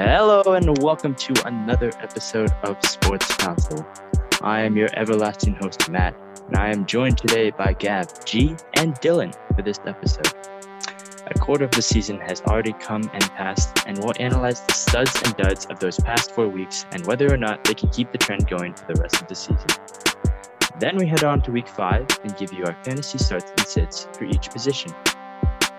Hello 0.00 0.42
and 0.54 0.78
welcome 0.78 1.12
to 1.16 1.34
another 1.44 1.90
episode 1.98 2.52
of 2.62 2.76
Sports 2.84 3.34
Council. 3.34 3.84
I 4.40 4.60
am 4.60 4.76
your 4.76 4.88
everlasting 4.96 5.54
host, 5.54 5.90
Matt, 5.90 6.14
and 6.46 6.56
I 6.56 6.70
am 6.70 6.86
joined 6.86 7.18
today 7.18 7.50
by 7.50 7.72
Gab, 7.72 8.08
G, 8.24 8.54
and 8.74 8.94
Dylan 9.00 9.34
for 9.56 9.62
this 9.62 9.80
episode. 9.86 10.32
A 11.26 11.34
quarter 11.40 11.64
of 11.64 11.72
the 11.72 11.82
season 11.82 12.20
has 12.20 12.40
already 12.42 12.74
come 12.74 13.10
and 13.12 13.24
passed, 13.32 13.76
and 13.88 13.98
we'll 13.98 14.12
analyze 14.20 14.60
the 14.60 14.72
studs 14.72 15.20
and 15.24 15.36
duds 15.36 15.66
of 15.66 15.80
those 15.80 15.98
past 15.98 16.30
four 16.30 16.46
weeks 16.46 16.86
and 16.92 17.04
whether 17.04 17.34
or 17.34 17.36
not 17.36 17.64
they 17.64 17.74
can 17.74 17.88
keep 17.88 18.12
the 18.12 18.18
trend 18.18 18.46
going 18.46 18.74
for 18.74 18.94
the 18.94 19.00
rest 19.00 19.20
of 19.20 19.26
the 19.26 19.34
season. 19.34 19.66
Then 20.78 20.96
we 20.96 21.08
head 21.08 21.24
on 21.24 21.42
to 21.42 21.50
week 21.50 21.66
five 21.66 22.06
and 22.22 22.36
give 22.36 22.52
you 22.52 22.64
our 22.66 22.76
fantasy 22.84 23.18
starts 23.18 23.50
and 23.50 23.66
sits 23.66 24.06
for 24.12 24.26
each 24.26 24.48
position. 24.50 24.94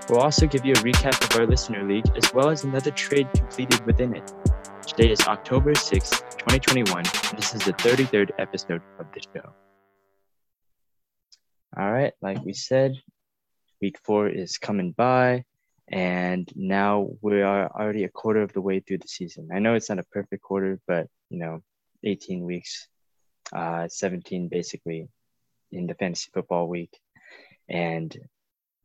We'll 0.09 0.21
also 0.21 0.47
give 0.47 0.65
you 0.65 0.73
a 0.73 0.77
recap 0.77 1.23
of 1.23 1.39
our 1.39 1.45
listener 1.45 1.87
league 1.87 2.09
as 2.17 2.33
well 2.33 2.49
as 2.49 2.63
another 2.63 2.89
trade 2.89 3.27
completed 3.35 3.85
within 3.85 4.15
it. 4.15 4.33
Today 4.81 5.11
is 5.11 5.21
October 5.27 5.75
6, 5.75 6.09
2021, 6.09 6.97
and 6.97 7.37
this 7.37 7.53
is 7.53 7.61
the 7.61 7.73
33rd 7.73 8.31
episode 8.39 8.81
of 8.97 9.05
the 9.13 9.21
show. 9.21 9.53
All 11.77 11.91
right, 11.91 12.11
like 12.23 12.43
we 12.43 12.53
said, 12.53 12.95
week 13.83 13.99
four 14.03 14.27
is 14.27 14.57
coming 14.57 14.93
by, 14.93 15.45
and 15.87 16.51
now 16.55 17.09
we 17.21 17.43
are 17.43 17.69
already 17.69 18.05
a 18.05 18.09
quarter 18.09 18.41
of 18.41 18.51
the 18.53 18.61
way 18.61 18.79
through 18.79 18.97
the 18.97 19.07
season. 19.07 19.49
I 19.53 19.59
know 19.59 19.75
it's 19.75 19.89
not 19.89 19.99
a 19.99 20.03
perfect 20.11 20.41
quarter, 20.41 20.79
but 20.87 21.05
you 21.29 21.37
know, 21.37 21.61
18 22.03 22.43
weeks, 22.45 22.87
uh, 23.53 23.87
17 23.87 24.47
basically 24.47 25.07
in 25.71 25.85
the 25.85 25.93
fantasy 25.93 26.31
football 26.33 26.67
week. 26.67 26.97
And, 27.69 28.17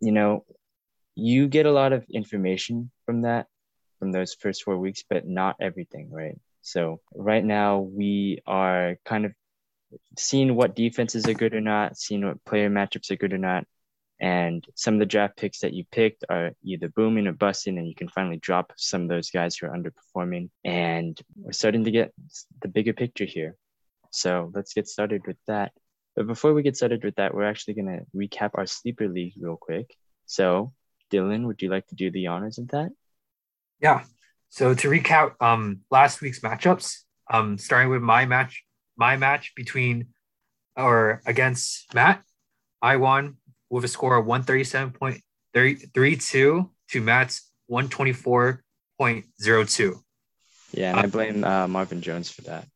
you 0.00 0.12
know, 0.12 0.44
you 1.14 1.48
get 1.48 1.66
a 1.66 1.72
lot 1.72 1.92
of 1.92 2.04
information 2.10 2.90
from 3.06 3.22
that 3.22 3.46
from 3.98 4.12
those 4.12 4.34
first 4.34 4.64
four 4.64 4.78
weeks 4.78 5.04
but 5.08 5.26
not 5.26 5.56
everything 5.60 6.10
right? 6.10 6.38
So 6.62 7.00
right 7.14 7.44
now 7.44 7.80
we 7.80 8.40
are 8.46 8.96
kind 9.04 9.26
of 9.26 9.32
seeing 10.18 10.56
what 10.56 10.74
defenses 10.74 11.26
are 11.26 11.34
good 11.34 11.54
or 11.54 11.60
not 11.60 11.96
seeing 11.96 12.24
what 12.24 12.44
player 12.44 12.70
matchups 12.70 13.10
are 13.10 13.16
good 13.16 13.32
or 13.32 13.38
not. 13.38 13.64
And 14.20 14.64
some 14.74 14.94
of 14.94 15.00
the 15.00 15.06
draft 15.06 15.36
picks 15.36 15.60
that 15.60 15.74
you 15.74 15.84
picked 15.90 16.24
are 16.30 16.52
either 16.62 16.88
booming 16.88 17.26
or 17.26 17.32
busting 17.32 17.78
and 17.78 17.88
you 17.88 17.94
can 17.94 18.08
finally 18.08 18.38
drop 18.38 18.72
some 18.76 19.02
of 19.02 19.08
those 19.08 19.30
guys 19.30 19.56
who 19.56 19.66
are 19.66 19.76
underperforming. 19.76 20.50
And 20.64 21.20
we're 21.36 21.52
starting 21.52 21.84
to 21.84 21.90
get 21.90 22.12
the 22.62 22.68
bigger 22.68 22.92
picture 22.92 23.24
here. 23.24 23.56
So 24.10 24.50
let's 24.54 24.72
get 24.72 24.88
started 24.88 25.26
with 25.26 25.36
that. 25.46 25.72
But 26.16 26.28
before 26.28 26.54
we 26.54 26.62
get 26.62 26.76
started 26.76 27.04
with 27.04 27.16
that 27.16 27.34
we're 27.34 27.44
actually 27.44 27.74
going 27.74 27.98
to 27.98 28.06
recap 28.16 28.52
our 28.54 28.66
sleeper 28.66 29.08
league 29.08 29.34
real 29.38 29.56
quick. 29.56 29.94
So 30.26 30.72
Dylan, 31.12 31.46
would 31.46 31.62
you 31.62 31.70
like 31.70 31.86
to 31.88 31.94
do 31.94 32.10
the 32.10 32.26
honors 32.28 32.58
of 32.58 32.68
that? 32.68 32.90
Yeah. 33.80 34.04
So 34.48 34.74
to 34.74 34.88
recap 34.88 35.34
um, 35.40 35.80
last 35.90 36.20
week's 36.20 36.40
matchups, 36.40 36.98
um, 37.30 37.56
starting 37.58 37.90
with 37.90 38.02
my 38.02 38.26
match, 38.26 38.64
my 38.96 39.16
match 39.16 39.52
between 39.56 40.08
or 40.76 41.22
against 41.26 41.92
Matt, 41.94 42.22
I 42.82 42.96
won 42.96 43.36
with 43.70 43.84
a 43.84 43.88
score 43.88 44.16
of 44.16 44.26
137.32 44.26 46.70
to 46.90 47.00
Matt's 47.00 47.50
124.02. 47.70 49.94
Yeah, 50.72 50.90
and 50.90 51.00
I 51.00 51.06
blame 51.06 51.44
uh, 51.44 51.68
Marvin 51.68 52.02
Jones 52.02 52.30
for 52.30 52.42
that 52.42 52.66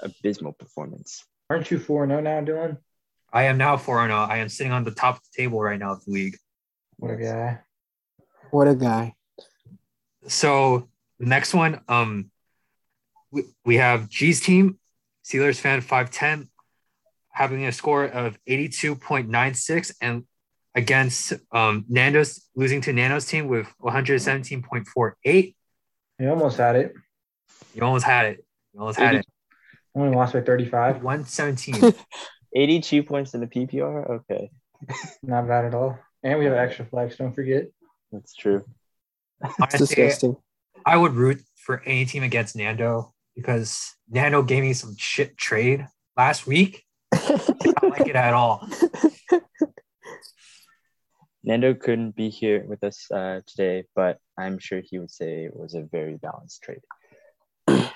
abysmal 0.00 0.52
performance. 0.52 1.24
Aren't 1.50 1.70
you 1.70 1.78
4 1.78 2.08
0 2.08 2.20
now, 2.20 2.40
Dylan? 2.40 2.78
I 3.32 3.44
am 3.44 3.58
now 3.58 3.76
4 3.76 4.06
0. 4.06 4.16
I 4.16 4.38
am 4.38 4.48
sitting 4.48 4.72
on 4.72 4.84
the 4.84 4.90
top 4.90 5.16
of 5.16 5.22
the 5.22 5.42
table 5.42 5.60
right 5.60 5.78
now 5.78 5.92
of 5.92 6.04
the 6.04 6.12
league. 6.12 6.36
What 6.98 7.12
a 7.12 7.16
guy. 7.16 7.60
What 8.50 8.68
a 8.68 8.74
guy. 8.74 9.14
So 10.26 10.88
the 11.18 11.26
next 11.26 11.54
one, 11.54 11.80
um, 11.88 12.30
we, 13.30 13.44
we 13.64 13.76
have 13.76 14.08
G's 14.08 14.40
team, 14.40 14.78
Steelers 15.24 15.60
fan 15.60 15.80
510, 15.80 16.48
having 17.30 17.64
a 17.66 17.72
score 17.72 18.04
of 18.04 18.38
82.96 18.48 19.94
and 20.00 20.24
against 20.74 21.32
um, 21.52 21.84
Nando's 21.88 22.48
losing 22.54 22.80
to 22.82 22.92
Nando's 22.92 23.26
team 23.26 23.48
with 23.48 23.66
117.48. 23.82 25.54
You 26.18 26.30
almost 26.30 26.56
had 26.56 26.76
it. 26.76 26.94
You 27.74 27.82
almost 27.82 28.04
had 28.04 28.26
it. 28.26 28.44
You 28.72 28.80
almost 28.80 28.98
had 28.98 29.14
80. 29.14 29.18
it. 29.18 29.26
Only 29.94 30.16
lost 30.16 30.34
by 30.34 30.42
35. 30.42 31.02
117. 31.02 31.94
82 32.54 33.02
points 33.02 33.34
in 33.34 33.40
the 33.40 33.46
PPR? 33.46 34.10
Okay. 34.10 34.50
Not 35.22 35.48
bad 35.48 35.66
at 35.66 35.74
all. 35.74 35.98
And 36.26 36.40
we 36.40 36.46
have 36.46 36.54
extra 36.54 36.84
flags, 36.84 37.16
don't 37.16 37.32
forget. 37.32 37.68
That's 38.10 38.34
true. 38.34 38.64
It's 39.44 39.54
Honestly, 39.60 39.86
disgusting. 39.86 40.36
I 40.84 40.96
would 40.96 41.12
root 41.12 41.40
for 41.54 41.80
any 41.86 42.04
team 42.04 42.24
against 42.24 42.56
Nando 42.56 43.14
because 43.36 43.94
Nando 44.10 44.42
gave 44.42 44.64
me 44.64 44.72
some 44.72 44.96
shit 44.98 45.38
trade 45.38 45.86
last 46.16 46.44
week. 46.44 46.82
I 47.14 47.18
don't 47.80 47.96
like 47.96 48.08
it 48.08 48.16
at 48.16 48.34
all. 48.34 48.68
Nando 51.44 51.74
couldn't 51.74 52.16
be 52.16 52.28
here 52.28 52.64
with 52.66 52.82
us 52.82 53.08
uh, 53.12 53.42
today, 53.46 53.84
but 53.94 54.18
I'm 54.36 54.58
sure 54.58 54.80
he 54.80 54.98
would 54.98 55.12
say 55.12 55.44
it 55.44 55.56
was 55.56 55.74
a 55.74 55.82
very 55.82 56.16
balanced 56.16 56.60
trade. 56.60 56.80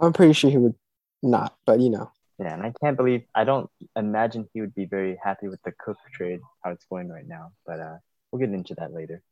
I'm 0.00 0.12
pretty 0.12 0.32
sure 0.32 0.50
he 0.50 0.58
would 0.58 0.74
not, 1.22 1.54
but 1.66 1.78
you 1.78 1.90
know. 1.90 2.10
Yeah, 2.42 2.54
and 2.54 2.62
I 2.64 2.72
can't 2.82 2.96
believe 2.96 3.22
I 3.36 3.44
don't 3.44 3.70
imagine 3.94 4.48
he 4.52 4.60
would 4.60 4.74
be 4.74 4.84
very 4.84 5.16
happy 5.22 5.46
with 5.46 5.62
the 5.62 5.70
Cook 5.78 5.96
trade, 6.12 6.40
how 6.64 6.72
it's 6.72 6.84
going 6.86 7.08
right 7.08 7.26
now. 7.26 7.52
But 7.64 7.78
uh, 7.78 7.96
we'll 8.30 8.40
get 8.40 8.52
into 8.52 8.74
that 8.78 8.92
later. 8.92 9.22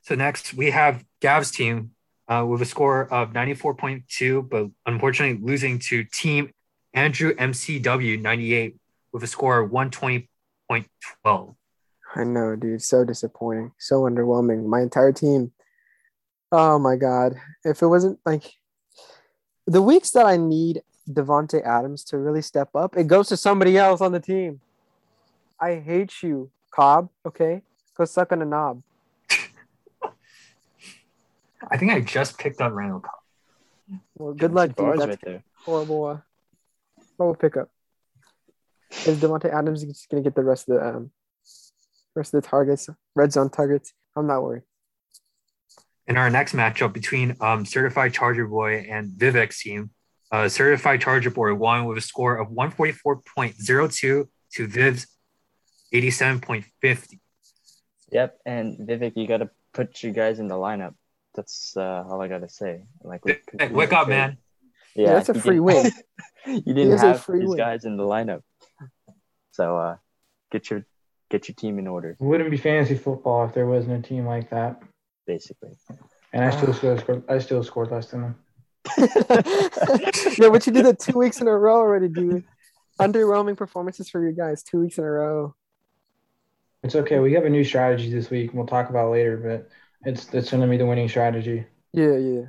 So 0.00 0.14
next 0.14 0.54
we 0.54 0.70
have 0.70 1.04
Gav's 1.20 1.50
team 1.50 1.90
uh, 2.26 2.46
with 2.48 2.62
a 2.62 2.64
score 2.64 3.12
of 3.12 3.34
94.2, 3.34 4.48
but 4.48 4.68
unfortunately 4.86 5.44
losing 5.44 5.78
to 5.80 6.04
team 6.04 6.52
Andrew 6.94 7.34
MCW 7.34 8.18
98 8.22 8.76
with 9.12 9.22
a 9.22 9.26
score 9.26 9.60
of 9.60 9.70
120.12. 9.70 11.54
I 12.14 12.24
know, 12.24 12.56
dude. 12.56 12.82
So 12.82 13.04
disappointing. 13.04 13.72
So 13.78 14.04
underwhelming. 14.04 14.64
My 14.64 14.80
entire 14.80 15.12
team. 15.12 15.52
Oh 16.50 16.78
my 16.78 16.96
god. 16.96 17.34
If 17.62 17.82
it 17.82 17.88
wasn't 17.88 18.20
like 18.24 18.54
the 19.66 19.82
weeks 19.82 20.12
that 20.12 20.24
I 20.24 20.38
need 20.38 20.80
Davante 21.08 21.64
Adams 21.64 22.04
to 22.04 22.18
really 22.18 22.42
step 22.42 22.70
up, 22.74 22.96
it 22.96 23.06
goes 23.06 23.28
to 23.28 23.36
somebody 23.36 23.78
else 23.78 24.00
on 24.00 24.12
the 24.12 24.20
team. 24.20 24.60
I 25.60 25.76
hate 25.76 26.22
you, 26.22 26.50
Cobb. 26.70 27.08
Okay, 27.24 27.62
go 27.96 28.04
suck 28.04 28.32
on 28.32 28.42
a 28.42 28.44
knob. 28.44 28.82
I 31.70 31.76
think 31.76 31.92
I 31.92 32.00
just 32.00 32.38
picked 32.38 32.60
up 32.60 32.72
Randall 32.72 33.00
Cobb. 33.00 34.00
Well, 34.16 34.34
good 34.34 34.52
luck, 34.52 34.74
dude. 34.74 34.98
That's 34.98 35.08
right 35.08 35.20
there. 35.22 35.42
horrible. 35.64 36.04
Uh, 36.04 36.18
horrible 37.16 37.38
pickup. 37.38 37.70
Is 38.90 39.18
Davante 39.18 39.52
Adams 39.52 39.84
just 39.84 40.08
gonna 40.08 40.22
get 40.22 40.34
the 40.34 40.42
rest 40.42 40.68
of 40.68 40.76
the 40.76 40.86
um, 40.86 41.10
rest 42.14 42.34
of 42.34 42.42
the 42.42 42.48
targets, 42.48 42.88
red 43.14 43.32
zone 43.32 43.50
targets? 43.50 43.92
I'm 44.16 44.26
not 44.26 44.42
worried. 44.42 44.62
In 46.08 46.16
our 46.16 46.30
next 46.30 46.54
matchup 46.54 46.92
between 46.92 47.36
um, 47.40 47.64
Certified 47.66 48.14
Charger 48.14 48.46
Boy 48.46 48.86
and 48.88 49.10
Vivek's 49.10 49.60
team, 49.60 49.90
uh, 50.32 50.48
Certified 50.48 51.00
Charger 51.00 51.30
board 51.30 51.58
won 51.58 51.84
with 51.86 51.98
a 51.98 52.00
score 52.00 52.36
of 52.36 52.48
144.02 52.48 54.28
to 54.52 54.66
Viv's 54.66 55.06
87.50. 55.94 57.18
Yep, 58.12 58.38
and 58.46 58.78
Vivek, 58.88 59.12
you 59.16 59.26
got 59.26 59.38
to 59.38 59.50
put 59.72 60.02
you 60.02 60.12
guys 60.12 60.38
in 60.38 60.48
the 60.48 60.54
lineup. 60.54 60.94
That's 61.34 61.76
uh, 61.76 62.04
all 62.08 62.20
I 62.22 62.28
got 62.28 62.40
to 62.40 62.48
say. 62.48 62.84
Like, 63.02 63.24
we- 63.24 63.38
Hey, 63.58 63.68
wake 63.68 63.92
up, 63.92 64.08
man. 64.08 64.38
Yeah, 64.94 65.12
that's 65.12 65.28
a 65.28 65.34
free 65.34 65.60
win. 65.60 65.92
you 66.46 66.72
didn't 66.72 66.96
have 66.98 67.22
free 67.22 67.40
these 67.40 67.50
win. 67.50 67.58
guys 67.58 67.84
in 67.84 67.98
the 67.98 68.02
lineup, 68.04 68.40
so 69.50 69.76
uh, 69.76 69.96
get 70.50 70.70
your 70.70 70.86
get 71.28 71.48
your 71.48 71.54
team 71.54 71.78
in 71.78 71.86
order, 71.86 72.10
It 72.12 72.16
wouldn't 72.24 72.50
be 72.50 72.56
fantasy 72.56 72.94
football 72.96 73.44
if 73.44 73.52
there 73.52 73.66
wasn't 73.66 74.02
a 74.02 74.08
team 74.08 74.24
like 74.24 74.48
that. 74.50 74.80
basically. 75.26 75.72
And 76.32 76.42
I 76.44 76.50
still 76.50 76.72
still 76.80 76.96
scored 76.96 77.24
I 77.28 77.38
still 77.40 77.62
scored 77.62 77.90
less 77.90 78.10
than 78.10 78.22
them. 78.22 78.36
yeah, 80.38 80.48
but 80.50 80.66
you 80.66 80.72
did 80.72 80.86
it 80.86 80.98
two 80.98 81.18
weeks 81.18 81.40
in 81.40 81.48
a 81.48 81.56
row 81.56 81.76
already, 81.76 82.08
dude. 82.08 82.44
Underwhelming 83.00 83.56
performances 83.56 84.08
for 84.08 84.26
you 84.26 84.32
guys, 84.32 84.62
two 84.62 84.80
weeks 84.80 84.98
in 84.98 85.04
a 85.04 85.10
row. 85.10 85.54
It's 86.82 86.94
okay. 86.94 87.18
We 87.18 87.32
have 87.34 87.44
a 87.44 87.50
new 87.50 87.64
strategy 87.64 88.10
this 88.10 88.30
week 88.30 88.50
and 88.50 88.58
we'll 88.58 88.66
talk 88.66 88.90
about 88.90 89.08
it 89.08 89.10
later, 89.10 89.36
but 89.36 89.68
it's 90.08 90.32
it's 90.32 90.50
gonna 90.50 90.68
be 90.68 90.76
the 90.76 90.86
winning 90.86 91.08
strategy. 91.08 91.66
Yeah, 91.92 92.16
yeah. 92.16 92.42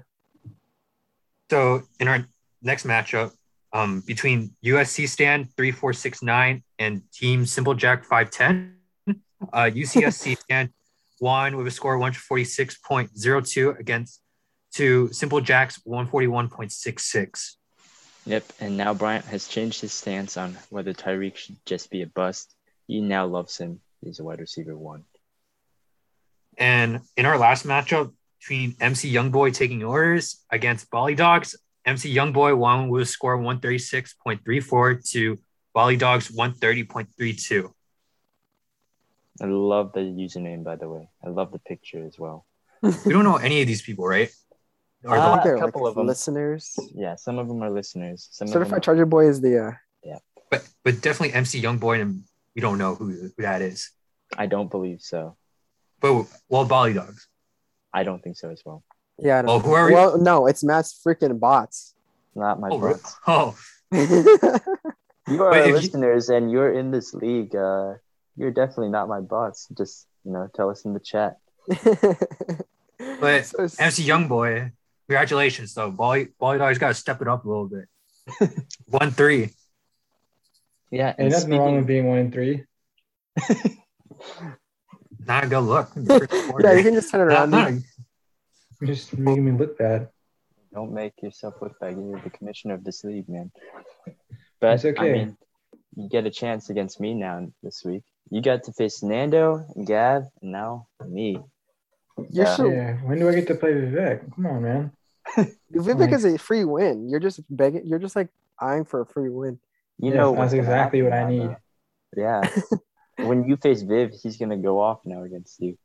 So 1.49 1.83
in 1.99 2.07
our 2.07 2.25
next 2.61 2.85
matchup, 2.85 3.33
um, 3.73 4.03
between 4.05 4.55
USC 4.63 5.07
Stand 5.07 5.49
3469 5.55 6.63
and 6.79 7.01
Team 7.11 7.45
Simple 7.45 7.73
Jack 7.73 8.03
510, 8.03 8.75
uh, 9.53 9.69
UCSC 9.73 10.37
Stand 10.41 10.69
won 11.19 11.57
with 11.57 11.67
a 11.67 11.71
score 11.71 11.95
of 11.95 12.01
146.02 12.01 13.79
against 13.79 14.21
to 14.77 15.11
Simple 15.13 15.41
Jack's 15.41 15.79
141.66. 15.87 17.55
Yep, 18.25 18.53
and 18.59 18.77
now 18.77 18.93
Bryant 18.93 19.25
has 19.25 19.47
changed 19.47 19.81
his 19.81 19.93
stance 19.93 20.37
on 20.37 20.57
whether 20.69 20.93
Tyreek 20.93 21.35
should 21.35 21.57
just 21.65 21.89
be 21.89 22.01
a 22.01 22.07
bust. 22.07 22.53
He 22.87 23.01
now 23.01 23.25
loves 23.25 23.57
him. 23.57 23.79
He's 24.01 24.19
a 24.19 24.23
wide 24.23 24.39
receiver 24.39 24.77
one. 24.77 25.03
And 26.57 27.01
in 27.15 27.25
our 27.25 27.37
last 27.37 27.65
matchup, 27.65 28.11
between 28.39 28.75
MC 28.79 29.11
Youngboy 29.13 29.53
taking 29.53 29.83
orders 29.83 30.43
against 30.49 30.89
Bali 30.89 31.15
Dogs. 31.15 31.55
MC 31.85 32.13
Youngboy 32.13 32.57
won 32.57 32.89
with 32.89 33.03
a 33.03 33.05
score 33.05 33.37
136.34 33.37 35.11
to 35.11 35.37
Bali 35.73 35.97
Dogs 35.97 36.29
130.32. 36.29 37.71
I 39.39 39.45
love 39.45 39.93
the 39.93 39.99
username, 39.99 40.63
by 40.63 40.75
the 40.75 40.89
way. 40.89 41.09
I 41.23 41.29
love 41.29 41.51
the 41.51 41.59
picture 41.59 42.05
as 42.05 42.17
well. 42.17 42.45
We 43.05 43.13
don't 43.13 43.23
know 43.23 43.37
any 43.37 43.61
of 43.61 43.67
these 43.67 43.81
people, 43.81 44.05
right? 44.05 44.29
Or 45.07 45.15
Ah, 45.17 45.33
I 45.33 45.33
think 45.33 45.43
the, 45.43 45.49
a 45.49 45.51
they're 45.55 45.65
couple 45.65 45.83
like 45.83 45.89
of 45.91 45.95
them. 45.95 46.07
listeners. 46.07 46.75
Yeah, 46.93 47.15
some 47.15 47.37
of 47.39 47.47
them 47.47 47.61
are 47.63 47.69
listeners. 47.69 48.27
Some 48.31 48.47
of 48.47 48.51
Certified 48.53 48.75
them 48.75 48.81
Charger 48.81 49.05
Boy 49.05 49.27
is 49.29 49.41
the 49.41 49.67
uh, 49.67 49.71
but 50.49 50.65
but 50.83 51.01
definitely 51.01 51.33
MC 51.33 51.61
Youngboy, 51.61 51.99
and 52.01 52.23
we 52.55 52.61
don't 52.61 52.77
know 52.77 52.95
who, 52.95 53.07
who 53.11 53.31
that 53.43 53.61
is. 53.61 53.91
I 54.37 54.45
don't 54.47 54.71
believe 54.71 55.01
so. 55.01 55.35
But 55.99 56.23
well, 56.47 56.63
Bali 56.65 56.93
Dogs. 56.93 57.27
I 57.93 58.03
don't 58.03 58.21
think 58.23 58.37
so 58.37 58.49
as 58.51 58.61
well. 58.65 58.81
yeah. 59.19 59.39
I 59.39 59.41
don't 59.41 59.49
Oh, 59.51 59.57
know. 59.57 59.63
who 59.65 59.71
are 59.73 59.87
we? 59.87 59.93
well, 59.93 60.17
no, 60.17 60.47
it's 60.47 60.63
Matt's 60.63 60.97
freaking 61.05 61.37
bots. 61.39 61.95
Not 62.35 62.59
my 62.61 62.69
Oh, 62.71 62.77
re- 62.79 62.93
bots. 62.93 63.15
oh, 63.27 63.55
You 65.27 65.43
are 65.43 65.51
our 65.51 65.57
if 65.59 65.67
you- 65.67 65.73
listeners 65.75 66.29
and 66.29 66.49
you're 66.51 66.71
in 66.71 66.91
this 66.91 67.13
league. 67.13 67.53
Uh, 67.55 67.95
you're 68.37 68.51
definitely 68.51 68.89
not 68.89 69.09
my 69.09 69.19
bots. 69.19 69.67
Just 69.77 70.07
you 70.23 70.31
know, 70.31 70.47
tell 70.55 70.69
us 70.69 70.85
in 70.85 70.93
the 70.93 70.99
chat. 71.01 71.37
But 73.19 73.45
So 73.45 73.63
it's- 73.63 73.79
MC 73.79 74.07
Youngboy, 74.07 74.71
congratulations 75.07 75.73
though. 75.73 75.91
Bali 75.91 76.29
Bali 76.39 76.57
Dogs 76.57 76.77
got 76.77 76.89
to 76.89 76.93
step 76.93 77.21
it 77.21 77.27
up 77.27 77.45
a 77.45 77.49
little 77.49 77.67
bit. 77.69 77.87
One 78.85 79.11
three. 79.11 79.53
Yeah, 80.91 81.09
Ain't 81.09 81.19
and 81.19 81.29
nothing 81.31 81.57
wrong 81.57 81.77
with 81.77 81.87
being 81.87 82.07
one 82.07 82.17
and 82.19 82.33
three. 82.33 82.63
Not 85.25 85.43
a 85.43 85.47
good 85.47 85.59
look. 85.59 85.89
yeah, 85.95 86.73
you 86.73 86.83
can 86.83 86.93
just 86.93 87.11
turn 87.11 87.21
it 87.21 87.33
around. 87.33 87.51
not 87.51 87.69
dude. 87.71 87.83
You're 88.79 88.87
just 88.95 89.17
making 89.17 89.43
me 89.45 89.51
look 89.51 89.77
bad. 89.77 90.07
don't 90.73 90.93
make 90.93 91.13
yourself 91.21 91.55
look 91.61 91.77
bad. 91.79 91.97
You're 91.97 92.21
the 92.21 92.29
commissioner 92.29 92.75
of 92.75 92.83
this 92.85 93.03
league, 93.03 93.27
man. 93.27 93.51
But 94.61 94.75
It's 94.75 94.85
okay. 94.85 95.09
I 95.09 95.11
mean, 95.11 95.37
you 95.95 96.07
get 96.07 96.25
a 96.25 96.29
chance 96.31 96.69
against 96.69 97.01
me 97.01 97.13
now 97.13 97.47
this 97.63 97.83
week. 97.83 98.03
You 98.29 98.41
got 98.41 98.63
to 98.63 98.71
face 98.73 99.03
Nando, 99.03 99.65
Gav, 99.85 100.23
and 100.41 100.51
now 100.53 100.87
me. 101.05 101.39
You're 102.29 102.45
Yeah. 102.45 102.55
so 102.55 102.71
Yeah. 102.71 102.93
When 103.03 103.19
do 103.19 103.27
I 103.27 103.35
get 103.35 103.47
to 103.47 103.55
play 103.55 103.73
Vivek? 103.73 104.33
Come 104.35 104.45
on, 104.45 104.61
man. 104.63 104.91
Vivek 105.73 106.13
is 106.13 106.25
a 106.25 106.37
free 106.37 106.63
win. 106.65 107.09
You're 107.09 107.19
just 107.19 107.41
begging. 107.49 107.85
You're 107.85 107.99
just 107.99 108.15
like 108.15 108.29
eyeing 108.59 108.85
for 108.85 109.01
a 109.01 109.05
free 109.05 109.29
win. 109.29 109.59
You 109.99 110.09
Yes, 110.11 110.17
know 110.17 110.35
that's 110.35 110.53
exactly 110.53 111.01
what 111.01 111.13
I 111.13 111.29
need. 111.29 111.41
though. 111.49 111.55
Yeah. 112.15 112.41
when 113.17 113.43
you 113.49 113.57
face 113.57 113.81
Viv, 113.81 114.11
he's 114.13 114.37
gonna 114.37 114.57
go 114.57 114.79
off 114.79 114.99
now 115.05 115.23
against 115.23 115.59
you. 115.59 115.77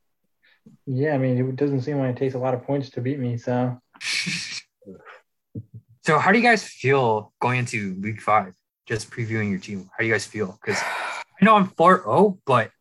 Yeah, 0.85 1.13
I 1.13 1.17
mean, 1.17 1.37
it 1.37 1.55
doesn't 1.57 1.81
seem 1.81 1.99
like 1.99 2.15
it 2.15 2.17
takes 2.19 2.33
a 2.35 2.39
lot 2.39 2.53
of 2.53 2.63
points 2.63 2.89
to 2.91 3.01
beat 3.01 3.19
me. 3.19 3.37
So 3.37 3.77
So 6.01 6.19
how 6.19 6.31
do 6.31 6.37
you 6.37 6.43
guys 6.43 6.63
feel 6.63 7.33
going 7.39 7.59
into 7.59 7.95
week 8.01 8.21
five? 8.21 8.53
Just 8.85 9.09
previewing 9.09 9.49
your 9.49 9.59
team. 9.59 9.89
How 9.91 9.99
do 10.01 10.05
you 10.05 10.13
guys 10.13 10.25
feel? 10.25 10.57
Because 10.61 10.77
I 10.81 11.45
know 11.45 11.55
I'm 11.55 11.67
4-0, 11.69 12.37
but 12.45 12.71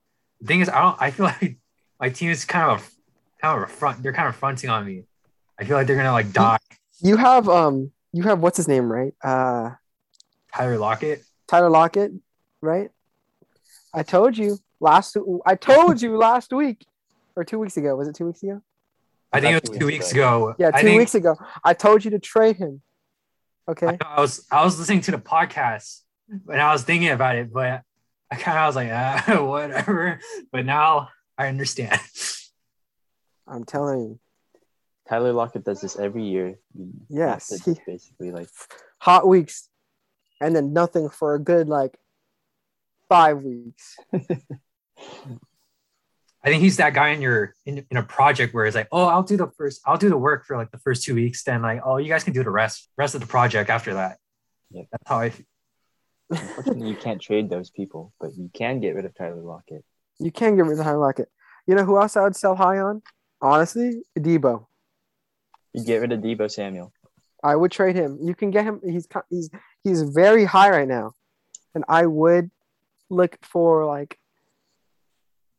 the 0.41 0.47
thing 0.47 0.61
is 0.61 0.69
I 0.69 0.81
don't 0.81 0.97
I 1.01 1.11
feel 1.11 1.27
like 1.27 1.57
my 2.01 2.09
team 2.09 2.31
is 2.31 2.45
kind 2.45 2.71
of 2.73 2.79
a 2.81 3.41
kind 3.41 3.63
of 3.63 3.69
a 3.69 3.73
front 3.73 4.03
they're 4.03 4.13
kind 4.13 4.29
of 4.29 4.37
fronting 4.37 4.71
on 4.71 4.85
me. 4.87 5.05
I 5.59 5.65
feel 5.65 5.77
like 5.77 5.87
they're 5.87 5.97
gonna 5.97 6.13
like 6.13 6.33
die. 6.33 6.59
You 7.01 7.17
have 7.17 7.49
um. 7.49 7.93
You 8.13 8.25
have 8.25 8.41
what's 8.41 8.57
his 8.57 8.69
name, 8.69 8.93
right? 8.93 9.15
Uh, 9.23 9.71
Tyler 10.55 10.79
Lockett. 10.79 11.25
Tyler 11.49 11.71
Lockett, 11.71 12.13
right? 12.61 12.91
I 13.95 14.03
told 14.03 14.37
you 14.37 14.59
last. 14.81 15.17
I 15.47 15.55
told 15.55 16.03
you 16.03 16.17
last 16.17 16.53
week, 16.53 16.87
or 17.37 17.45
two 17.45 17.59
weeks 17.59 17.77
ago. 17.77 17.97
Was 17.97 18.09
it 18.09 18.15
two 18.15 18.27
weeks 18.27 18.43
ago? 18.43 18.63
I 19.33 19.41
think 19.41 19.57
it 19.57 19.71
was 19.71 19.79
two 19.79 19.87
weeks 19.87 19.99
weeks 19.99 20.13
ago. 20.13 20.55
Yeah, 20.59 20.71
two 20.71 20.87
think, 20.87 20.99
weeks 20.99 21.15
ago. 21.15 21.37
I 21.65 21.73
told 21.75 22.05
you 22.05 22.11
to 22.11 22.19
trade 22.19 22.57
him. 22.57 22.83
Okay. 23.69 23.97
I 24.01 24.21
was 24.21 24.47
I 24.51 24.65
was 24.65 24.79
listening 24.79 25.01
to 25.03 25.13
the 25.13 25.19
podcast 25.19 26.01
and 26.49 26.61
I 26.61 26.73
was 26.73 26.83
thinking 26.83 27.11
about 27.11 27.37
it, 27.37 27.53
but 27.53 27.83
I 28.31 28.37
kind 28.37 28.59
of 28.59 28.67
was 28.67 28.77
like, 28.77 28.91
ah, 28.93 29.43
whatever. 29.45 30.21
But 30.51 30.67
now 30.67 31.09
I 31.39 31.49
understand. 31.49 32.01
I'm 33.47 33.65
telling 33.65 34.01
you. 34.01 34.21
Tyler 35.09 35.33
Lockett 35.33 35.65
does 35.65 35.81
this 35.81 35.99
every 35.99 36.25
year. 36.25 36.59
You 36.75 36.93
Yes, 37.09 37.53
he- 37.65 37.81
basically 37.87 38.31
like 38.31 38.49
Hot 39.01 39.27
weeks, 39.27 39.69
and 40.41 40.55
then 40.55 40.73
nothing 40.73 41.09
for 41.09 41.35
a 41.35 41.39
good 41.41 41.69
like 41.69 41.99
five 43.09 43.43
weeks. 43.43 43.97
I 46.45 46.49
think 46.49 46.63
he's 46.63 46.77
that 46.79 46.95
guy 46.95 47.09
in 47.09 47.21
your 47.21 47.55
in, 47.67 47.85
in 47.91 47.97
a 47.97 48.03
project 48.03 48.53
where 48.53 48.65
it's 48.67 48.75
like, 48.75 48.89
oh, 48.91 49.07
I'll 49.07 49.23
do 49.23 49.37
the 49.37 49.49
first, 49.57 49.81
I'll 49.87 49.97
do 49.97 50.09
the 50.09 50.17
work 50.17 50.45
for 50.45 50.57
like 50.57 50.71
the 50.71 50.79
first 50.79 51.05
two 51.05 51.15
weeks. 51.15 51.45
Then 51.45 51.63
like, 51.63 51.81
oh, 51.85 51.99
you 51.99 52.09
guys 52.09 52.25
can 52.25 52.33
do 52.33 52.43
the 52.43 52.51
rest, 52.51 52.89
rest 52.97 53.15
of 53.15 53.21
the 53.21 53.27
project 53.27 53.71
after 53.71 53.95
that. 53.95 54.19
Yep. 54.71 54.87
That's 54.91 55.09
how 55.09 55.19
I. 55.19 55.31
feel. 55.31 55.47
unfortunately 56.31 56.89
you 56.89 56.97
can't 56.97 57.21
trade 57.21 57.51
those 57.51 57.71
people, 57.71 58.13
but 58.21 58.35
you 58.37 58.51
can 58.55 58.81
get 58.81 58.95
rid 58.95 59.05
of 59.05 59.15
Tyler 59.15 59.43
Lockett. 59.43 59.85
You 60.19 60.33
can 60.33 60.57
get 60.57 60.65
rid 60.65 60.79
of 60.79 60.85
Tyler 60.85 60.99
Lockett. 60.99 61.29
You 61.67 61.75
know 61.75 61.85
who 61.85 62.01
else 62.01 62.17
I 62.17 62.23
would 62.23 62.37
sell 62.37 62.57
high 62.57 62.79
on? 62.79 63.03
Honestly, 63.41 64.03
Deebo. 64.19 64.67
You 65.73 65.85
get 65.85 65.99
rid 65.99 66.13
of 66.13 66.21
Deebo 66.21 66.51
Samuel. 66.51 66.93
I 67.43 67.57
would 67.57 67.73
trade 67.73 67.97
him. 67.97 68.19
You 68.23 68.35
can 68.35 68.51
get 68.51 68.65
him. 68.65 68.81
He's 68.85 69.09
he's 69.31 69.51
he's 69.83 70.03
very 70.03 70.45
high 70.45 70.71
right 70.71 70.89
now, 70.89 71.13
and 71.75 71.85
I 71.89 72.07
would 72.07 72.51
look 73.11 73.37
for 73.43 73.85
like 73.85 74.19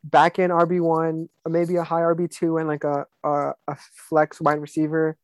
back 0.02 0.38
in 0.38 0.50
RB 0.50 0.80
one, 0.80 1.28
maybe 1.46 1.76
a 1.76 1.84
high 1.84 2.00
RB 2.00 2.30
two, 2.30 2.56
and 2.56 2.68
like 2.68 2.84
a, 2.84 3.06
a 3.22 3.52
a 3.68 3.76
flex 4.08 4.40
wide 4.40 4.60
receiver, 4.60 5.16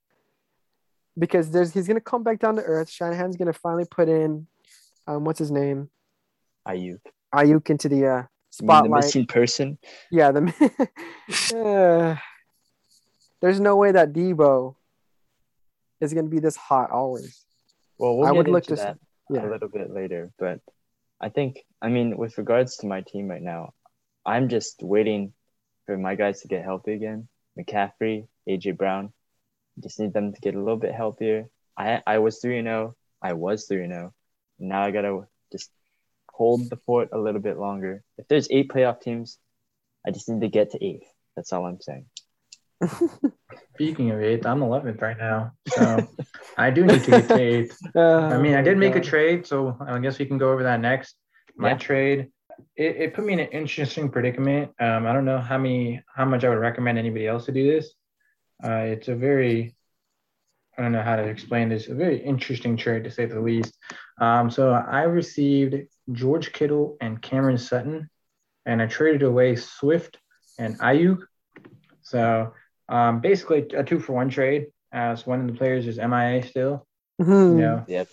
because 1.19 1.50
there's 1.50 1.72
he's 1.72 1.86
gonna 1.86 2.00
come 2.00 2.22
back 2.22 2.40
down 2.40 2.56
to 2.56 2.62
earth. 2.62 2.90
Shanahan's 2.90 3.36
gonna 3.36 3.54
finally 3.54 3.86
put 3.90 4.08
in, 4.08 4.46
um, 5.06 5.25
what's 5.25 5.38
his 5.38 5.50
name, 5.50 5.88
Aiyuk. 6.69 7.00
Aiyuk 7.34 7.70
into 7.70 7.88
the 7.88 8.06
uh, 8.06 8.22
mean 8.60 8.82
the 8.82 8.96
missing 8.96 9.26
person. 9.26 9.78
Yeah, 10.10 10.32
the 10.32 10.88
Uh, 11.54 12.16
there's 13.40 13.60
no 13.60 13.76
way 13.76 13.93
that 13.93 14.12
Deebo 14.12 14.75
is 16.00 16.14
gonna 16.14 16.29
be 16.29 16.41
this 16.41 16.56
hot 16.56 16.91
always. 16.91 17.44
Well, 17.98 18.17
we'll 18.17 18.27
I 18.29 18.32
would 18.32 18.48
look 18.48 18.65
to- 18.65 18.77
that 18.77 18.98
Yeah. 19.29 19.46
a 19.46 19.51
little 19.51 19.69
bit 19.69 19.91
later, 19.91 20.31
but 20.39 20.60
I 21.20 21.29
think 21.29 21.65
I 21.82 21.89
mean 21.89 22.17
with 22.17 22.39
regards 22.39 22.79
to 22.79 22.86
my 22.86 23.03
team 23.03 23.29
right 23.29 23.43
now, 23.43 23.74
I'm 24.24 24.48
just 24.48 24.82
waiting 24.82 25.32
for 25.86 25.96
my 25.98 26.15
guys 26.15 26.41
to 26.43 26.48
get 26.48 26.65
healthy 26.65 26.93
again. 26.94 27.29
McCaffrey, 27.58 28.29
AJ 28.48 28.72
Brown, 28.77 29.13
just 29.82 29.98
need 30.01 30.13
them 30.13 30.32
to 30.32 30.41
get 30.41 30.55
a 30.55 30.58
little 30.58 30.79
bit 30.79 30.94
healthier. 30.94 31.48
I 31.77 32.03
I 32.06 32.19
was 32.19 32.39
three 32.39 32.58
and 32.58 32.67
zero. 32.67 32.96
I 33.22 33.32
was 33.34 33.67
three 33.67 33.84
and 33.84 33.93
zero. 33.93 34.15
Now 34.58 34.82
I 34.82 34.91
gotta 34.91 35.27
just 35.53 35.70
hold 36.32 36.70
the 36.70 36.77
fort 36.86 37.10
a 37.13 37.19
little 37.19 37.41
bit 37.41 37.58
longer. 37.58 38.03
If 38.19 38.29
there's 38.29 38.48
eight 38.51 38.69
playoff 38.70 39.01
teams, 39.01 39.39
I 40.06 40.10
just 40.10 40.29
need 40.29 40.41
to 40.41 40.48
get 40.48 40.70
to 40.72 40.82
eighth. 40.84 41.08
That's 41.36 41.53
all 41.53 41.67
I'm 41.67 41.81
saying. 41.81 42.06
speaking 43.74 44.10
of 44.10 44.20
eighth, 44.20 44.46
I'm 44.46 44.60
11th 44.60 45.00
right 45.00 45.19
now. 45.19 45.52
So 45.69 46.06
I 46.56 46.70
do 46.70 46.84
need 46.84 47.02
to 47.05 47.10
get 47.10 47.29
to 47.29 47.38
eighth. 47.40 47.76
Uh, 47.94 48.29
I 48.34 48.38
mean, 48.38 48.55
I 48.55 48.62
did 48.62 48.79
make 48.79 48.94
a 48.94 49.00
trade, 49.00 49.46
so 49.46 49.76
I 49.81 49.98
guess 49.98 50.19
we 50.19 50.26
can 50.26 50.38
go 50.38 50.52
over 50.52 50.62
that 50.62 50.81
next. 50.81 51.17
My 51.56 51.70
Yeah. 51.70 51.76
trade, 51.79 52.29
it, 52.76 52.96
it 52.96 53.14
put 53.14 53.24
me 53.24 53.32
in 53.32 53.40
an 53.40 53.48
interesting 53.48 54.10
predicament. 54.10 54.70
Um, 54.79 55.06
I 55.06 55.12
don't 55.12 55.24
know 55.24 55.38
how 55.40 55.58
many, 55.58 56.02
how 56.14 56.24
much 56.24 56.44
I 56.44 56.48
would 56.48 56.58
recommend 56.58 56.98
anybody 56.98 57.26
else 57.26 57.46
to 57.46 57.52
do 57.52 57.70
this. 57.72 57.93
Uh, 58.62 58.84
it's 58.94 59.08
a 59.08 59.17
very, 59.17 59.74
I 60.79 60.82
don't 60.82 60.93
know 60.93 61.02
how 61.02 61.17
to 61.17 61.24
explain 61.24 61.69
this. 61.69 61.88
A 61.88 61.94
very 61.94 62.19
interesting 62.19 62.76
trade 62.76 63.05
to 63.05 63.10
say 63.10 63.26
the 63.26 63.40
least. 63.40 63.74
Um, 64.20 64.50
so 64.50 64.72
I 64.72 65.02
received 65.02 65.74
George 66.12 66.52
Kittle 66.52 66.96
and 67.00 67.20
Cameron 67.20 67.58
Sutton, 67.58 68.08
and 68.67 68.81
I 68.81 68.86
traded 68.86 69.22
away 69.22 69.56
Swift 69.56 70.19
and 70.58 70.79
Aiyuk. 70.79 71.22
So 72.02 72.52
um, 72.91 73.20
basically 73.20 73.67
a 73.75 73.85
two 73.85 74.01
for 74.01 74.13
one 74.13 74.29
trade, 74.29 74.67
as 74.93 75.27
one 75.27 75.41
of 75.41 75.47
the 75.47 75.55
players 75.55 75.87
is 75.87 75.99
MIA 75.99 76.43
still. 76.43 76.87
mhm. 77.20 77.51
You 77.56 77.63
know, 77.63 77.85
Yep. 77.87 78.09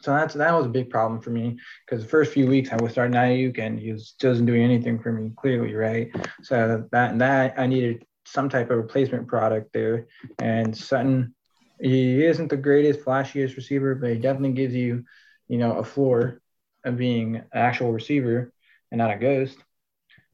so 0.00 0.12
that's 0.12 0.34
that 0.34 0.52
was 0.54 0.66
a 0.66 0.70
big 0.70 0.90
problem 0.90 1.20
for 1.20 1.30
me 1.30 1.58
because 1.84 2.02
the 2.02 2.08
first 2.08 2.32
few 2.32 2.46
weeks 2.46 2.70
I 2.72 2.76
was 2.76 2.92
starting 2.92 3.14
Aiyuk 3.14 3.58
and 3.58 3.78
he 3.78 3.92
was 3.92 4.14
wasn't 4.22 4.46
doing 4.46 4.62
anything 4.62 4.98
for 5.00 5.12
me 5.12 5.32
clearly, 5.36 5.74
right? 5.74 6.10
So 6.42 6.86
that 6.92 7.18
that 7.18 7.54
I 7.58 7.66
needed 7.66 8.04
some 8.26 8.48
type 8.48 8.70
of 8.70 8.78
replacement 8.78 9.28
product 9.28 9.72
there. 9.72 10.06
And 10.38 10.76
Sutton, 10.76 11.34
he 11.80 12.24
isn't 12.24 12.48
the 12.48 12.56
greatest, 12.56 13.00
flashiest 13.00 13.56
receiver, 13.56 13.94
but 13.94 14.10
he 14.10 14.16
definitely 14.18 14.52
gives 14.52 14.74
you, 14.74 15.04
you 15.48 15.58
know, 15.58 15.72
a 15.78 15.84
floor 15.84 16.40
of 16.84 16.96
being 16.96 17.36
an 17.36 17.44
actual 17.52 17.92
receiver 17.92 18.52
and 18.90 18.98
not 18.98 19.10
a 19.10 19.18
ghost. 19.18 19.58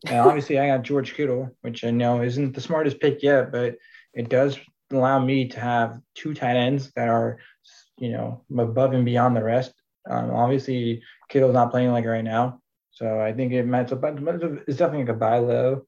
And 0.06 0.18
obviously, 0.18 0.58
I 0.58 0.68
got 0.68 0.82
George 0.82 1.14
Kittle, 1.14 1.54
which 1.60 1.84
I 1.84 1.90
know 1.90 2.22
isn't 2.22 2.54
the 2.54 2.60
smartest 2.60 3.00
pick 3.00 3.22
yet, 3.22 3.52
but 3.52 3.76
it 4.14 4.28
does 4.28 4.58
allow 4.90 5.18
me 5.18 5.48
to 5.48 5.60
have 5.60 6.00
two 6.14 6.34
tight 6.34 6.56
ends 6.56 6.90
that 6.96 7.08
are, 7.08 7.38
you 7.98 8.10
know, 8.10 8.44
above 8.58 8.92
and 8.92 9.04
beyond 9.04 9.36
the 9.36 9.44
rest. 9.44 9.72
Um, 10.08 10.30
obviously, 10.30 11.02
Kittle's 11.28 11.52
not 11.54 11.70
playing 11.70 11.92
like 11.92 12.06
right 12.06 12.24
now, 12.24 12.60
so 12.90 13.20
I 13.20 13.32
think 13.32 13.52
it 13.52 13.66
might. 13.66 13.92
It's 13.92 14.76
definitely 14.78 15.04
like 15.04 15.08
a 15.08 15.14
buy 15.14 15.38
low, 15.38 15.86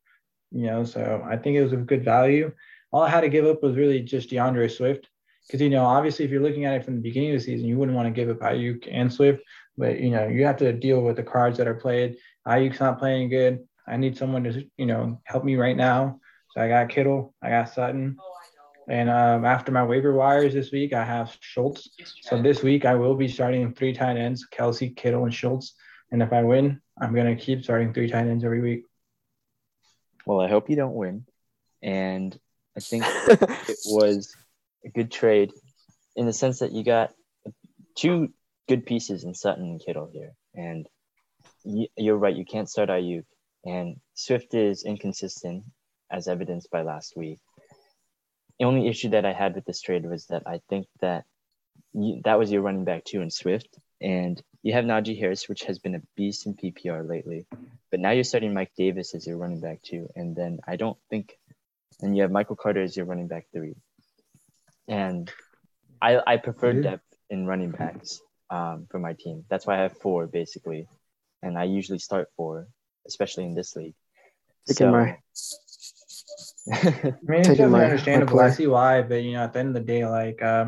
you 0.51 0.67
know. 0.67 0.85
So 0.85 1.25
I 1.29 1.37
think 1.37 1.57
it 1.57 1.63
was 1.63 1.73
a 1.73 1.77
good 1.77 2.05
value. 2.05 2.53
all 2.93 3.03
I 3.03 3.09
had 3.09 3.23
to 3.23 3.29
give 3.29 3.47
up 3.47 3.63
was 3.63 3.77
really 3.77 4.01
just 4.01 4.31
D'Andre 4.31 4.69
Swift. 4.69 5.09
Because 5.47 5.61
you 5.61 5.71
know, 5.71 5.85
obviously, 5.85 6.25
if 6.25 6.31
you're 6.31 6.43
looking 6.43 6.67
at 6.67 6.75
it 6.75 6.85
from 6.85 6.97
the 6.97 7.01
beginning 7.01 7.31
of 7.31 7.39
the 7.39 7.45
season, 7.45 7.67
you 7.67 7.79
wouldn't 7.79 7.97
want 7.97 8.07
to 8.07 8.13
give 8.13 8.29
up 8.29 8.41
Aiyuk 8.41 8.87
and 8.91 9.13
Swift, 9.13 9.43
but 9.77 9.99
you 9.99 10.11
know, 10.11 10.29
you 10.29 10.45
have 10.45 10.59
to 10.59 10.73
deal 10.73 11.01
with 11.01 11.17
the 11.17 11.23
cards 11.23 11.59
that 11.59 11.67
are 11.67 11.75
played. 11.75 12.17
Aiyuk's 12.47 12.81
not 12.81 12.99
playing 12.99 13.31
good. 13.31 13.61
I 13.93 13.97
need 13.97 14.17
someone 14.17 14.45
to 14.45 14.65
you 14.77 14.87
know 14.87 15.21
help 15.25 15.45
me 15.45 15.57
right 15.57 15.77
now. 15.77 16.19
So 16.51 16.61
I 16.61 16.69
got 16.69 16.89
Kittle, 16.89 17.35
I 17.43 17.51
got 17.51 17.73
Sutton, 17.73 18.17
and 18.89 19.11
um, 19.11 19.45
after 19.45 19.71
my 19.71 19.85
waiver 19.85 20.15
wires 20.15 20.55
this 20.55 20.73
week, 20.73 20.93
I 20.93 21.05
have 21.05 21.37
Schultz. 21.41 21.91
So 22.23 22.41
this 22.41 22.63
week 22.63 22.85
I 22.85 22.95
will 22.95 23.15
be 23.15 23.29
starting 23.29 23.75
three 23.75 23.93
tight 23.93 24.17
ends: 24.17 24.47
Kelce, 24.53 24.97
Kittle, 24.97 25.25
and 25.25 25.35
Schultz. 25.35 25.75
And 26.11 26.23
if 26.23 26.33
I 26.33 26.43
win, 26.43 26.81
I'm 27.01 27.15
gonna 27.15 27.37
keep 27.37 27.63
starting 27.63 27.93
three 27.93 28.09
tight 28.09 28.27
ends 28.27 28.45
every 28.45 28.63
week. 28.63 28.85
Well, 30.27 30.41
I 30.41 30.49
hope 30.49 30.71
you 30.71 30.77
don't 30.77 30.95
win. 30.95 31.27
And 31.83 32.39
I 32.77 32.81
think 32.81 33.05
it 33.29 33.79
was 33.85 34.35
a 34.85 34.89
good 34.89 35.11
trade 35.11 35.53
in 36.17 36.27
the 36.27 36.33
sense 36.33 36.61
that 36.61 36.73
you 36.73 36.83
got 36.83 37.13
two 37.95 38.33
good 38.69 38.87
pieces 38.87 39.25
in 39.25 39.35
Sutton 39.35 39.65
and 39.65 39.85
Kittle 39.85 40.09
here. 40.13 40.33
And 40.55 40.87
you're 41.65 42.17
right, 42.17 42.37
you 42.37 42.45
can't 42.45 42.71
start 42.71 42.89
Aiyuk. 42.89 43.25
And 43.65 43.97
Swift 44.15 44.55
is 44.55 44.85
inconsistent, 44.85 45.65
as 46.11 46.29
evidenced 46.29 46.71
by 46.71 46.83
last 46.83 47.17
week. 47.17 47.39
The 48.59 48.67
only 48.67 48.89
issue 48.89 49.11
that 49.11 49.25
I 49.25 49.33
had 49.33 49.55
with 49.55 49.65
this 49.65 49.81
trade 49.81 50.05
was 50.05 50.27
that 50.27 50.43
I 50.47 50.61
think 50.69 50.87
that 51.01 51.25
you, 51.93 52.21
that 52.25 52.39
was 52.39 52.51
your 52.51 52.63
running 52.63 52.85
back 52.85 53.05
too 53.05 53.21
in 53.21 53.31
Swift. 53.31 53.79
And 54.01 54.43
you 54.63 54.73
have 54.73 54.85
Najee 54.85 55.19
Harris, 55.19 55.49
which 55.49 55.65
has 55.65 55.79
been 55.79 55.95
a 55.95 56.03
beast 56.17 56.47
in 56.47 56.55
PPR 56.55 57.09
lately. 57.09 57.47
But 57.91 58.01
now 58.01 58.11
you're 58.11 58.25
starting 58.25 58.55
Mike 58.55 58.73
Davis 58.77 59.15
as 59.15 59.27
your 59.27 59.37
running 59.37 59.61
back 59.61 59.83
too. 59.83 60.09
And 60.17 60.35
then 60.35 60.61
I 60.67 60.77
don't 60.77 60.99
think, 61.09 61.39
and 62.01 62.17
you 62.17 62.23
have 62.23 62.31
Michael 62.31 62.57
Carter 62.57 62.83
as 62.83 62.97
your 62.97 63.07
running 63.07 63.29
back 63.29 63.47
three. 63.53 63.75
And 64.89 65.31
I, 66.01 66.21
I 66.27 66.37
prefer 66.37 66.73
depth 66.75 67.05
in 67.31 67.47
running 67.47 67.71
backs 67.71 68.21
um, 68.51 68.87
for 68.91 68.99
my 68.99 69.15
team. 69.15 69.45
That's 69.49 69.67
why 69.67 69.79
I 69.79 69.83
have 69.83 69.97
four 69.99 70.27
basically. 70.27 70.89
And 71.43 71.59
I 71.59 71.65
usually 71.65 71.99
start 71.99 72.29
four, 72.37 72.69
especially 73.07 73.45
in 73.45 73.55
this 73.55 73.77
league. 73.77 73.95
Taking 74.67 74.87
so, 74.87 74.93
my 74.93 75.19
I 76.71 76.75
mean, 77.23 77.41
it's 77.41 77.49
definitely 77.49 77.67
my, 77.71 77.85
understandable. 77.85 78.37
My 78.37 78.45
I 78.45 78.51
see 78.51 78.67
why, 78.67 79.03
but 79.03 79.23
you 79.23 79.33
know, 79.33 79.43
at 79.43 79.53
the 79.53 79.59
end 79.59 79.69
of 79.69 79.75
the 79.75 79.81
day, 79.81 80.07
like 80.07 80.41
uh, 80.43 80.67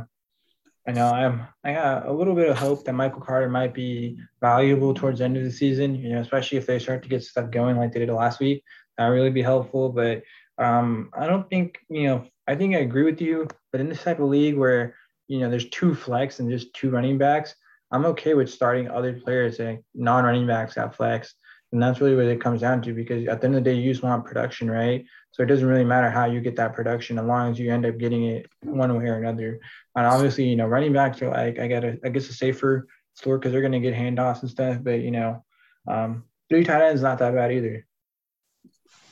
I 0.87 0.93
know 0.93 1.09
I'm 1.09 1.47
I 1.63 1.73
got 1.75 2.07
a 2.07 2.13
little 2.13 2.35
bit 2.35 2.49
of 2.49 2.59
hope 2.59 2.85
that 2.85 2.95
Michael 2.95 3.21
Carter 3.21 3.49
might 3.49 3.73
be 3.73 4.19
valuable 4.41 4.93
towards 4.93 5.21
the 5.21 5.25
end 5.25 5.37
of 5.37 5.45
the 5.45 5.53
season. 5.53 5.95
You 5.95 6.15
know, 6.15 6.21
especially 6.21 6.59
if 6.59 6.67
they 6.67 6.81
start 6.81 7.03
to 7.05 7.09
get 7.09 7.23
stuff 7.23 7.51
going 7.51 7.77
like 7.77 7.93
they 7.93 8.01
did 8.01 8.11
last 8.11 8.41
week, 8.41 8.65
that 8.99 9.09
would 9.09 9.15
really 9.15 9.31
be 9.31 9.43
helpful. 9.43 9.91
But 9.91 10.23
um, 10.59 11.11
I 11.17 11.27
don't 11.27 11.49
think 11.49 11.79
you 11.89 12.05
know. 12.05 12.27
I 12.47 12.57
think 12.57 12.75
I 12.75 12.81
agree 12.81 13.05
with 13.05 13.21
you, 13.21 13.49
but 13.73 13.81
in 13.81 13.89
this 13.89 14.03
type 14.03 14.19
of 14.19 14.29
league 14.29 14.57
where 14.57 14.97
you 15.29 15.39
know 15.39 15.49
there's 15.49 15.71
two 15.71 15.95
flex 15.95 16.41
and 16.41 16.51
just 16.51 16.75
two 16.75 16.91
running 16.91 17.19
backs, 17.19 17.55
I'm 17.93 18.05
okay 18.07 18.35
with 18.35 18.51
starting 18.51 18.91
other 18.91 19.13
players 19.13 19.61
like 19.61 19.83
non-running 19.95 20.47
backs 20.47 20.77
at 20.77 20.97
flex, 20.97 21.35
and 21.75 21.83
that's 21.83 22.01
really 22.01 22.15
what 22.15 22.27
it 22.27 22.41
comes 22.41 22.61
down 22.61 22.81
to. 22.83 22.95
Because 22.95 23.27
at 23.27 23.41
the 23.41 23.49
end 23.49 23.57
of 23.57 23.65
the 23.65 23.71
day, 23.71 23.77
you 23.77 23.93
just 23.93 24.05
want 24.05 24.25
production, 24.25 24.71
right? 24.71 25.05
So 25.33 25.43
it 25.43 25.47
doesn't 25.47 25.67
really 25.67 25.85
matter 25.85 26.09
how 26.09 26.25
you 26.25 26.41
get 26.41 26.55
that 26.57 26.73
production 26.73 27.19
as 27.19 27.25
long 27.25 27.51
as 27.51 27.59
you 27.59 27.73
end 27.73 27.85
up 27.85 27.99
getting 27.99 28.25
it 28.27 28.47
one 28.63 28.97
way 28.97 29.07
or 29.07 29.19
another. 29.19 29.59
And 29.97 30.07
obviously, 30.07 30.45
you 30.45 30.55
know, 30.55 30.69
running 30.69 30.93
backs 30.93 31.21
are 31.21 31.31
like 31.31 31.59
I 31.59 31.67
got 31.67 31.83
a 31.83 31.99
I 32.05 32.11
guess 32.11 32.29
a 32.29 32.33
safer 32.33 32.87
store 33.15 33.39
because 33.39 33.51
they're 33.51 33.61
gonna 33.61 33.81
get 33.81 33.93
handoffs 33.93 34.43
and 34.43 34.51
stuff. 34.51 34.79
But 34.83 35.01
you 35.01 35.11
know, 35.11 35.45
um, 35.89 36.23
three 36.49 36.63
tight 36.63 36.89
ends 36.89 37.03
not 37.03 37.19
that 37.19 37.35
bad 37.35 37.51
either. 37.51 37.85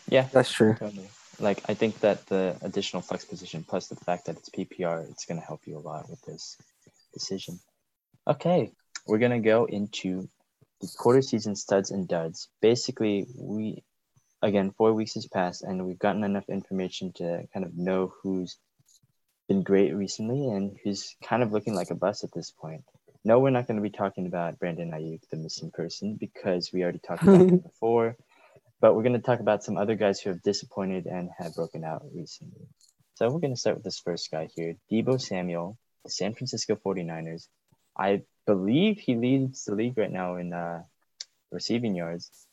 Yeah, 0.08 0.28
that's 0.32 0.52
true. 0.52 0.76
Totally. 0.78 1.10
Like 1.40 1.68
I 1.68 1.74
think 1.74 1.98
that 1.98 2.24
the 2.26 2.56
additional 2.62 3.02
flex 3.02 3.24
position 3.24 3.64
plus 3.68 3.88
the 3.88 3.96
fact 3.96 4.26
that 4.26 4.36
it's 4.36 4.50
PPR, 4.50 5.10
it's 5.10 5.24
gonna 5.24 5.40
help 5.40 5.62
you 5.66 5.76
a 5.78 5.80
lot 5.80 6.08
with 6.08 6.22
this 6.22 6.56
decision. 7.12 7.58
Okay, 8.28 8.70
we're 9.04 9.18
gonna 9.18 9.40
go 9.40 9.64
into 9.64 10.28
the 10.82 10.92
quarter 10.98 11.22
season 11.22 11.56
studs 11.56 11.90
and 11.90 12.06
duds. 12.06 12.48
Basically, 12.60 13.26
we 13.38 13.82
again, 14.42 14.72
four 14.76 14.92
weeks 14.92 15.14
has 15.14 15.26
passed 15.26 15.62
and 15.62 15.86
we've 15.86 15.98
gotten 15.98 16.24
enough 16.24 16.48
information 16.48 17.12
to 17.12 17.44
kind 17.54 17.64
of 17.64 17.76
know 17.76 18.12
who's 18.22 18.58
been 19.48 19.62
great 19.62 19.94
recently 19.94 20.48
and 20.48 20.76
who's 20.82 21.16
kind 21.24 21.42
of 21.42 21.52
looking 21.52 21.74
like 21.74 21.90
a 21.90 21.94
bust 21.94 22.24
at 22.24 22.32
this 22.34 22.50
point. 22.50 22.82
No, 23.24 23.38
we're 23.38 23.50
not 23.50 23.68
going 23.68 23.76
to 23.76 23.82
be 23.82 23.90
talking 23.90 24.26
about 24.26 24.58
Brandon 24.58 24.90
Aiyuk, 24.90 25.20
the 25.30 25.36
missing 25.36 25.70
person, 25.70 26.16
because 26.18 26.72
we 26.72 26.82
already 26.82 26.98
talked 26.98 27.22
about 27.22 27.40
him 27.40 27.58
before. 27.70 28.16
But 28.80 28.96
we're 28.96 29.04
going 29.04 29.12
to 29.12 29.20
talk 29.20 29.38
about 29.38 29.62
some 29.62 29.76
other 29.76 29.94
guys 29.94 30.20
who 30.20 30.30
have 30.30 30.42
disappointed 30.42 31.06
and 31.06 31.30
have 31.38 31.54
broken 31.54 31.84
out 31.84 32.04
recently. 32.12 32.66
So 33.14 33.30
we're 33.30 33.38
going 33.38 33.54
to 33.54 33.60
start 33.60 33.76
with 33.76 33.84
this 33.84 34.00
first 34.00 34.28
guy 34.32 34.48
here, 34.56 34.74
Deebo 34.90 35.20
Samuel, 35.20 35.78
the 36.04 36.10
San 36.10 36.34
Francisco 36.34 36.74
49ers. 36.74 37.46
I 37.96 38.22
believe 38.46 38.98
he 38.98 39.16
leads 39.16 39.64
the 39.64 39.74
league 39.74 39.96
right 39.96 40.10
now 40.10 40.36
in 40.36 40.52
uh, 40.52 40.82
receiving 41.50 41.94
yards 41.94 42.46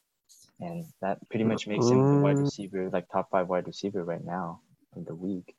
and 0.59 0.85
that 1.01 1.17
pretty 1.29 1.45
much 1.45 1.67
makes 1.67 1.87
him 1.87 2.17
the 2.17 2.21
wide 2.21 2.35
mm. 2.35 2.43
receiver, 2.43 2.89
like 2.91 3.09
top 3.09 3.29
five 3.31 3.47
wide 3.47 3.67
receiver 3.67 4.03
right 4.03 4.23
now 4.23 4.59
in 4.95 5.03
the 5.05 5.13
league. 5.13 5.53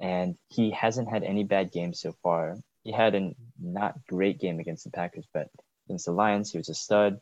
And 0.00 0.36
he 0.48 0.70
hasn't 0.70 1.08
had 1.08 1.22
any 1.22 1.44
bad 1.44 1.70
games 1.70 2.00
so 2.00 2.14
far. 2.22 2.56
He 2.82 2.92
had 2.92 3.14
a 3.14 3.34
not 3.60 3.94
great 4.08 4.40
game 4.40 4.58
against 4.58 4.84
the 4.84 4.90
Packers, 4.90 5.26
but 5.32 5.48
against 5.86 6.06
the 6.06 6.12
Lions, 6.12 6.50
he 6.50 6.58
was 6.58 6.68
a 6.68 6.74
stud. 6.74 7.20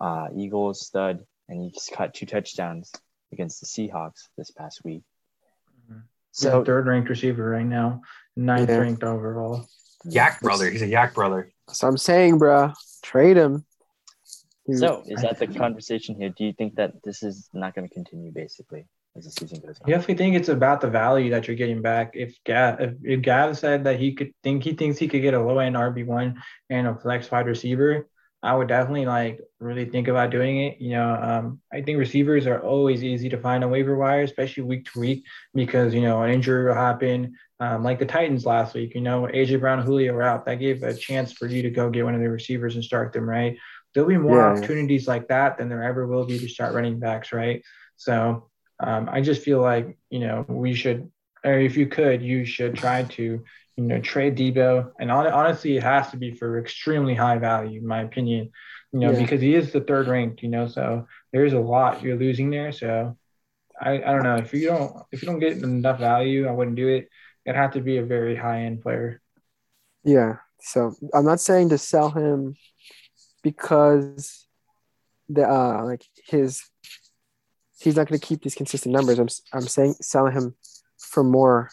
Uh, 0.00 0.28
Eagles 0.34 0.86
stud, 0.86 1.24
and 1.48 1.62
he 1.62 1.74
caught 1.94 2.14
two 2.14 2.24
touchdowns 2.24 2.90
against 3.30 3.60
the 3.60 3.66
Seahawks 3.66 4.28
this 4.38 4.50
past 4.50 4.82
week. 4.84 5.02
Mm-hmm. 5.84 6.00
So 6.30 6.64
third 6.64 6.86
ranked 6.86 7.10
receiver 7.10 7.50
right 7.50 7.66
now, 7.66 8.02
ninth 8.36 8.70
yeah. 8.70 8.78
ranked 8.78 9.04
overall. 9.04 9.66
Yak 10.04 10.40
brother, 10.40 10.70
he's 10.70 10.82
a 10.82 10.86
Yak 10.86 11.14
brother. 11.14 11.50
So 11.68 11.88
I'm 11.88 11.98
saying, 11.98 12.38
bro, 12.38 12.72
trade 13.02 13.36
him. 13.36 13.64
So, 14.72 15.02
is 15.06 15.22
that 15.22 15.38
the 15.38 15.48
conversation 15.48 16.14
here? 16.14 16.28
Do 16.28 16.44
you 16.44 16.52
think 16.52 16.76
that 16.76 17.02
this 17.02 17.22
is 17.22 17.48
not 17.52 17.74
going 17.74 17.88
to 17.88 17.92
continue 17.92 18.30
basically 18.30 18.86
as 19.16 19.24
the 19.24 19.30
season 19.30 19.60
goes 19.60 19.80
on? 19.80 19.86
I 19.86 19.96
definitely 19.96 20.14
think 20.14 20.36
it's 20.36 20.48
about 20.48 20.80
the 20.80 20.88
value 20.88 21.30
that 21.30 21.48
you're 21.48 21.56
getting 21.56 21.82
back. 21.82 22.12
If 22.14 22.36
Gav, 22.44 22.80
if, 22.80 22.94
if 23.02 23.22
Gav 23.22 23.58
said 23.58 23.84
that 23.84 23.98
he 23.98 24.14
could 24.14 24.32
think 24.44 24.62
he 24.62 24.74
thinks 24.74 24.98
he 24.98 25.08
could 25.08 25.22
get 25.22 25.34
a 25.34 25.42
low 25.42 25.58
end 25.58 25.74
RB 25.74 26.06
one 26.06 26.40
and 26.70 26.86
a 26.86 26.94
flex 26.94 27.28
wide 27.30 27.46
receiver, 27.46 28.06
I 28.42 28.54
would 28.54 28.68
definitely 28.68 29.06
like 29.06 29.40
really 29.60 29.84
think 29.84 30.08
about 30.08 30.30
doing 30.30 30.60
it. 30.62 30.80
You 30.80 30.90
know, 30.90 31.14
um, 31.14 31.60
I 31.72 31.82
think 31.82 31.98
receivers 31.98 32.46
are 32.46 32.60
always 32.60 33.04
easy 33.04 33.28
to 33.28 33.38
find 33.38 33.62
on 33.62 33.70
waiver 33.70 33.96
wire, 33.96 34.22
especially 34.22 34.64
week 34.64 34.90
to 34.92 35.00
week, 35.00 35.24
because 35.54 35.94
you 35.94 36.02
know 36.02 36.22
an 36.22 36.30
injury 36.30 36.66
will 36.66 36.74
happen. 36.74 37.36
Um, 37.60 37.84
like 37.84 38.00
the 38.00 38.06
Titans 38.06 38.44
last 38.44 38.74
week, 38.74 38.96
you 38.96 39.00
know, 39.00 39.28
AJ 39.32 39.60
Brown, 39.60 39.82
Julio 39.82 40.12
were 40.14 40.22
out. 40.22 40.44
That 40.46 40.56
gave 40.56 40.82
a 40.82 40.92
chance 40.92 41.32
for 41.32 41.46
you 41.46 41.62
to 41.62 41.70
go 41.70 41.90
get 41.90 42.04
one 42.04 42.14
of 42.16 42.20
the 42.20 42.28
receivers 42.28 42.74
and 42.74 42.82
start 42.82 43.12
them, 43.12 43.28
right? 43.28 43.56
there'll 43.94 44.08
be 44.08 44.16
more 44.16 44.38
yeah. 44.38 44.46
opportunities 44.46 45.06
like 45.06 45.28
that 45.28 45.58
than 45.58 45.68
there 45.68 45.82
ever 45.82 46.06
will 46.06 46.24
be 46.24 46.38
to 46.38 46.48
start 46.48 46.74
running 46.74 46.98
backs, 46.98 47.32
right? 47.32 47.62
So 47.96 48.48
um, 48.80 49.08
I 49.10 49.20
just 49.20 49.42
feel 49.42 49.60
like 49.60 49.98
you 50.10 50.20
know 50.20 50.44
we 50.48 50.74
should, 50.74 51.10
or 51.44 51.58
if 51.58 51.76
you 51.76 51.86
could, 51.86 52.22
you 52.22 52.44
should 52.44 52.74
try 52.74 53.04
to 53.04 53.44
you 53.76 53.84
know 53.84 54.00
trade 54.00 54.36
Deebo, 54.36 54.92
and 55.00 55.10
on, 55.10 55.26
honestly, 55.26 55.76
it 55.76 55.82
has 55.82 56.10
to 56.10 56.16
be 56.16 56.34
for 56.34 56.58
extremely 56.58 57.14
high 57.14 57.38
value, 57.38 57.80
in 57.80 57.86
my 57.86 58.02
opinion. 58.02 58.50
You 58.92 59.00
know, 59.00 59.12
yeah. 59.12 59.18
because 59.18 59.40
he 59.40 59.54
is 59.54 59.72
the 59.72 59.80
third 59.80 60.08
ranked. 60.08 60.42
You 60.42 60.48
know, 60.48 60.66
so 60.68 61.06
there's 61.32 61.54
a 61.54 61.60
lot 61.60 62.02
you're 62.02 62.18
losing 62.18 62.50
there. 62.50 62.72
So 62.72 63.16
I, 63.80 63.94
I 63.94 64.12
don't 64.12 64.22
know 64.22 64.36
if 64.36 64.52
you 64.52 64.68
don't 64.68 65.02
if 65.10 65.22
you 65.22 65.26
don't 65.26 65.38
get 65.38 65.56
enough 65.58 65.98
value, 65.98 66.46
I 66.46 66.52
wouldn't 66.52 66.76
do 66.76 66.88
it. 66.88 67.08
It'd 67.44 67.56
have 67.56 67.72
to 67.72 67.80
be 67.80 67.98
a 67.98 68.04
very 68.04 68.36
high 68.36 68.62
end 68.62 68.82
player. 68.82 69.20
Yeah. 70.04 70.36
So 70.60 70.94
I'm 71.12 71.24
not 71.24 71.40
saying 71.40 71.70
to 71.70 71.78
sell 71.78 72.10
him 72.10 72.56
because 73.42 74.46
the 75.28 75.48
uh 75.48 75.84
like 75.84 76.04
his 76.26 76.62
he's 77.78 77.96
not 77.96 78.08
going 78.08 78.20
to 78.20 78.26
keep 78.26 78.42
these 78.42 78.54
consistent 78.54 78.94
numbers. 78.94 79.18
I'm 79.18 79.28
I'm 79.52 79.66
saying 79.66 79.94
selling 80.00 80.32
him 80.32 80.54
for 80.98 81.24
more 81.24 81.70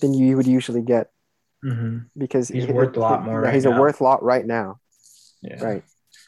than 0.00 0.14
you 0.14 0.36
would 0.36 0.46
usually 0.46 0.82
get 0.82 1.10
mm-hmm. 1.64 1.98
because 2.16 2.48
he's 2.48 2.64
he, 2.64 2.72
worth 2.72 2.96
a 2.96 3.00
lot 3.00 3.24
more. 3.24 3.40
Right 3.40 3.54
he's 3.54 3.64
now. 3.64 3.76
a 3.76 3.80
worth 3.80 4.00
lot 4.00 4.22
right 4.22 4.44
now. 4.44 4.80
Yeah. 5.42 5.62
Right. 5.62 5.82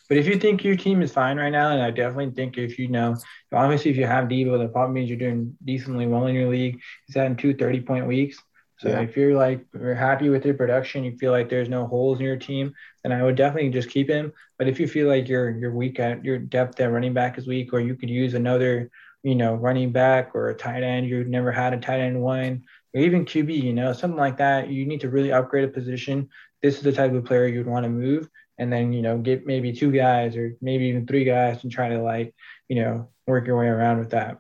But 0.09 0.17
if 0.17 0.27
you 0.27 0.39
think 0.39 0.65
your 0.65 0.77
team 0.77 1.03
is 1.03 1.13
fine 1.13 1.37
right 1.37 1.51
now, 1.51 1.71
and 1.71 1.83
I 1.83 1.91
definitely 1.91 2.31
think 2.31 2.57
if 2.57 2.79
you 2.79 2.89
know, 2.89 3.17
obviously 3.53 3.91
if 3.91 3.97
you 3.99 4.07
have 4.07 4.29
Deebo, 4.29 4.59
the 4.59 4.69
problem 4.69 4.95
means 4.95 5.11
you're 5.11 5.19
doing 5.19 5.55
decently 5.63 6.07
well 6.07 6.27
in 6.27 6.35
your 6.35 6.49
league. 6.49 6.81
He's 7.07 7.17
having 7.17 7.37
two 7.37 7.55
30 7.55 7.83
point 7.83 8.07
weeks. 8.07 8.39
So 8.79 8.89
yeah. 8.89 9.01
if 9.01 9.17
you're 9.17 9.37
like 9.37 9.67
you're 9.75 9.95
happy 9.95 10.29
with 10.29 10.45
your 10.47 10.55
production, 10.55 11.05
you 11.05 11.17
feel 11.19 11.33
like 11.33 11.51
there's 11.51 11.69
no 11.69 11.87
holes 11.87 12.21
in 12.21 12.25
your 12.25 12.37
team, 12.37 12.73
then 13.03 13.13
I 13.13 13.23
would 13.23 13.35
definitely 13.35 13.71
just 13.71 13.91
keep 13.91 14.09
him. 14.09 14.33
But 14.57 14.69
if 14.69 14.79
you 14.79 14.87
feel 14.87 15.09
like 15.09 15.29
your 15.29 15.51
your 15.51 15.73
weak 15.73 15.99
at 15.99 16.25
your 16.25 16.39
depth 16.39 16.81
at 16.81 16.91
running 16.91 17.13
back 17.13 17.39
is 17.39 17.47
weak, 17.47 17.73
or 17.73 17.81
you 17.81 17.97
could 17.97 18.09
use 18.09 18.35
another, 18.35 18.89
you 19.25 19.35
know, 19.35 19.55
running 19.55 19.91
back 19.91 20.31
or 20.35 20.51
a 20.51 20.55
tight 20.55 20.85
end, 20.85 21.09
you've 21.09 21.27
never 21.27 21.51
had 21.51 21.75
a 21.75 21.79
tight 21.79 22.01
end 22.01 22.21
one, 22.23 22.63
or 22.95 23.01
even 23.01 23.25
QB, 23.25 23.63
you 23.63 23.73
know, 23.73 23.93
something 23.93 24.19
like 24.19 24.39
that, 24.39 24.71
you 24.71 24.87
need 24.87 25.01
to 25.03 25.11
really 25.11 25.33
upgrade 25.33 25.65
a 25.65 25.69
position. 25.69 26.29
This 26.63 26.77
is 26.77 26.83
the 26.83 26.93
type 26.93 27.13
of 27.13 27.25
player 27.25 27.47
you'd 27.47 27.67
want 27.67 27.85
to 27.85 27.91
move, 27.91 28.29
and 28.59 28.73
then 28.73 28.93
you 28.93 29.03
know 29.03 29.19
get 29.19 29.47
maybe 29.47 29.73
two 29.73 29.93
guys 29.93 30.37
or 30.37 30.57
maybe 30.61 30.87
even 30.87 31.07
three 31.07 31.25
guys 31.25 31.63
and 31.63 31.73
try 31.73 31.89
to 31.91 32.03
like 32.03 32.35
you 32.69 32.83
know 32.83 33.09
work 33.27 33.47
your 33.47 33.59
way 33.59 33.67
around 33.67 33.99
with 34.01 34.11
that. 34.11 34.39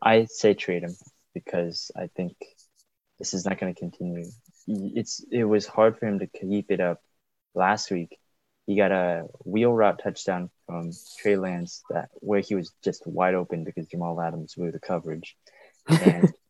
I 0.00 0.26
say 0.26 0.54
trade 0.54 0.82
him 0.82 0.94
because 1.34 1.90
I 1.96 2.08
think 2.14 2.36
this 3.18 3.34
is 3.34 3.44
not 3.44 3.58
going 3.58 3.74
to 3.74 3.78
continue. 3.78 4.26
It's 4.66 5.24
it 5.30 5.44
was 5.44 5.66
hard 5.66 5.98
for 5.98 6.06
him 6.06 6.18
to 6.20 6.26
keep 6.26 6.70
it 6.70 6.80
up 6.80 7.00
last 7.54 7.90
week. 7.90 8.18
He 8.66 8.76
got 8.76 8.92
a 8.92 9.24
wheel 9.44 9.72
route 9.72 10.00
touchdown 10.02 10.50
from 10.66 10.92
Trey 11.18 11.36
Lance 11.36 11.82
that 11.90 12.10
where 12.14 12.40
he 12.40 12.54
was 12.54 12.72
just 12.84 13.06
wide 13.06 13.34
open 13.34 13.64
because 13.64 13.88
Jamal 13.88 14.20
Adams 14.20 14.54
blew 14.54 14.70
the 14.70 14.78
coverage, 14.78 15.36
and 15.88 16.32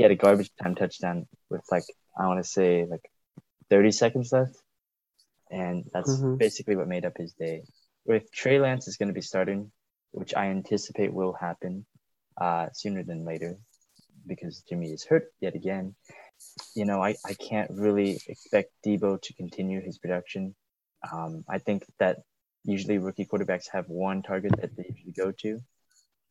he 0.00 0.02
had 0.02 0.12
a 0.12 0.16
garbage 0.16 0.50
time 0.56 0.74
touchdown 0.74 1.26
with 1.50 1.60
like 1.70 1.84
I 2.18 2.26
want 2.26 2.42
to 2.42 2.48
say 2.48 2.86
like 2.86 3.04
30 3.68 3.90
seconds 3.90 4.32
left, 4.32 4.56
and 5.50 5.84
that's 5.92 6.22
Mhm. 6.22 6.38
basically 6.38 6.74
what 6.74 6.88
made 6.88 7.04
up 7.04 7.18
his 7.18 7.34
day. 7.34 7.64
If 8.06 8.30
Trey 8.30 8.58
Lance 8.58 8.88
is 8.88 8.96
going 8.96 9.10
to 9.10 9.20
be 9.20 9.20
starting, 9.20 9.70
which 10.12 10.34
I 10.34 10.46
anticipate 10.46 11.12
will 11.12 11.34
happen 11.34 11.84
uh, 12.40 12.70
sooner 12.72 13.02
than 13.02 13.26
later, 13.26 13.58
because 14.26 14.62
Jimmy 14.62 14.90
is 14.90 15.04
hurt 15.04 15.30
yet 15.38 15.54
again. 15.54 15.94
You 16.74 16.86
know, 16.86 17.02
I, 17.02 17.16
I 17.26 17.34
can't 17.34 17.70
really 17.70 18.22
expect 18.26 18.72
Deebo 18.82 19.20
to 19.20 19.34
continue 19.34 19.82
his 19.82 19.98
production. 19.98 20.54
Um, 21.12 21.44
I 21.46 21.58
think 21.58 21.84
that 21.98 22.22
usually 22.64 22.96
rookie 22.96 23.26
quarterbacks 23.26 23.68
have 23.72 23.86
one 23.90 24.22
target 24.22 24.52
that 24.62 24.74
they 24.74 24.86
usually 24.88 25.12
go 25.12 25.30
to. 25.42 25.60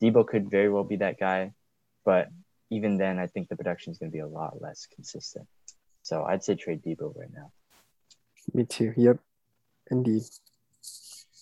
Deebo 0.01 0.25
could 0.25 0.49
very 0.49 0.69
well 0.69 0.83
be 0.83 0.95
that 0.95 1.19
guy, 1.19 1.53
but 2.03 2.29
even 2.69 2.97
then, 2.97 3.19
I 3.19 3.27
think 3.27 3.49
the 3.49 3.55
production 3.55 3.91
is 3.91 3.97
going 3.97 4.11
to 4.11 4.15
be 4.15 4.19
a 4.19 4.27
lot 4.27 4.61
less 4.61 4.88
consistent. 4.93 5.47
So 6.03 6.23
I'd 6.23 6.43
say 6.43 6.55
trade 6.55 6.83
Deebo 6.83 7.17
right 7.17 7.33
now. 7.33 7.51
Me 8.53 8.65
too. 8.65 8.93
Yep. 8.95 9.19
Indeed. 9.91 10.23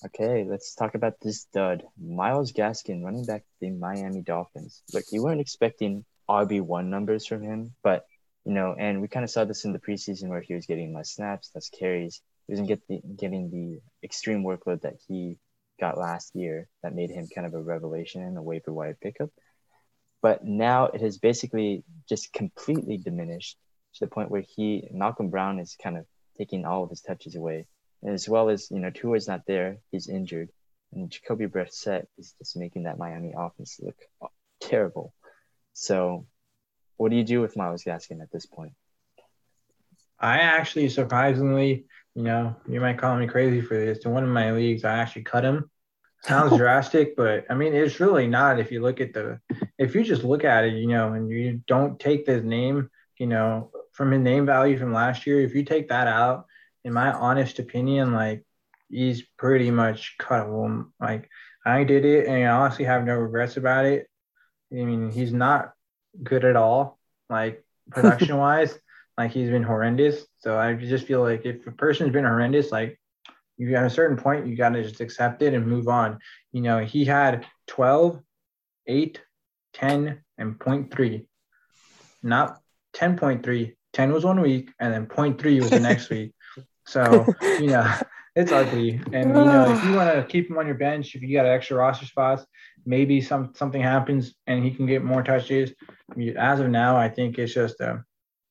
Okay, 0.05 0.45
let's 0.47 0.75
talk 0.75 0.95
about 0.95 1.19
this 1.21 1.45
dud. 1.45 1.83
Myles 1.99 2.53
Gaskin, 2.53 3.03
running 3.03 3.25
back 3.25 3.41
for 3.41 3.65
the 3.65 3.71
Miami 3.71 4.21
Dolphins. 4.21 4.83
Look, 4.93 5.05
you 5.11 5.23
weren't 5.23 5.41
expecting 5.41 6.05
RB1 6.29 6.85
numbers 6.85 7.25
from 7.25 7.41
him, 7.41 7.73
but, 7.81 8.05
you 8.45 8.53
know, 8.53 8.75
and 8.77 9.01
we 9.01 9.07
kind 9.07 9.23
of 9.23 9.29
saw 9.29 9.43
this 9.43 9.65
in 9.65 9.73
the 9.73 9.79
preseason 9.79 10.29
where 10.29 10.41
he 10.41 10.53
was 10.53 10.65
getting 10.65 10.93
less 10.93 11.11
snaps, 11.11 11.51
less 11.55 11.69
carries. 11.69 12.21
He 12.45 12.53
wasn't 12.53 12.67
get 12.67 12.87
the, 12.87 13.01
getting 13.15 13.49
the 13.49 13.79
extreme 14.05 14.43
workload 14.43 14.81
that 14.81 14.97
he 15.07 15.39
got 15.79 15.97
last 15.97 16.35
year 16.35 16.67
that 16.83 16.95
made 16.95 17.09
him 17.09 17.27
kind 17.33 17.47
of 17.47 17.53
a 17.53 17.61
revelation 17.61 18.21
and 18.21 18.37
a 18.37 18.41
waiver 18.41 18.71
wire 18.71 18.97
pickup. 19.01 19.29
But 20.27 20.43
now 20.43 20.87
it 20.87 20.99
has 20.99 21.17
basically 21.17 21.85
just 22.09 22.33
completely 22.33 22.97
diminished 22.97 23.55
to 23.93 23.99
the 24.01 24.09
point 24.09 24.29
where 24.29 24.41
he, 24.41 24.85
Malcolm 24.91 25.29
Brown, 25.29 25.57
is 25.57 25.77
kind 25.81 25.97
of 25.97 26.05
taking 26.37 26.65
all 26.65 26.83
of 26.83 26.89
his 26.89 26.99
touches 26.99 27.35
away 27.35 27.65
and 28.03 28.13
as 28.13 28.27
well 28.27 28.49
as 28.49 28.69
you 28.69 28.79
know 28.79 28.89
Tua's 28.89 29.27
not 29.27 29.45
there, 29.47 29.77
he's 29.89 30.09
injured, 30.09 30.49
and 30.93 31.09
Jacoby 31.09 31.47
Brissett 31.47 32.07
is 32.17 32.33
just 32.37 32.57
making 32.57 32.83
that 32.83 32.97
Miami 32.97 33.33
offense 33.37 33.79
look 33.81 33.95
terrible. 34.61 35.13
So, 35.71 36.27
what 36.97 37.09
do 37.09 37.15
you 37.15 37.23
do 37.23 37.39
with 37.39 37.55
Myles 37.55 37.85
Gaskin 37.85 38.21
at 38.21 38.31
this 38.31 38.45
point? 38.45 38.73
I 40.19 40.39
actually 40.39 40.89
surprisingly, 40.89 41.85
you 42.15 42.23
know, 42.23 42.53
you 42.67 42.81
might 42.81 42.97
call 42.97 43.15
me 43.15 43.27
crazy 43.27 43.61
for 43.61 43.77
this. 43.77 43.99
In 44.05 44.11
one 44.11 44.23
of 44.25 44.29
my 44.29 44.51
leagues, 44.51 44.83
I 44.83 44.97
actually 44.97 45.23
cut 45.23 45.45
him. 45.45 45.69
Sounds 46.23 46.53
oh. 46.53 46.57
drastic, 46.57 47.15
but 47.15 47.45
I 47.49 47.53
mean, 47.53 47.73
it's 47.73 47.99
really 47.99 48.27
not. 48.27 48.59
If 48.59 48.71
you 48.71 48.81
look 48.81 48.99
at 48.99 49.13
the, 49.13 49.39
if 49.77 49.95
you 49.95 50.03
just 50.03 50.23
look 50.23 50.43
at 50.43 50.65
it, 50.65 50.73
you 50.73 50.87
know, 50.87 51.13
and 51.13 51.29
you 51.29 51.61
don't 51.67 51.99
take 51.99 52.25
this 52.25 52.43
name, 52.43 52.89
you 53.17 53.27
know, 53.27 53.71
from 53.93 54.11
his 54.11 54.21
name 54.21 54.45
value 54.45 54.77
from 54.77 54.93
last 54.93 55.25
year, 55.25 55.41
if 55.41 55.55
you 55.55 55.63
take 55.63 55.89
that 55.89 56.07
out, 56.07 56.45
in 56.83 56.93
my 56.93 57.11
honest 57.11 57.59
opinion, 57.59 58.13
like 58.13 58.45
he's 58.89 59.23
pretty 59.37 59.71
much 59.71 60.15
cuttable. 60.19 60.87
Like 60.99 61.29
I 61.65 61.83
did 61.83 62.05
it, 62.05 62.27
and 62.27 62.47
I 62.47 62.51
honestly 62.51 62.85
have 62.85 63.05
no 63.05 63.15
regrets 63.15 63.57
about 63.57 63.85
it. 63.85 64.07
I 64.71 64.75
mean, 64.75 65.11
he's 65.11 65.33
not 65.33 65.73
good 66.23 66.45
at 66.45 66.55
all, 66.55 66.99
like 67.29 67.63
production 67.91 68.37
wise. 68.37 68.77
like 69.17 69.31
he's 69.31 69.49
been 69.49 69.63
horrendous. 69.63 70.25
So 70.39 70.57
I 70.57 70.73
just 70.73 71.05
feel 71.05 71.21
like 71.21 71.45
if 71.45 71.65
a 71.67 71.71
person's 71.71 72.11
been 72.11 72.25
horrendous, 72.25 72.71
like 72.71 72.99
you 73.57 73.75
at 73.75 73.85
a 73.85 73.89
certain 73.89 74.17
point, 74.17 74.47
you 74.47 74.55
got 74.55 74.69
to 74.69 74.83
just 74.83 75.01
accept 75.01 75.41
it 75.41 75.53
and 75.53 75.65
move 75.65 75.87
on. 75.87 76.19
You 76.51 76.61
know, 76.61 76.79
he 76.79 77.05
had 77.05 77.45
12, 77.67 78.21
8, 78.85 79.21
10, 79.73 80.23
and 80.37 80.59
0.3. 80.59 81.25
Not 82.23 82.59
10.3. 82.95 83.73
10 83.93 84.13
was 84.13 84.23
one 84.23 84.41
week, 84.41 84.71
and 84.79 84.93
then 84.93 85.07
0.3 85.07 85.61
was 85.61 85.71
the 85.71 85.79
next 85.79 86.09
week. 86.11 86.33
So, 86.85 87.25
you 87.41 87.67
know, 87.67 87.91
it's 88.35 88.51
ugly. 88.51 89.01
And, 89.11 89.29
you 89.29 89.45
know, 89.45 89.75
if 89.75 89.83
you 89.83 89.93
want 89.93 90.13
to 90.15 90.23
keep 90.29 90.49
him 90.49 90.57
on 90.57 90.67
your 90.67 90.75
bench, 90.75 91.15
if 91.15 91.21
you 91.21 91.35
got 91.35 91.45
extra 91.47 91.77
roster 91.77 92.05
spots, 92.05 92.45
maybe 92.85 93.21
some 93.21 93.53
something 93.55 93.81
happens 93.81 94.35
and 94.45 94.63
he 94.63 94.71
can 94.71 94.85
get 94.85 95.03
more 95.03 95.23
touches. 95.23 95.73
As 96.37 96.59
of 96.59 96.69
now, 96.69 96.95
I 96.95 97.09
think 97.09 97.37
it's 97.39 97.53
just 97.53 97.79
a, 97.81 98.03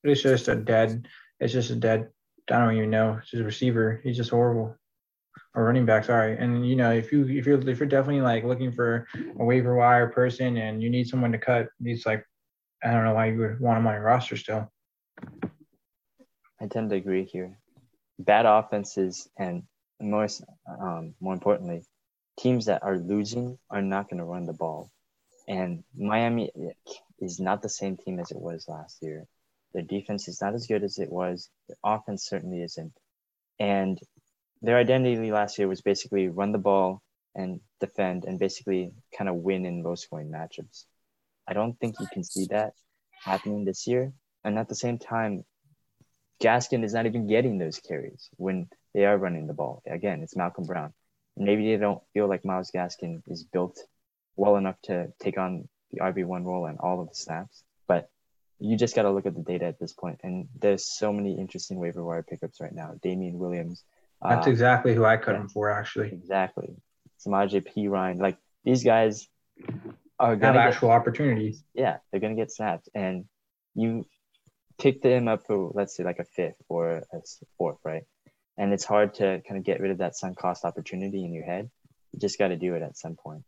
it's 0.02 0.22
just 0.22 0.48
a 0.48 0.56
dead, 0.56 1.06
it's 1.40 1.52
just 1.52 1.70
a 1.70 1.76
dead, 1.76 2.08
I 2.50 2.58
don't 2.58 2.76
even 2.76 2.90
know. 2.90 3.18
It's 3.20 3.30
just 3.30 3.40
a 3.40 3.44
receiver. 3.44 4.00
He's 4.02 4.16
just 4.16 4.30
horrible. 4.30 4.76
Or 5.54 5.64
running 5.64 5.86
back, 5.86 6.04
sorry. 6.04 6.36
And 6.36 6.68
you 6.68 6.76
know, 6.76 6.92
if 6.92 7.10
you 7.12 7.26
if 7.28 7.46
you're 7.46 7.68
if 7.68 7.78
you're 7.78 7.88
definitely 7.88 8.20
like 8.20 8.44
looking 8.44 8.72
for 8.72 9.06
a 9.38 9.44
waiver 9.44 9.74
wire 9.74 10.08
person 10.08 10.56
and 10.58 10.82
you 10.82 10.90
need 10.90 11.08
someone 11.08 11.32
to 11.32 11.38
cut, 11.38 11.68
it's 11.80 12.04
like 12.04 12.24
I 12.84 12.92
don't 12.92 13.04
know 13.04 13.14
why 13.14 13.26
you 13.26 13.38
would 13.38 13.60
want 13.60 13.78
him 13.78 13.86
on 13.86 13.94
your 13.94 14.02
roster 14.02 14.36
still. 14.36 14.70
I 16.60 16.66
tend 16.68 16.90
to 16.90 16.96
agree 16.96 17.24
here. 17.24 17.58
Bad 18.18 18.46
offenses 18.46 19.28
and 19.38 19.62
more, 20.00 20.26
um, 20.80 21.14
more 21.20 21.34
importantly, 21.34 21.84
teams 22.38 22.66
that 22.66 22.82
are 22.82 22.98
losing 22.98 23.58
are 23.70 23.82
not 23.82 24.08
going 24.08 24.18
to 24.18 24.24
run 24.24 24.46
the 24.46 24.52
ball. 24.52 24.90
And 25.48 25.84
Miami 25.96 26.50
is 27.20 27.40
not 27.40 27.62
the 27.62 27.68
same 27.68 27.96
team 27.96 28.18
as 28.18 28.30
it 28.30 28.40
was 28.40 28.66
last 28.68 28.98
year. 29.02 29.26
Their 29.72 29.82
defense 29.82 30.28
is 30.28 30.40
not 30.40 30.54
as 30.54 30.66
good 30.66 30.82
as 30.82 30.98
it 30.98 31.10
was. 31.10 31.50
Their 31.68 31.76
offense 31.84 32.26
certainly 32.26 32.62
isn't. 32.62 32.92
And 33.58 33.98
their 34.66 34.78
identity 34.78 35.30
last 35.30 35.58
year 35.58 35.68
was 35.68 35.80
basically 35.80 36.28
run 36.28 36.52
the 36.52 36.58
ball 36.58 37.02
and 37.34 37.60
defend 37.80 38.24
and 38.24 38.38
basically 38.38 38.92
kind 39.16 39.28
of 39.28 39.36
win 39.36 39.66
in 39.66 39.82
low 39.82 39.94
scoring 39.94 40.30
matchups. 40.30 40.84
I 41.46 41.52
don't 41.52 41.78
think 41.78 42.00
you 42.00 42.06
can 42.12 42.24
see 42.24 42.46
that 42.50 42.74
happening 43.22 43.64
this 43.64 43.86
year. 43.86 44.12
And 44.44 44.58
at 44.58 44.68
the 44.68 44.74
same 44.74 44.98
time, 44.98 45.44
Gaskin 46.42 46.84
is 46.84 46.94
not 46.94 47.06
even 47.06 47.26
getting 47.26 47.58
those 47.58 47.78
carries 47.78 48.28
when 48.36 48.68
they 48.94 49.04
are 49.04 49.16
running 49.16 49.46
the 49.46 49.54
ball. 49.54 49.82
Again, 49.86 50.22
it's 50.22 50.36
Malcolm 50.36 50.64
Brown. 50.64 50.92
Maybe 51.36 51.70
they 51.70 51.76
don't 51.76 52.02
feel 52.14 52.28
like 52.28 52.44
Myles 52.44 52.70
Gaskin 52.74 53.22
is 53.26 53.44
built 53.44 53.78
well 54.36 54.56
enough 54.56 54.80
to 54.84 55.12
take 55.20 55.38
on 55.38 55.68
the 55.92 56.00
RB1 56.00 56.44
role 56.44 56.66
and 56.66 56.78
all 56.78 57.00
of 57.00 57.08
the 57.08 57.14
snaps. 57.14 57.62
But 57.86 58.10
you 58.58 58.76
just 58.76 58.96
got 58.96 59.02
to 59.02 59.10
look 59.10 59.26
at 59.26 59.34
the 59.34 59.42
data 59.42 59.66
at 59.66 59.78
this 59.78 59.92
point. 59.92 60.20
And 60.22 60.48
there's 60.58 60.86
so 60.86 61.12
many 61.12 61.38
interesting 61.38 61.78
waiver 61.78 62.02
wire 62.02 62.22
pickups 62.22 62.60
right 62.60 62.74
now. 62.74 62.94
Damien 63.02 63.38
Williams. 63.38 63.84
That's 64.28 64.46
uh, 64.46 64.50
exactly 64.50 64.94
who 64.94 65.04
I 65.04 65.16
cut 65.16 65.36
him 65.36 65.48
for, 65.48 65.70
actually. 65.70 66.08
Exactly. 66.08 66.74
Samaje 67.24 67.64
Perine. 67.66 68.20
Like 68.20 68.38
these 68.64 68.84
guys 68.84 69.28
are 70.18 70.30
Have 70.30 70.40
going 70.40 70.54
to 70.54 70.60
actual 70.60 70.90
opportunities. 70.90 71.62
yeah, 71.74 71.98
they're 72.10 72.20
gonna 72.20 72.34
get 72.34 72.50
snapped, 72.50 72.88
and 72.94 73.24
you 73.74 74.06
pick 74.78 75.02
them 75.02 75.28
up 75.28 75.46
for 75.46 75.70
let's 75.74 75.96
say 75.96 76.04
like 76.04 76.18
a 76.18 76.24
fifth 76.24 76.60
or 76.68 77.02
a 77.12 77.20
fourth, 77.58 77.78
right? 77.84 78.04
And 78.58 78.72
it's 78.72 78.84
hard 78.84 79.14
to 79.14 79.42
kind 79.46 79.58
of 79.58 79.64
get 79.64 79.80
rid 79.80 79.90
of 79.90 79.98
that 79.98 80.16
sunk 80.16 80.38
cost 80.38 80.64
opportunity 80.64 81.24
in 81.24 81.32
your 81.32 81.44
head. 81.44 81.70
You 82.12 82.20
just 82.20 82.38
got 82.38 82.48
to 82.48 82.56
do 82.56 82.74
it 82.74 82.82
at 82.82 82.96
some 82.96 83.16
point. 83.16 83.44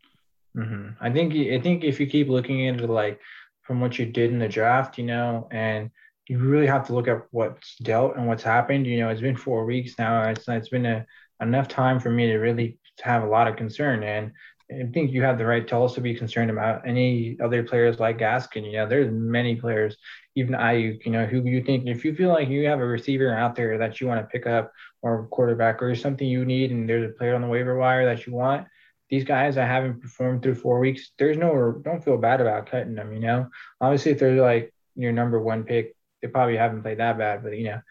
hmm 0.55 0.89
I 0.99 1.09
think 1.11 1.33
I 1.33 1.59
think 1.59 1.83
if 1.83 1.99
you 1.99 2.07
keep 2.07 2.27
looking 2.29 2.67
at 2.67 2.81
it 2.81 2.89
like 2.89 3.19
from 3.61 3.79
what 3.81 3.97
you 3.99 4.05
did 4.05 4.31
in 4.31 4.39
the 4.39 4.47
draft, 4.47 4.97
you 4.97 5.05
know, 5.05 5.47
and 5.51 5.91
you 6.29 6.37
really 6.37 6.67
have 6.67 6.85
to 6.87 6.93
look 6.93 7.07
at 7.07 7.23
what's 7.31 7.75
dealt 7.77 8.15
and 8.15 8.27
what's 8.27 8.43
happened. 8.43 8.85
You 8.85 8.99
know, 8.99 9.09
it's 9.09 9.19
been 9.19 9.35
four 9.35 9.65
weeks 9.65 9.95
now. 9.97 10.29
It's 10.29 10.47
it's 10.47 10.69
been 10.69 10.85
a, 10.85 11.05
enough 11.41 11.67
time 11.67 11.99
for 11.99 12.11
me 12.11 12.27
to 12.27 12.37
really 12.37 12.77
have 13.01 13.23
a 13.23 13.27
lot 13.27 13.47
of 13.47 13.55
concern, 13.55 14.03
and 14.03 14.31
I 14.71 14.91
think 14.93 15.11
you 15.11 15.23
have 15.23 15.39
the 15.39 15.45
right 15.47 15.67
to 15.67 15.75
also 15.75 16.01
be 16.01 16.13
concerned 16.13 16.51
about 16.51 16.87
any 16.87 17.35
other 17.43 17.63
players 17.63 17.99
like 17.99 18.19
Gaskin. 18.19 18.63
You 18.65 18.73
know, 18.73 18.87
there's 18.87 19.11
many 19.11 19.55
players, 19.55 19.97
even 20.35 20.53
Aiyuk. 20.53 21.03
You 21.03 21.11
know, 21.11 21.25
who 21.25 21.43
you 21.43 21.63
think 21.63 21.87
if 21.87 22.05
you 22.05 22.13
feel 22.13 22.29
like 22.29 22.47
you 22.47 22.67
have 22.67 22.79
a 22.79 22.85
receiver 22.85 23.33
out 23.33 23.55
there 23.55 23.79
that 23.79 23.99
you 23.99 24.07
want 24.07 24.21
to 24.21 24.27
pick 24.27 24.45
up 24.45 24.71
or 25.01 25.27
quarterback 25.27 25.81
or 25.81 25.95
something 25.95 26.27
you 26.27 26.45
need, 26.45 26.71
and 26.71 26.87
there's 26.87 27.09
a 27.09 27.17
player 27.17 27.33
on 27.33 27.41
the 27.41 27.47
waiver 27.47 27.77
wire 27.77 28.05
that 28.05 28.27
you 28.27 28.33
want 28.33 28.67
these 29.09 29.23
guys 29.23 29.55
that 29.55 29.67
haven't 29.67 30.01
performed 30.01 30.43
through 30.43 30.53
four 30.53 30.79
weeks, 30.79 31.09
there's 31.17 31.35
no 31.35 31.81
don't 31.83 32.03
feel 32.03 32.17
bad 32.17 32.41
about 32.41 32.69
cutting 32.69 32.93
them. 32.93 33.11
You 33.11 33.19
know, 33.19 33.47
obviously 33.81 34.11
if 34.11 34.19
they're 34.19 34.39
like 34.39 34.71
your 34.95 35.11
number 35.11 35.41
one 35.41 35.63
pick, 35.63 35.95
they 36.21 36.27
probably 36.27 36.57
haven't 36.57 36.83
played 36.83 36.99
that 36.99 37.17
bad. 37.17 37.43
But 37.43 37.57
you 37.57 37.65
know, 37.65 37.81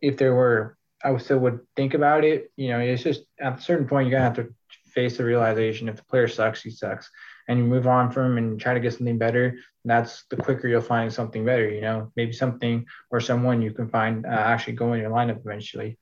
if 0.00 0.16
there 0.16 0.34
were, 0.34 0.76
I 1.04 1.16
still 1.18 1.38
would 1.38 1.60
think 1.76 1.94
about 1.94 2.24
it. 2.24 2.52
You 2.56 2.68
know, 2.68 2.80
it's 2.80 3.02
just 3.02 3.22
at 3.40 3.58
a 3.58 3.62
certain 3.62 3.88
point 3.88 4.08
you're 4.08 4.18
gonna 4.18 4.34
have 4.34 4.46
to 4.46 4.54
face 4.86 5.16
the 5.16 5.24
realization 5.24 5.88
if 5.88 5.96
the 5.96 6.04
player 6.04 6.28
sucks, 6.28 6.62
he 6.62 6.70
sucks, 6.70 7.10
and 7.48 7.58
you 7.58 7.64
move 7.64 7.86
on 7.86 8.10
from 8.10 8.32
him 8.32 8.38
and 8.38 8.60
try 8.60 8.74
to 8.74 8.80
get 8.80 8.94
something 8.94 9.18
better. 9.18 9.58
That's 9.84 10.24
the 10.30 10.36
quicker 10.36 10.68
you'll 10.68 10.80
find 10.80 11.12
something 11.12 11.44
better. 11.44 11.68
You 11.68 11.80
know, 11.80 12.12
maybe 12.16 12.32
something 12.32 12.86
or 13.10 13.20
someone 13.20 13.62
you 13.62 13.72
can 13.72 13.88
find 13.88 14.26
uh, 14.26 14.28
actually 14.28 14.74
go 14.74 14.92
in 14.92 15.00
your 15.00 15.10
lineup 15.10 15.40
eventually. 15.44 15.98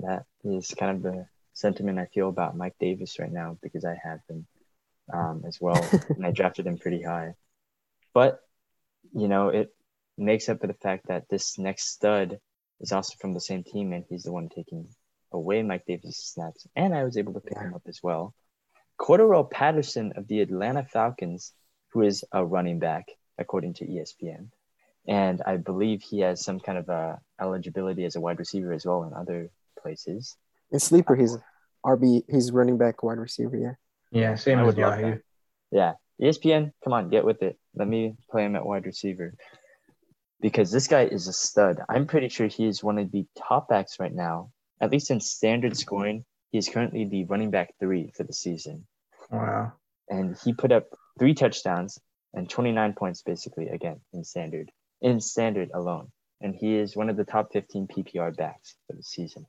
That 0.00 0.24
is 0.44 0.74
kind 0.78 0.96
of 0.96 1.02
the 1.02 1.26
sentiment 1.52 1.98
I 1.98 2.06
feel 2.06 2.28
about 2.28 2.56
Mike 2.56 2.76
Davis 2.80 3.18
right 3.18 3.32
now 3.32 3.58
because 3.62 3.84
I 3.84 3.96
have 4.02 4.20
him 4.28 4.46
um, 5.12 5.42
as 5.46 5.60
well, 5.60 5.84
and 6.08 6.24
I 6.24 6.30
drafted 6.32 6.66
him 6.66 6.78
pretty 6.78 7.02
high. 7.02 7.34
But 8.14 8.40
you 9.14 9.28
know, 9.28 9.48
it 9.48 9.74
makes 10.20 10.48
up 10.48 10.60
for 10.60 10.66
the 10.66 10.74
fact 10.74 11.08
that 11.08 11.24
this 11.30 11.58
next 11.58 11.88
stud 11.88 12.38
is 12.80 12.92
also 12.92 13.14
from 13.20 13.34
the 13.34 13.40
same 13.40 13.62
team 13.64 13.92
and 13.92 14.04
he's 14.08 14.24
the 14.24 14.32
one 14.32 14.48
taking 14.48 14.88
away 15.32 15.62
Mike 15.62 15.84
Davis' 15.86 16.32
snaps. 16.34 16.66
And 16.76 16.94
I 16.94 17.04
was 17.04 17.16
able 17.16 17.32
to 17.34 17.40
pick 17.40 17.58
him 17.58 17.74
up 17.74 17.82
as 17.86 18.00
well. 18.02 18.34
Cordarrelle 18.98 19.50
Patterson 19.50 20.12
of 20.16 20.28
the 20.28 20.40
Atlanta 20.40 20.84
Falcons, 20.84 21.52
who 21.92 22.02
is 22.02 22.24
a 22.32 22.44
running 22.44 22.78
back, 22.78 23.06
according 23.38 23.74
to 23.74 23.86
ESPN. 23.86 24.48
And 25.08 25.40
I 25.46 25.56
believe 25.56 26.02
he 26.02 26.20
has 26.20 26.44
some 26.44 26.60
kind 26.60 26.78
of 26.78 26.88
uh, 26.90 27.16
eligibility 27.40 28.04
as 28.04 28.16
a 28.16 28.20
wide 28.20 28.38
receiver 28.38 28.72
as 28.72 28.84
well 28.84 29.04
in 29.04 29.14
other 29.14 29.50
places. 29.80 30.36
In 30.70 30.78
sleeper, 30.78 31.16
he's 31.16 31.36
RB. 31.84 32.22
He's 32.28 32.52
running 32.52 32.76
back, 32.76 33.02
wide 33.02 33.18
receiver. 33.18 33.56
Yeah. 33.56 33.74
Yeah, 34.12 34.34
same 34.34 34.58
I 34.58 34.62
as 34.62 34.66
would 34.66 34.78
love 34.78 35.00
Yahoo. 35.00 35.18
Yeah. 35.70 35.92
ESPN, 36.20 36.72
come 36.84 36.92
on, 36.92 37.08
get 37.08 37.24
with 37.24 37.42
it. 37.42 37.58
Let 37.74 37.88
me 37.88 38.16
play 38.30 38.44
him 38.44 38.56
at 38.56 38.66
wide 38.66 38.84
receiver. 38.84 39.34
Because 40.40 40.70
this 40.70 40.88
guy 40.88 41.02
is 41.04 41.28
a 41.28 41.32
stud. 41.32 41.80
I'm 41.88 42.06
pretty 42.06 42.28
sure 42.28 42.46
he 42.46 42.66
is 42.66 42.82
one 42.82 42.98
of 42.98 43.10
the 43.12 43.26
top 43.36 43.68
backs 43.68 43.98
right 44.00 44.14
now, 44.14 44.50
at 44.80 44.90
least 44.90 45.10
in 45.10 45.20
standard 45.20 45.76
scoring. 45.76 46.24
He 46.50 46.58
is 46.58 46.68
currently 46.68 47.04
the 47.04 47.24
running 47.26 47.50
back 47.50 47.74
three 47.78 48.10
for 48.16 48.24
the 48.24 48.32
season. 48.32 48.86
Wow. 49.30 49.72
And 50.08 50.36
he 50.42 50.52
put 50.52 50.72
up 50.72 50.86
three 51.18 51.34
touchdowns 51.34 51.98
and 52.34 52.48
29 52.48 52.94
points 52.94 53.22
basically 53.22 53.68
again 53.68 54.00
in 54.12 54.24
standard, 54.24 54.70
in 55.02 55.20
standard 55.20 55.70
alone. 55.74 56.10
And 56.40 56.54
he 56.54 56.74
is 56.76 56.96
one 56.96 57.10
of 57.10 57.16
the 57.16 57.24
top 57.24 57.52
15 57.52 57.86
PPR 57.88 58.34
backs 58.36 58.74
for 58.86 58.96
the 58.96 59.02
season. 59.02 59.46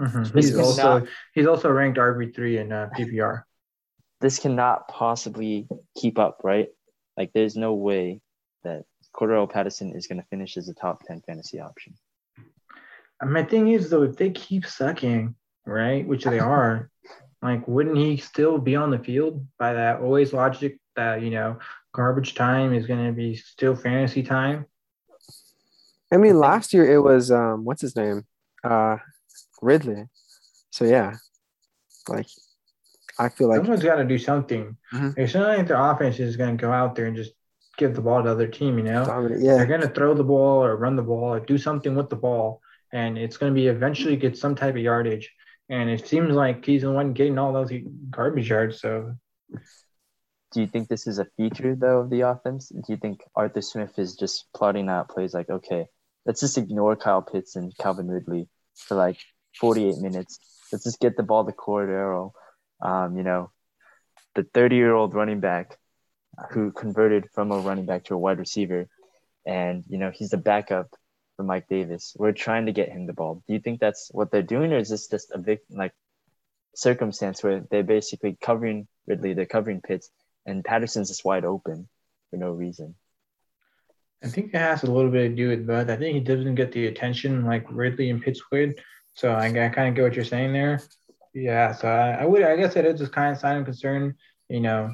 Mhm. 0.00 0.34
He's 0.34 0.50
is 0.50 0.58
also 0.58 0.98
not- 1.00 1.08
he's 1.34 1.46
also 1.46 1.70
ranked 1.70 1.98
RB 1.98 2.34
three 2.34 2.58
in 2.58 2.72
uh, 2.72 2.88
PPR. 2.96 3.42
this 4.20 4.38
cannot 4.38 4.88
possibly 4.88 5.66
keep 5.96 6.18
up, 6.18 6.40
right? 6.44 6.68
Like, 7.16 7.32
there's 7.32 7.56
no 7.56 7.74
way 7.74 8.20
that 8.64 8.84
Cordarrelle 9.14 9.50
Patterson 9.50 9.92
is 9.92 10.06
going 10.06 10.20
to 10.20 10.26
finish 10.28 10.56
as 10.56 10.68
a 10.68 10.74
top 10.74 11.02
10 11.06 11.22
fantasy 11.26 11.60
option. 11.60 11.94
My 13.22 13.42
thing 13.42 13.68
is 13.68 13.90
though, 13.90 14.02
if 14.02 14.16
they 14.16 14.30
keep 14.30 14.66
sucking, 14.66 15.34
right, 15.66 16.06
which 16.06 16.24
they 16.24 16.38
are, 16.54 16.90
like, 17.42 17.66
wouldn't 17.66 17.96
he 17.96 18.16
still 18.16 18.58
be 18.58 18.76
on 18.76 18.90
the 18.90 18.98
field 18.98 19.46
by 19.58 19.74
that 19.74 20.00
always 20.00 20.32
logic 20.32 20.78
that 20.96 21.22
you 21.22 21.30
know 21.30 21.58
garbage 21.92 22.34
time 22.34 22.74
is 22.74 22.86
going 22.86 23.04
to 23.06 23.12
be 23.12 23.34
still 23.34 23.74
fantasy 23.74 24.22
time? 24.22 24.66
I 26.12 26.16
mean, 26.16 26.38
last 26.38 26.72
year 26.72 26.90
it 26.90 27.00
was 27.00 27.30
um, 27.30 27.64
what's 27.64 27.82
his 27.82 27.96
name, 27.96 28.24
uh, 28.64 28.96
Ridley. 29.62 30.06
So 30.70 30.84
yeah, 30.84 31.16
like 32.08 32.26
I 33.18 33.28
feel 33.28 33.48
like 33.48 33.58
Someone's 33.58 33.82
got 33.82 33.96
to 33.96 34.04
do 34.04 34.18
something. 34.18 34.76
Mhm. 34.92 35.18
It's 35.18 35.34
not 35.34 35.56
like 35.56 35.66
their 35.66 35.80
offense 35.80 36.18
is 36.18 36.36
going 36.36 36.56
to 36.56 36.60
go 36.60 36.72
out 36.72 36.94
there 36.94 37.06
and 37.06 37.16
just 37.16 37.32
give 37.80 37.96
the 37.96 38.00
ball 38.00 38.22
to 38.22 38.28
the 38.28 38.30
other 38.30 38.46
team. 38.46 38.78
You 38.78 38.84
know, 38.84 39.04
dominant. 39.04 39.42
they're 39.42 39.66
going 39.66 39.80
to 39.80 39.88
throw 39.88 40.14
the 40.14 40.22
ball 40.22 40.64
or 40.64 40.76
run 40.76 40.94
the 40.94 41.02
ball 41.02 41.34
or 41.34 41.40
do 41.40 41.58
something 41.58 41.96
with 41.96 42.10
the 42.10 42.16
ball, 42.16 42.60
and 42.92 43.18
it's 43.18 43.36
going 43.36 43.52
to 43.52 43.60
be 43.60 43.66
eventually 43.66 44.16
get 44.16 44.38
some 44.38 44.54
type 44.54 44.76
of 44.76 44.80
yardage. 44.80 45.32
And 45.68 45.90
it 45.90 46.06
seems 46.06 46.34
like 46.34 46.64
he's 46.64 46.82
the 46.82 46.92
one 46.92 47.12
getting 47.12 47.38
all 47.38 47.52
those 47.52 47.72
garbage 48.10 48.50
yards. 48.50 48.80
So 48.80 49.14
Do 50.52 50.60
you 50.60 50.66
think 50.66 50.88
this 50.88 51.06
is 51.06 51.18
a 51.18 51.26
feature, 51.36 51.74
though, 51.74 52.00
of 52.00 52.10
the 52.10 52.22
offense? 52.22 52.68
Do 52.68 52.92
you 52.92 52.96
think 52.96 53.22
Arthur 53.34 53.62
Smith 53.62 53.98
is 53.98 54.16
just 54.16 54.46
plotting 54.54 54.88
out 54.88 55.08
plays 55.08 55.34
like, 55.34 55.48
okay, 55.48 55.86
let's 56.26 56.40
just 56.40 56.58
ignore 56.58 56.96
Kyle 56.96 57.22
Pitts 57.22 57.56
and 57.56 57.76
Calvin 57.78 58.08
Ridley 58.08 58.48
for 58.74 58.96
like 58.96 59.18
48 59.58 59.98
minutes. 59.98 60.38
Let's 60.72 60.84
just 60.84 61.00
get 61.00 61.16
the 61.16 61.22
ball 61.22 61.44
to 61.44 61.52
Cordarrelle, 61.52 62.32
um, 62.82 63.16
you 63.16 63.22
know, 63.22 63.50
the 64.34 64.44
30 64.54 64.76
year 64.76 64.94
old 64.94 65.14
running 65.14 65.40
back 65.40 65.76
who 66.50 66.72
converted 66.72 67.28
from 67.32 67.52
a 67.52 67.58
running 67.58 67.86
back 67.86 68.04
to 68.04 68.14
a 68.14 68.18
wide 68.18 68.38
receiver. 68.38 68.88
And, 69.46 69.84
you 69.88 69.98
know, 69.98 70.10
he's 70.10 70.30
the 70.30 70.36
backup 70.36 70.88
for 71.36 71.42
Mike 71.42 71.66
Davis. 71.68 72.14
We're 72.18 72.32
trying 72.32 72.66
to 72.66 72.72
get 72.72 72.90
him 72.90 73.06
the 73.06 73.12
ball. 73.12 73.42
Do 73.46 73.54
you 73.54 73.60
think 73.60 73.80
that's 73.80 74.10
what 74.12 74.30
they're 74.30 74.42
doing, 74.42 74.72
or 74.72 74.78
is 74.78 74.90
this 74.90 75.08
just 75.08 75.32
a 75.32 75.38
big, 75.38 75.60
like, 75.70 75.92
circumstance 76.74 77.42
where 77.42 77.64
they're 77.70 77.82
basically 77.82 78.36
covering 78.40 78.86
Ridley, 79.06 79.34
they're 79.34 79.46
covering 79.46 79.80
Pitts, 79.80 80.10
and 80.46 80.64
Patterson's 80.64 81.08
just 81.08 81.24
wide 81.24 81.44
open 81.44 81.88
for 82.30 82.36
no 82.36 82.50
reason? 82.50 82.94
I 84.22 84.28
think 84.28 84.54
it 84.54 84.58
has 84.58 84.82
a 84.82 84.90
little 84.90 85.10
bit 85.10 85.30
to 85.30 85.34
do 85.34 85.48
with 85.48 85.66
both. 85.66 85.88
I 85.88 85.96
think 85.96 86.14
he 86.14 86.20
doesn't 86.20 86.54
get 86.54 86.72
the 86.72 86.86
attention 86.86 87.44
like 87.44 87.66
Ridley 87.70 88.10
and 88.10 88.22
Pitts 88.22 88.42
would. 88.52 88.80
So 89.14 89.32
I, 89.32 89.46
I 89.46 89.68
kind 89.70 89.88
of 89.88 89.94
get 89.94 90.02
what 90.02 90.14
you're 90.14 90.24
saying 90.24 90.52
there. 90.52 90.80
Yeah, 91.32 91.72
so 91.72 91.88
I, 91.88 92.22
I 92.22 92.24
would 92.24 92.42
I 92.42 92.56
guess 92.56 92.76
it 92.76 92.84
is 92.84 93.00
just 93.00 93.12
kind 93.12 93.32
of 93.32 93.38
sign 93.38 93.58
of 93.58 93.64
concern. 93.64 94.16
You 94.48 94.60
know, 94.60 94.90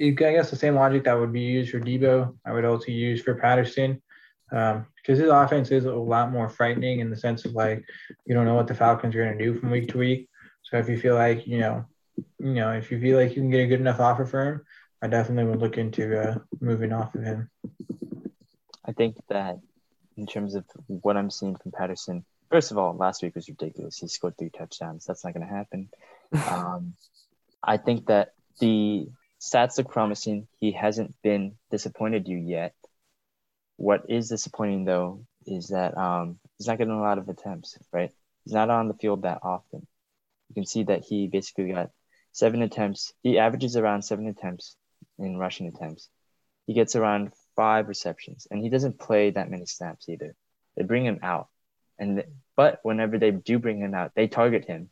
I 0.00 0.10
guess 0.10 0.50
the 0.50 0.56
same 0.56 0.74
logic 0.74 1.04
that 1.04 1.18
would 1.18 1.32
be 1.32 1.40
used 1.40 1.70
for 1.70 1.80
Deebo, 1.80 2.36
I 2.44 2.52
would 2.52 2.64
also 2.64 2.86
use 2.86 3.22
for 3.22 3.34
Patterson. 3.34 4.02
Um, 4.50 4.86
because 4.96 5.18
his 5.18 5.30
offense 5.30 5.70
is 5.70 5.86
a 5.86 5.94
lot 5.94 6.30
more 6.30 6.48
frightening 6.48 7.00
in 7.00 7.10
the 7.10 7.16
sense 7.16 7.44
of 7.44 7.54
like 7.54 7.84
you 8.26 8.34
don't 8.34 8.44
know 8.44 8.54
what 8.54 8.68
the 8.68 8.74
Falcons 8.74 9.14
are 9.14 9.24
going 9.24 9.36
to 9.36 9.44
do 9.44 9.58
from 9.58 9.70
week 9.70 9.88
to 9.88 9.98
week. 9.98 10.28
So 10.62 10.78
if 10.78 10.88
you 10.88 10.98
feel 10.98 11.14
like 11.14 11.46
you 11.46 11.58
know, 11.58 11.84
you 12.38 12.54
know, 12.54 12.72
if 12.72 12.90
you 12.90 13.00
feel 13.00 13.18
like 13.18 13.30
you 13.30 13.42
can 13.42 13.50
get 13.50 13.64
a 13.64 13.66
good 13.66 13.80
enough 13.80 14.00
offer 14.00 14.24
for 14.24 14.46
him, 14.46 14.60
I 15.00 15.08
definitely 15.08 15.50
would 15.50 15.60
look 15.60 15.78
into 15.78 16.20
uh, 16.20 16.38
moving 16.60 16.92
off 16.92 17.14
of 17.14 17.24
him. 17.24 17.50
I 18.84 18.92
think 18.92 19.16
that 19.28 19.58
in 20.16 20.26
terms 20.26 20.54
of 20.54 20.64
what 20.86 21.16
I'm 21.16 21.30
seeing 21.30 21.56
from 21.56 21.72
Patterson, 21.72 22.24
first 22.50 22.70
of 22.70 22.78
all, 22.78 22.94
last 22.94 23.22
week 23.22 23.34
was 23.34 23.48
ridiculous. 23.48 23.98
He 23.98 24.08
scored 24.08 24.36
three 24.38 24.50
touchdowns. 24.50 25.06
That's 25.06 25.24
not 25.24 25.34
going 25.34 25.46
to 25.46 25.52
happen. 25.52 25.88
Um, 26.50 26.94
I 27.62 27.76
think 27.76 28.06
that 28.06 28.32
the 28.58 29.06
stats 29.42 29.76
look 29.76 29.90
promising. 29.90 30.46
He 30.60 30.72
hasn't 30.72 31.14
been 31.22 31.56
disappointed 31.70 32.28
you 32.28 32.38
yet. 32.38 32.74
What 33.76 34.04
is 34.08 34.28
disappointing 34.28 34.84
though 34.84 35.24
is 35.46 35.68
that 35.68 35.96
um, 35.98 36.38
he's 36.56 36.68
not 36.68 36.78
getting 36.78 36.94
a 36.94 37.00
lot 37.00 37.18
of 37.18 37.28
attempts. 37.28 37.76
Right? 37.92 38.12
He's 38.44 38.54
not 38.54 38.70
on 38.70 38.88
the 38.88 38.94
field 38.94 39.22
that 39.22 39.40
often. 39.42 39.86
You 40.48 40.54
can 40.54 40.66
see 40.66 40.84
that 40.84 41.04
he 41.04 41.26
basically 41.26 41.72
got 41.72 41.90
seven 42.30 42.62
attempts. 42.62 43.12
He 43.22 43.38
averages 43.38 43.76
around 43.76 44.02
seven 44.02 44.28
attempts 44.28 44.76
in 45.18 45.36
rushing 45.36 45.66
attempts. 45.66 46.08
He 46.66 46.74
gets 46.74 46.94
around 46.94 47.32
five 47.56 47.88
receptions, 47.88 48.46
and 48.50 48.62
he 48.62 48.68
doesn't 48.68 49.00
play 49.00 49.30
that 49.30 49.50
many 49.50 49.66
snaps 49.66 50.08
either. 50.08 50.36
They 50.76 50.84
bring 50.84 51.04
him 51.04 51.18
out, 51.22 51.48
and 51.98 52.24
but 52.54 52.78
whenever 52.82 53.18
they 53.18 53.32
do 53.32 53.58
bring 53.58 53.78
him 53.78 53.94
out, 53.94 54.12
they 54.14 54.28
target 54.28 54.64
him. 54.64 54.90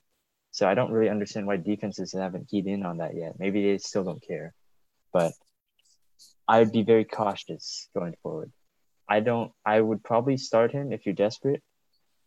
So 0.52 0.68
I 0.68 0.74
don't 0.74 0.90
really 0.90 1.10
understand 1.10 1.46
why 1.46 1.56
defenses 1.56 2.12
haven't 2.12 2.48
keyed 2.48 2.66
in 2.66 2.84
on 2.84 2.98
that 2.98 3.14
yet. 3.14 3.38
Maybe 3.38 3.62
they 3.62 3.78
still 3.78 4.04
don't 4.04 4.22
care, 4.26 4.52
but 5.12 5.32
I'd 6.48 6.72
be 6.72 6.82
very 6.82 7.04
cautious 7.04 7.88
going 7.94 8.14
forward. 8.22 8.52
I 9.08 9.20
don't. 9.20 9.52
I 9.64 9.80
would 9.80 10.02
probably 10.02 10.36
start 10.36 10.72
him 10.72 10.92
if 10.92 11.06
you're 11.06 11.14
desperate 11.14 11.62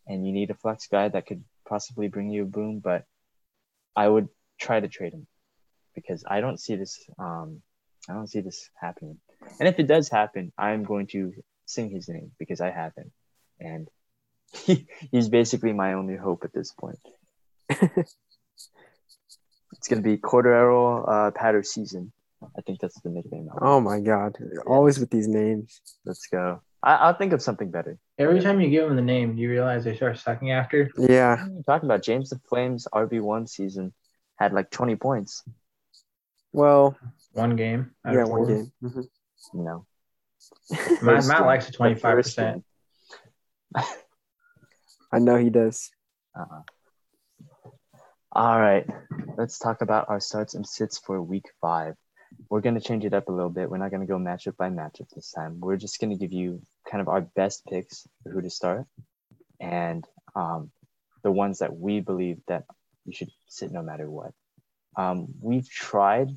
and 0.08 0.26
you 0.26 0.34
need 0.34 0.50
a 0.50 0.56
flex 0.56 0.88
guy 0.88 1.08
that 1.10 1.26
could 1.26 1.44
possibly 1.68 2.08
bring 2.08 2.30
you 2.30 2.44
a 2.44 2.46
boom, 2.46 2.80
but 2.80 3.06
I 3.96 4.08
would 4.08 4.28
try 4.60 4.80
to 4.80 4.88
trade 4.88 5.14
him 5.14 5.28
because 5.96 6.24
I 6.28 6.42
don't 6.42 6.60
see 6.60 6.76
this. 6.76 7.00
Um, 7.18 7.62
I 8.10 8.14
don't 8.14 8.28
see 8.28 8.42
this 8.42 8.70
happening. 8.80 9.18
And 9.60 9.68
if 9.68 9.80
it 9.80 9.88
does 9.88 10.10
happen, 10.10 10.52
I'm 10.58 10.84
going 10.84 11.08
to 11.08 11.34
sing 11.66 11.90
his 11.90 12.10
name 12.10 12.32
because 12.38 12.60
I 12.60 12.70
have 12.70 12.94
him, 12.96 13.12
and 13.60 13.88
he, 14.54 14.88
he's 15.12 15.30
basically 15.30 15.74
my 15.74 15.94
only 15.94 16.18
hope 16.18 16.44
at 16.44 16.54
this 16.54 16.72
point. 16.72 17.00
it's 19.72 19.88
going 19.90 20.02
to 20.02 20.08
be 20.10 20.18
Cordarrelle 20.18 21.06
uh, 21.08 21.32
Patter 21.32 21.64
season. 21.64 22.12
I 22.58 22.62
think 22.62 22.80
that's 22.82 23.00
the 23.02 23.10
nickname. 23.10 23.48
oh 23.62 23.80
my 23.80 24.00
god, 24.02 24.36
always 24.68 25.00
with 25.00 25.10
these 25.10 25.28
names. 25.30 25.80
Let's 26.06 26.28
go. 26.28 26.62
I, 26.84 26.96
I'll 26.96 27.14
think 27.14 27.32
of 27.32 27.42
something 27.42 27.72
better. 27.72 27.98
Every 28.20 28.42
time 28.42 28.60
you 28.60 28.70
give 28.70 28.86
them 28.86 28.98
the 28.98 29.02
name, 29.02 29.36
do 29.36 29.42
you 29.42 29.50
realize 29.50 29.86
they 29.86 29.96
start 29.96 30.20
sucking 30.20 30.52
after. 30.52 30.90
Yeah, 30.98 31.38
What 31.38 31.40
are 31.40 31.54
you 31.54 31.64
talking 31.66 31.88
about? 31.88 32.04
James 32.04 32.30
the 32.32 32.42
Flames 32.50 32.86
RB 32.94 33.22
one 33.22 33.48
season 33.48 33.94
had 34.38 34.52
like 34.52 34.70
20 34.72 34.98
points. 34.98 35.42
well, 36.52 36.98
One 37.32 37.56
game. 37.56 37.92
out 38.06 38.14
yeah, 38.14 38.24
of 38.24 38.30
one 38.30 38.40
four. 38.46 38.48
game. 38.48 38.72
Mhm. 38.84 39.04
You 39.54 39.64
know, 39.64 39.86
Matt, 41.02 41.26
Matt 41.26 41.46
likes 41.46 41.66
the 41.68 41.72
The 41.72 41.78
twenty 41.78 41.96
five 41.96 42.16
first 42.18 42.36
percent. 42.36 42.66
I 45.14 45.20
know 45.20 45.38
he 45.38 45.50
does. 45.50 45.92
Uh-uh. 46.38 46.62
All 48.36 48.60
right, 48.60 48.84
let's 49.38 49.60
talk 49.60 49.82
about 49.82 50.10
our 50.10 50.20
starts 50.20 50.56
and 50.56 50.66
sits 50.66 50.98
for 50.98 51.22
week 51.22 51.46
five. 51.62 51.94
We're 52.50 52.62
going 52.62 52.74
to 52.74 52.82
change 52.82 53.06
it 53.06 53.14
up 53.14 53.30
a 53.30 53.32
little 53.32 53.52
bit. 53.52 53.70
We're 53.70 53.78
not 53.78 53.92
going 53.92 54.02
to 54.02 54.08
go 54.08 54.18
matchup 54.18 54.58
by 54.58 54.72
matchup 54.72 55.08
this 55.14 55.30
time. 55.30 55.60
We're 55.60 55.78
just 55.78 56.00
going 56.00 56.10
to 56.10 56.16
give 56.18 56.34
you 56.34 56.60
kind 56.90 57.00
of 57.00 57.10
our 57.10 57.22
best 57.22 57.64
picks 57.68 58.08
for 58.24 58.32
who 58.32 58.42
to 58.42 58.50
start 58.50 58.88
and 59.60 60.04
um, 60.36 60.72
the 61.22 61.30
ones 61.30 61.60
that 61.60 61.78
we 61.78 62.00
believe 62.00 62.40
that 62.48 62.64
you 63.06 63.14
should 63.14 63.30
sit 63.50 63.72
no 63.72 63.84
matter 63.84 64.10
what. 64.10 64.32
Um, 64.98 65.28
we've 65.40 65.70
tried 65.70 66.30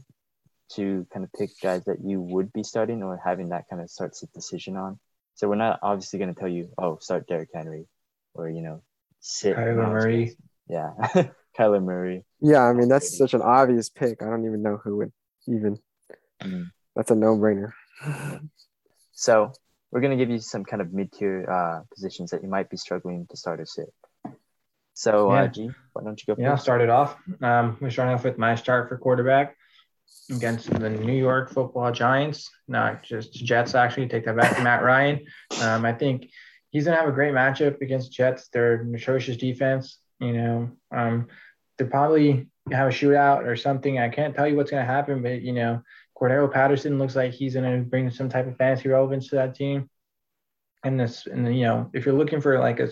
to 0.72 1.06
kind 1.14 1.24
of 1.24 1.32
pick 1.32 1.48
guys 1.62 1.84
that 1.84 2.04
you 2.04 2.20
would 2.20 2.52
be 2.52 2.62
starting 2.62 3.02
or 3.02 3.18
having 3.24 3.48
that 3.50 3.70
kind 3.70 3.80
of 3.80 3.88
start 3.88 4.14
sit 4.14 4.30
decision 4.34 4.76
on. 4.76 4.98
So 5.34 5.48
we're 5.48 5.54
not 5.54 5.78
obviously 5.80 6.18
going 6.18 6.34
to 6.34 6.38
tell 6.38 6.50
you, 6.50 6.68
oh, 6.76 6.98
start 7.00 7.26
Derrick 7.26 7.48
Henry 7.54 7.86
or, 8.34 8.50
you 8.50 8.60
know, 8.60 8.82
sit. 9.20 9.56
Kyler 9.56 9.88
Murray. 9.88 10.36
yeah, 10.68 10.92
Kyler 11.56 11.82
Murray. 11.82 12.24
Yeah, 12.40 12.62
I 12.62 12.72
mean 12.72 12.88
that's 12.88 13.16
such 13.16 13.34
an 13.34 13.42
obvious 13.42 13.88
pick. 13.88 14.22
I 14.22 14.26
don't 14.26 14.44
even 14.44 14.62
know 14.62 14.76
who 14.76 14.96
would 14.98 15.12
even. 15.46 15.78
Mm. 16.42 16.70
That's 16.94 17.10
a 17.10 17.14
no-brainer. 17.14 17.72
So 19.12 19.52
we're 19.90 20.00
gonna 20.00 20.16
give 20.16 20.30
you 20.30 20.38
some 20.38 20.64
kind 20.64 20.82
of 20.82 20.92
mid-tier 20.92 21.48
uh, 21.50 21.80
positions 21.94 22.30
that 22.30 22.42
you 22.42 22.48
might 22.48 22.68
be 22.68 22.76
struggling 22.76 23.26
to 23.30 23.36
start 23.36 23.60
or 23.60 23.66
sit. 23.66 23.92
So, 24.94 25.32
Yeah. 25.32 25.42
uh, 25.42 25.48
G, 25.48 25.70
why 25.92 26.02
don't 26.04 26.20
you 26.20 26.34
go 26.34 26.40
Yeah, 26.40 26.50
I'll 26.52 26.56
start 26.58 26.80
it 26.80 26.88
off. 26.88 27.16
Um, 27.42 27.76
we're 27.80 27.90
starting 27.90 28.14
off 28.14 28.24
with 28.24 28.38
my 28.38 28.54
start 28.54 28.88
for 28.88 28.96
quarterback 28.96 29.56
against 30.30 30.70
the 30.70 30.88
New 30.90 31.12
York 31.14 31.50
Football 31.50 31.92
Giants. 31.92 32.50
Not 32.66 33.02
just 33.02 33.32
Jets, 33.34 33.74
actually. 33.74 34.08
Take 34.08 34.24
that 34.24 34.36
back, 34.36 34.62
Matt 34.62 34.82
Ryan. 34.82 35.26
Um, 35.62 35.84
I 35.84 35.92
think 35.92 36.30
he's 36.70 36.84
gonna 36.84 36.96
have 36.96 37.08
a 37.08 37.12
great 37.12 37.34
matchup 37.34 37.80
against 37.82 38.12
Jets. 38.12 38.48
They're 38.48 38.80
an 38.80 38.94
atrocious 38.94 39.36
defense. 39.36 39.98
You 40.18 40.32
know, 40.32 40.70
um, 40.92 41.28
they're 41.78 41.86
probably 41.86 42.48
have 42.72 42.88
a 42.88 42.92
shootout 42.92 43.46
or 43.46 43.56
something. 43.56 43.98
I 43.98 44.08
can't 44.08 44.34
tell 44.34 44.48
you 44.48 44.56
what's 44.56 44.70
gonna 44.70 44.84
happen, 44.84 45.22
but 45.22 45.42
you 45.42 45.52
know, 45.52 45.82
Cordarrelle 46.20 46.52
Patterson 46.52 46.98
looks 46.98 47.16
like 47.16 47.32
he's 47.32 47.54
gonna 47.54 47.78
bring 47.78 48.10
some 48.10 48.28
type 48.28 48.46
of 48.46 48.56
fantasy 48.56 48.88
relevance 48.88 49.28
to 49.28 49.36
that 49.36 49.54
team. 49.54 49.88
And 50.84 50.98
this, 50.98 51.26
and 51.26 51.56
you 51.56 51.64
know, 51.64 51.90
if 51.94 52.06
you're 52.06 52.14
looking 52.14 52.40
for 52.40 52.58
like 52.58 52.80
a 52.80 52.90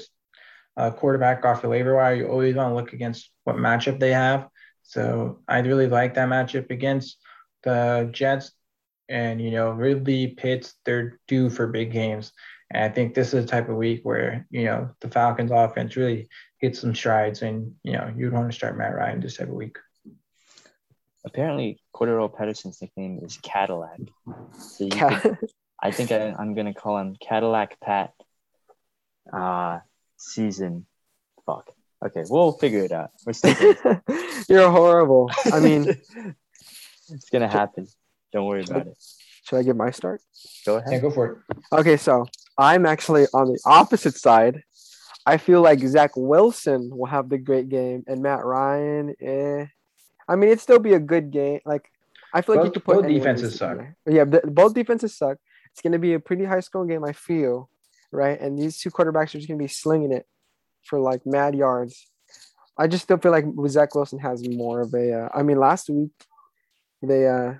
uh, 0.76 0.90
quarterback 0.90 1.44
off 1.44 1.62
the 1.62 1.68
waiver 1.68 1.94
wire, 1.94 2.14
you 2.14 2.28
always 2.28 2.54
want 2.54 2.70
to 2.70 2.74
look 2.74 2.92
against 2.92 3.30
what 3.44 3.56
matchup 3.56 4.00
they 4.00 4.12
have. 4.12 4.48
So 4.82 5.40
I 5.48 5.60
really 5.60 5.86
like 5.86 6.14
that 6.14 6.28
matchup 6.28 6.70
against 6.70 7.18
the 7.62 8.08
Jets. 8.12 8.52
And, 9.08 9.40
you 9.40 9.50
know, 9.50 9.70
Ridley, 9.70 10.28
Pitts, 10.28 10.74
they're 10.84 11.20
due 11.28 11.50
for 11.50 11.66
big 11.66 11.92
games. 11.92 12.32
And 12.70 12.84
I 12.84 12.88
think 12.88 13.14
this 13.14 13.34
is 13.34 13.44
the 13.44 13.50
type 13.50 13.68
of 13.68 13.76
week 13.76 14.00
where, 14.02 14.46
you 14.50 14.64
know, 14.64 14.90
the 15.00 15.10
Falcons 15.10 15.50
offense 15.52 15.96
really 15.96 16.28
gets 16.68 16.80
some 16.80 16.94
strides 16.94 17.42
and, 17.42 17.74
you 17.82 17.92
know, 17.92 18.12
you'd 18.16 18.32
want 18.32 18.50
to 18.50 18.56
start 18.56 18.76
Matt 18.78 18.94
Ryan 18.94 19.20
this 19.20 19.36
type 19.36 19.48
of 19.48 19.54
week. 19.54 19.76
Apparently, 21.24 21.80
Cordarrelle 21.94 22.34
Patterson's 22.34 22.80
nickname 22.82 23.20
is 23.22 23.38
Cadillac. 23.42 23.98
So 24.58 24.84
you 24.84 24.90
could, 24.90 25.38
I 25.82 25.90
think 25.90 26.12
I, 26.12 26.34
I'm 26.38 26.54
gonna 26.54 26.74
call 26.74 26.98
him 26.98 27.16
Cadillac 27.20 27.80
Pat. 27.80 28.12
Uh, 29.32 29.78
season. 30.18 30.84
Fuck. 31.46 31.70
Okay, 32.04 32.24
we'll 32.28 32.52
figure 32.52 32.84
it 32.84 32.92
out. 32.92 33.10
We're 33.24 33.32
still. 33.32 33.54
You're 34.50 34.70
horrible. 34.70 35.30
I 35.50 35.60
mean, 35.60 35.86
it's 37.08 37.30
gonna 37.32 37.48
happen. 37.48 37.86
Don't 38.32 38.44
worry 38.46 38.64
about 38.64 38.86
it. 38.88 38.96
should 39.48 39.56
I 39.56 39.62
give 39.62 39.76
my 39.76 39.90
start? 39.92 40.20
Go 40.66 40.76
Yeah, 40.76 40.82
ahead. 40.88 41.00
go 41.02 41.10
for 41.10 41.26
it. 41.30 41.38
Okay, 41.72 41.96
so 41.96 42.26
I'm 42.58 42.84
actually 42.84 43.24
on 43.32 43.46
the 43.52 43.58
opposite 43.64 44.16
side. 44.16 44.62
I 45.26 45.38
feel 45.38 45.62
like 45.62 45.80
Zach 45.80 46.12
Wilson 46.16 46.90
will 46.94 47.06
have 47.06 47.28
the 47.28 47.38
great 47.38 47.68
game, 47.68 48.04
and 48.06 48.22
Matt 48.22 48.44
Ryan. 48.44 49.14
Eh. 49.20 49.66
I 50.28 50.36
mean, 50.36 50.48
it'd 50.48 50.60
still 50.60 50.78
be 50.78 50.94
a 50.94 50.98
good 50.98 51.30
game. 51.30 51.60
Like, 51.64 51.90
I 52.32 52.42
feel 52.42 52.56
like 52.56 52.66
you 52.66 52.70
could 52.72 52.84
put 52.84 52.96
both 52.96 53.06
defenses 53.06 53.56
suck. 53.56 53.78
Yeah, 54.06 54.24
both 54.24 54.74
defenses 54.74 55.16
suck. 55.16 55.38
It's 55.72 55.80
gonna 55.80 55.98
be 55.98 56.14
a 56.14 56.20
pretty 56.20 56.44
high 56.44 56.60
scoring 56.60 56.88
game. 56.88 57.04
I 57.04 57.12
feel 57.12 57.68
right, 58.12 58.40
and 58.40 58.58
these 58.58 58.78
two 58.78 58.90
quarterbacks 58.90 59.34
are 59.34 59.38
just 59.38 59.48
gonna 59.48 59.58
be 59.58 59.68
slinging 59.68 60.12
it 60.12 60.26
for 60.84 60.98
like 61.00 61.24
mad 61.26 61.54
yards. 61.54 62.10
I 62.76 62.86
just 62.88 63.04
still 63.04 63.18
feel 63.18 63.32
like 63.32 63.44
Zach 63.68 63.94
Wilson 63.94 64.18
has 64.18 64.46
more 64.48 64.80
of 64.82 64.92
a. 64.94 65.24
Uh, 65.24 65.28
I 65.34 65.42
mean, 65.42 65.58
last 65.58 65.88
week 65.88 66.10
they, 67.02 67.26
uh 67.28 67.54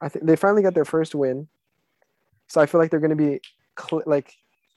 I 0.00 0.08
think 0.08 0.26
they 0.26 0.36
finally 0.36 0.62
got 0.62 0.74
their 0.74 0.84
first 0.84 1.14
win, 1.14 1.48
so 2.46 2.60
I 2.60 2.66
feel 2.66 2.80
like 2.80 2.90
they're 2.90 3.00
gonna 3.00 3.16
be 3.16 3.40
cl- 3.78 4.02
like 4.06 4.32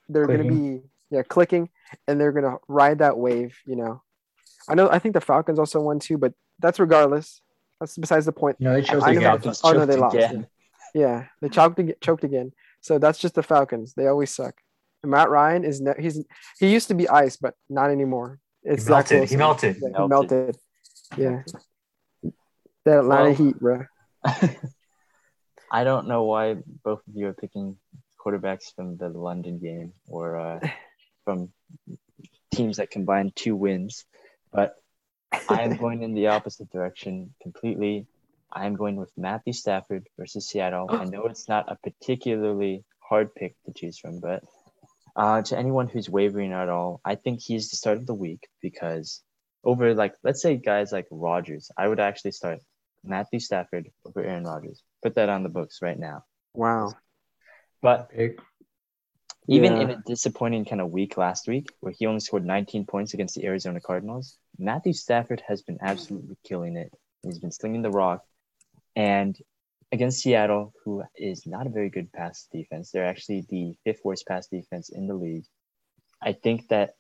they're 0.10 0.26
gonna 0.26 0.46
be 0.46 0.82
yeah 1.10 1.24
clicking, 1.24 1.70
and 2.08 2.20
they're 2.20 2.32
gonna 2.32 2.58
ride 2.68 3.00
that 3.00 3.18
wave. 3.18 3.58
You 3.66 3.76
know, 3.78 4.02
I 4.70 4.76
know. 4.76 4.90
I 4.90 5.00
think 5.00 5.14
the 5.14 5.22
Falcons 5.22 5.60
also 5.60 5.82
won 5.82 6.00
too, 6.00 6.18
but 6.18 6.34
that's 6.60 6.80
regardless. 6.80 7.42
That's 7.80 7.98
besides 7.98 8.26
the 8.26 8.32
point. 8.32 8.58
You 8.60 8.66
know, 8.66 8.74
they 8.74 8.82
chose 8.82 9.04
I 9.04 9.14
the 9.14 9.20
know- 9.22 9.28
Falcons. 9.30 9.62
oh, 9.64 9.72
no, 9.74 9.86
they 9.86 9.96
lost. 9.98 10.16
again. 10.16 10.48
Yeah, 10.96 11.26
they 11.42 11.50
choked 11.50 11.78
again, 11.80 11.96
choked 12.02 12.24
again. 12.24 12.52
So 12.82 12.98
that's 12.98 13.20
just 13.20 13.36
the 13.36 13.44
Falcons. 13.44 13.94
They 13.94 14.08
always 14.08 14.32
suck. 14.32 14.56
And 15.04 15.12
Matt 15.12 15.30
Ryan 15.30 15.64
is 15.64 15.80
ne- 15.82 16.00
he's 16.00 16.24
he 16.60 16.72
used 16.74 16.88
to 16.88 16.96
be 16.96 17.08
ice, 17.08 17.38
but 17.38 17.54
not 17.70 17.92
anymore. 17.92 18.40
It's 18.64 18.86
He 18.86 18.90
melted. 18.90 19.30
He 19.30 19.36
melted. 19.38 19.78
Yeah, 19.82 19.90
he 20.02 20.08
Melted. 20.08 20.32
melted. 20.32 20.58
Yeah, 21.18 21.44
that 22.86 23.00
Atlanta 23.00 23.24
Well- 23.26 23.34
Heat, 23.36 23.60
bro. 23.60 23.86
I 25.72 25.84
don't 25.84 26.08
know 26.08 26.24
why 26.24 26.56
both 26.84 27.00
of 27.08 27.14
you 27.14 27.28
are 27.28 27.34
picking 27.34 27.78
quarterbacks 28.20 28.74
from 28.76 28.98
the 28.98 29.10
London 29.10 29.60
game 29.60 29.94
or 30.08 30.38
uh, 30.38 30.60
from 31.28 31.50
teams 32.54 32.78
that 32.78 32.90
combine 32.90 33.34
two 33.36 33.54
wins, 33.54 34.06
but 34.54 34.76
I 35.50 35.64
am 35.64 35.76
going 35.76 36.02
in 36.04 36.14
the 36.14 36.28
opposite 36.36 36.72
direction 36.72 37.34
completely. 37.42 38.08
I 38.50 38.66
am 38.66 38.76
going 38.76 38.96
with 38.96 39.12
Matthew 39.18 39.52
Stafford 39.52 40.08
versus 40.18 40.48
Seattle. 40.48 40.88
I 40.90 41.04
know 41.04 41.26
it's 41.26 41.50
not 41.50 41.70
a 41.70 41.76
particularly 41.76 42.86
hard 43.00 43.36
pick 43.36 43.58
to 43.66 43.74
choose 43.74 44.00
from, 44.00 44.22
but 44.22 44.42
uh, 45.18 45.42
to 45.42 45.58
anyone 45.58 45.90
who's 45.90 46.10
wavering 46.10 46.54
at 46.54 46.70
all, 46.70 47.02
I 47.04 47.16
think 47.16 47.42
he's 47.42 47.70
the 47.70 47.76
start 47.76 47.98
of 47.98 48.06
the 48.06 48.14
week 48.14 48.48
because 48.62 49.22
over 49.66 49.94
like 49.94 50.14
let's 50.24 50.42
say 50.42 50.56
guys 50.56 50.94
like 50.94 51.08
Rodgers, 51.12 51.70
I 51.78 51.90
would 51.90 52.00
actually 52.00 52.32
start 52.32 52.60
Matthew 53.04 53.42
Stafford 53.42 53.90
over 54.06 54.24
Aaron 54.24 54.46
Rodgers. 54.46 54.82
Put 55.04 55.16
that 55.16 55.28
on 55.28 55.44
the 55.44 55.50
books 55.50 55.80
right 55.82 56.00
now. 56.00 56.24
Wow. 56.54 56.94
But 57.82 58.12
Pick. 58.12 58.40
Even 59.48 59.74
Yeah. 59.76 59.82
in 59.82 59.90
a 59.92 60.02
disappointing 60.06 60.66
kind 60.66 60.82
of 60.82 60.92
week 60.92 61.18
last 61.18 61.48
week, 61.48 61.70
where 61.80 61.94
he 61.98 62.06
only 62.06 62.20
scored 62.20 62.46
19 62.46 62.86
points 62.86 63.14
against 63.14 63.36
the 63.36 63.46
Arizona 63.46 63.80
Cardinals, 63.80 64.38
Matthew 64.60 64.94
Stafford 64.94 65.42
has 65.48 65.62
been 65.62 65.78
absolutely 65.82 66.38
killing 66.44 66.76
it. 66.76 66.94
He's 67.24 67.40
been 67.40 67.52
slinging 67.52 67.82
the 67.82 67.92
rock. 67.92 68.26
And 68.96 69.38
against 69.92 70.22
Seattle, 70.22 70.74
who 70.84 71.04
is 71.16 71.46
not 71.46 71.68
a 71.68 71.70
very 71.70 71.90
good 71.90 72.12
pass 72.12 72.48
defense, 72.52 72.92
they're 72.92 73.06
actually 73.06 73.46
the 73.50 73.78
fifth 73.84 74.04
worst 74.04 74.28
pass 74.28 74.48
defense 74.48 74.90
in 74.90 75.08
the 75.08 75.14
league. 75.14 75.46
I 76.22 76.34
think 76.34 76.68
that, 76.70 76.96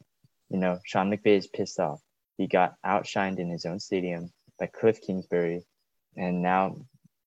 you 0.49 0.57
know, 0.57 0.79
Sean 0.85 1.11
McVay 1.11 1.37
is 1.37 1.47
pissed 1.47 1.79
off. 1.79 2.01
He 2.37 2.47
got 2.47 2.75
outshined 2.85 3.39
in 3.39 3.49
his 3.49 3.65
own 3.65 3.79
stadium 3.79 4.31
by 4.59 4.67
Cliff 4.67 5.01
Kingsbury. 5.01 5.63
And 6.15 6.41
now, 6.41 6.77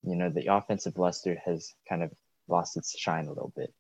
you 0.03 0.17
know, 0.17 0.31
the 0.31 0.47
offensive 0.47 0.97
luster 0.97 1.37
has 1.45 1.75
kind 1.89 2.03
of 2.03 2.13
lost 2.49 2.77
its 2.77 2.99
shine 2.99 3.27
a 3.27 3.31
little 3.33 3.53
bit. 3.55 3.75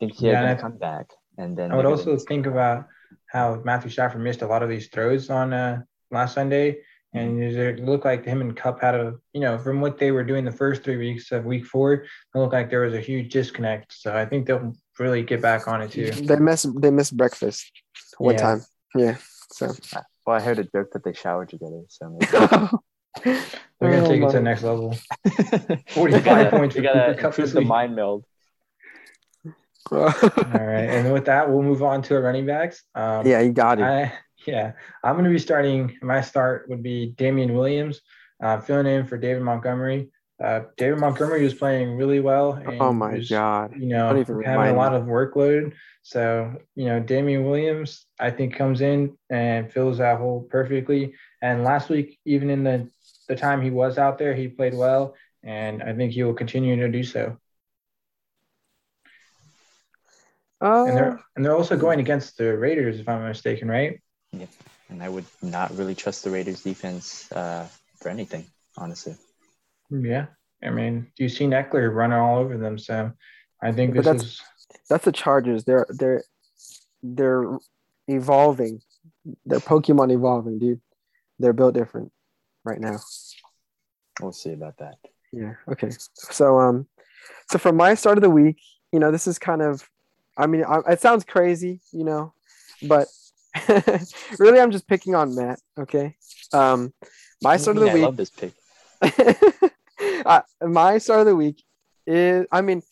I 0.00 0.06
think 0.06 0.12
he's 0.12 0.22
Yeah, 0.22 0.40
going 0.40 0.48
and 0.50 0.58
to 0.58 0.62
come 0.62 0.78
back. 0.78 1.10
And 1.36 1.56
then 1.56 1.70
I 1.72 1.76
would 1.76 1.84
also 1.86 2.06
gonna- 2.06 2.18
think 2.20 2.46
about 2.46 2.86
how 3.26 3.60
Matthew 3.64 3.90
Stafford 3.90 4.22
missed 4.22 4.40
a 4.42 4.46
lot 4.46 4.62
of 4.62 4.68
these 4.68 4.88
throws 4.88 5.28
on 5.30 5.52
uh, 5.52 5.82
last 6.10 6.34
Sunday, 6.34 6.78
and 7.12 7.42
it 7.42 7.80
looked 7.84 8.04
like 8.04 8.24
him 8.24 8.40
and 8.40 8.56
Kupp 8.56 8.80
had 8.80 8.94
a, 8.94 9.14
you 9.32 9.40
know, 9.40 9.58
from 9.58 9.80
what 9.80 9.98
they 9.98 10.10
were 10.12 10.24
doing 10.24 10.44
the 10.44 10.52
first 10.52 10.82
three 10.82 10.96
weeks 10.96 11.30
of 11.32 11.44
Week 11.44 11.64
Four, 11.66 11.92
it 11.94 12.06
looked 12.34 12.52
like 12.52 12.70
there 12.70 12.80
was 12.82 12.94
a 12.94 13.00
huge 13.00 13.32
disconnect. 13.32 13.92
So 13.92 14.16
I 14.16 14.24
think 14.24 14.46
they'll 14.46 14.74
really 14.98 15.22
get 15.22 15.42
back 15.42 15.68
on 15.68 15.82
it 15.82 15.90
too. 15.90 16.10
They 16.12 16.36
miss 16.36 16.62
they 16.78 16.90
missed 16.90 17.16
breakfast 17.16 17.70
one 18.18 18.34
Yeah. 18.34 18.40
time. 18.40 18.60
Yeah. 18.94 19.16
So 19.52 19.72
Well, 20.26 20.36
I 20.36 20.40
heard 20.40 20.58
a 20.60 20.64
joke 20.64 20.92
that 20.92 21.02
they 21.04 21.12
showered 21.12 21.48
together. 21.50 21.82
So 21.88 22.10
maybe. 22.10 22.26
They're 23.80 23.90
gonna 23.90 24.04
Oh 24.04 24.08
take 24.08 24.22
it 24.22 24.26
to 24.26 24.32
the 24.32 24.40
next 24.42 24.62
level. 24.62 24.96
45 25.88 26.50
points 26.50 26.74
We 26.74 26.80
for 26.80 26.82
gotta 26.92 27.14
Cooper 27.14 27.20
Kupp 27.22 27.34
this 27.36 27.52
the 27.52 27.60
week. 27.60 27.68
mind 27.68 27.96
meld. 27.96 28.24
All 29.90 29.98
right, 30.00 30.88
and 30.88 31.12
with 31.12 31.24
that, 31.24 31.50
we'll 31.50 31.62
move 31.62 31.82
on 31.82 32.02
to 32.02 32.14
our 32.14 32.22
running 32.22 32.46
backs. 32.46 32.82
Um, 32.94 33.26
yeah, 33.26 33.40
you 33.40 33.52
got 33.52 33.78
it. 33.80 33.84
I, 33.84 34.12
yeah, 34.46 34.72
I'm 35.02 35.14
going 35.14 35.24
to 35.24 35.30
be 35.30 35.38
starting. 35.38 35.98
My 36.02 36.20
start 36.20 36.68
would 36.68 36.82
be 36.82 37.06
Damien 37.16 37.54
Williams, 37.54 38.00
uh, 38.42 38.60
filling 38.60 38.86
in 38.86 39.06
for 39.06 39.18
David 39.18 39.42
Montgomery. 39.42 40.10
Uh, 40.42 40.62
David 40.78 40.98
Montgomery 40.98 41.42
was 41.44 41.52
playing 41.52 41.96
really 41.96 42.20
well. 42.20 42.54
And 42.54 42.80
oh 42.80 42.94
my 42.94 43.16
was, 43.16 43.28
god. 43.28 43.74
You 43.76 43.88
know, 43.88 44.06
having 44.06 44.74
a 44.74 44.76
lot 44.76 44.94
of 44.94 45.04
workload. 45.04 45.74
So, 46.02 46.54
you 46.74 46.86
know, 46.86 46.98
Damien 46.98 47.44
Williams, 47.44 48.06
I 48.18 48.30
think, 48.30 48.56
comes 48.56 48.80
in 48.80 49.18
and 49.28 49.70
fills 49.70 49.98
that 49.98 50.16
hole 50.18 50.46
perfectly. 50.48 51.12
And 51.42 51.62
last 51.62 51.90
week, 51.90 52.18
even 52.24 52.48
in 52.48 52.64
the, 52.64 52.88
the 53.28 53.36
time 53.36 53.60
he 53.60 53.70
was 53.70 53.98
out 53.98 54.16
there, 54.16 54.34
he 54.34 54.48
played 54.48 54.72
well. 54.72 55.14
And 55.42 55.82
I 55.82 55.92
think 55.92 56.12
he 56.12 56.22
will 56.22 56.32
continue 56.32 56.76
to 56.76 56.88
do 56.88 57.04
so. 57.04 57.36
And 60.60 60.70
Uh, 60.70 60.84
they're 60.94 61.20
and 61.36 61.44
they're 61.44 61.56
also 61.56 61.76
going 61.76 62.00
against 62.00 62.36
the 62.36 62.56
Raiders, 62.56 63.00
if 63.00 63.08
I'm 63.08 63.22
mistaken, 63.22 63.68
right? 63.68 64.00
Yeah. 64.32 64.46
And 64.88 65.02
I 65.02 65.08
would 65.08 65.24
not 65.42 65.74
really 65.76 65.94
trust 65.94 66.24
the 66.24 66.30
Raiders 66.30 66.62
defense 66.62 67.30
uh, 67.32 67.66
for 68.00 68.08
anything, 68.08 68.44
honestly. 68.76 69.16
Yeah. 69.90 70.26
I 70.62 70.70
mean, 70.70 71.10
do 71.16 71.22
you've 71.24 71.32
seen 71.32 71.50
Ekeler 71.52 71.94
run 71.94 72.12
all 72.12 72.38
over 72.38 72.58
them, 72.58 72.78
so 72.78 73.12
I 73.62 73.72
think 73.72 73.94
But 73.94 74.04
this 74.04 74.06
that's- 74.06 74.24
is 74.24 74.42
that's 74.88 75.04
the 75.04 75.12
Chargers. 75.12 75.64
They're 75.64 75.86
they're 75.88 76.22
they're 77.02 77.58
evolving. 78.08 78.82
They're 79.46 79.60
Pokemon 79.60 80.12
evolving, 80.12 80.58
dude. 80.58 80.80
They're 81.38 81.52
built 81.54 81.74
different 81.74 82.12
right 82.64 82.80
now. 82.80 82.98
We'll 84.20 84.32
see 84.32 84.52
about 84.52 84.76
that. 84.78 84.96
Yeah. 85.32 85.54
Okay. 85.68 85.90
So 86.14 86.60
um, 86.60 86.86
so 87.50 87.58
for 87.58 87.72
my 87.72 87.94
start 87.94 88.18
of 88.18 88.22
the 88.22 88.30
week, 88.30 88.60
you 88.92 88.98
know, 88.98 89.10
this 89.10 89.26
is 89.26 89.38
kind 89.38 89.62
of, 89.62 89.88
I 90.40 90.46
mean, 90.46 90.64
I, 90.64 90.80
it 90.92 91.00
sounds 91.00 91.24
crazy, 91.24 91.80
you 91.92 92.04
know, 92.04 92.32
but 92.88 93.08
really, 94.38 94.60
I'm 94.60 94.70
just 94.70 94.88
picking 94.88 95.14
on 95.14 95.34
Matt. 95.34 95.60
Okay. 95.78 96.16
Um, 96.52 96.92
my 97.42 97.56
start 97.56 97.76
of 97.76 97.82
the 97.82 97.90
I 97.90 97.94
week. 97.94 98.02
I 98.02 98.06
love 98.06 98.16
this 98.16 98.30
pick. 98.30 98.52
uh, 100.26 100.40
my 100.62 100.98
start 100.98 101.20
of 101.20 101.26
the 101.26 101.36
week 101.36 101.62
is, 102.06 102.46
I 102.50 102.60
mean, 102.62 102.82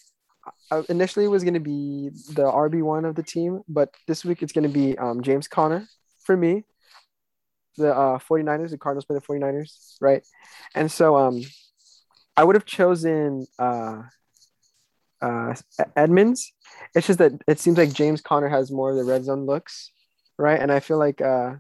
initially 0.89 1.25
it 1.25 1.29
was 1.29 1.45
going 1.45 1.55
to 1.55 1.61
be 1.61 2.11
the 2.35 2.45
RB 2.45 2.83
one 2.83 3.05
of 3.05 3.15
the 3.15 3.23
team, 3.23 3.63
but 3.69 3.95
this 4.07 4.25
week 4.25 4.43
it's 4.43 4.53
going 4.53 4.67
to 4.67 4.73
be 4.73 4.97
um, 4.99 5.23
James 5.23 5.49
Conner 5.49 5.87
for 6.25 6.37
me. 6.37 6.65
The 7.77 7.95
uh, 7.95 8.19
49ers, 8.19 8.71
the 8.71 8.79
Cardinals 8.79 9.05
play 9.05 9.17
the 9.17 9.23
49ers, 9.23 9.97
right? 10.01 10.23
And 10.75 10.91
so 10.91 11.17
um, 11.17 11.43
I 12.37 12.45
would 12.45 12.57
have 12.57 12.65
chosen 12.65 13.47
uh, 13.59 14.03
uh, 15.21 15.55
Edmonds. 15.97 16.53
It's 16.95 17.07
just 17.07 17.19
that 17.19 17.33
it 17.47 17.59
seems 17.61 17.79
like 17.79 17.93
James 17.93 18.21
Conner 18.21 18.49
has 18.49 18.71
more 18.71 18.91
of 18.91 18.97
the 18.97 19.05
red 19.05 19.25
zone 19.25 19.47
looks, 19.47 19.91
right? 20.39 20.61
And 20.61 20.71
I 20.71 20.81
feel 20.81 20.99
like 20.99 21.21
uh, 21.21 21.55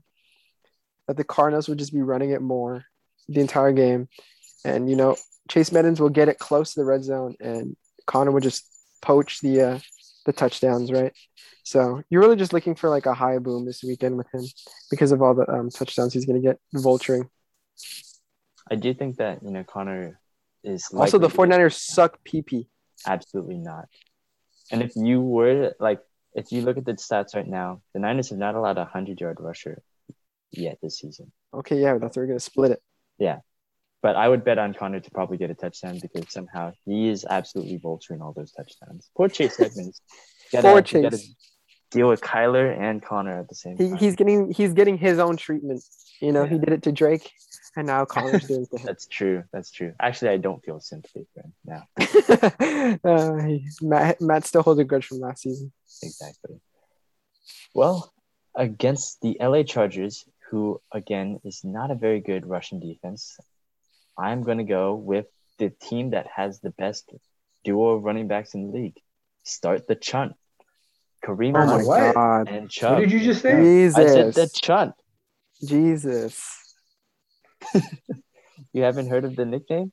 that 1.07 1.16
the 1.16 1.25
Cardinals 1.25 1.68
would 1.68 1.79
just 1.79 1.92
be 1.92 2.03
running 2.03 2.31
it 2.31 2.42
more 2.42 2.85
the 3.29 3.40
entire 3.40 3.73
game. 3.73 4.09
And, 4.64 4.88
you 4.90 4.97
know, 4.97 5.16
Chase 5.49 5.73
Edmonds 5.73 6.01
will 6.01 6.09
get 6.11 6.29
it 6.29 6.38
close 6.38 6.75
to 6.75 6.81
the 6.81 6.85
red 6.87 7.05
zone 7.05 7.35
and 7.40 7.77
Conner 8.07 8.31
would 8.31 8.42
just 8.42 8.64
poach 9.03 9.40
the 9.40 9.61
uh, 9.62 9.79
the 10.27 10.33
touchdowns, 10.33 10.90
right? 10.92 11.12
So 11.62 12.03
you're 12.11 12.21
really 12.23 12.37
just 12.37 12.53
looking 12.53 12.75
for 12.75 12.88
like 12.90 13.07
a 13.07 13.14
high 13.14 13.38
boom 13.38 13.64
this 13.66 13.83
weekend 13.83 14.16
with 14.16 14.27
him 14.33 14.42
because 14.90 15.12
of 15.12 15.23
all 15.23 15.35
the 15.35 15.51
um, 15.51 15.71
touchdowns 15.71 16.12
he's 16.14 16.27
going 16.27 16.40
to 16.40 16.47
get 16.47 16.59
vulturing. 16.75 17.29
I 18.71 18.75
do 18.75 18.92
think 18.92 19.16
that, 19.16 19.42
you 19.42 19.51
know, 19.51 19.64
Conner 19.64 20.18
is 20.64 20.88
Also, 20.94 21.18
the 21.18 21.29
likely 21.29 21.49
to- 21.49 21.57
49ers 21.59 21.79
suck 21.79 22.18
PP. 22.25 22.66
Absolutely 23.07 23.59
not. 23.59 23.87
And 24.71 24.83
if 24.83 24.93
you 24.97 25.21
were 25.21 25.75
like, 25.81 26.01
if 26.35 26.53
you 26.53 26.63
look 26.63 26.77
at 26.77 26.85
the 26.85 26.93
stats 26.93 27.35
right 27.35 27.47
now, 27.47 27.81
the 27.95 28.01
Niners 28.01 28.29
have 28.31 28.39
not 28.39 28.55
allowed 28.55 28.79
a 28.79 28.85
hundred 28.85 29.21
yard 29.21 29.39
rusher 29.41 29.83
yet 30.51 30.79
this 30.83 30.99
season. 30.99 31.33
Okay, 31.55 31.81
yeah, 31.81 31.97
that's 31.99 32.17
where 32.17 32.25
we're 32.25 32.29
going 32.29 32.39
to 32.39 32.45
split 32.45 32.73
it. 32.73 32.83
Yeah, 33.19 33.39
but 34.03 34.15
I 34.17 34.29
would 34.29 34.45
bet 34.45 34.59
on 34.59 34.75
Conner 34.75 35.01
to 35.01 35.11
probably 35.11 35.39
get 35.39 35.51
a 35.51 35.55
touchdown 35.55 35.99
because 36.01 36.31
somehow 36.31 36.73
he 36.85 37.09
is 37.09 37.25
absolutely 37.29 37.79
vulturing 37.79 38.21
all 38.21 38.33
those 38.35 38.53
touchdowns. 38.53 39.11
Poor 39.17 39.29
Chase 39.29 39.59
Edmonds. 39.61 40.01
Poor 40.53 40.63
gotta, 40.63 40.97
you 40.97 41.03
gotta 41.03 41.17
Chase. 41.17 41.35
deal 41.91 42.09
with 42.09 42.21
Kyler 42.21 42.79
and 42.79 43.03
Conner 43.03 43.41
at 43.41 43.49
the 43.49 43.55
same 43.55 43.77
He, 43.79 43.89
time. 43.89 43.97
he's 43.99 44.15
getting 44.17 44.51
he's 44.53 44.75
getting 44.75 44.99
his 44.99 45.19
own 45.19 45.37
treatment. 45.39 45.83
You 46.21 46.33
know, 46.33 46.45
he 46.45 46.59
did 46.59 46.73
it 46.73 46.83
to 46.83 46.93
Drake, 46.93 47.31
and 47.77 47.87
now 47.87 48.05
Conner's 48.05 48.47
doing 48.47 48.63
it 48.63 48.71
to 48.71 48.79
him. 48.79 48.87
That's 48.87 49.07
true. 49.07 49.45
That's 49.53 49.71
true. 49.71 49.93
Actually, 50.01 50.31
I 50.33 50.37
don't 50.39 50.65
feel 50.65 50.81
sympathy 50.81 51.27
for 51.35 51.43
him 51.43 51.53
now. 51.65 51.89
uh, 53.05 53.43
he- 53.45 53.69
Matt, 53.81 54.21
Matt 54.21 54.47
still 54.47 54.63
holds 54.63 54.81
a 54.81 54.85
grudge 54.85 55.07
from 55.07 55.21
last 55.21 55.43
season. 55.43 55.73
Exactly. 56.03 56.61
Well, 57.75 58.13
against 58.55 59.21
the 59.21 59.37
LA 59.41 59.63
Chargers, 59.63 60.25
who 60.51 60.81
again 60.93 61.41
is 61.45 61.63
not 61.65 61.91
a 61.91 61.95
very 61.95 62.21
good 62.21 62.47
rushing 62.47 62.81
defense, 62.81 63.39
I'm 64.19 64.43
going 64.43 64.59
to 64.59 64.65
go 64.65 64.95
with 64.95 65.27
the 65.59 65.71
team 65.71 66.11
that 66.11 66.27
has 66.35 66.61
the 66.61 66.71
best 66.71 67.13
duo 67.65 67.91
of 67.97 68.03
running 68.05 68.29
backs 68.29 68.55
in 68.55 68.67
the 68.67 68.79
league. 68.79 68.97
Start 69.45 69.87
the 69.87 69.95
chunt. 69.95 70.33
Kareem 71.25 71.55
Oh 71.57 71.67
my 71.67 71.85
God, 71.85 72.49
and 72.49 72.71
Chubb. 72.71 72.95
What 72.95 73.01
did 73.01 73.13
you 73.13 73.21
just 73.21 73.43
say? 73.43 73.61
Jesus, 73.61 73.97
I 73.97 74.07
said 74.07 74.35
the 74.35 74.51
chunt. 74.63 74.95
Jesus. 75.65 76.68
You 78.73 78.83
haven't 78.83 79.09
heard 79.09 79.25
of 79.25 79.35
the 79.35 79.45
nickname? 79.45 79.93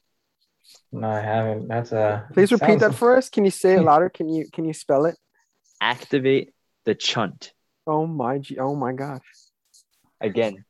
No, 0.92 1.08
I 1.08 1.22
haven't. 1.22 1.68
That's 1.68 1.92
a. 1.92 2.28
Please 2.34 2.52
repeat 2.52 2.68
sounds- 2.68 2.82
that 2.82 2.96
for 2.96 3.16
us. 3.16 3.30
Can 3.30 3.46
you 3.46 3.52
say 3.52 3.74
it 3.76 3.82
louder? 3.92 4.10
Can 4.10 4.28
you 4.30 4.48
can 4.52 4.66
you 4.66 4.74
spell 4.74 5.06
it? 5.06 5.16
Activate 5.80 6.54
the 6.86 6.96
chunt. 6.96 7.54
Oh 7.88 8.06
my, 8.08 8.40
G- 8.40 8.58
oh 8.60 8.76
my 8.76 8.94
gosh. 8.94 9.22
Again, 10.20 10.66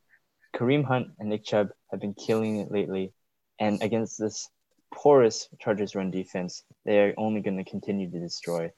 Kareem 0.55 0.83
Hunt 0.83 1.07
and 1.19 1.29
Nick 1.29 1.45
Chubb 1.45 1.69
have 1.91 2.01
been 2.01 2.13
killing 2.13 2.57
it 2.59 2.71
lately. 2.71 3.13
And 3.59 3.81
against 3.81 4.19
this 4.19 4.49
porous 4.93 5.47
Chargers 5.59 5.95
run 5.95 6.11
defense, 6.11 6.63
they're 6.85 7.13
only 7.17 7.41
going 7.41 7.57
to 7.57 7.69
continue 7.69 8.09
to 8.11 8.19
destroy, 8.19 8.71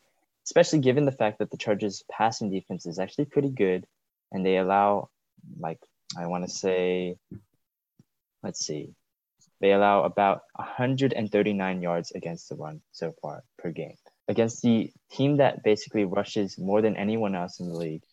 especially 0.46 0.80
given 0.80 1.06
the 1.06 1.12
fact 1.12 1.40
that 1.40 1.50
the 1.50 1.58
Chargers 1.58 2.04
passing 2.12 2.52
defense 2.52 2.86
is 2.86 3.00
actually 3.00 3.26
pretty 3.26 3.50
good. 3.50 3.86
And 4.32 4.46
they 4.46 4.58
allow, 4.58 5.10
like, 5.60 5.80
I 6.18 6.28
want 6.28 6.46
to 6.46 6.52
say, 6.52 7.18
let's 8.43 8.65
see, 8.65 8.93
they 9.60 9.71
allow 9.71 10.04
about 10.04 10.41
139 10.56 11.82
yards 11.82 12.12
against 12.12 12.50
the 12.50 12.56
run 12.56 12.82
so 12.91 13.13
far 13.21 13.43
per 13.58 13.71
game. 13.71 13.95
Against 14.28 14.62
the 14.62 14.91
team 15.12 15.38
that 15.38 15.63
basically 15.63 16.06
rushes 16.06 16.58
more 16.58 16.82
than 16.82 16.97
anyone 16.97 17.34
else 17.36 17.60
in 17.60 17.69
the 17.69 17.78
league, 17.78 18.04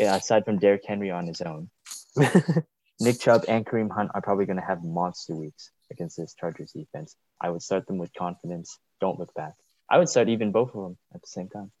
eh, 0.00 0.14
aside 0.14 0.44
from 0.44 0.58
Derrick 0.58 0.82
Henry 0.86 1.10
on 1.10 1.26
his 1.26 1.40
own. 1.40 1.70
Nick 3.00 3.20
Chubb 3.20 3.44
and 3.48 3.64
Kareem 3.64 3.90
Hunt 3.90 4.10
are 4.14 4.22
probably 4.22 4.44
going 4.44 4.58
to 4.58 4.64
have 4.64 4.84
monster 4.84 5.34
weeks 5.34 5.70
against 5.90 6.16
this 6.16 6.34
Chargers 6.34 6.72
defense. 6.72 7.16
I 7.40 7.50
would 7.50 7.62
start 7.62 7.86
them 7.86 7.98
with 7.98 8.12
confidence. 8.14 8.78
Don't 9.00 9.18
look 9.18 9.34
back. 9.34 9.54
I 9.88 9.98
would 9.98 10.08
start 10.08 10.28
even 10.28 10.52
both 10.52 10.74
of 10.74 10.82
them 10.82 10.98
at 11.14 11.20
the 11.20 11.26
same 11.26 11.48
time. 11.48 11.72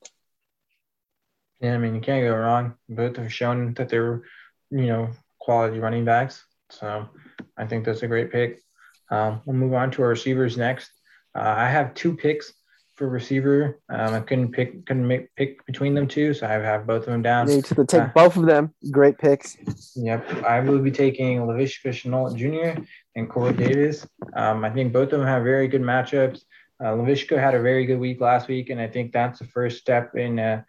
Yeah, 1.60 1.74
I 1.74 1.78
mean, 1.78 1.94
you 1.94 2.00
can't 2.00 2.24
go 2.24 2.34
wrong. 2.34 2.74
Both 2.88 3.16
have 3.16 3.32
shown 3.32 3.74
that 3.74 3.88
they're, 3.88 4.22
you 4.70 4.86
know, 4.86 5.10
quality 5.38 5.78
running 5.78 6.04
backs. 6.04 6.44
So 6.72 7.08
I 7.56 7.66
think 7.66 7.84
that's 7.84 8.02
a 8.02 8.08
great 8.08 8.32
pick. 8.32 8.60
Um, 9.10 9.42
we'll 9.44 9.56
move 9.56 9.74
on 9.74 9.90
to 9.92 10.02
our 10.02 10.08
receivers 10.08 10.56
next. 10.56 10.90
Uh, 11.34 11.54
I 11.56 11.68
have 11.68 11.94
two 11.94 12.16
picks 12.16 12.52
for 12.96 13.08
receiver. 13.08 13.80
Um, 13.88 14.14
I 14.14 14.20
couldn't 14.20 14.52
pick, 14.52 14.86
couldn't 14.86 15.06
make 15.06 15.34
pick 15.36 15.64
between 15.66 15.94
them 15.94 16.06
two, 16.08 16.34
so 16.34 16.46
I 16.46 16.52
have 16.52 16.86
both 16.86 17.02
of 17.02 17.12
them 17.12 17.22
down. 17.22 17.46
Need 17.46 17.64
to 17.66 17.84
take 17.84 18.00
Uh, 18.00 18.10
both 18.14 18.36
of 18.36 18.46
them. 18.46 18.74
Great 18.90 19.18
picks. 19.18 19.56
Yep, 19.96 20.44
I 20.44 20.60
will 20.60 20.78
be 20.78 20.90
taking 20.90 21.38
Laviska 21.40 21.90
Shenault 21.90 22.36
Jr. 22.36 22.82
and 23.16 23.28
Corey 23.28 23.52
Davis. 23.54 24.06
Um, 24.34 24.64
I 24.64 24.70
think 24.70 24.92
both 24.92 25.12
of 25.12 25.18
them 25.20 25.26
have 25.26 25.42
very 25.42 25.68
good 25.68 25.82
matchups. 25.82 26.42
Uh, 26.82 26.92
Laviska 26.96 27.38
had 27.38 27.54
a 27.54 27.60
very 27.62 27.86
good 27.86 28.00
week 28.00 28.20
last 28.20 28.48
week, 28.48 28.70
and 28.70 28.80
I 28.80 28.88
think 28.88 29.12
that's 29.12 29.38
the 29.38 29.46
first 29.46 29.78
step 29.78 30.14
in 30.16 30.38
uh, 30.38 30.62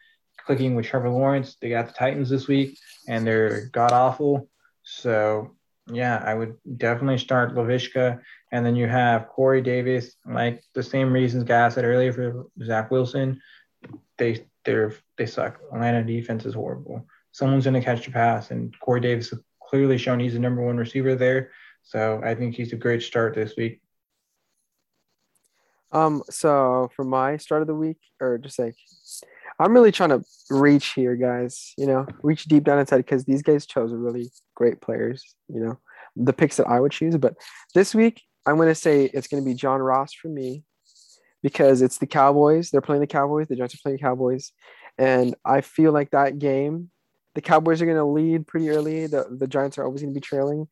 clicking 0.45 0.75
with 0.75 0.85
Trevor 0.85 1.09
Lawrence. 1.09 1.55
They 1.61 1.69
got 1.69 1.87
the 1.87 1.93
Titans 1.93 2.29
this 2.29 2.47
week, 2.47 2.77
and 3.07 3.25
they're 3.25 3.67
god 3.67 3.91
awful. 3.91 4.49
So, 4.83 5.55
yeah, 5.91 6.21
I 6.23 6.33
would 6.33 6.55
definitely 6.77 7.17
start 7.17 7.55
Laviska. 7.55 8.21
And 8.51 8.65
then 8.65 8.75
you 8.75 8.87
have 8.87 9.27
Corey 9.27 9.61
Davis, 9.61 10.15
like 10.25 10.63
the 10.73 10.83
same 10.83 11.11
reasons 11.11 11.43
guys 11.43 11.73
said 11.73 11.85
earlier 11.85 12.13
for 12.13 12.45
Zach 12.63 12.91
Wilson. 12.91 13.41
They 14.17 14.45
they're 14.63 14.93
they 15.17 15.25
suck. 15.25 15.59
Atlanta 15.73 16.03
defense 16.03 16.45
is 16.45 16.53
horrible 16.53 17.05
someone's 17.33 17.65
to 17.65 17.81
catch 17.81 18.05
the 18.05 18.11
pass. 18.11 18.51
And 18.51 18.73
Corey 18.79 19.01
Davis 19.01 19.31
has 19.31 19.39
clearly 19.61 19.97
shown 19.97 20.19
he's 20.19 20.33
the 20.33 20.39
number 20.39 20.61
one 20.61 20.77
receiver 20.77 21.15
there. 21.15 21.51
So 21.81 22.21
I 22.23 22.33
think 22.33 22.55
he's 22.55 22.71
a 22.71 22.77
great 22.77 23.03
start 23.03 23.35
this 23.35 23.55
week. 23.57 23.81
Um, 25.91 26.23
so 26.29 26.89
for 26.95 27.03
my 27.03 27.37
start 27.37 27.61
of 27.61 27.67
the 27.67 27.75
week, 27.75 27.97
or 28.19 28.37
just 28.37 28.57
like, 28.57 28.75
I'm 29.59 29.73
really 29.73 29.91
trying 29.91 30.09
to 30.09 30.23
reach 30.49 30.93
here, 30.93 31.15
guys. 31.15 31.73
You 31.77 31.87
know, 31.87 32.05
reach 32.21 32.45
deep 32.45 32.63
down 32.63 32.79
inside 32.79 32.97
because 32.97 33.25
these 33.25 33.41
guys 33.41 33.65
chose 33.65 33.91
really 33.93 34.31
great 34.55 34.81
players. 34.81 35.35
You 35.47 35.59
know, 35.61 35.79
the 36.15 36.33
picks 36.33 36.57
that 36.57 36.67
I 36.67 36.79
would 36.79 36.91
choose. 36.91 37.17
But 37.17 37.35
this 37.73 37.93
week, 37.93 38.21
I'm 38.45 38.57
going 38.57 38.67
to 38.67 38.75
say 38.75 39.05
it's 39.05 39.27
going 39.27 39.43
to 39.43 39.49
be 39.49 39.55
John 39.55 39.81
Ross 39.81 40.13
for 40.13 40.27
me 40.27 40.63
because 41.41 41.81
it's 41.81 41.97
the 41.97 42.07
Cowboys. 42.07 42.69
They're 42.69 42.81
playing 42.81 43.01
the 43.01 43.07
Cowboys. 43.07 43.47
The 43.47 43.55
Giants 43.55 43.75
are 43.75 43.79
playing 43.83 43.97
the 43.97 44.03
Cowboys, 44.03 44.51
and 44.97 45.35
I 45.45 45.61
feel 45.61 45.91
like 45.91 46.11
that 46.11 46.39
game, 46.39 46.89
the 47.35 47.41
Cowboys 47.41 47.81
are 47.81 47.85
going 47.85 47.97
to 47.97 48.05
lead 48.05 48.47
pretty 48.47 48.69
early. 48.69 49.07
The 49.07 49.27
the 49.29 49.47
Giants 49.47 49.77
are 49.77 49.83
always 49.83 50.01
going 50.01 50.13
to 50.13 50.19
be 50.19 50.25
trailing, 50.25 50.67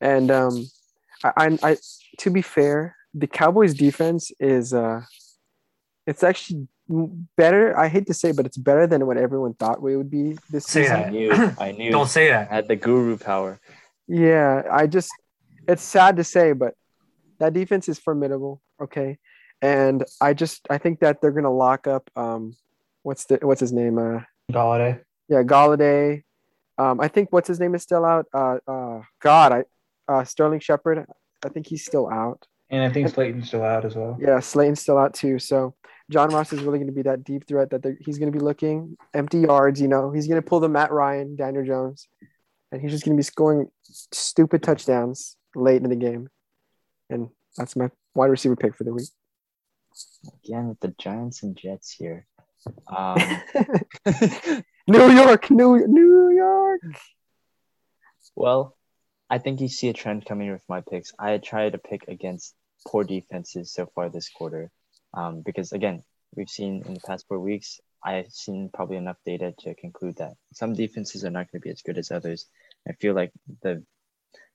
and 0.00 0.30
um, 0.30 0.66
I, 1.24 1.32
I, 1.36 1.58
I 1.62 1.76
to 2.18 2.30
be 2.30 2.42
fair, 2.42 2.96
the 3.14 3.26
Cowboys 3.26 3.74
defense 3.74 4.32
is 4.40 4.72
uh 4.72 5.02
it's 6.06 6.22
actually 6.22 6.66
better. 7.36 7.76
I 7.78 7.88
hate 7.88 8.06
to 8.06 8.14
say, 8.14 8.32
but 8.32 8.46
it's 8.46 8.56
better 8.56 8.86
than 8.86 9.06
what 9.06 9.16
everyone 9.16 9.54
thought 9.54 9.82
we 9.82 9.96
would 9.96 10.10
be 10.10 10.38
this 10.50 10.64
Say 10.66 10.82
season. 10.84 10.96
I 11.04 11.10
knew. 11.10 11.32
I 11.58 11.72
knew. 11.78 11.90
Don't 11.90 12.08
say 12.08 12.28
that. 12.28 12.48
had 12.48 12.68
the 12.68 12.76
guru 12.76 13.16
power. 13.16 13.60
Yeah, 14.08 14.62
I 14.70 14.86
just 14.86 15.10
it's 15.68 15.82
sad 15.82 16.16
to 16.16 16.24
say, 16.24 16.52
but 16.52 16.74
that 17.38 17.52
defense 17.54 17.88
is 17.88 17.98
formidable. 17.98 18.60
Okay, 18.80 19.18
and 19.60 20.04
I 20.20 20.34
just 20.34 20.66
I 20.68 20.78
think 20.78 21.00
that 21.00 21.20
they're 21.20 21.30
gonna 21.32 21.52
lock 21.52 21.86
up 21.86 22.10
um 22.16 22.54
what's 23.02 23.24
the 23.26 23.38
what's 23.42 23.60
his 23.60 23.72
name 23.72 23.98
uh 23.98 24.20
Golladay. 24.50 25.00
yeah 25.28 25.42
Golladay. 25.42 26.22
Um, 26.78 27.00
I 27.00 27.08
think 27.08 27.32
what's 27.32 27.48
his 27.48 27.60
name 27.60 27.74
is 27.74 27.82
still 27.82 28.04
out. 28.04 28.26
Uh, 28.34 28.58
uh, 28.66 29.02
God, 29.20 29.52
I 29.52 29.64
uh 30.12 30.24
Sterling 30.24 30.60
Shepard. 30.60 31.06
I 31.44 31.48
think 31.48 31.66
he's 31.66 31.84
still 31.84 32.08
out. 32.08 32.46
And 32.70 32.82
I 32.82 32.92
think 32.92 33.08
Slayton's 33.08 33.48
still 33.48 33.62
out 33.62 33.84
as 33.84 33.94
well. 33.94 34.16
Yeah, 34.20 34.40
Slayton's 34.40 34.80
still 34.80 34.96
out 34.98 35.12
too. 35.14 35.38
So 35.38 35.74
John 36.10 36.30
Ross 36.30 36.52
is 36.52 36.60
really 36.60 36.78
going 36.78 36.88
to 36.88 36.92
be 36.92 37.02
that 37.02 37.24
deep 37.24 37.46
threat 37.46 37.70
that 37.70 37.96
he's 38.00 38.18
going 38.18 38.32
to 38.32 38.36
be 38.36 38.44
looking 38.44 38.96
empty 39.14 39.40
yards. 39.40 39.80
You 39.80 39.88
know, 39.88 40.10
he's 40.10 40.26
going 40.26 40.40
to 40.40 40.46
pull 40.46 40.60
the 40.60 40.68
Matt 40.68 40.92
Ryan, 40.92 41.36
Daniel 41.36 41.64
Jones, 41.64 42.08
and 42.70 42.80
he's 42.80 42.90
just 42.90 43.04
going 43.04 43.16
to 43.16 43.20
be 43.20 43.24
scoring 43.24 43.68
stupid 43.82 44.62
touchdowns 44.62 45.36
late 45.54 45.82
in 45.82 45.88
the 45.88 45.96
game. 45.96 46.28
And 47.10 47.28
that's 47.56 47.76
my 47.76 47.90
wide 48.14 48.30
receiver 48.30 48.56
pick 48.56 48.74
for 48.76 48.84
the 48.84 48.92
week. 48.92 49.08
Again 50.44 50.68
with 50.68 50.80
the 50.80 50.94
Giants 50.98 51.42
and 51.42 51.56
Jets 51.56 51.90
here. 51.90 52.26
Um, 52.86 53.18
New 54.86 55.10
York, 55.10 55.50
New 55.50 55.84
New 55.88 56.30
York. 56.30 56.80
well, 58.36 58.76
I 59.28 59.38
think 59.38 59.60
you 59.60 59.66
see 59.66 59.88
a 59.88 59.92
trend 59.92 60.24
coming 60.26 60.52
with 60.52 60.62
my 60.68 60.80
picks. 60.80 61.12
I 61.18 61.38
try 61.38 61.68
to 61.68 61.78
pick 61.78 62.06
against 62.06 62.54
poor 62.86 63.02
defenses 63.02 63.72
so 63.72 63.90
far 63.94 64.10
this 64.10 64.28
quarter. 64.28 64.70
Um, 65.14 65.42
because 65.42 65.72
again, 65.72 66.02
we've 66.34 66.48
seen 66.48 66.82
in 66.86 66.94
the 66.94 67.00
past 67.00 67.26
four 67.28 67.38
weeks, 67.38 67.80
I've 68.04 68.32
seen 68.32 68.70
probably 68.72 68.96
enough 68.96 69.18
data 69.24 69.54
to 69.60 69.74
conclude 69.74 70.16
that 70.16 70.34
some 70.52 70.74
defenses 70.74 71.24
are 71.24 71.30
not 71.30 71.50
going 71.50 71.60
to 71.60 71.64
be 71.64 71.70
as 71.70 71.82
good 71.82 71.98
as 71.98 72.10
others. 72.10 72.46
I 72.88 72.92
feel 72.92 73.14
like 73.14 73.32
the, 73.62 73.84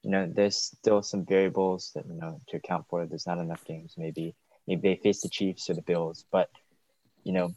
you 0.03 0.11
know, 0.11 0.29
there's 0.31 0.57
still 0.57 1.01
some 1.01 1.25
variables 1.25 1.91
that 1.95 2.05
you 2.07 2.15
know 2.15 2.41
to 2.49 2.57
account 2.57 2.85
for. 2.89 3.05
There's 3.05 3.27
not 3.27 3.39
enough 3.39 3.63
games. 3.65 3.95
Maybe 3.97 4.35
maybe 4.67 4.89
they 4.89 5.01
face 5.01 5.21
the 5.21 5.29
Chiefs 5.29 5.69
or 5.69 5.75
the 5.75 5.81
Bills, 5.81 6.25
but 6.31 6.49
you 7.23 7.33
know, 7.33 7.53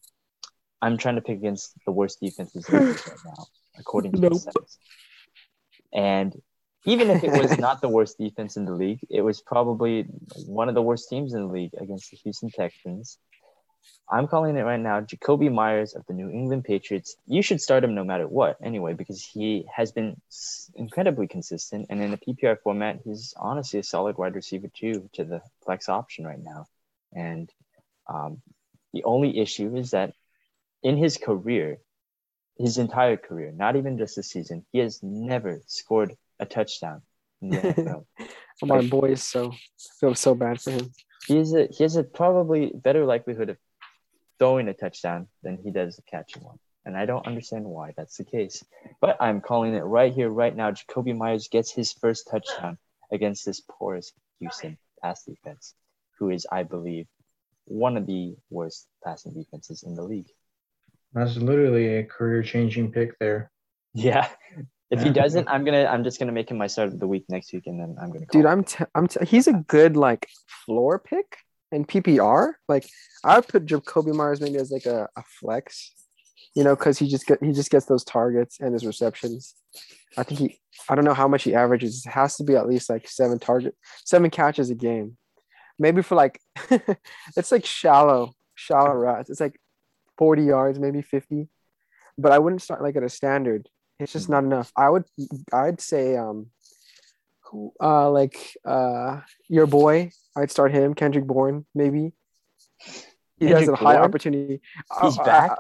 I'm 0.83 0.97
trying 0.97 1.17
to 1.17 1.21
pick 1.21 1.39
against 1.39 1.75
the 1.87 1.93
worst 1.93 2.21
defenses 2.21 2.69
right 2.69 2.97
now, 3.25 3.47
according 3.79 4.13
to 4.13 4.19
Nope. 4.21 4.33
the 4.33 4.39
stats. 4.39 4.79
And 5.93 6.41
even 6.85 7.11
if 7.11 7.23
it 7.23 7.31
was 7.31 7.59
not 7.59 7.81
the 7.81 7.89
worst 7.89 8.19
defense 8.19 8.57
in 8.57 8.65
the 8.65 8.73
league, 8.73 9.01
it 9.11 9.23
was 9.23 9.41
probably 9.41 10.07
one 10.47 10.69
of 10.69 10.75
the 10.75 10.83
worst 10.83 11.09
teams 11.09 11.35
in 11.35 11.43
the 11.43 11.53
league 11.53 11.73
against 11.79 12.11
the 12.11 12.17
Houston 12.19 12.51
Texans. 12.51 13.19
I'm 14.11 14.27
calling 14.27 14.57
it 14.57 14.63
right 14.63 14.81
now. 14.81 15.01
Jakobi 15.01 15.53
Meyers 15.53 15.95
of 15.95 16.05
the 16.07 16.13
New 16.15 16.31
England 16.31 16.65
Patriots. 16.65 17.17
You 17.27 17.43
should 17.43 17.61
start 17.61 17.85
him 17.85 17.95
no 17.95 18.05
matter 18.05 18.27
what, 18.27 18.57
anyway, 18.63 18.93
because 18.93 19.25
he 19.25 19.65
has 19.75 19.93
been 19.93 20.21
incredibly 20.75 21.29
consistent. 21.29 21.87
And 21.91 22.03
in 22.03 22.13
a 22.13 22.17
PPR 22.19 22.59
format, 22.61 23.01
he's 23.05 23.35
honestly 23.37 23.81
a 23.81 23.85
solid 23.85 24.19
wide 24.19 24.35
receiver 24.35 24.69
too 24.69 25.09
to 25.15 25.25
the 25.25 25.41
flex 25.65 25.89
option 25.89 26.27
right 26.27 26.43
now. 26.43 26.67
And 27.15 27.51
um, 28.09 28.43
the 28.93 29.05
only 29.05 29.39
issue 29.39 29.77
is 29.77 29.93
that 29.93 30.13
in 30.83 30.97
his 30.97 31.17
career, 31.17 31.79
his 32.59 32.79
entire 32.79 33.17
career, 33.17 33.53
not 33.53 33.77
even 33.77 33.97
just 33.97 34.17
this 34.17 34.31
season, 34.31 34.67
he 34.73 34.81
has 34.81 35.03
never 35.03 35.63
scored 35.67 36.17
a 36.41 36.47
touchdown. 36.47 37.03
In 37.43 37.51
the 37.51 37.57
NFL. 37.59 38.05
On 38.71 38.89
boys, 38.89 39.23
so 39.23 39.53
I 39.53 39.57
feel 40.01 40.15
so 40.15 40.35
bad 40.35 40.61
for 40.61 40.73
him. 40.73 40.91
he 41.27 41.37
has 41.37 41.55
a 41.55 41.67
he 41.71 41.85
has 41.85 41.97
a 41.97 42.05
probably 42.05 42.73
better 42.75 43.07
likelihood 43.07 43.49
of 43.49 43.57
throwing 44.39 44.69
a 44.69 44.75
touchdown 44.75 45.29
than 45.43 45.57
he 45.65 45.71
does 45.71 45.99
catching 46.11 46.43
one. 46.43 46.59
And 46.85 46.97
I 46.97 47.07
don't 47.07 47.27
understand 47.27 47.65
why 47.65 47.93
that's 47.97 48.17
the 48.17 48.25
case. 48.25 48.65
But 49.01 49.17
I'm 49.21 49.41
calling 49.41 49.75
it 49.75 49.81
right 49.81 50.13
here, 50.13 50.29
right 50.29 50.55
now. 50.55 50.73
Jakobi 50.73 51.17
Meyers 51.17 51.49
gets 51.49 51.71
his 51.71 51.93
first 51.93 52.29
touchdown 52.31 52.77
against 53.13 53.47
this 53.47 53.63
porous 53.71 54.13
Houston 54.41 54.77
pass 55.03 55.25
defense, 55.25 55.75
who 56.19 56.31
is, 56.31 56.47
I 56.51 56.63
believe, 56.63 57.07
one 57.67 57.97
of 57.97 58.07
the 58.07 58.35
worst 58.51 58.87
passing 59.05 59.33
defenses 59.35 59.83
in 59.83 59.95
the 59.95 60.03
league. 60.03 60.29
That's 61.13 61.37
literally 61.37 61.97
a 61.99 62.05
career 62.05 62.43
changing 62.43 62.93
pick 62.93 63.19
there. 63.19 63.51
Yeah. 63.95 64.29
If 64.91 65.03
he 65.03 65.11
doesn't, 65.11 65.49
I'm 65.49 65.65
gonna 65.65 65.85
I'm 65.85 66.03
just 66.03 66.19
gonna 66.19 66.33
make 66.33 66.51
him 66.51 66.59
my 66.59 66.67
start 66.67 66.89
of 66.89 66.99
the 66.99 67.07
week 67.07 67.25
next 67.29 67.53
week, 67.53 67.67
and 67.67 67.79
then 67.79 67.97
I'm 68.01 68.11
gonna. 68.11 68.27
Dude, 68.27 68.43
call 68.43 68.53
I'm 68.53 68.65
t- 68.65 68.85
I'm 68.95 69.07
t- 69.07 69.25
he's 69.25 69.47
a 69.47 69.53
good 69.53 69.97
like 69.97 70.29
floor 70.67 70.99
pick 70.99 71.37
in 71.71 71.85
PPR. 71.85 72.55
Like 72.69 72.89
I 73.25 73.37
would 73.37 73.47
put 73.47 73.67
Jakobi 73.67 74.13
Meyers 74.13 74.41
maybe 74.41 74.57
as 74.57 74.73
like 74.73 74.87
a, 74.87 75.09
a 75.17 75.23
flex, 75.23 75.93
you 76.57 76.65
know, 76.65 76.75
because 76.75 76.99
he 76.99 77.09
just 77.09 77.27
get 77.27 77.43
he 77.43 77.53
just 77.53 77.71
gets 77.71 77.87
those 77.87 78.03
targets 78.03 78.59
and 78.59 78.73
his 78.73 78.85
receptions. 78.85 79.55
I 80.19 80.25
think 80.25 80.41
he 80.41 80.61
I 80.89 80.97
don't 80.97 81.05
know 81.05 81.15
how 81.15 81.29
much 81.29 81.45
he 81.45 81.55
averages. 81.55 82.05
It 82.05 82.11
has 82.11 82.37
to 82.37 82.45
be 82.45 82.57
at 82.57 82.69
least 82.69 82.91
like 82.91 83.09
seven 83.09 83.39
target, 83.39 83.77
seven 84.05 84.29
catches 84.31 84.71
a 84.71 84.75
game. 84.75 85.17
Maybe 85.79 86.03
for 86.03 86.17
like 86.17 86.41
it's 87.37 87.53
like 87.53 87.65
shallow, 87.65 88.33
shallow 88.57 88.93
routes. 88.93 89.31
It's 89.31 89.41
like 89.41 89.59
40 90.19 90.43
yards, 90.43 90.79
maybe 90.79 91.01
50. 91.01 91.49
But 92.19 92.33
I 92.33 92.39
wouldn't 92.39 92.63
start 92.63 92.83
like 92.83 92.97
at 92.97 93.03
a 93.03 93.09
standard. 93.09 93.69
It's 94.01 94.13
just 94.13 94.29
not 94.29 94.45
enough. 94.45 94.73
I 94.77 94.89
would 94.89 95.05
I'd 95.53 95.81
say 95.81 96.17
um 96.17 96.47
who 97.45 97.73
uh 97.81 98.11
like 98.11 98.37
uh 98.65 99.21
your 99.49 99.67
boy, 99.67 100.11
I'd 100.37 100.51
start 100.51 100.73
him, 100.73 100.95
Kendrick 100.95 101.27
Bourne, 101.27 101.67
maybe. 101.75 102.13
He 103.39 103.47
has 103.47 103.53
a 103.55 103.57
Kendrick 103.59 103.79
high 103.81 103.95
Bourne? 103.95 104.05
opportunity. 104.05 104.61
He's 105.03 105.19
Uh, 105.19 105.25
back? 105.25 105.51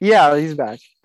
Yeah, 0.00 0.36
he's 0.36 0.54
back. 0.54 0.78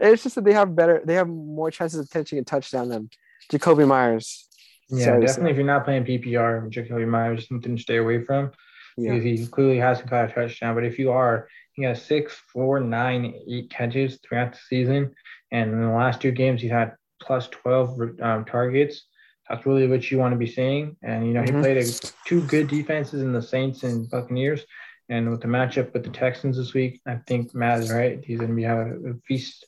it's 0.00 0.22
just 0.22 0.34
that 0.34 0.44
they 0.44 0.52
have 0.52 0.74
better 0.74 1.02
they 1.04 1.14
have 1.14 1.28
more 1.28 1.70
chances 1.70 2.00
of 2.00 2.10
catching 2.10 2.38
a 2.38 2.44
touchdown 2.44 2.88
than 2.88 3.10
Jakobi 3.52 3.86
Meyers. 3.86 4.46
Yeah, 4.90 5.04
Sorry 5.04 5.26
definitely. 5.26 5.50
If 5.52 5.56
you're 5.58 5.66
not 5.66 5.84
playing 5.84 6.04
PPR, 6.04 6.70
Jakobi 6.72 7.06
Meyers 7.06 7.46
something 7.48 7.76
to 7.76 7.82
stay 7.82 7.96
away 7.96 8.24
from 8.24 8.52
Yeah. 8.96 9.14
because 9.14 9.24
he 9.24 9.46
clearly 9.46 9.78
hasn't 9.78 10.08
caught 10.08 10.30
a 10.30 10.32
touchdown. 10.32 10.74
But 10.74 10.84
if 10.84 10.98
you 10.98 11.10
are, 11.10 11.48
he 11.78 11.84
has 11.84 12.02
six, 12.04 12.34
four, 12.52 12.80
nine, 12.80 13.32
eight 13.48 13.70
catches 13.70 14.18
throughout 14.20 14.52
the 14.52 14.58
season, 14.68 15.14
and 15.52 15.70
in 15.70 15.80
the 15.80 15.88
last 15.88 16.20
two 16.20 16.32
games 16.32 16.60
he's 16.60 16.72
had 16.72 16.94
plus 17.22 17.46
twelve 17.48 17.96
um, 18.20 18.44
targets. 18.44 19.04
That's 19.48 19.64
really 19.64 19.86
what 19.86 20.10
you 20.10 20.18
want 20.18 20.32
to 20.32 20.38
be 20.38 20.50
seeing. 20.50 20.96
And 21.04 21.24
you 21.24 21.32
know 21.32 21.42
he 21.42 21.52
Mhm. 21.52 21.60
played 21.60 21.76
a, 21.76 22.10
two 22.26 22.42
good 22.48 22.66
defenses 22.66 23.22
in 23.22 23.32
the 23.32 23.40
Saints 23.40 23.84
and 23.84 24.10
Buccaneers, 24.10 24.66
and 25.08 25.30
with 25.30 25.40
the 25.40 25.46
matchup 25.46 25.92
with 25.92 26.02
the 26.02 26.10
Texans 26.10 26.56
this 26.56 26.74
week, 26.74 27.00
I 27.06 27.20
think 27.28 27.54
Matt 27.54 27.78
is 27.80 27.90
right. 27.90 28.18
He's 28.24 28.38
going 28.38 28.50
to 28.50 28.56
be 28.56 28.64
having 28.64 29.14
a 29.16 29.26
feast. 29.28 29.64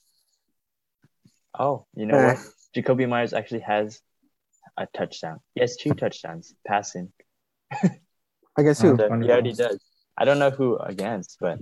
Oh, 1.56 1.86
you 1.94 2.06
know 2.06 2.18
what? 2.18 2.38
Jakobi 2.74 3.08
Meyers 3.08 3.32
actually 3.32 3.60
has 3.60 4.00
a 4.76 4.88
touchdown. 4.92 5.38
He 5.54 5.60
has 5.60 5.76
two 5.76 5.94
touchdowns 5.94 6.54
passing. 6.66 7.12
I 8.56 8.62
guess 8.64 8.80
who? 8.82 8.96
So 8.96 9.20
he 9.20 9.30
already 9.30 9.52
does. 9.52 9.78
I 10.18 10.24
don't 10.24 10.38
know 10.38 10.50
who 10.50 10.76
against, 10.76 11.38
but 11.40 11.58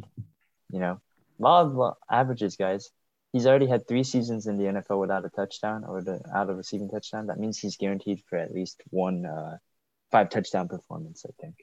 you 0.71 0.79
know, 0.79 1.01
law 1.39 1.63
of 1.63 1.97
averages, 2.11 2.57
guys. 2.57 2.91
He's 3.33 3.47
already 3.47 3.67
had 3.67 3.87
three 3.87 4.05
seasons 4.05 4.47
in 4.47 4.57
the 4.57 4.65
NFL 4.65 5.01
without 5.01 5.25
a 5.25 5.29
touchdown 5.29 5.85
or 5.85 6.03
the, 6.03 6.21
out 6.35 6.49
of 6.49 6.57
receiving 6.57 6.89
touchdown. 6.89 7.27
That 7.27 7.39
means 7.39 7.59
he's 7.59 7.77
guaranteed 7.77 8.23
for 8.29 8.39
at 8.39 8.55
least 8.55 8.83
one 8.89 9.27
uh, 9.27 9.59
five 10.11 10.31
touchdown 10.31 10.69
performance. 10.69 11.25
I 11.29 11.33
think. 11.41 11.57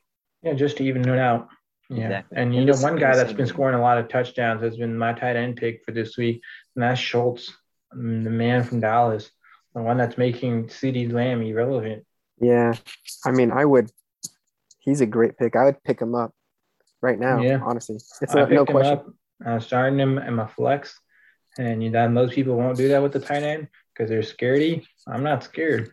Yeah, 0.44 0.54
just 0.54 0.78
to 0.78 0.84
even 0.84 1.08
it 1.08 1.20
out. 1.20 1.48
Yeah. 1.90 2.06
Exactly. 2.06 2.38
And 2.38 2.54
you 2.54 2.62
In 2.62 2.68
know, 2.68 2.78
one 2.78 2.98
guy 2.98 3.16
that's 3.16 3.34
been 3.34 3.48
scoring 3.48 3.76
a 3.76 3.82
lot 3.82 3.98
of 3.98 4.10
touchdowns 4.10 4.62
has 4.62 4.78
been 4.78 4.98
my 4.98 5.14
tight 5.14 5.36
end 5.36 5.58
pick 5.58 5.84
for 5.86 5.92
this 5.92 6.18
week, 6.18 6.42
and 6.76 6.84
that's 6.84 7.00
Schultz, 7.00 7.52
mm, 7.96 8.24
the 8.24 8.30
man 8.30 8.64
from 8.64 8.80
Dallas, 8.80 9.32
the 9.74 9.82
one 9.82 9.98
that's 9.98 10.18
making 10.18 10.68
CeeDee 10.68 11.12
Lamb 11.12 11.42
irrelevant. 11.42 12.06
Yeah. 12.40 12.74
I 13.26 13.32
mean, 13.32 13.52
I 13.52 13.66
would 13.66 13.92
he's 14.80 15.02
a 15.02 15.06
great 15.06 15.38
pick. 15.38 15.56
I 15.56 15.66
would 15.66 15.84
pick 15.84 16.02
him 16.02 16.16
up 16.16 16.34
right 17.06 17.20
now, 17.20 17.42
Yeah. 17.42 17.60
honestly. 17.64 17.96
It's 18.22 18.36
I 18.36 18.40
no, 18.40 18.46
picked 18.46 18.56
no 18.56 18.62
him 18.62 18.66
question. 18.68 18.94
up. 18.98 19.06
I'm 19.46 19.62
starting 19.62 20.00
him 20.00 20.18
in 20.18 20.34
my 20.34 20.48
flex, 20.48 21.00
and 21.58 21.84
you 21.84 21.90
know, 21.92 22.08
most 22.10 22.34
people 22.34 22.56
won't 22.56 22.78
do 22.78 22.88
that 22.90 23.02
with 23.04 23.14
the 23.14 23.20
tight 23.20 23.44
end 23.44 23.68
because 23.94 24.10
they're 24.10 24.22
scaredy. 24.22 24.86
I'm 25.08 25.24
not 25.24 25.44
scared. 25.44 25.92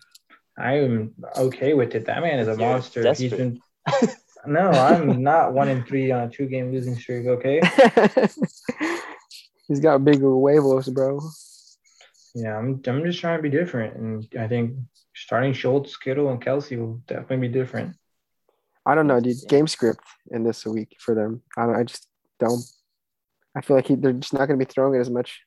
I 0.58 0.78
am 0.78 1.14
okay 1.36 1.74
with 1.74 1.94
it. 1.94 2.06
That 2.06 2.22
man 2.22 2.38
is 2.38 2.48
a 2.48 2.52
You're 2.52 2.58
monster. 2.70 3.00
He's 3.08 3.18
desperate. 3.30 3.38
been. 3.38 4.08
No, 4.44 4.70
I'm 4.70 5.22
not 5.22 5.52
one 5.54 5.68
in 5.68 5.84
three 5.84 6.10
on 6.10 6.24
a 6.24 6.28
two 6.28 6.46
game 6.46 6.72
losing 6.72 6.96
streak. 6.96 7.28
Okay. 7.28 7.60
He's 9.68 9.78
got 9.78 10.04
bigger 10.04 10.34
huevos, 10.34 10.88
bro. 10.88 11.20
Yeah, 12.34 12.58
I'm, 12.58 12.82
I'm 12.88 13.04
just 13.04 13.20
trying 13.20 13.38
to 13.38 13.42
be 13.42 13.50
different. 13.50 13.96
And 13.96 14.26
I 14.36 14.48
think 14.48 14.74
starting 15.14 15.52
Schultz, 15.52 15.96
Kittle, 15.96 16.28
and 16.30 16.42
Kelce 16.44 16.76
will 16.76 17.00
definitely 17.06 17.46
be 17.48 17.54
different. 17.54 17.94
I 18.84 18.94
don't 18.94 19.06
know, 19.06 19.20
dude. 19.20 19.36
Game 19.48 19.68
script 19.68 20.04
in 20.30 20.42
this 20.42 20.66
week 20.66 20.96
for 20.98 21.14
them. 21.14 21.42
I 21.56 21.66
don't, 21.66 21.76
I 21.76 21.82
just 21.84 22.08
don't. 22.40 22.62
I 23.56 23.60
feel 23.60 23.76
like 23.76 23.86
he, 23.86 23.94
they're 23.94 24.12
just 24.12 24.32
not 24.32 24.46
going 24.46 24.58
to 24.58 24.64
be 24.64 24.70
throwing 24.70 24.94
it 24.94 25.00
as 25.00 25.10
much. 25.10 25.42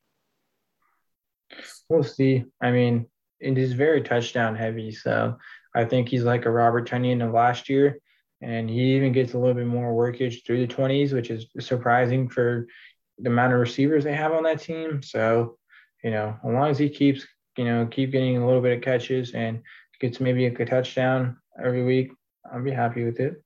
We'll 1.89 2.03
see. 2.03 2.45
I 2.61 2.71
mean, 2.71 3.07
it 3.39 3.57
is 3.57 3.73
very 3.73 4.01
touchdown 4.01 4.55
heavy. 4.55 4.91
So 4.91 5.37
I 5.75 5.85
think 5.85 6.09
he's 6.09 6.23
like 6.23 6.45
a 6.45 6.51
Robert 6.51 6.89
Tonyan 6.89 7.25
of 7.25 7.33
last 7.33 7.69
year. 7.69 7.99
And 8.41 8.69
he 8.69 8.95
even 8.95 9.11
gets 9.11 9.33
a 9.33 9.37
little 9.37 9.53
bit 9.53 9.65
more 9.65 9.93
workage 9.93 10.45
through 10.45 10.65
the 10.65 10.73
20s, 10.73 11.13
which 11.13 11.31
is 11.31 11.47
surprising 11.59 12.29
for 12.29 12.67
the 13.17 13.29
amount 13.29 13.53
of 13.53 13.59
receivers 13.59 14.03
they 14.03 14.13
have 14.13 14.33
on 14.33 14.43
that 14.43 14.61
team. 14.61 15.01
So, 15.01 15.57
you 16.03 16.11
know, 16.11 16.35
as 16.45 16.53
long 16.53 16.69
as 16.69 16.77
he 16.77 16.89
keeps, 16.89 17.25
you 17.57 17.65
know, 17.65 17.87
keep 17.89 18.11
getting 18.11 18.37
a 18.37 18.45
little 18.45 18.61
bit 18.61 18.77
of 18.77 18.83
catches 18.83 19.33
and 19.33 19.61
gets 19.99 20.19
maybe 20.19 20.45
a 20.45 20.65
touchdown 20.65 21.37
every 21.63 21.83
week, 21.83 22.11
I'll 22.51 22.63
be 22.63 22.71
happy 22.71 23.03
with 23.03 23.19
it. 23.19 23.43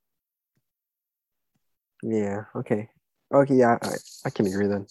Yeah. 2.02 2.44
Okay. 2.56 2.88
Okay. 3.32 3.54
Yeah. 3.54 3.78
I, 3.82 3.94
I 4.26 4.30
can 4.30 4.46
agree 4.46 4.66
then. 4.66 4.86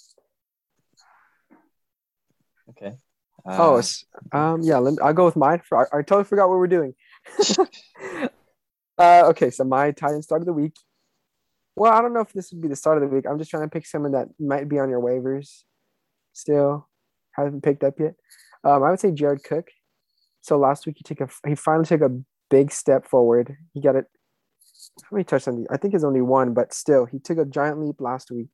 Okay. 2.69 2.97
oh, 3.45 3.75
Uh, 3.75 3.79
it's, 3.79 4.05
um, 4.31 4.61
yeah. 4.61 4.77
Let 4.77 4.91
me, 4.91 4.97
I'll 5.01 5.13
go 5.13 5.25
with 5.25 5.35
mine. 5.35 5.61
For, 5.67 5.77
I, 5.77 5.99
I 5.99 6.01
totally 6.01 6.23
forgot 6.23 6.49
what 6.49 6.57
we're 6.57 6.67
doing. 6.67 6.93
uh, 8.97 9.23
okay. 9.27 9.49
So 9.49 9.63
my 9.63 9.91
tight 9.91 10.13
end 10.13 10.23
start 10.23 10.41
of 10.41 10.45
the 10.45 10.53
week. 10.53 10.75
Well, 11.75 11.93
I 11.93 12.01
don't 12.01 12.13
know 12.13 12.21
if 12.21 12.33
this 12.33 12.51
would 12.51 12.61
be 12.61 12.67
the 12.67 12.75
start 12.75 13.01
of 13.01 13.09
the 13.09 13.15
week. 13.15 13.25
I'm 13.27 13.37
just 13.37 13.49
trying 13.49 13.63
to 13.63 13.69
pick 13.69 13.85
someone 13.85 14.11
that 14.11 14.27
might 14.39 14.67
be 14.67 14.79
on 14.79 14.89
your 14.89 15.01
waivers 15.01 15.63
still. 16.33 16.87
Haven't 17.31 17.63
picked 17.63 17.83
up 17.83 17.99
yet. 17.99 18.15
Um, 18.63 18.83
I 18.83 18.89
would 18.89 18.99
say 18.99 19.11
Jared 19.11 19.43
Cook. 19.43 19.69
So 20.41 20.57
last 20.57 20.85
week 20.85 20.97
he 20.97 21.03
took 21.03 21.21
a 21.21 21.47
he 21.47 21.55
finally 21.55 21.85
took 21.85 22.01
a 22.01 22.09
big 22.49 22.71
step 22.71 23.07
forward. 23.07 23.55
He 23.73 23.81
got 23.81 23.95
it. 23.95 24.05
How 25.03 25.15
many 25.15 25.23
touchdowns? 25.23 25.67
I 25.69 25.77
think 25.77 25.93
it's 25.93 26.03
only 26.03 26.21
one, 26.21 26.53
but 26.53 26.73
still, 26.73 27.05
he 27.05 27.19
took 27.19 27.37
a 27.37 27.45
giant 27.45 27.79
leap 27.79 27.99
last 27.99 28.31
week, 28.31 28.47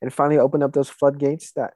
and 0.00 0.12
finally 0.12 0.38
opened 0.38 0.62
up 0.62 0.72
those 0.72 0.88
floodgates. 0.88 1.52
That, 1.52 1.74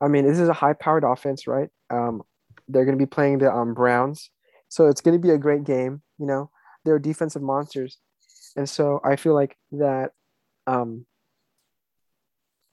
I 0.00 0.08
mean, 0.08 0.26
this 0.26 0.38
is 0.38 0.48
a 0.48 0.54
high-powered 0.54 1.04
offense, 1.04 1.46
right? 1.46 1.68
Um, 1.90 2.22
they're 2.68 2.84
going 2.84 2.98
to 2.98 3.02
be 3.02 3.08
playing 3.08 3.38
the 3.38 3.52
um, 3.52 3.74
Browns, 3.74 4.30
so 4.68 4.86
it's 4.86 5.00
going 5.00 5.20
to 5.20 5.22
be 5.22 5.32
a 5.34 5.38
great 5.38 5.64
game. 5.64 6.02
You 6.18 6.26
know, 6.26 6.50
they're 6.84 6.98
defensive 6.98 7.42
monsters, 7.42 7.98
and 8.56 8.68
so 8.68 9.00
I 9.04 9.16
feel 9.16 9.34
like 9.34 9.56
that 9.72 10.12
um, 10.66 11.06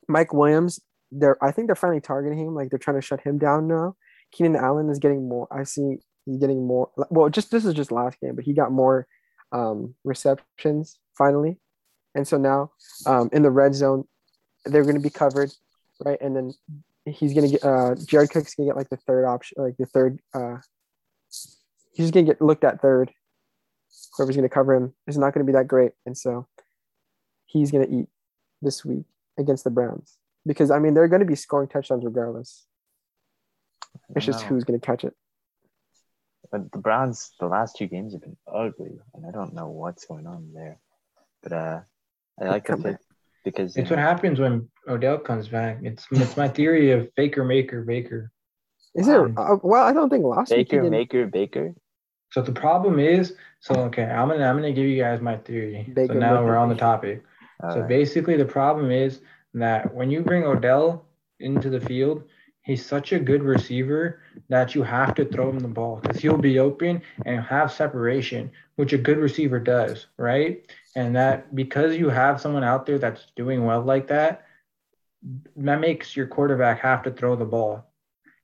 Mike 0.07 0.33
Williams, 0.33 0.79
they're 1.11 1.43
I 1.43 1.51
think 1.51 1.67
they're 1.67 1.75
finally 1.75 2.01
targeting 2.01 2.39
him. 2.39 2.55
Like 2.55 2.69
they're 2.69 2.79
trying 2.79 2.97
to 2.97 3.05
shut 3.05 3.21
him 3.21 3.37
down 3.37 3.67
now. 3.67 3.95
Keenan 4.31 4.55
Allen 4.55 4.89
is 4.89 4.99
getting 4.99 5.27
more. 5.27 5.47
I 5.51 5.63
see 5.63 5.97
he's 6.25 6.37
getting 6.37 6.65
more. 6.65 6.89
Well, 7.09 7.29
just 7.29 7.51
this 7.51 7.65
is 7.65 7.73
just 7.73 7.91
last 7.91 8.19
game, 8.19 8.35
but 8.35 8.45
he 8.45 8.53
got 8.53 8.71
more 8.71 9.07
um, 9.51 9.95
receptions 10.03 10.99
finally, 11.17 11.57
and 12.15 12.27
so 12.27 12.37
now 12.37 12.71
um, 13.05 13.29
in 13.31 13.41
the 13.41 13.51
red 13.51 13.75
zone, 13.75 14.05
they're 14.65 14.83
going 14.83 14.95
to 14.95 15.01
be 15.01 15.09
covered, 15.09 15.51
right? 16.03 16.19
And 16.21 16.35
then 16.35 16.53
he's 17.05 17.33
going 17.33 17.47
to 17.47 17.51
get 17.51 17.63
uh, 17.63 17.95
Jared 18.05 18.29
Cook's 18.29 18.55
going 18.55 18.67
to 18.67 18.73
get 18.73 18.77
like 18.77 18.89
the 18.89 18.97
third 18.97 19.25
option, 19.25 19.61
like 19.61 19.77
the 19.77 19.85
third. 19.85 20.19
Uh, 20.33 20.57
he's 21.93 22.11
going 22.11 22.25
to 22.25 22.31
get 22.31 22.41
looked 22.41 22.63
at 22.63 22.81
third. 22.81 23.11
Whoever's 24.17 24.35
going 24.35 24.47
to 24.47 24.53
cover 24.53 24.73
him 24.73 24.93
is 25.07 25.17
not 25.17 25.33
going 25.33 25.45
to 25.45 25.51
be 25.51 25.57
that 25.57 25.67
great, 25.67 25.91
and 26.05 26.17
so 26.17 26.47
he's 27.45 27.71
going 27.71 27.87
to 27.87 27.93
eat 27.93 28.07
this 28.61 28.85
week 28.85 29.05
against 29.37 29.63
the 29.63 29.69
Browns 29.69 30.17
because 30.45 30.71
I 30.71 30.79
mean 30.79 30.93
they're 30.93 31.07
going 31.07 31.21
to 31.21 31.25
be 31.25 31.35
scoring 31.35 31.67
touchdowns 31.67 32.03
regardless. 32.03 32.65
It's 34.15 34.25
just 34.25 34.43
who's 34.43 34.63
going 34.63 34.79
to 34.79 34.85
catch 34.85 35.03
it. 35.03 35.15
But 36.51 36.71
the 36.71 36.79
Browns, 36.79 37.31
the 37.39 37.45
last 37.47 37.75
two 37.77 37.87
games 37.87 38.13
have 38.13 38.21
been 38.21 38.37
ugly, 38.51 38.99
and 39.13 39.25
I 39.25 39.31
don't 39.31 39.53
know 39.53 39.67
what's 39.67 40.05
going 40.05 40.25
on 40.25 40.51
there. 40.53 40.79
But 41.43 41.51
uh, 41.53 41.79
I 42.41 42.45
like 42.45 42.65
the 42.65 42.73
Come 42.73 42.97
because 43.45 43.75
you 43.75 43.81
It's 43.83 43.89
what 43.89 43.99
happens 43.99 44.39
when 44.39 44.67
Odell 44.87 45.19
comes 45.19 45.47
back. 45.47 45.79
It's 45.83 46.07
it's 46.11 46.35
my 46.35 46.47
theory 46.47 46.91
of 46.91 47.09
faker 47.15 47.43
maker 47.45 47.83
baker. 47.83 48.31
Is 48.95 49.07
Um, 49.07 49.31
it? 49.31 49.37
Uh, 49.37 49.57
well, 49.61 49.83
I 49.83 49.93
don't 49.93 50.09
think 50.09 50.25
last 50.25 50.49
week. 50.51 50.69
Baker, 50.69 50.77
didn't- 50.81 50.91
Maker, 50.91 51.27
Baker. 51.27 51.75
So 52.31 52.41
the 52.41 52.51
problem 52.51 52.99
is, 52.99 53.35
so 53.59 53.73
okay, 53.85 54.03
I'm 54.03 54.27
gonna 54.27 54.45
I'm 54.45 54.55
gonna 54.55 54.71
give 54.73 54.85
you 54.85 55.01
guys 55.01 55.21
my 55.21 55.37
theory. 55.37 55.91
Baker, 55.93 56.13
so 56.13 56.19
now 56.19 56.33
Baker, 56.35 56.45
we're 56.45 56.57
on 56.57 56.69
the 56.69 56.75
topic. 56.75 57.23
All 57.63 57.71
so 57.73 57.79
right. 57.81 57.89
basically, 57.89 58.37
the 58.37 58.45
problem 58.45 58.91
is 58.91 59.21
that 59.53 59.93
when 59.93 60.09
you 60.11 60.21
bring 60.21 60.43
Odell 60.43 61.05
into 61.39 61.69
the 61.69 61.79
field, 61.81 62.23
he's 62.69 62.85
such 62.85 63.13
a 63.13 63.19
good 63.19 63.41
receiver 63.41 64.19
that 64.47 64.75
you 64.75 64.83
have 64.83 65.15
to 65.15 65.25
throw 65.25 65.49
him 65.49 65.57
the 65.57 65.67
ball 65.67 65.95
because 65.95 66.21
he'll 66.21 66.37
be 66.37 66.59
open 66.59 67.01
and 67.25 67.41
have 67.41 67.71
separation, 67.71 68.51
which 68.75 68.93
a 68.93 68.97
good 68.97 69.17
receiver 69.17 69.59
does, 69.59 70.05
right? 70.17 70.71
And 70.95 71.15
that 71.15 71.55
because 71.55 71.95
you 71.95 72.09
have 72.09 72.39
someone 72.39 72.63
out 72.63 72.85
there 72.85 72.99
that's 72.99 73.25
doing 73.35 73.65
well 73.65 73.81
like 73.81 74.05
that, 74.09 74.45
that 75.55 75.79
makes 75.79 76.15
your 76.15 76.27
quarterback 76.27 76.79
have 76.81 77.01
to 77.03 77.11
throw 77.11 77.35
the 77.35 77.43
ball. 77.43 77.85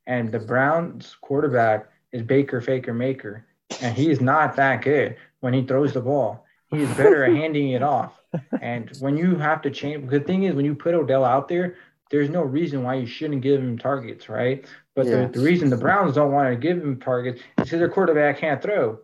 And 0.07 0.31
the 0.31 0.39
Browns 0.39 1.15
quarterback 1.21 1.87
is 2.11 2.23
Baker 2.23 2.61
Faker 2.61 2.95
Maker, 2.95 3.45
and 3.79 3.95
he's 3.95 4.21
not 4.21 4.55
that 4.55 4.81
good 4.81 5.17
when 5.41 5.53
he 5.53 5.63
throws 5.63 5.93
the 5.93 6.01
ball. 6.01 6.47
He's 6.71 6.89
better 6.95 7.25
at 7.25 7.31
handing 7.35 7.69
it 7.69 7.83
off. 7.83 8.13
And 8.61 8.91
when 8.99 9.15
you 9.15 9.35
have 9.35 9.61
to 9.61 9.71
change, 9.71 10.09
the 10.09 10.19
thing 10.19 10.43
is, 10.43 10.55
when 10.55 10.65
you 10.65 10.75
put 10.75 10.93
Odell 10.93 11.23
out 11.23 11.47
there, 11.47 11.77
there's 12.11 12.29
no 12.29 12.43
reason 12.43 12.83
why 12.83 12.95
you 12.95 13.05
shouldn't 13.05 13.41
give 13.41 13.59
him 13.59 13.77
targets, 13.77 14.29
right? 14.29 14.65
But 14.95 15.07
Yeah. 15.07 15.25
the, 15.25 15.39
the 15.39 15.39
reason 15.41 15.69
the 15.69 15.77
Browns 15.77 16.15
don't 16.15 16.31
want 16.31 16.49
to 16.49 16.55
give 16.55 16.77
him 16.77 16.99
targets 16.99 17.39
is 17.39 17.45
because 17.65 17.79
their 17.79 17.89
quarterback 17.89 18.37
can't 18.37 18.61
throw 18.61 18.99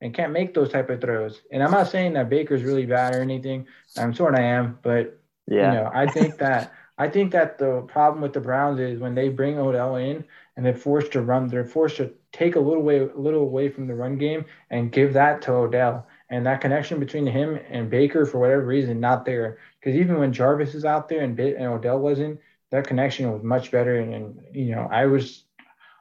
and 0.00 0.14
can't 0.14 0.32
make 0.32 0.54
those 0.54 0.70
type 0.70 0.90
of 0.90 1.00
throws. 1.00 1.42
And 1.50 1.62
I'm 1.62 1.70
not 1.70 1.88
saying 1.88 2.12
that 2.14 2.28
Baker's 2.28 2.62
really 2.62 2.86
bad 2.86 3.14
or 3.14 3.20
anything. 3.20 3.66
I'm 3.96 4.14
sort 4.14 4.34
of 4.34 4.40
am, 4.40 4.78
but 4.82 5.18
Yeah. 5.46 5.72
you 5.72 5.78
know, 5.78 5.90
I 5.92 6.06
think 6.06 6.38
that 6.38 6.72
I 7.00 7.08
think 7.08 7.30
that 7.30 7.58
the 7.58 7.82
problem 7.82 8.20
with 8.20 8.32
the 8.32 8.40
Browns 8.40 8.80
is 8.80 8.98
when 8.98 9.14
they 9.14 9.28
bring 9.28 9.56
Odell 9.56 9.96
in 9.96 10.24
and 10.56 10.66
they're 10.66 10.74
forced 10.74 11.12
to 11.12 11.22
run, 11.22 11.46
they're 11.46 11.64
forced 11.64 11.98
to 11.98 12.12
take 12.32 12.56
a 12.56 12.60
little 12.60 12.82
way, 12.82 12.98
a 12.98 13.16
little 13.16 13.42
away 13.42 13.68
from 13.68 13.86
the 13.86 13.94
run 13.94 14.18
game 14.18 14.44
and 14.70 14.90
give 14.90 15.12
that 15.12 15.40
to 15.42 15.52
Odell. 15.52 16.08
And 16.28 16.44
that 16.44 16.60
connection 16.60 16.98
between 16.98 17.24
him 17.24 17.56
and 17.70 17.88
Baker, 17.88 18.26
for 18.26 18.40
whatever 18.40 18.64
reason, 18.66 18.98
not 18.98 19.24
there. 19.24 19.58
Because 19.88 20.02
even 20.02 20.18
when 20.18 20.34
Jarvis 20.34 20.74
is 20.74 20.84
out 20.84 21.08
there 21.08 21.22
and, 21.22 21.34
Ba- 21.34 21.56
and 21.56 21.66
Odell 21.66 21.98
wasn't, 21.98 22.40
that 22.70 22.86
connection 22.86 23.32
was 23.32 23.42
much 23.42 23.70
better. 23.70 23.98
And, 23.98 24.12
and 24.12 24.40
you 24.52 24.74
know, 24.74 24.86
I 24.92 25.06
was 25.06 25.44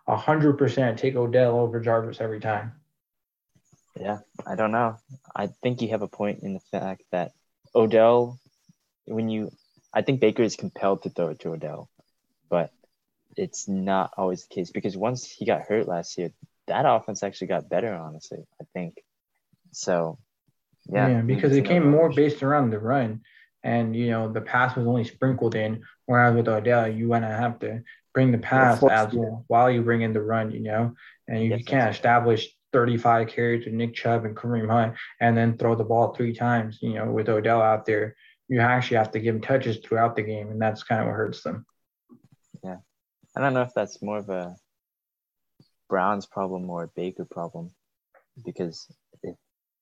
hundred 0.06 0.58
percent 0.58 1.00
take 1.00 1.16
Odell 1.16 1.58
over 1.58 1.80
Jarvis 1.80 2.20
every 2.20 2.42
time. 2.42 2.74
Yeah, 3.98 4.18
I 4.46 4.56
don't 4.56 4.74
know. 4.74 4.98
I 5.34 5.48
think 5.64 5.82
you 5.82 5.88
have 5.92 6.02
a 6.02 6.10
point 6.10 6.40
in 6.44 6.54
the 6.54 6.60
fact 6.60 7.04
that 7.14 7.32
Odell, 7.74 8.38
when 9.06 9.30
you, 9.30 9.52
I 9.94 10.02
think 10.02 10.20
Baker 10.20 10.44
is 10.44 10.58
compelled 10.58 11.04
to 11.04 11.10
throw 11.10 11.30
it 11.30 11.40
to 11.40 11.52
Odell, 11.52 11.90
but 12.50 12.72
it's 13.38 13.70
not 13.70 14.12
always 14.18 14.46
the 14.46 14.54
case 14.54 14.70
because 14.70 14.98
once 14.98 15.24
he 15.32 15.46
got 15.46 15.62
hurt 15.62 15.88
last 15.88 16.18
year, 16.18 16.32
that 16.68 16.84
offense 16.86 17.24
actually 17.24 17.48
got 17.48 17.70
better, 17.70 17.94
honestly, 17.94 18.40
I 18.60 18.66
think. 18.74 18.98
So, 19.72 20.20
yeah. 20.90 21.08
Yeah, 21.08 21.22
because 21.22 21.56
it 21.56 21.64
came 21.64 21.90
more 21.90 22.10
based 22.10 22.44
around 22.44 22.72
the 22.72 22.80
run, 22.80 23.22
and 23.64 23.96
you 23.96 24.10
know 24.10 24.32
the 24.32 24.42
pass 24.42 24.76
was 24.76 24.88
only 24.88 25.04
sprinkled 25.04 25.56
in. 25.56 25.84
Whereas 26.06 26.36
with 26.36 26.48
Odell, 26.48 26.88
you 26.88 27.08
want 27.08 27.24
to 27.24 27.30
have 27.30 27.60
to 27.60 27.82
bring 28.14 28.32
the 28.32 28.38
pass 28.38 28.82
as 28.84 29.14
well 29.14 29.44
while 29.48 29.70
you 29.70 29.82
bring 29.82 30.02
in 30.02 30.14
the 30.14 30.22
run, 30.22 30.52
you 30.52 30.62
know, 30.62 30.94
and 31.28 31.44
you 31.44 31.50
Yes, 31.52 31.64
can't 31.66 31.94
establish 31.94 32.48
35 32.74 33.28
carries 33.28 33.66
with 33.66 33.74
Nick 33.74 33.94
Chubb 33.94 34.26
and 34.26 34.36
Kareem 34.36 34.70
Hunt 34.70 34.96
and 35.22 35.38
then 35.38 35.58
throw 35.58 35.76
the 35.76 35.84
ball 35.84 36.14
three 36.14 36.34
times. 36.34 36.80
You 36.82 36.94
know, 36.94 37.12
with 37.12 37.30
Odell 37.30 37.62
out 37.62 37.86
there, 37.86 38.16
you 38.48 38.60
actually 38.60 38.98
have 38.98 39.12
to 39.12 39.20
give 39.20 39.36
him 39.36 39.42
touches 39.42 39.78
throughout 39.78 40.16
the 40.16 40.24
game, 40.24 40.50
and 40.50 40.62
that's 40.62 40.84
kind 40.84 41.02
of 41.02 41.08
what 41.08 41.16
hurts 41.16 41.44
them. 41.44 41.66
Yeah, 42.64 42.78
I 43.36 43.42
don't 43.42 43.54
know 43.54 43.62
if 43.62 43.74
that's 43.76 44.02
more 44.02 44.18
of 44.18 44.30
a 44.30 44.56
Browns 45.90 46.26
problem 46.26 46.70
or 46.70 46.84
a 46.84 46.88
Baker 46.88 47.26
problem 47.26 47.72
because 48.46 48.88
if 49.24 49.36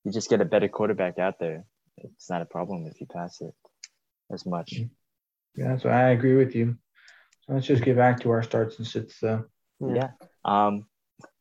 you 0.03 0.11
just 0.11 0.29
get 0.29 0.41
a 0.41 0.45
better 0.45 0.67
quarterback 0.67 1.19
out 1.19 1.39
there, 1.39 1.65
it's 1.97 2.29
not 2.29 2.41
a 2.41 2.45
problem 2.45 2.85
if 2.87 2.99
you 2.99 3.07
pass 3.07 3.41
it 3.41 3.53
as 4.31 4.45
much. 4.45 4.81
Yeah, 5.55 5.77
so 5.77 5.89
I 5.89 6.09
agree 6.09 6.35
with 6.35 6.55
you. 6.55 6.77
So 7.41 7.53
let's 7.53 7.67
just 7.67 7.83
get 7.83 7.95
back 7.95 8.21
to 8.21 8.31
our 8.31 8.43
starts 8.43 8.77
and 8.77 8.87
sits. 8.87 9.19
though. 9.19 9.45
Yeah. 9.79 10.11
Um, 10.43 10.85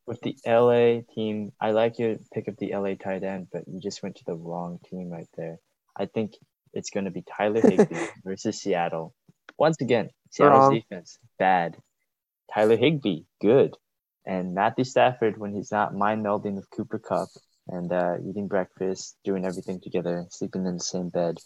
with 0.07 0.21
the 0.21 0.37
LA 0.45 1.01
team, 1.13 1.51
I 1.59 1.71
like 1.71 1.97
your 1.97 2.17
pick 2.33 2.47
of 2.47 2.57
the 2.57 2.75
LA 2.75 2.93
tight 2.95 3.23
end, 3.23 3.47
but 3.51 3.63
you 3.67 3.79
just 3.79 4.03
went 4.03 4.17
to 4.17 4.25
the 4.25 4.35
wrong 4.35 4.79
team 4.89 5.09
right 5.09 5.27
there. 5.35 5.57
I 5.97 6.05
think 6.05 6.33
it's 6.73 6.91
going 6.91 7.05
to 7.05 7.11
be 7.11 7.23
Tyler 7.23 7.61
Higbee 7.67 8.05
versus 8.23 8.61
Seattle. 8.61 9.15
Once 9.57 9.77
again, 9.81 10.09
Seattle's 10.29 10.65
Wrong. 10.65 10.73
defense 10.73 11.17
bad. 11.39 11.77
Tyler 12.53 12.77
Higbee 12.77 13.23
good, 13.41 13.75
and 14.25 14.53
Matthew 14.53 14.83
Stafford 14.83 15.37
when 15.37 15.53
he's 15.53 15.71
not 15.71 15.95
mind 15.95 16.23
melding 16.23 16.55
with 16.55 16.69
Cooper 16.69 16.99
Kupp 16.99 17.29
and 17.67 17.91
uh, 17.91 18.17
eating 18.27 18.47
breakfast, 18.47 19.17
doing 19.23 19.45
everything 19.45 19.79
together, 19.81 20.25
sleeping 20.29 20.65
in 20.65 20.75
the 20.75 20.83
same 20.83 21.09
bed, 21.09 21.39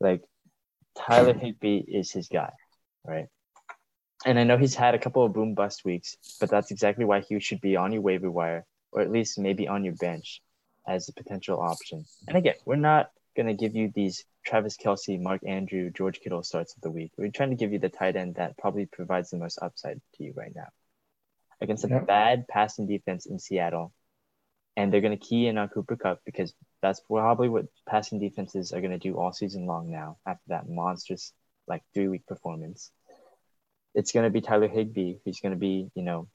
like 0.00 0.22
Tyler 0.96 1.34
Higbee 1.34 1.78
is 1.86 2.10
his 2.10 2.28
guy, 2.28 2.52
right? 3.04 3.26
And 4.24 4.38
I 4.38 4.44
know 4.44 4.56
he's 4.56 4.74
had 4.74 4.94
a 4.94 4.98
couple 4.98 5.24
of 5.24 5.32
boom 5.32 5.54
bust 5.54 5.84
weeks, 5.84 6.16
but 6.40 6.50
that's 6.50 6.70
exactly 6.70 7.04
why 7.04 7.20
he 7.20 7.38
should 7.38 7.60
be 7.60 7.76
on 7.76 7.92
your 7.92 8.02
waiver 8.02 8.30
wire 8.30 8.64
or 8.92 9.02
at 9.02 9.10
least 9.10 9.38
maybe 9.38 9.68
on 9.68 9.84
your 9.84 9.94
bench 9.94 10.40
as 10.88 11.08
a 11.08 11.12
potential 11.12 11.60
option. 11.60 12.04
And 12.26 12.36
again, 12.36 12.54
we're 12.64 12.76
not 12.76 13.10
going 13.36 13.46
to 13.46 13.54
give 13.54 13.76
you 13.76 13.92
these 13.94 14.24
Travis 14.44 14.76
Kelce, 14.76 15.20
Mark 15.20 15.42
Andrew, 15.46 15.90
George 15.90 16.20
Kittle 16.20 16.42
starts 16.42 16.74
of 16.74 16.82
the 16.82 16.90
week. 16.90 17.12
We're 17.18 17.30
trying 17.30 17.50
to 17.50 17.56
give 17.56 17.72
you 17.72 17.78
the 17.78 17.88
tight 17.88 18.16
end 18.16 18.36
that 18.36 18.56
probably 18.56 18.86
provides 18.86 19.30
the 19.30 19.36
most 19.36 19.58
upside 19.60 20.00
to 20.14 20.24
you 20.24 20.32
right 20.34 20.52
now. 20.54 20.68
Against 21.60 21.84
a 21.84 21.88
Yep. 21.88 22.06
bad 22.06 22.48
passing 22.48 22.86
defense 22.86 23.26
in 23.26 23.38
Seattle, 23.38 23.92
and 24.76 24.92
they're 24.92 25.00
going 25.00 25.18
to 25.18 25.24
key 25.24 25.46
in 25.46 25.58
on 25.58 25.68
Cooper 25.68 25.96
Kupp 25.96 26.20
because 26.24 26.54
that's 26.82 27.00
probably 27.00 27.48
what 27.48 27.66
passing 27.88 28.18
defenses 28.18 28.72
are 28.72 28.80
going 28.80 28.92
to 28.92 28.98
do 28.98 29.16
all 29.16 29.32
season 29.32 29.66
long 29.66 29.90
now 29.90 30.18
after 30.26 30.44
that 30.48 30.68
monstrous 30.68 31.32
like 31.66 31.82
three 31.94 32.08
week 32.08 32.26
performance. 32.26 32.90
It's 33.94 34.12
going 34.12 34.24
to 34.24 34.30
be 34.30 34.40
Tyler 34.40 34.68
Higbee 34.68 35.16
who's 35.24 35.40
going 35.40 35.52
to 35.52 35.58
be, 35.58 35.90
you 35.94 36.02
know, 36.02 36.28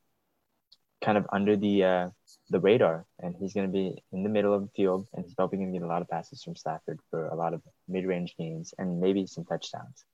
kind 1.03 1.17
of 1.17 1.27
under 1.31 1.55
the 1.55 1.83
uh, 1.83 2.09
the 2.49 2.59
radar, 2.59 3.05
and 3.19 3.35
he's 3.35 3.53
going 3.53 3.67
to 3.67 3.71
be 3.71 4.03
in 4.11 4.23
the 4.23 4.29
middle 4.29 4.53
of 4.53 4.61
the 4.61 4.71
field, 4.75 5.07
and 5.13 5.25
he's 5.25 5.33
probably 5.33 5.57
going 5.57 5.73
to 5.73 5.79
get 5.79 5.85
a 5.85 5.89
lot 5.89 6.01
of 6.01 6.09
passes 6.09 6.43
from 6.43 6.55
Stafford 6.55 6.99
for 7.09 7.27
a 7.27 7.35
lot 7.35 7.53
of 7.53 7.61
mid 7.87 8.05
range 8.05 8.35
gains 8.37 8.73
and 8.77 8.99
maybe 8.99 9.25
some 9.25 9.45
touchdowns. 9.45 10.05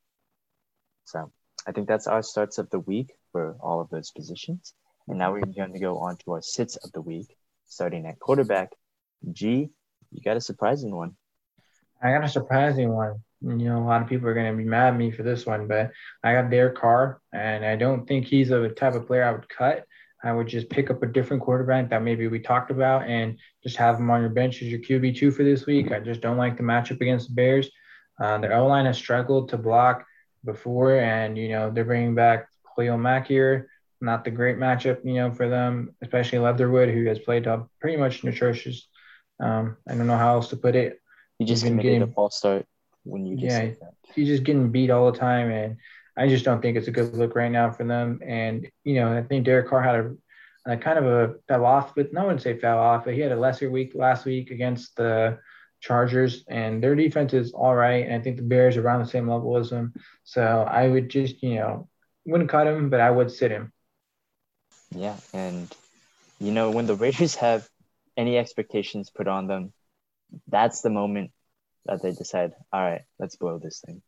So 1.06 1.32
I 1.66 1.72
think 1.72 1.88
that's 1.88 2.08
our 2.08 2.24
starts 2.24 2.58
of 2.58 2.70
the 2.70 2.80
week 2.80 3.12
for 3.32 3.56
all 3.60 3.82
of 3.82 3.90
those 3.90 4.12
positions. 4.12 4.74
And 5.08 5.18
now 5.18 5.32
we're 5.32 5.42
going 5.42 5.74
to 5.74 5.80
go 5.80 6.00
on 6.00 6.18
to 6.18 6.34
our 6.34 6.42
sits 6.42 6.76
of 6.78 6.92
the 6.92 7.02
week, 7.02 7.28
starting 7.66 8.06
at 8.06 8.20
quarterback. 8.20 8.72
G, 9.32 9.70
you 10.12 10.22
got 10.22 10.38
a 10.38 10.42
surprising 10.42 10.96
one. 10.96 11.16
I 12.02 12.12
got 12.12 12.24
a 12.24 12.30
surprising 12.30 12.94
one. 12.94 13.24
You 13.42 13.56
know, 13.56 13.78
a 13.78 13.86
lot 13.86 14.02
of 14.02 14.08
people 14.08 14.28
are 14.28 14.34
going 14.34 14.52
to 14.52 14.58
be 14.58 14.68
mad 14.68 14.94
at 14.94 14.98
me 14.98 15.12
for 15.12 15.24
this 15.24 15.46
one, 15.46 15.68
but 15.68 15.92
I 16.24 16.34
got 16.34 16.50
Derek 16.50 16.76
Carr, 16.76 17.22
and 17.34 17.64
I 17.66 17.76
don't 17.76 18.08
think 18.08 18.26
he's 18.26 18.52
a 18.52 18.70
type 18.70 18.96
of 18.96 19.06
player 19.08 19.24
I 19.24 19.32
would 19.32 19.48
cut. 19.50 19.86
I 20.24 20.34
would 20.34 20.48
just 20.48 20.70
pick 20.70 20.90
up 20.90 21.04
a 21.04 21.08
different 21.08 21.44
quarterback 21.44 21.90
that 21.90 22.02
maybe 22.02 22.28
we 22.28 22.40
talked 22.40 22.72
about 22.72 23.08
and 23.08 23.38
just 23.64 23.78
have 23.78 24.00
him 24.00 24.10
on 24.10 24.22
your 24.22 24.32
bench 24.32 24.62
as 24.62 24.68
your 24.68 24.80
QB 24.80 25.16
two 25.16 25.30
for 25.30 25.44
this 25.44 25.66
week. 25.68 25.92
I 25.92 26.00
just 26.00 26.22
don't 26.22 26.38
like 26.38 26.58
the 26.58 26.64
matchup 26.64 27.02
against 27.02 27.30
the 27.30 27.36
Bears. 27.36 27.70
Uh, 28.20 28.40
their 28.40 28.56
O 28.56 28.68
line 28.68 28.86
has 28.86 28.98
struggled 28.98 29.50
to 29.50 29.58
block 29.58 30.06
before, 30.44 31.00
and 31.00 31.38
you 31.38 31.50
know 31.50 31.70
they're 31.70 31.86
bringing 31.86 32.16
back 32.16 32.48
Cleo 32.74 32.98
Mack 32.98 33.28
here. 33.28 33.70
Not 34.02 34.24
the 34.24 34.32
great 34.32 34.58
matchup, 34.58 35.04
you 35.04 35.16
know, 35.16 35.32
for 35.32 35.50
them, 35.50 35.96
especially 36.02 36.40
Leatherwood, 36.40 36.90
who 36.90 37.06
has 37.06 37.20
played 37.20 37.48
up 37.48 37.70
pretty 37.80 37.98
much 37.98 38.24
atrocious. 38.24 38.88
Um, 39.40 39.78
I 39.88 39.96
don't 39.96 40.08
know 40.08 40.18
how 40.18 40.36
else 40.36 40.50
to 40.50 40.58
put 40.58 40.76
it. 40.76 41.00
You 41.40 41.46
just 41.46 41.64
been 41.64 41.78
committed 41.78 42.02
a 42.02 42.08
false 42.08 42.38
start. 42.38 42.66
when 43.04 43.26
you 43.26 43.36
just 43.38 43.56
Yeah. 43.56 43.72
he's 44.16 44.28
just 44.28 44.44
getting 44.44 44.72
beat 44.72 44.90
all 44.90 45.12
the 45.12 45.18
time, 45.18 45.52
and 45.52 45.78
I 46.18 46.28
just 46.28 46.46
don't 46.46 46.62
think 46.62 46.78
it's 46.78 46.88
a 46.88 46.92
good 46.92 47.14
look 47.14 47.36
right 47.36 47.52
now 47.52 47.72
for 47.72 47.84
them. 47.84 48.20
And 48.26 48.68
you 48.84 48.96
know, 48.96 49.16
I 49.16 49.22
think 49.22 49.46
Derek 49.46 49.68
Carr 49.68 49.82
had 49.82 49.96
a, 49.96 50.74
a 50.74 50.78
kind 50.78 50.98
of 51.00 51.06
a 51.06 51.36
fell 51.48 51.66
off, 51.66 51.94
but 51.96 52.14
no 52.14 52.26
one 52.26 52.40
say 52.40 52.58
fell 52.58 52.78
off, 52.80 53.06
but 53.06 53.14
he 53.14 53.20
had 53.22 53.32
a 53.32 53.40
lesser 53.40 53.70
week 53.70 53.94
last 53.96 54.26
week 54.26 54.52
against 54.52 54.96
the 54.96 55.38
Chargers, 55.82 56.44
and 56.48 56.82
their 56.84 56.96
defense 56.96 57.34
is 57.34 57.54
all 57.54 57.76
right. 57.76 58.06
And 58.06 58.16
I 58.16 58.20
think 58.20 58.38
the 58.38 58.44
Bears 58.44 58.78
are 58.78 58.82
around 58.82 59.00
the 59.02 59.06
same 59.08 59.30
level 59.30 59.58
as 59.58 59.70
them. 59.70 59.94
So 60.24 60.42
I 60.42 60.88
would 60.88 61.10
just, 61.10 61.42
you 61.44 61.56
know, 61.56 61.88
wouldn't 62.26 62.50
cut 62.50 62.68
him, 62.68 62.90
but 62.90 63.00
I 63.00 63.12
would 63.12 63.32
sit 63.32 63.52
him. 63.52 63.72
Yeah, 64.94 65.18
and 65.34 65.74
you 66.40 66.52
know 66.52 66.72
when 66.72 66.88
the 66.88 66.96
Raiders 66.96 67.36
have 67.46 67.70
any 68.18 68.38
expectations 68.38 69.10
put 69.10 69.28
on 69.28 69.48
them, 69.48 69.74
that's 70.48 70.82
the 70.82 70.90
moment 70.90 71.32
that 71.86 72.02
they 72.02 72.12
decide, 72.12 72.52
all 72.74 72.82
right, 72.82 73.02
let's 73.20 73.36
blow 73.38 73.60
this 73.60 73.82
thing. 73.86 74.02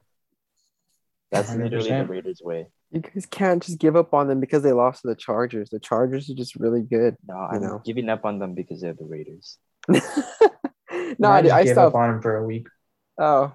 That's 1.32 1.53
literally 1.53 1.91
the 1.91 2.05
Raiders' 2.05 2.41
way. 2.43 2.68
You 2.91 3.01
guys 3.01 3.28
can't 3.28 3.62
just 3.62 3.78
give 3.78 3.95
up 3.95 4.16
on 4.16 4.28
them 4.28 4.39
because 4.39 4.64
they 4.64 4.72
lost 4.74 5.03
to 5.03 5.10
the 5.10 5.16
Chargers. 5.16 5.70
The 5.70 5.80
Chargers 5.80 6.28
are 6.30 6.34
just 6.34 6.55
really 6.55 6.82
good. 6.82 7.16
No, 7.28 7.36
I'm 7.36 7.62
know. 7.62 7.82
giving 7.86 8.10
up 8.10 8.26
on 8.26 8.39
them 8.39 8.55
because 8.55 8.82
they're 8.82 8.93
the 8.95 9.05
Raiders. 9.05 9.60
no, 11.20 11.30
I 11.30 11.38
I, 11.38 11.38
I 11.38 11.64
gave 11.64 11.74
stopped. 11.74 11.93
up 11.93 11.95
on 11.95 12.16
him 12.16 12.22
for 12.22 12.36
a 12.38 12.43
week. 12.43 12.68
Oh, 13.20 13.53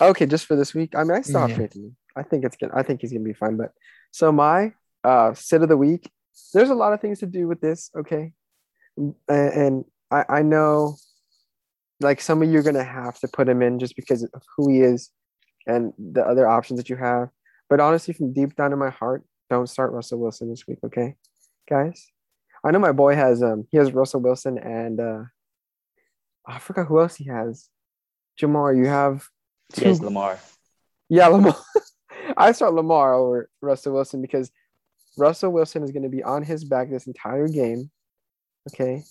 okay, 0.00 0.26
just 0.26 0.46
for 0.46 0.54
this 0.54 0.72
week. 0.72 0.94
I 0.94 1.02
mean, 1.02 1.12
I 1.16 1.22
still 1.22 1.40
have 1.40 1.50
Yeah. 1.50 1.56
faith 1.56 1.74
in 1.74 1.82
him. 1.82 1.96
I 2.14 2.22
think 2.22 2.44
it's 2.44 2.56
gonna. 2.56 2.72
I 2.76 2.82
think 2.84 3.00
he's 3.00 3.12
gonna 3.12 3.24
be 3.24 3.32
fine. 3.32 3.56
But 3.56 3.72
so 4.12 4.30
my 4.30 4.72
uh 5.02 5.34
sit 5.34 5.62
of 5.62 5.68
the 5.68 5.76
week. 5.76 6.08
There's 6.54 6.70
a 6.70 6.74
lot 6.74 6.92
of 6.92 7.00
things 7.00 7.18
to 7.20 7.26
do 7.26 7.48
with 7.48 7.60
this. 7.60 7.90
Okay, 7.98 8.32
and, 8.96 9.14
and 9.28 9.84
I 10.10 10.24
I 10.28 10.42
know, 10.42 10.96
like 12.00 12.20
some 12.20 12.42
of 12.42 12.50
you 12.50 12.58
are 12.58 12.62
gonna 12.62 12.84
have 12.84 13.18
to 13.20 13.28
put 13.28 13.48
him 13.48 13.62
in 13.62 13.78
just 13.78 13.96
because 13.96 14.22
of 14.22 14.42
who 14.56 14.70
he 14.70 14.80
is, 14.80 15.10
and 15.66 15.92
the 15.98 16.24
other 16.26 16.46
options 16.48 16.78
that 16.78 16.88
you 16.90 16.96
have. 16.96 17.28
But 17.68 17.80
honestly, 17.80 18.14
from 18.14 18.32
deep 18.32 18.54
down 18.56 18.72
in 18.72 18.78
my 18.78 18.90
heart, 18.90 19.24
don't 19.50 19.68
start 19.68 19.92
Russell 19.92 20.18
Wilson 20.20 20.48
this 20.50 20.66
week. 20.68 20.78
Okay, 20.84 21.16
guys. 21.68 22.06
I 22.64 22.70
know 22.72 22.78
my 22.78 22.92
boy 22.92 23.14
has 23.14 23.42
um 23.42 23.66
he 23.70 23.78
has 23.78 23.92
Russell 23.92 24.20
Wilson 24.20 24.58
and 24.58 25.00
uh 25.00 25.22
I 26.46 26.58
forgot 26.58 26.86
who 26.86 27.00
else 27.00 27.16
he 27.16 27.24
has. 27.26 27.68
Jamar, 28.40 28.76
you 28.76 28.86
have 28.86 29.26
Yes, 29.76 29.98
two- 29.98 30.04
Lamar. 30.04 30.38
yeah, 31.08 31.26
Lamar. 31.28 31.56
I 32.36 32.52
start 32.52 32.74
Lamar 32.74 33.14
over 33.14 33.48
Russell 33.60 33.94
Wilson 33.94 34.20
because 34.22 34.50
Russell 35.16 35.50
Wilson 35.52 35.82
is 35.82 35.90
going 35.92 36.02
to 36.02 36.08
be 36.08 36.22
on 36.22 36.42
his 36.42 36.64
back 36.64 36.90
this 36.90 37.06
entire 37.06 37.48
game. 37.48 37.90
Okay. 38.68 39.02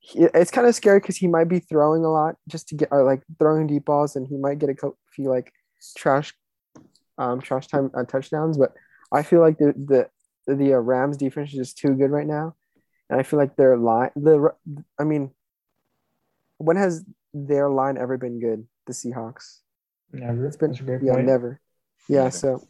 He, 0.00 0.20
it's 0.34 0.50
kind 0.50 0.66
of 0.66 0.74
scary 0.74 1.00
because 1.00 1.16
he 1.16 1.26
might 1.26 1.48
be 1.48 1.58
throwing 1.58 2.04
a 2.04 2.10
lot 2.10 2.36
just 2.48 2.68
to 2.68 2.74
get, 2.74 2.88
or 2.90 3.04
like 3.04 3.22
throwing 3.38 3.66
deep 3.66 3.84
balls, 3.84 4.16
and 4.16 4.26
he 4.26 4.36
might 4.36 4.58
get 4.58 4.70
a 4.70 4.74
few 5.12 5.28
like 5.28 5.52
trash, 5.96 6.32
um, 7.18 7.40
trash 7.40 7.66
time 7.66 7.90
uh, 7.94 8.04
touchdowns. 8.04 8.56
But 8.56 8.72
I 9.12 9.22
feel 9.22 9.40
like 9.40 9.58
the 9.58 9.74
the 10.46 10.54
the 10.54 10.74
uh, 10.74 10.78
Rams 10.78 11.16
defense 11.16 11.50
is 11.50 11.56
just 11.56 11.78
too 11.78 11.94
good 11.94 12.10
right 12.10 12.26
now, 12.26 12.54
and 13.10 13.20
I 13.20 13.22
feel 13.22 13.38
like 13.38 13.56
their 13.56 13.76
line, 13.76 14.10
the 14.16 14.54
I 14.98 15.04
mean, 15.04 15.32
when 16.58 16.76
has 16.76 17.04
their 17.34 17.68
line 17.68 17.98
ever 17.98 18.16
been 18.16 18.40
good? 18.40 18.66
The 18.86 18.92
Seahawks. 18.92 19.58
Never. 20.12 20.46
It's 20.46 20.56
been 20.56 20.70
That's 20.70 20.80
a 20.80 20.84
great 20.84 21.02
yeah, 21.02 21.14
point. 21.14 21.26
never. 21.26 21.60
Yeah, 22.08 22.30
so 22.30 22.66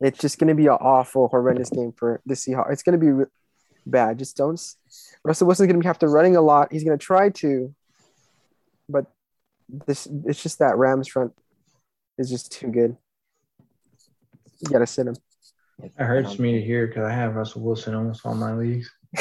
it's 0.00 0.18
just 0.18 0.38
going 0.38 0.48
to 0.48 0.54
be 0.54 0.66
an 0.66 0.74
awful, 0.74 1.28
horrendous 1.28 1.70
game 1.70 1.92
for 1.96 2.20
the 2.26 2.34
Seahawks. 2.34 2.72
It's 2.72 2.82
going 2.82 3.00
to 3.00 3.04
be 3.04 3.24
bad. 3.86 4.18
Just 4.18 4.36
don't. 4.36 4.60
Russell 5.24 5.46
Wilson's 5.46 5.68
going 5.68 5.80
to 5.80 5.86
have 5.86 5.98
to 6.00 6.08
running 6.08 6.36
a 6.36 6.42
lot. 6.42 6.72
He's 6.72 6.84
going 6.84 6.98
to 6.98 7.04
try 7.04 7.30
to, 7.30 7.74
but 8.88 9.06
this 9.68 10.06
it's 10.24 10.42
just 10.42 10.58
that 10.58 10.76
Rams 10.76 11.08
front 11.08 11.32
is 12.18 12.30
just 12.30 12.52
too 12.52 12.68
good. 12.68 12.96
You 14.60 14.70
got 14.70 14.78
to 14.78 14.86
sit 14.86 15.06
him. 15.06 15.16
It 15.82 15.92
hurts 15.96 16.38
me 16.38 16.52
to 16.52 16.62
hear 16.62 16.86
because 16.86 17.04
I 17.04 17.12
have 17.12 17.34
Russell 17.34 17.62
Wilson 17.62 17.94
almost 17.94 18.24
all 18.24 18.34
my 18.34 18.54
leagues. 18.54 18.90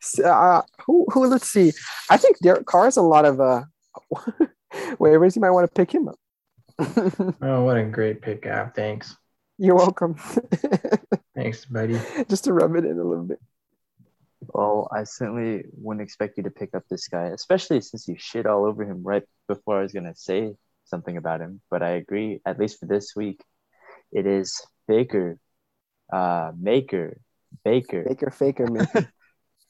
So, 0.00 0.24
uh, 0.24 0.62
who 0.86 1.06
who? 1.12 1.26
Let's 1.26 1.48
see. 1.48 1.72
I 2.08 2.16
think 2.16 2.38
Derek 2.38 2.66
Carr 2.66 2.84
has 2.84 2.96
a 2.96 3.02
lot 3.02 3.26
of 3.26 3.40
uh 3.40 3.62
waivers. 4.98 5.36
You 5.36 5.42
might 5.42 5.50
want 5.50 5.68
to 5.68 5.74
pick 5.74 5.94
him 5.94 6.08
up. 6.08 6.16
Oh, 7.42 7.64
what 7.64 7.76
a 7.76 7.84
great 7.84 8.22
pickup. 8.22 8.74
Thanks. 8.74 9.14
You're 9.58 9.74
welcome. 9.74 10.16
Thanks, 11.42 11.64
buddy. 11.64 11.98
Just 12.28 12.44
to 12.44 12.52
rub 12.52 12.76
it 12.76 12.84
in 12.84 12.98
a 12.98 13.04
little 13.04 13.24
bit. 13.24 13.40
Well, 14.48 14.88
I 14.92 15.04
certainly 15.04 15.64
wouldn't 15.72 16.02
expect 16.02 16.36
you 16.36 16.44
to 16.44 16.50
pick 16.50 16.74
up 16.74 16.84
this 16.90 17.08
guy, 17.08 17.24
especially 17.26 17.80
since 17.80 18.08
you 18.08 18.16
shit 18.18 18.46
all 18.46 18.64
over 18.64 18.84
him 18.84 19.02
right 19.02 19.22
before 19.48 19.78
I 19.78 19.82
was 19.82 19.92
gonna 19.92 20.14
say 20.14 20.54
something 20.84 21.16
about 21.16 21.40
him. 21.40 21.60
But 21.70 21.82
I 21.82 21.90
agree, 21.90 22.40
at 22.46 22.58
least 22.58 22.78
for 22.80 22.86
this 22.86 23.14
week, 23.14 23.42
it 24.12 24.26
is 24.26 24.60
Baker, 24.88 25.38
uh, 26.12 26.52
Maker, 26.58 27.18
Baker. 27.64 28.04
Baker 28.04 28.30
Faker, 28.30 28.66
man. 28.70 28.88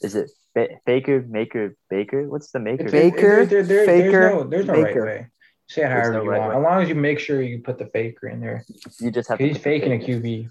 Is 0.00 0.14
it 0.14 0.30
ba- 0.54 0.68
Faker, 0.86 1.24
Maker, 1.28 1.76
Baker? 1.88 2.28
What's 2.28 2.50
the 2.52 2.60
Maker? 2.60 2.90
Baker, 2.90 3.44
There- 3.44 3.46
there- 3.46 3.62
there- 3.62 3.86
Faker, 3.86 4.10
there's 4.10 4.34
no, 4.34 4.44
there's 4.44 4.66
no 4.66 4.74
right 4.74 4.84
Baker. 4.86 5.04
way. 5.04 5.26
Say 5.68 5.82
it 5.82 5.88
however 5.90 6.12
no 6.14 6.22
you 6.24 6.30
right 6.30 6.38
want. 6.40 6.50
way. 6.52 6.56
As 6.58 6.62
long 6.64 6.82
as 6.82 6.88
you 6.88 6.94
make 6.96 7.18
sure 7.20 7.40
you 7.42 7.60
put 7.62 7.78
the 7.78 7.86
faker 7.86 8.28
in 8.28 8.40
there. 8.40 8.64
You 9.00 9.10
just 9.12 9.28
have 9.28 9.38
to 9.38 9.46
He's 9.46 9.58
faking 9.58 9.92
a 9.92 9.98
QB. 10.04 10.50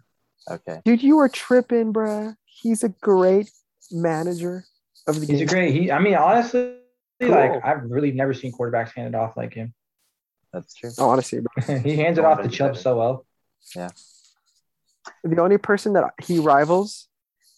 Okay. 0.50 0.80
Dude, 0.86 1.02
you 1.04 1.16
were 1.18 1.30
tripping, 1.30 1.94
bruh. 1.94 2.36
He's 2.46 2.84
a 2.84 2.90
great 2.90 3.50
manager 3.92 4.66
of 5.08 5.16
the 5.20 5.26
He's 5.26 5.40
game. 5.40 5.42
a 5.42 5.46
great. 5.46 5.74
He. 5.74 5.92
I 5.92 6.00
mean, 6.00 6.16
honestly, 6.16 6.76
Cool. 7.22 7.32
like 7.32 7.64
I've 7.66 7.84
really 7.84 8.12
never 8.12 8.34
seen 8.34 8.52
quarterbacks 8.54 8.94
hand 8.94 9.10
it 9.14 9.16
off 9.16 9.36
like 9.38 9.54
him. 9.54 9.74
That's 10.54 10.74
true. 10.74 10.90
oh, 10.98 11.10
honestly, 11.10 11.42
bro. 11.42 11.78
he 11.80 11.96
hands 11.98 12.18
it 12.18 12.24
Oh, 12.26 12.30
off 12.30 12.38
to 12.38 12.44
that's 12.44 12.56
Chubb 12.56 12.78
so 12.78 12.98
well. 12.98 13.26
Yeah. 13.76 13.90
The 15.24 15.42
only 15.42 15.58
person 15.58 15.94
that 15.94 16.14
he 16.24 16.40
rivals 16.40 17.08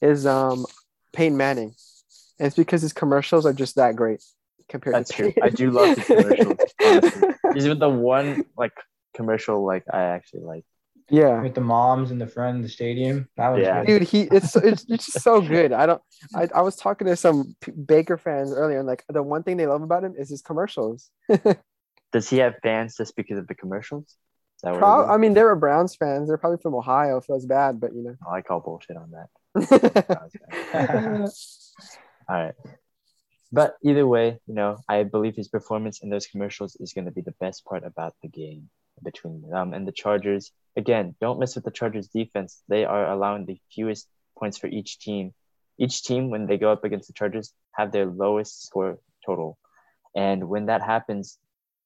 is 0.02 0.26
um 0.26 0.66
Peyton 1.14 1.38
Manning. 1.38 1.76
And 2.40 2.48
it's 2.48 2.56
because 2.56 2.82
his 2.82 2.92
commercials 2.94 3.46
are 3.46 3.54
just 3.54 3.76
that 3.76 3.96
great 3.96 4.24
compared 4.68 4.96
That's 4.96 5.10
to 5.12 5.16
true. 5.16 5.26
Peyton. 5.32 5.44
I 5.44 5.50
do 5.50 5.70
love 5.72 5.98
his 5.98 6.06
commercials. 6.08 6.58
honestly. 6.84 7.30
These 7.54 7.68
are 7.68 7.76
the 7.76 7.90
one 7.90 8.46
like 8.58 8.72
commercial 9.16 9.64
like 9.66 9.84
I 9.92 10.02
actually 10.04 10.42
like. 10.42 10.66
Yeah. 11.12 11.42
With 11.42 11.54
the 11.56 11.62
moms 11.62 12.10
and 12.12 12.20
the 12.20 12.26
front 12.28 12.58
of 12.58 12.64
the 12.64 12.70
stadium. 12.70 13.28
That 13.38 13.50
was 13.50 13.62
Yeah. 13.62 13.84
good. 13.86 14.00
Dude, 14.00 14.08
he 14.08 14.22
it's 14.24 14.56
it's, 14.56 14.86
it's 14.90 15.06
just 15.06 15.22
so 15.22 15.42
good. 15.56 15.74
I 15.74 15.86
don't. 15.86 16.02
I, 16.36 16.48
I 16.56 16.62
was 16.62 16.76
talking 16.76 17.08
to 17.08 17.16
some 17.16 17.56
Baker 17.86 18.18
fans 18.18 18.54
earlier, 18.54 18.80
and 18.80 18.88
like 18.88 19.04
the 19.10 19.22
one 19.22 19.44
thing 19.44 19.58
they 19.58 19.68
love 19.68 19.82
about 19.82 20.04
him 20.04 20.16
is 20.18 20.30
his 20.30 20.42
commercials. 20.42 21.10
Does 22.14 22.30
he 22.30 22.38
have 22.40 22.56
fans 22.64 22.96
just 22.98 23.16
because 23.16 23.38
of 23.38 23.48
the 23.48 23.56
commercials? 23.56 24.04
Is 24.04 24.16
that 24.64 24.72
what 24.72 24.80
Pro- 24.80 25.08
I 25.08 25.18
mean, 25.18 25.34
they 25.34 25.44
were 25.44 25.56
Browns 25.56 25.96
fans. 25.96 26.28
They're 26.28 26.38
probably 26.38 26.60
from 26.62 26.76
Ohio. 26.76 27.20
Feels 27.22 27.46
bad, 27.46 27.80
but 27.80 27.94
you 27.94 28.16
Oh, 28.28 28.32
I 28.32 28.42
call 28.42 28.60
bullshit 28.60 28.98
on 28.98 29.12
that. 29.12 29.30
All 32.30 32.36
right. 32.44 32.54
But 33.52 33.76
either 33.84 34.08
way, 34.08 34.40
you 34.48 34.54
know, 34.54 34.78
I 34.88 35.04
believe 35.04 35.36
his 35.36 35.50
performance 35.50 36.02
in 36.04 36.10
those 36.10 36.28
commercials 36.28 36.78
is 36.80 36.94
going 36.94 37.06
to 37.06 37.12
be 37.12 37.22
the 37.22 37.34
best 37.40 37.66
part 37.66 37.84
about 37.84 38.14
the 38.22 38.30
game 38.30 38.70
between 39.04 39.42
them 39.50 39.74
and 39.74 39.88
the 39.88 39.92
Chargers. 39.92 40.52
Again, 40.76 41.16
don't 41.20 41.40
mess 41.40 41.56
with 41.56 41.66
the 41.66 41.72
Chargers 41.72 42.08
defense. 42.08 42.62
They 42.68 42.86
are 42.86 43.12
allowing 43.12 43.46
the 43.46 43.60
fewest 43.74 44.08
points 44.38 44.58
for 44.58 44.68
each 44.68 45.00
team. 45.00 45.34
Each 45.78 46.04
team, 46.04 46.30
when 46.30 46.46
they 46.46 46.58
go 46.58 46.72
up 46.72 46.84
against 46.84 47.08
the 47.08 47.14
Chargers, 47.14 47.54
have 47.74 47.92
their 47.92 48.06
lowest 48.06 48.64
score 48.66 49.00
total. 49.26 49.58
And 50.16 50.48
when 50.50 50.68
that 50.68 50.82
happens, 50.82 51.38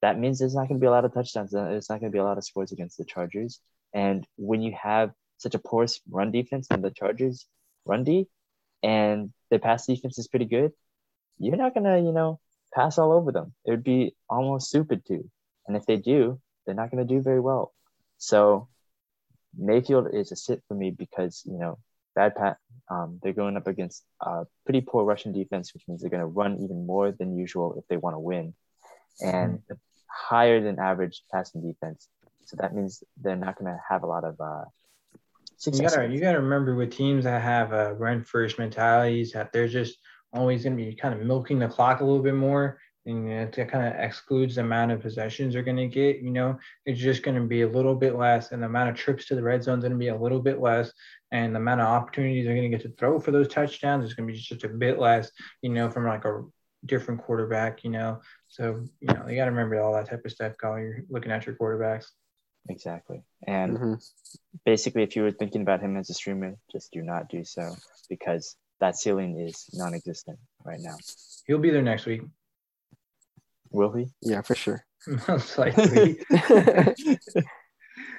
that 0.02 0.20
means 0.20 0.40
there's 0.40 0.56
not 0.56 0.68
going 0.68 0.80
to 0.80 0.84
be 0.84 0.88
a 0.88 0.92
lot 0.92 1.06
of 1.06 1.14
touchdowns. 1.14 1.52
There's 1.52 1.90
not 1.90 2.00
going 2.00 2.12
to 2.12 2.16
be 2.16 2.20
a 2.20 2.24
lot 2.24 2.38
of 2.38 2.44
scores 2.44 2.72
against 2.72 2.98
the 2.98 3.06
Chargers. 3.06 3.60
And 3.94 4.28
when 4.38 4.62
you 4.62 4.76
have 4.82 5.12
such 5.38 5.56
a 5.56 5.60
porous 5.60 6.02
run 6.10 6.32
defense 6.32 6.68
and 6.70 6.84
the 6.84 6.92
Chargers 6.92 7.48
run 7.86 8.04
D, 8.04 8.28
and 8.84 9.32
their 9.50 9.60
pass 9.60 9.86
defense 9.88 10.18
is 10.20 10.28
pretty 10.28 10.46
good, 10.46 10.72
you're 11.40 11.58
not 11.58 11.74
gonna, 11.74 11.98
you 11.98 12.12
know, 12.12 12.40
pass 12.74 12.98
all 12.98 13.12
over 13.12 13.32
them. 13.32 13.54
It 13.66 13.72
would 13.72 13.84
be 13.84 14.16
almost 14.30 14.70
stupid 14.70 15.06
to. 15.08 15.30
And 15.68 15.76
if 15.76 15.86
they 15.86 15.98
do, 15.98 16.40
they're 16.66 16.76
not 16.76 16.92
gonna 16.92 17.06
do 17.06 17.22
very 17.22 17.40
well. 17.40 17.74
So 18.18 18.68
Mayfield 19.58 20.08
is 20.14 20.32
a 20.32 20.36
sit 20.36 20.64
for 20.68 20.74
me 20.76 20.92
because, 20.92 21.44
you 21.46 21.58
know, 21.58 21.78
bad 22.16 22.36
pat 22.36 22.58
um, 22.90 23.20
they're 23.22 23.34
going 23.34 23.58
up 23.58 23.68
against 23.68 24.04
a 24.22 24.46
pretty 24.66 24.82
poor 24.82 25.04
rushing 25.04 25.34
defense, 25.34 25.74
which 25.74 25.84
means 25.88 26.02
they're 26.02 26.10
gonna 26.10 26.28
run 26.28 26.60
even 26.64 26.86
more 26.86 27.12
than 27.12 27.38
usual 27.38 27.76
if 27.78 27.88
they 27.88 27.98
want 27.98 28.16
to 28.16 28.20
win. 28.20 28.54
And 29.22 29.62
the 29.68 29.78
higher 30.08 30.62
than 30.62 30.80
average 30.80 31.24
passing 31.32 31.62
defense. 31.62 32.08
So 32.46 32.58
that 32.60 32.76
means 32.76 33.04
they're 33.22 33.36
not 33.36 33.58
gonna 33.58 33.80
have 33.90 34.04
a 34.04 34.08
lot 34.08 34.24
of 34.24 34.40
uh 34.40 34.66
You 35.66 35.72
gotta 35.82 36.08
you 36.08 36.20
gotta 36.20 36.40
remember 36.42 36.76
with 36.76 36.92
teams 36.92 37.24
that 37.24 37.42
have 37.42 37.74
uh, 37.74 37.94
run 37.94 38.24
first 38.24 38.60
mentalities 38.60 39.32
that 39.34 39.52
they're 39.52 39.68
just 39.68 39.98
always 40.34 40.64
gonna 40.64 40.76
be 40.76 40.94
kind 40.96 41.14
of 41.14 41.26
milking 41.26 41.60
the 41.60 41.68
clock 41.68 42.02
a 42.02 42.06
little 42.06 42.22
bit 42.22 42.36
more, 42.36 42.80
and 43.06 43.30
it 43.30 43.70
kind 43.70 43.88
of 43.88 44.00
excludes 44.00 44.56
the 44.56 44.62
amount 44.62 44.92
of 44.92 45.02
possessions 45.02 45.54
they're 45.54 45.64
gonna 45.64 45.88
get. 45.88 46.20
You 46.20 46.32
know, 46.32 46.58
it's 46.86 47.00
just 47.00 47.24
gonna 47.24 47.46
be 47.46 47.62
a 47.62 47.68
little 47.68 47.96
bit 47.96 48.16
less, 48.16 48.52
and 48.52 48.62
the 48.62 48.68
amount 48.68 48.90
of 48.90 48.96
trips 48.96 49.26
to 49.26 49.36
the 49.36 49.44
red 49.44 49.64
zone 49.64 49.80
is 49.80 49.84
gonna 49.84 49.96
be 49.96 50.08
a 50.08 50.18
little 50.18 50.42
bit 50.42 50.60
less, 50.60 50.92
and 51.32 51.54
the 51.54 51.60
amount 51.60 51.82
of 51.82 51.88
opportunities 51.88 52.46
they're 52.46 52.56
gonna 52.56 52.70
get 52.70 52.82
to 52.82 52.90
throw 52.90 53.20
for 53.20 53.32
those 53.32 53.48
touchdowns 53.48 54.06
is 54.06 54.14
gonna 54.14 54.32
be 54.32 54.38
just 54.38 54.64
a 54.64 54.70
bit 54.70 55.00
less. 55.00 55.32
You 55.62 55.70
know, 55.70 55.90
from 55.90 56.06
like 56.06 56.26
a 56.26 56.44
different 56.86 57.22
quarterback, 57.22 57.84
you 57.84 57.90
know. 57.90 58.22
So, 58.48 58.86
you 59.02 59.14
know, 59.14 59.28
you 59.28 59.36
got 59.36 59.46
to 59.46 59.52
remember 59.52 59.82
all 59.82 59.94
that 59.94 60.08
type 60.08 60.24
of 60.24 60.32
stuff 60.32 60.54
while 60.62 60.80
you're 60.80 61.04
looking 61.10 61.32
at 61.32 61.46
your 61.46 61.56
quarterbacks. 61.56 62.06
Exactly. 62.70 63.24
And 63.48 63.78
Mhm. 63.78 64.12
basically, 64.66 65.04
if 65.04 65.16
you 65.16 65.24
were 65.24 65.32
thinking 65.32 65.62
about 65.62 65.82
him 65.82 65.98
as 65.98 66.10
a 66.10 66.14
streamer, 66.14 66.58
just 66.72 66.92
do 66.92 67.02
not 67.02 67.28
do 67.28 67.44
so 67.44 67.76
because 68.08 68.56
that 68.80 68.96
ceiling 68.98 69.40
is 69.40 69.68
non-existent 69.74 70.40
right 70.64 70.80
now. 70.80 70.98
He'll 71.46 71.60
be 71.60 71.72
there 71.72 71.82
next 71.82 72.06
week, 72.06 72.22
Will 73.72 73.94
he? 73.94 74.08
Yeah, 74.22 74.42
for 74.42 74.56
sure. 74.56 74.86
most 75.28 75.58
likely. 75.58 76.20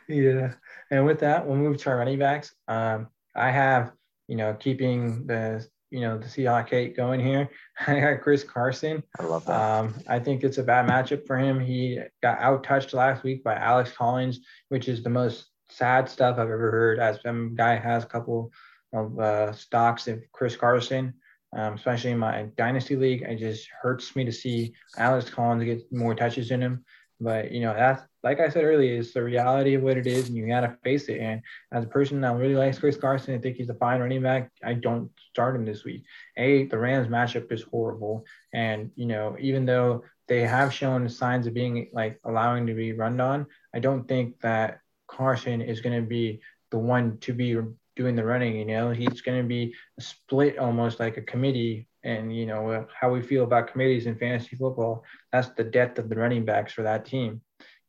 yeah. 0.09 0.53
And 0.91 1.05
with 1.05 1.21
that, 1.21 1.47
we'll 1.47 1.57
move 1.57 1.79
to 1.79 1.91
our 1.91 1.99
running 1.99 2.19
backs. 2.19 2.55
Um, 2.69 3.09
I 3.35 3.51
have, 3.51 3.93
you 4.29 4.37
know, 4.37 4.55
keeping 4.55 5.27
the, 5.27 5.67
you 5.91 6.01
know, 6.01 6.19
the 6.19 6.27
Seahawk 6.27 6.73
eight 6.73 6.97
going 6.97 7.21
here. 7.21 7.49
I 7.87 8.01
got 8.01 8.23
Chris 8.23 8.45
Carson. 8.45 9.03
I 9.19 9.25
love 9.25 9.45
that. 9.47 9.61
Um, 9.61 9.95
I 10.09 10.19
think 10.19 10.45
it's 10.45 10.59
a 10.59 10.63
bad 10.63 10.89
matchup 10.89 11.27
for 11.27 11.37
him. 11.37 11.61
He 11.61 12.01
got 12.23 12.39
out 12.39 12.65
touched 12.65 12.95
last 12.95 13.23
week 13.23 13.43
by 13.43 13.55
Alex 13.55 13.93
Collins, 13.93 14.41
which 14.69 14.89
is 14.89 15.03
the 15.03 15.11
most 15.11 15.47
sad 15.69 16.09
stuff 16.09 16.35
I've 16.35 16.51
ever 16.51 16.71
heard. 16.71 16.99
As 16.99 17.21
some 17.23 17.55
guy 17.55 17.77
has 17.77 18.05
a 18.05 18.09
couple 18.09 18.53
of 18.93 19.19
uh, 19.19 19.53
stocks 19.53 20.09
of 20.09 20.21
Chris 20.33 20.57
Carson, 20.57 21.15
um, 21.57 21.75
especially 21.75 22.11
in 22.11 22.19
my 22.19 22.47
dynasty 22.57 22.97
league. 22.97 23.23
It 23.23 23.39
just 23.39 23.69
hurts 23.83 24.15
me 24.15 24.25
to 24.25 24.33
see 24.33 24.75
Alex 24.99 25.31
Collins 25.31 25.65
get 25.65 25.91
more 25.91 26.15
touches 26.15 26.51
in 26.51 26.63
him. 26.63 26.85
But 27.19 27.51
you 27.51 27.63
know, 27.63 27.73
that's 27.73 28.03
like 28.23 28.41
I 28.41 28.51
said 28.51 28.65
earlier, 28.65 28.99
it's 29.01 29.15
the 29.15 29.23
reality 29.23 29.75
of 29.75 29.83
what 29.83 29.97
it 29.97 30.07
is, 30.07 30.29
and 30.29 30.37
you 30.37 30.47
gotta 30.47 30.77
face 30.85 31.09
it. 31.09 31.19
And 31.19 31.41
as 31.73 31.85
a 31.85 31.89
person 31.89 32.21
that 32.21 32.37
really 32.37 32.55
likes 32.55 32.79
Chris 32.79 32.97
Carson, 32.97 33.35
I 33.35 33.39
think 33.39 33.57
he's 33.57 33.71
a 33.71 33.75
fine 33.75 34.01
running 34.01 34.23
back. 34.23 34.51
I 34.63 34.75
don't 34.75 35.11
start 35.31 35.57
him 35.57 35.65
this 35.65 35.83
week. 35.83 36.05
A, 36.37 36.65
the 36.67 36.79
Rams 36.79 37.09
matchup 37.09 37.51
is 37.51 37.63
horrible. 37.63 38.27
And, 38.53 38.91
you 38.97 39.07
know, 39.07 39.37
even 39.41 39.65
though 39.65 40.03
they 40.29 40.43
have 40.43 40.75
shown 40.75 41.09
signs 41.09 41.47
of 41.47 41.55
being 41.55 41.89
like 41.93 42.21
allowing 42.25 42.67
to 42.67 42.75
be 42.75 42.93
run 42.93 43.19
on, 43.21 43.47
I 43.75 43.79
don't 43.79 44.07
think 44.07 44.41
that 44.41 44.81
Carson 45.07 45.63
is 45.63 45.81
going 45.81 45.99
to 45.99 46.07
be 46.07 46.41
the 46.71 46.79
one 46.79 47.19
to 47.19 47.33
be 47.33 47.57
doing 47.97 48.15
the 48.15 48.25
running. 48.25 48.57
You 48.57 48.67
know, 48.67 48.91
he's 48.91 49.23
going 49.23 49.43
to 49.43 49.49
be 49.49 49.75
split 49.99 50.59
almost 50.59 51.01
like 51.01 51.17
a 51.17 51.23
committee. 51.23 51.89
And, 52.05 52.35
you 52.35 52.47
know, 52.47 52.71
uh, 52.71 52.85
how 52.99 53.11
we 53.11 53.21
feel 53.21 53.43
about 53.43 53.73
committees 53.73 54.07
in 54.07 54.17
fantasy 54.17 54.55
football, 54.55 55.03
that's 55.33 55.49
the 55.49 55.65
depth 55.65 55.99
of 55.99 56.09
the 56.09 56.15
running 56.15 56.45
backs 56.45 56.73
for 56.73 56.83
that 56.83 57.05
team, 57.05 57.41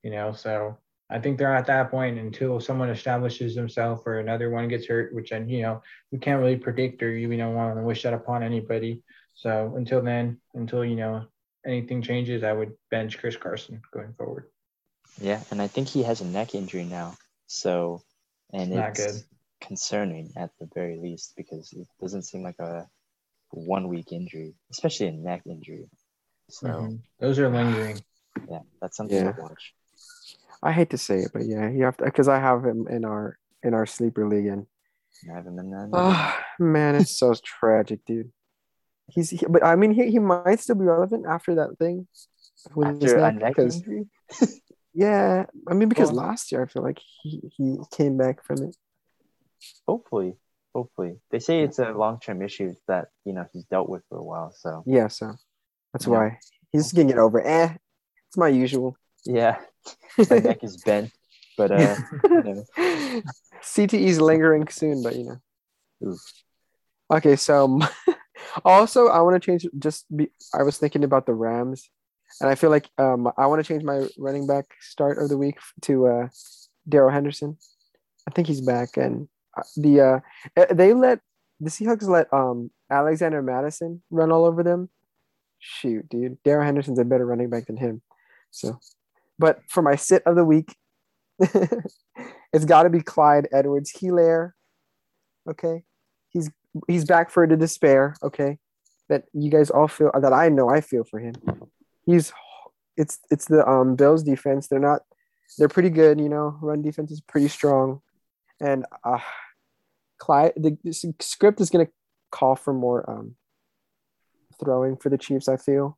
you 0.01 0.09
know. 0.09 0.31
So 0.31 0.79
I 1.09 1.19
think 1.19 1.37
they're 1.37 1.55
at 1.55 1.67
that 1.67 1.91
point 1.91 2.17
until 2.17 2.59
someone 2.59 2.89
establishes 2.89 3.55
himself 3.55 4.07
or 4.07 4.19
another 4.19 4.49
one 4.49 4.67
gets 4.67 4.87
hurt, 4.87 5.13
which, 5.13 5.31
I, 5.31 5.37
you 5.39 5.61
know, 5.61 5.83
we 6.11 6.17
can't 6.17 6.41
really 6.41 6.57
predict 6.57 7.03
or 7.03 7.11
you 7.15 7.27
know 7.37 7.51
want 7.51 7.77
to 7.77 7.83
wish 7.83 8.03
that 8.03 8.13
upon 8.13 8.41
anybody. 8.41 9.03
So 9.35 9.73
until 9.75 10.01
then, 10.01 10.39
until 10.55 10.83
you 10.83 10.95
know 10.95 11.27
anything 11.65 12.01
changes, 12.01 12.43
I 12.43 12.53
would 12.53 12.73
bench 12.89 13.19
Chris 13.19 13.37
Carson 13.37 13.81
going 13.93 14.13
forward. 14.17 14.49
yeah, 15.21 15.41
and 15.51 15.61
I 15.61 15.67
think 15.67 15.87
he 15.87 16.03
has 16.03 16.21
a 16.21 16.25
neck 16.25 16.55
injury 16.55 16.85
now. 16.85 17.15
So, 17.45 18.01
and 18.51 18.71
Not 18.71 18.89
it's 18.89 19.05
good. 19.05 19.23
Concerning 19.61 20.31
at 20.37 20.51
the 20.59 20.67
very 20.73 20.97
least 20.97 21.33
because 21.35 21.71
it 21.73 21.87
doesn't 22.01 22.23
seem 22.23 22.43
like 22.43 22.59
a 22.59 22.87
one 23.51 23.87
week 23.87 24.11
injury, 24.11 24.53
especially 24.71 25.07
a 25.07 25.11
neck 25.11 25.41
injury. 25.45 25.89
So, 26.49 26.67
Mhm. 26.67 26.99
Those 27.19 27.39
are 27.39 27.49
lingering. 27.49 28.01
yeah, 28.49 28.61
that's 28.81 28.97
something 28.97 29.17
Yeah. 29.17 29.31
to 29.31 29.41
watch. 29.41 29.73
I 30.63 30.71
hate 30.71 30.89
to 30.91 30.97
say 30.97 31.19
it, 31.19 31.31
but 31.33 31.45
yeah, 31.45 31.69
you 31.69 31.83
have 31.85 31.97
to 31.97 32.05
because 32.05 32.27
I 32.27 32.39
have 32.39 32.63
him 32.65 32.87
in 32.87 33.05
our 33.05 33.37
in 33.63 33.73
our 33.73 33.85
sleeper 33.85 34.27
league, 34.27 34.47
and 34.47 34.65
I 35.29 35.35
have 35.35 35.45
him 35.45 35.59
in 35.59 35.69
there. 35.71 35.89
oh 35.93 36.39
man, 36.59 36.95
it's 36.95 37.17
so 37.17 37.33
tragic, 37.43 38.03
dude. 38.05 38.31
He's 39.07 39.29
he, 39.29 39.45
but 39.47 39.63
I 39.63 39.75
mean 39.75 39.91
he, 39.91 40.09
he 40.11 40.19
might 40.19 40.59
still 40.59 40.75
be 40.75 40.83
relevant 40.85 41.25
after 41.27 41.55
that 41.55 41.77
thing 41.79 42.07
with 42.75 43.01
his 43.01 43.13
After 43.13 43.17
a 43.23 43.31
neck, 43.31 43.41
neck 43.41 43.55
because 43.55 43.75
injury? 43.75 44.05
yeah, 44.93 45.45
I 45.67 45.73
mean 45.73 45.89
because 45.89 46.11
Well- 46.11 46.25
last 46.25 46.51
year 46.51 46.63
I 46.63 46.65
feel 46.67 46.83
like 46.83 46.99
he 47.23 47.41
he 47.55 47.77
came 47.91 48.17
back 48.17 48.43
from 48.43 48.63
it. 48.63 48.75
Hopefully, 49.87 50.35
hopefully. 50.73 51.17
They 51.31 51.39
say 51.39 51.61
it's 51.61 51.79
a 51.79 51.91
long 51.91 52.19
term 52.19 52.41
issue 52.41 52.75
that 52.87 53.09
you 53.25 53.33
know 53.33 53.45
he's 53.53 53.65
dealt 53.65 53.89
with 53.89 54.03
for 54.09 54.17
a 54.17 54.23
while. 54.23 54.51
So 54.57 54.83
Yeah, 54.85 55.07
so 55.07 55.35
that's 55.93 56.05
Yeah. 56.07 56.11
why 56.13 56.39
he's 56.71 56.91
gonna 56.91 57.07
get 57.07 57.17
over. 57.17 57.41
Eh, 57.45 57.75
it's 58.27 58.37
my 58.37 58.49
usual. 58.49 58.97
yeah, 59.25 59.59
my 60.29 60.39
neck 60.39 60.63
is 60.63 60.77
bent, 60.77 61.11
but 61.57 61.71
uh, 61.71 61.95
you 62.23 62.43
know, 62.43 62.65
CTE's 63.61 64.19
lingering 64.21 64.67
soon, 64.67 65.01
but 65.03 65.15
you 65.15 65.23
know. 65.23 65.39
Oof. 66.11 66.21
Okay, 67.11 67.35
so 67.35 67.79
also 68.65 69.07
I 69.07 69.21
want 69.21 69.41
to 69.41 69.45
change. 69.45 69.65
Just 69.79 70.05
be, 70.15 70.29
I 70.53 70.63
was 70.63 70.77
thinking 70.77 71.03
about 71.03 71.25
the 71.25 71.33
Rams, 71.33 71.89
and 72.41 72.49
I 72.49 72.55
feel 72.55 72.69
like 72.69 72.89
um 72.97 73.31
I 73.37 73.47
want 73.47 73.63
to 73.63 73.67
change 73.67 73.83
my 73.83 74.07
running 74.17 74.45
back 74.45 74.65
start 74.81 75.17
of 75.17 75.29
the 75.29 75.37
week 75.37 75.57
to 75.83 76.07
uh 76.07 76.27
Darrell 76.87 77.11
Henderson. 77.11 77.57
I 78.27 78.31
think 78.31 78.47
he's 78.47 78.61
back, 78.61 78.97
and 78.97 79.29
the 79.75 80.01
uh 80.01 80.19
eh, 80.55 80.73
they 80.73 80.93
let 80.93 81.19
the 81.59 81.69
Seahawks 81.69 82.07
let 82.07 82.31
um 82.33 82.71
Alexander 82.89 83.41
Mattison 83.41 84.01
run 84.09 84.31
all 84.31 84.45
over 84.45 84.63
them. 84.63 84.89
Shoot, 85.59 86.07
dude, 86.09 86.37
Darrell 86.43 86.65
Henderson's 86.65 86.99
a 86.99 87.05
better 87.05 87.25
running 87.25 87.49
back 87.49 87.67
than 87.67 87.77
him. 87.77 88.01
So, 88.51 88.79
but 89.39 89.59
for 89.67 89.81
my 89.81 89.95
sit 89.95 90.23
of 90.25 90.35
the 90.35 90.45
week, 90.45 90.75
it's 91.39 92.65
got 92.65 92.83
to 92.83 92.89
be 92.89 93.01
Clyde 93.01 93.47
Edwards 93.51 93.91
Helaire. 93.93 94.51
Okay, 95.49 95.83
he's 96.29 96.51
he's 96.87 97.05
back 97.05 97.29
for 97.29 97.47
the 97.47 97.57
despair. 97.57 98.15
Okay, 98.21 98.59
that 99.09 99.23
you 99.33 99.49
guys 99.49 99.69
all 99.69 99.87
feel 99.87 100.11
that 100.19 100.33
I 100.33 100.49
know 100.49 100.69
I 100.69 100.81
feel 100.81 101.03
for 101.03 101.19
him. 101.19 101.33
He's 102.05 102.31
it's 102.95 103.19
it's 103.31 103.45
the 103.45 103.67
um 103.67 103.95
Bills 103.95 104.23
defense. 104.23 104.67
They're 104.67 104.79
not 104.79 105.01
they're 105.57 105.69
pretty 105.69 105.89
good. 105.89 106.19
You 106.19 106.29
know, 106.29 106.57
run 106.61 106.81
defense 106.81 107.11
is 107.11 107.21
pretty 107.21 107.47
strong, 107.47 108.01
and 108.59 108.85
uh, 109.03 109.19
Clyde 110.19 110.53
the, 110.55 110.77
the 110.83 111.13
script 111.19 111.61
is 111.61 111.69
gonna 111.69 111.87
call 112.31 112.55
for 112.55 112.73
more 112.73 113.09
um 113.09 113.35
throwing 114.59 114.97
for 114.97 115.09
the 115.09 115.17
Chiefs. 115.17 115.47
I 115.47 115.57
feel 115.57 115.97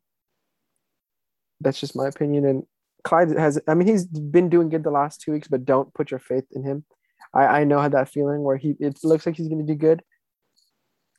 that's 1.62 1.80
just 1.80 1.96
my 1.96 2.08
opinion. 2.08 2.46
And 2.46 2.64
Clyde 3.04 3.32
has, 3.38 3.60
I 3.68 3.74
mean, 3.74 3.88
he's 3.88 4.06
been 4.06 4.50
doing 4.50 4.70
good 4.70 4.84
the 4.84 4.92
last 4.92 5.22
two 5.22 5.32
weeks, 5.32 5.48
but 5.48 5.66
don't 5.66 5.94
put 5.94 6.12
your 6.12 6.20
faith 6.20 6.46
in 6.52 6.64
him. 6.64 6.86
I, 7.34 7.62
I 7.62 7.64
know 7.64 7.80
how 7.80 7.90
that 7.90 8.10
feeling 8.10 8.44
where 8.44 8.58
he 8.58 8.76
it 8.80 9.00
looks 9.04 9.26
like 9.26 9.36
he's 9.36 9.48
gonna 9.48 9.64
do 9.64 9.76
good. 9.76 10.02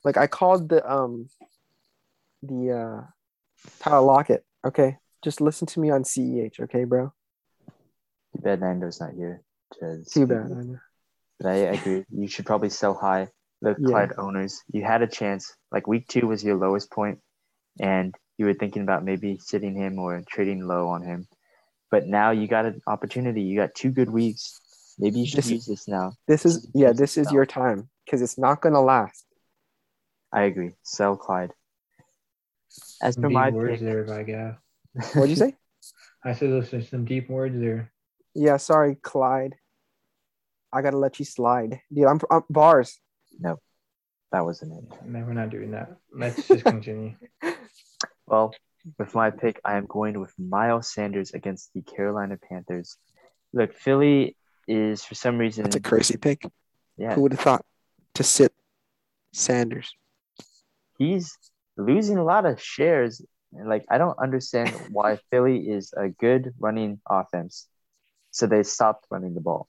Like 0.05 0.16
I 0.16 0.26
called 0.26 0.68
the 0.68 0.88
um 0.90 1.28
the 2.42 2.72
uh 2.72 3.70
Tyler 3.80 4.01
Lockett. 4.01 4.44
Okay, 4.66 4.96
just 5.22 5.40
listen 5.40 5.66
to 5.68 5.80
me 5.80 5.90
on 5.90 6.03
CEH. 6.03 6.61
Okay, 6.61 6.84
bro. 6.84 7.12
too 8.34 8.42
bad 8.42 8.61
Nando's 8.61 9.01
not 9.01 9.12
here. 9.12 9.42
To 9.78 10.03
Too 10.05 10.26
bad. 10.26 10.80
With. 11.41 11.47
I. 11.47 11.61
But 11.61 11.68
I 11.68 11.72
agree. 11.80 12.05
You 12.11 12.28
should 12.28 12.47
probably 12.47 12.70
sell 12.70 12.95
high. 12.95 13.28
The 13.62 13.76
Yeah. 13.78 13.88
Clyde 13.88 14.12
owners, 14.16 14.62
you 14.72 14.82
had 14.84 15.03
a 15.03 15.07
chance. 15.07 15.55
Like 15.70 15.86
week 15.86 16.09
two 16.09 16.26
was 16.26 16.43
your 16.43 16.57
lowest 16.57 16.91
point, 16.91 17.18
and 17.78 18.14
you 18.38 18.47
were 18.47 18.55
thinking 18.55 18.82
about 18.82 19.05
maybe 19.05 19.38
sitting 19.38 19.74
him 19.74 19.99
or 19.99 20.22
trading 20.28 20.66
low 20.66 20.88
on 20.88 21.03
him. 21.03 21.26
But 21.91 22.07
now 22.07 22.30
you 22.30 22.47
got 22.49 22.64
an 22.64 22.80
opportunity. 22.86 23.43
You 23.43 23.57
got 23.59 23.74
two 23.74 23.91
good 23.91 24.09
weeks. 24.11 24.61
Maybe 24.99 25.20
you 25.20 25.26
should 25.26 25.38
This- 25.38 25.51
use 25.51 25.66
this 25.66 25.88
now. 25.88 26.12
This 26.26 26.47
is 26.47 26.66
yeah. 26.74 26.93
This 26.93 27.18
is 27.18 27.26
now. 27.26 27.32
your 27.32 27.47
time 27.47 27.91
because 28.05 28.22
it's 28.22 28.38
not 28.38 28.61
gonna 28.62 28.80
last. 28.80 29.26
I 30.32 30.43
agree. 30.45 30.72
Sell 30.82 31.16
Clyde. 31.16 31.53
As 33.03 33.14
Some 33.14 33.22
for 33.24 33.28
deep 33.28 33.34
my 33.34 33.51
words 33.51 33.72
pick, 33.72 33.80
there, 33.80 34.05
by 34.05 34.22
God. 34.22 34.57
What'd 35.14 35.30
you 35.30 35.36
say? 35.36 35.57
I 36.24 36.32
said 36.34 36.51
those 36.51 36.72
are 36.72 36.82
some 36.82 37.05
deep 37.05 37.28
words 37.28 37.59
there. 37.59 37.91
yeah, 38.34 38.57
sorry, 38.59 38.95
Clyde. 38.95 39.55
I 40.73 40.83
gotta 40.83 40.99
let 40.99 41.18
you 41.18 41.25
slide, 41.25 41.81
dude. 41.93 42.07
I'm, 42.07 42.21
I'm 42.31 42.43
bars. 42.49 42.99
No, 43.39 43.59
that 44.33 44.45
wasn't 44.45 44.73
it. 44.73 44.85
No, 45.07 45.21
we're 45.21 45.33
not 45.33 45.51
doing 45.51 45.73
that. 45.73 45.97
Let's 46.14 46.47
just 46.47 46.64
continue. 46.64 47.14
Well, 48.27 48.55
with 48.97 49.12
my 49.16 49.31
pick, 49.31 49.61
I 49.64 49.77
am 49.77 49.87
going 49.87 50.21
with 50.21 50.33
Miles 50.39 50.93
Sanders 50.93 51.33
against 51.33 51.73
the 51.75 51.83
Carolina 51.83 52.39
Panthers. 52.49 52.97
Look, 53.53 53.75
Philly 53.75 54.37
is 54.68 55.03
for 55.05 55.16
some 55.16 55.37
reason. 55.37 55.64
That's 55.64 55.75
a 55.75 55.81
crazy 55.81 56.16
pick. 56.16 56.47
Yeah, 56.97 57.14
Who 57.14 57.23
would 57.23 57.33
have 57.33 57.41
thought 57.41 57.64
to 58.14 58.23
sit 58.23 58.53
Sanders? 59.33 59.93
he's 60.97 61.37
losing 61.77 62.18
a 62.18 62.23
lot 62.25 62.47
of 62.47 62.62
shares. 62.62 63.21
And 63.53 63.68
like, 63.68 63.85
I 63.91 63.99
don't 63.99 64.16
understand 64.23 64.71
why 64.93 65.18
Philly 65.31 65.68
is 65.68 65.93
a 65.97 66.09
good 66.09 66.55
running 66.61 67.01
offense, 67.11 67.66
so 68.31 68.47
they 68.47 68.62
stopped 68.62 69.07
running 69.11 69.35
the 69.35 69.41
ball. 69.41 69.66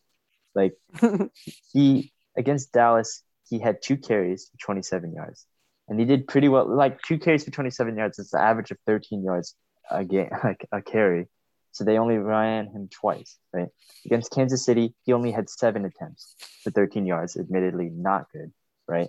Like 0.56 0.74
he 1.74 2.12
against 2.38 2.72
Dallas, 2.72 3.24
he 3.50 3.60
had 3.60 3.82
two 3.82 3.98
carries 3.98 4.50
for 4.50 4.58
27 4.58 5.14
yards, 5.14 5.46
and 5.88 6.00
he 6.00 6.06
did 6.06 6.28
pretty 6.28 6.50
well. 6.50 6.68
Like 6.68 7.02
two 7.02 7.20
carries 7.20 7.44
for 7.44 7.52
27 7.52 7.98
yards, 7.98 8.20
is 8.20 8.32
the 8.32 8.42
average 8.42 8.72
of 8.72 8.78
13 8.86 9.24
yards 9.24 9.56
a 9.90 10.06
game, 10.06 10.30
like 10.44 10.68
a 10.72 10.82
carry. 10.82 11.28
So 11.74 11.86
they 11.86 11.98
only 11.98 12.18
ran 12.18 12.68
him 12.68 12.90
twice, 12.92 13.38
right? 13.54 13.70
Against 14.06 14.32
Kansas 14.32 14.66
City, 14.66 14.94
he 15.06 15.14
only 15.14 15.32
had 15.32 15.50
seven 15.50 15.86
attempts 15.86 16.36
for 16.64 16.72
13 16.72 17.06
yards. 17.06 17.38
Admittedly, 17.38 17.90
not 17.94 18.26
good, 18.34 18.52
right? 18.88 19.08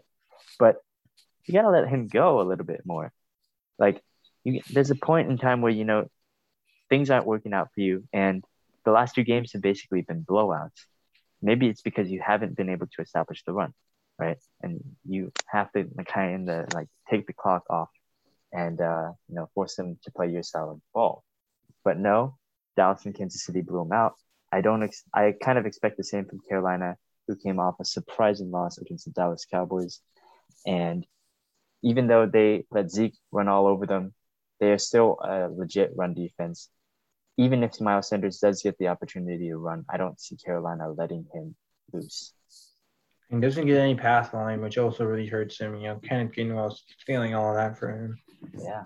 But 0.61 0.77
you 1.47 1.55
gotta 1.55 1.71
let 1.71 1.89
him 1.89 2.07
go 2.07 2.41
a 2.41 2.47
little 2.47 2.65
bit 2.65 2.83
more. 2.85 3.13
Like 3.79 4.01
you 4.45 4.61
there's 4.71 4.91
a 4.91 4.97
point 4.97 5.31
in 5.31 5.39
time 5.39 5.61
where 5.61 5.73
you 5.73 5.85
know 5.85 6.09
things 6.89 7.11
aren't 7.11 7.27
working 7.27 7.53
out 7.53 7.71
for 7.75 7.81
you, 7.81 8.05
and 8.13 8.45
the 8.85 8.93
last 8.93 9.15
two 9.15 9.25
games 9.25 9.53
have 9.53 9.63
basically 9.63 10.03
been 10.03 10.25
blowouts. 10.25 10.85
Maybe 11.43 11.69
it's 11.69 11.83
because 11.83 12.11
you 12.11 12.23
haven't 12.25 12.57
been 12.57 12.69
able 12.69 12.87
to 12.87 13.03
establish 13.03 13.43
the 13.45 13.53
run, 13.53 13.75
right? 14.19 14.39
And 14.63 14.81
you 15.05 15.33
have 15.49 15.73
to 15.73 15.85
kind 16.07 16.49
of 16.49 16.73
like 16.73 16.89
take 17.11 17.27
the 17.27 17.33
clock 17.33 17.65
off 17.69 17.91
and 18.53 18.81
uh, 18.81 19.13
you 19.29 19.35
know 19.35 19.49
force 19.55 19.77
them 19.77 19.99
to 20.05 20.11
play 20.13 20.29
your 20.29 20.43
style 20.43 20.71
of 20.71 20.81
ball. 20.95 21.25
But 21.85 21.99
no, 21.99 22.37
Dallas 22.77 23.05
and 23.05 23.15
Kansas 23.15 23.45
City 23.45 23.63
blew 23.63 23.79
them 23.79 23.93
out. 23.93 24.15
I 24.53 24.61
don't. 24.61 24.83
Ex- 24.83 25.05
I 25.15 25.35
kind 25.43 25.59
of 25.59 25.67
expect 25.67 25.97
the 25.97 26.05
same 26.05 26.27
from 26.27 26.41
Carolina, 26.49 26.97
who 27.27 27.37
came 27.37 27.59
off 27.59 27.81
a 27.81 27.85
surprising 27.85 28.51
loss 28.51 28.79
against 28.79 29.07
the 29.07 29.11
Dallas 29.13 29.47
Cowboys, 29.51 30.01
and 30.67 31.07
even 31.83 32.07
though 32.07 32.27
they 32.27 32.65
let 32.71 32.91
Zeke 32.91 33.17
run 33.33 33.49
all 33.49 33.67
over 33.67 33.87
them, 33.87 34.15
they 34.61 34.71
are 34.71 34.79
still 34.79 35.19
a 35.23 35.49
legit 35.49 35.91
run 35.97 36.15
defense. 36.15 36.69
Even 37.39 37.63
if 37.63 37.81
Miles 37.81 38.09
Sanders 38.09 38.39
does 38.39 38.63
get 38.63 38.77
the 38.79 38.89
opportunity 38.89 39.49
to 39.49 39.57
run, 39.57 39.85
I 39.89 39.97
don't 39.97 40.21
see 40.21 40.37
Carolina 40.37 40.91
letting 40.91 41.27
him 41.33 41.55
loose. 41.93 42.35
He 43.31 43.41
doesn't 43.41 43.67
get 43.67 43.79
any 43.79 43.95
pass 43.95 44.35
line, 44.35 44.61
which 44.61 44.77
also 44.77 45.05
really 45.05 45.27
hurts 45.27 45.59
him. 45.59 45.75
You 45.77 45.89
know, 45.89 46.01
Kenneth 46.07 46.33
Gainwell's 46.33 46.83
feeling 47.07 47.35
all 47.35 47.51
of 47.51 47.57
that 47.57 47.79
for 47.79 47.89
him. 47.89 48.19
Yeah. 48.59 48.83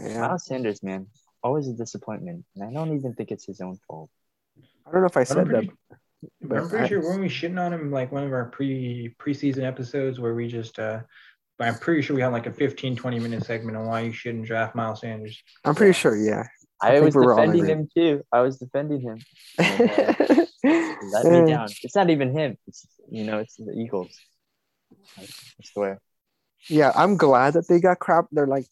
Yeah. 0.00 0.20
Miles 0.22 0.46
Sanders, 0.46 0.82
man, 0.82 1.06
always 1.42 1.68
a 1.68 1.72
disappointment. 1.72 2.44
And 2.56 2.64
I 2.64 2.72
don't 2.72 2.96
even 2.96 3.14
think 3.14 3.30
it's 3.30 3.46
his 3.46 3.60
own 3.60 3.78
fault. 3.86 4.10
I 4.86 4.90
don't 4.90 5.02
know 5.02 5.06
if 5.06 5.16
I 5.16 5.20
I'm 5.20 5.26
said 5.26 5.48
that. 5.48 5.68
but 6.42 6.58
I'm 6.58 6.68
pretty 6.68 6.84
I- 6.84 6.88
sure 6.88 7.02
weren't 7.02 7.20
we 7.20 7.28
shitting 7.28 7.64
on 7.64 7.72
him 7.72 7.92
like 7.92 8.10
one 8.10 8.24
of 8.24 8.32
our 8.32 8.46
pre 8.46 9.14
preseason 9.20 9.62
episodes 9.62 10.18
where 10.18 10.34
we 10.34 10.48
just 10.48 10.78
uh 10.78 11.00
but 11.58 11.68
I'm 11.68 11.76
pretty 11.78 12.02
sure 12.02 12.14
we 12.14 12.20
had 12.22 12.32
like 12.32 12.46
a 12.46 12.52
15, 12.52 12.96
20 12.96 13.18
minute 13.18 13.44
segment 13.44 13.76
on 13.78 13.86
why 13.86 14.00
you 14.00 14.12
shouldn't 14.12 14.44
draft 14.46 14.74
Miles 14.74 15.00
Sanders. 15.00 15.42
I'm 15.64 15.74
pretty 15.74 15.94
sure, 15.94 16.14
yeah. 16.16 16.44
I 16.82 16.96
I, 16.96 17.00
was 17.00 17.14
we 17.14 17.24
were 17.24 17.34
defending 17.34 17.66
him 17.66 17.88
too. 17.94 18.22
I 18.32 18.40
was 18.40 18.58
defending 18.58 19.00
him. 19.00 19.18
And, 20.64 20.80
uh, 21.14 21.20
let 21.22 21.44
me 21.44 21.52
down. 21.52 21.68
It's 21.84 21.94
not 21.94 22.10
even 22.10 22.32
him. 22.36 22.56
It's 22.66 22.86
you 23.08 23.22
know, 23.24 23.38
it's 23.38 23.54
the 23.56 23.72
Eagles. 23.72 24.10
I 25.16 25.22
I 25.22 25.26
swear. 25.62 26.00
Yeah, 26.68 26.90
I'm 26.96 27.16
glad 27.16 27.54
that 27.54 27.68
they 27.68 27.78
got 27.78 28.00
crap. 28.00 28.26
They're 28.32 28.48
like 28.48 28.66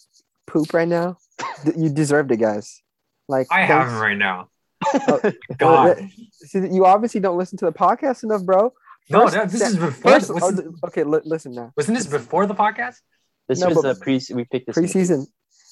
poop 0.47 0.73
right 0.75 0.89
now. 0.89 1.19
You 1.77 1.89
deserved 1.91 2.31
it, 2.33 2.39
guys. 2.39 2.83
Like 3.29 3.47
I 3.51 3.61
have 3.61 3.87
thanks- 3.87 3.93
him 3.95 4.01
right 4.01 4.19
now. 4.19 4.49
Oh, 5.09 5.33
God. 5.57 6.09
See, 6.33 6.59
you 6.71 6.85
obviously 6.85 7.21
don't 7.21 7.39
listen 7.39 7.57
to 7.59 7.65
the 7.67 7.73
podcast 7.73 8.23
enough, 8.25 8.43
bro. 8.45 8.73
No, 9.09 9.21
First- 9.21 9.35
that, 9.35 9.51
this 9.51 9.61
se- 9.61 9.67
is 9.69 9.77
before. 9.77 10.13
First, 10.13 10.31
oh, 10.31 10.35
wasn't, 10.35 10.77
okay, 10.87 11.05
li- 11.05 11.21
listen 11.25 11.53
now. 11.55 11.73
wasn't 11.77 11.97
this 11.97 12.07
before 12.07 12.47
the 12.47 12.55
podcast? 12.55 12.97
This 13.49 13.61
No, 13.61 13.69
was 13.69 13.77
but 13.77 13.83
the 13.95 14.01
pre 14.01 14.21
we 14.35 14.45
picked 14.45 14.67
this 14.67 14.77
in 14.77 14.83
the 14.85 14.89
Preseason, 14.89 15.21
oh, 15.27 15.27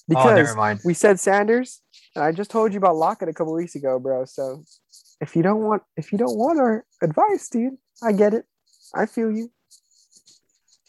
because 0.09 0.37
never 0.37 0.55
mind. 0.55 0.81
we 0.85 0.95
said 0.95 1.19
Sanders, 1.21 1.83
and 2.15 2.25
I 2.25 2.33
just 2.33 2.51
told 2.51 2.73
you 2.73 2.79
about 2.79 2.97
Lockett 2.97 3.29
a 3.29 3.33
couple 3.33 3.55
weeks 3.55 3.75
ago, 3.75 3.99
bro. 3.99 4.25
So 4.25 4.65
if 5.21 5.35
you 5.37 5.43
don't 5.43 5.63
want, 5.63 5.83
if 5.97 6.13
you 6.13 6.19
don't 6.19 6.37
want 6.37 6.59
our 6.61 6.85
advice, 7.03 7.49
dude, 7.49 7.77
I 8.03 8.13
get 8.13 8.35
it. 8.35 8.45
I 8.95 9.07
feel 9.07 9.31
you. 9.31 9.51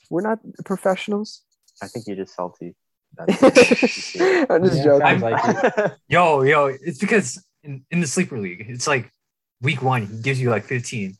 We're 0.09 0.21
not 0.21 0.39
professionals. 0.65 1.41
I 1.81 1.87
think 1.87 2.05
you're 2.07 2.17
just 2.17 2.35
salty. 2.35 2.75
I'm 3.19 3.27
just 3.29 4.77
Yeah, 4.77 4.83
joking. 4.83 5.19
sounds 5.19 5.21
like. 5.21 5.91
Yo, 6.07 6.41
yo, 6.41 6.65
it's 6.67 6.99
because 6.99 7.43
in, 7.63 7.85
in 7.91 7.99
the 8.01 8.07
sleeper 8.07 8.37
league, 8.39 8.65
it's 8.67 8.87
like 8.87 9.11
week 9.61 9.81
one, 9.81 10.07
he 10.07 10.21
gives 10.21 10.41
you 10.41 10.49
like 10.49 10.63
15. 10.65 11.15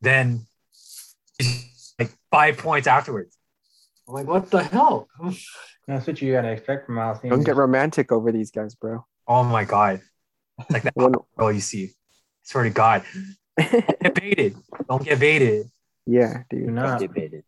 Then 0.00 0.46
he's 1.38 1.94
like 1.98 2.10
five 2.30 2.56
points 2.58 2.86
afterwards. 2.88 3.36
I'm 4.08 4.14
like, 4.14 4.26
what 4.26 4.50
the 4.50 4.62
hell? 4.62 5.08
That's 5.86 6.06
what 6.06 6.20
you 6.20 6.32
gotta 6.32 6.50
expect 6.50 6.86
from 6.86 6.96
Miles 6.96 7.18
Don't 7.22 7.44
get 7.44 7.56
romantic 7.56 8.10
over 8.12 8.32
these 8.32 8.50
guys, 8.50 8.74
bro. 8.74 9.04
Oh 9.30 9.44
my 9.44 9.64
god. 9.64 10.00
Like 10.68 10.82
that 10.82 10.96
One- 10.96 11.14
girl 11.38 11.52
you 11.52 11.60
see. 11.60 11.92
Swear 12.42 12.64
to 12.64 12.70
God. 12.70 13.04
Don't 13.58 14.00
get 14.02 14.14
baited. 14.14 14.56
Don't 14.88 15.04
get 15.04 15.18
baited. 15.20 15.66
yeah, 16.04 16.42
Do 16.50 16.58
dude. 16.58 16.70
not. 16.70 16.98
debated. 17.00 17.44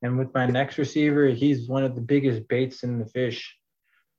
And 0.00 0.16
with 0.18 0.32
my 0.32 0.46
next 0.46 0.78
receiver, 0.78 1.28
he's 1.28 1.68
one 1.68 1.84
of 1.84 1.94
the 1.94 2.00
biggest 2.00 2.46
baits 2.48 2.82
in 2.84 2.98
the 2.98 3.06
fish. 3.06 3.56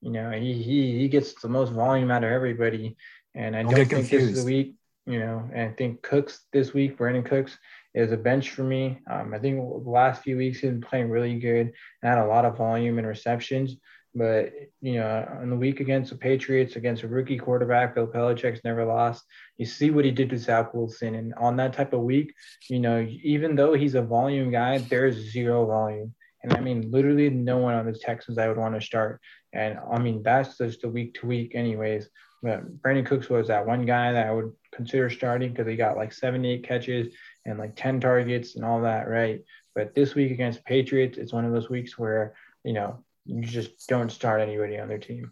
You 0.02 0.12
know, 0.12 0.32
he 0.32 0.54
he 0.62 1.00
he 1.00 1.08
gets 1.08 1.34
the 1.42 1.48
most 1.50 1.72
volume 1.72 2.12
out 2.12 2.24
of 2.26 2.32
everybody. 2.32 2.98
And 3.34 3.56
I 3.56 3.64
Don't 3.64 3.72
don't, 3.72 3.80
get 3.88 3.90
think 3.98 4.10
this 4.10 4.24
is 4.24 4.44
the 4.44 4.46
week. 4.46 4.76
You 5.06 5.20
know, 5.20 5.50
and 5.54 5.70
I 5.72 5.74
think 5.74 6.02
Cooks 6.02 6.42
this 6.54 6.74
week, 6.74 6.98
Brandin 6.98 7.26
Cooks 7.26 7.58
is 7.94 8.12
a 8.12 8.18
bench 8.18 8.52
for 8.52 8.64
me. 8.64 9.00
Um, 9.10 9.34
I 9.34 9.40
think 9.40 9.58
the 9.58 9.90
last 9.90 10.22
few 10.24 10.38
weeks 10.38 10.60
he's 10.60 10.72
been 10.72 10.82
playing 10.82 11.10
really 11.10 11.38
good 11.40 11.68
and 12.02 12.10
had 12.10 12.18
a 12.18 12.26
lot 12.28 12.46
of 12.46 12.58
volume 12.58 12.98
and 13.00 13.08
receptions. 13.08 13.76
But 14.16 14.54
you 14.82 14.96
know, 14.96 15.28
on 15.42 15.50
the 15.50 15.56
week 15.56 15.80
against 15.80 16.12
the 16.12 16.18
Patriots, 16.18 16.76
against 16.76 17.04
a 17.04 17.08
rookie 17.08 17.38
quarterback, 17.38 17.96
Bill 17.96 18.08
Belichick's 18.08 18.64
never 18.64 18.86
lost. 18.86 19.24
You 19.58 19.66
see 19.66 19.90
what 19.90 20.06
he 20.06 20.12
did 20.12 20.30
to 20.30 20.38
Zach 20.38 20.74
Wilson, 20.74 21.16
and 21.16 21.34
on 21.36 21.56
that 21.58 21.74
type 21.74 21.94
of 21.94 22.02
week, 22.02 22.34
you 22.70 22.80
know, 22.80 23.08
even 23.24 23.56
though 23.56 23.74
he's 23.74 23.96
a 23.96 24.02
volume 24.02 24.52
guy, 24.52 24.78
there's 24.78 25.16
zero 25.32 25.66
volume. 25.66 26.14
And 26.44 26.54
I 26.54 26.60
mean, 26.60 26.92
literally 26.92 27.30
no 27.30 27.58
one 27.58 27.74
on 27.74 27.86
the 27.86 27.94
Texans 27.94 28.38
I 28.38 28.48
would 28.48 28.58
want 28.58 28.76
to 28.76 28.82
start. 28.82 29.22
And 29.54 29.80
I 29.92 29.98
mean, 29.98 30.22
that's 30.24 30.58
just 30.58 30.82
the 30.82 30.90
week 30.90 31.16
to 31.16 31.28
week, 31.28 31.56
anyways. 31.56 32.10
But 32.44 32.82
Brandin 32.82 33.06
Cooks 33.06 33.30
was 33.30 33.48
that 33.48 33.66
one 33.66 33.86
guy 33.86 34.12
that 34.12 34.28
I 34.28 34.32
would 34.32 34.52
consider 34.74 35.10
starting 35.10 35.52
because 35.52 35.68
he 35.68 35.78
got 35.78 35.96
like 35.96 36.12
78 36.12 36.68
catches 36.68 37.14
and 37.46 37.58
like 37.58 37.76
10 37.78 38.02
targets 38.02 38.56
and 38.56 38.66
all 38.66 38.82
that, 38.82 39.08
right? 39.08 39.42
But 39.74 39.96
this 39.96 40.14
week 40.14 40.32
against 40.32 40.66
Patriots, 40.66 41.18
it's 41.18 41.32
one 41.32 41.46
of 41.46 41.54
those 41.54 41.70
weeks 41.70 41.98
where, 41.98 42.36
you 42.66 42.74
know, 42.74 43.04
you 43.26 43.42
just 43.42 43.88
don't 43.88 44.12
start 44.12 44.42
anybody 44.42 44.78
on 44.80 44.88
their 44.88 44.98
team. 45.00 45.32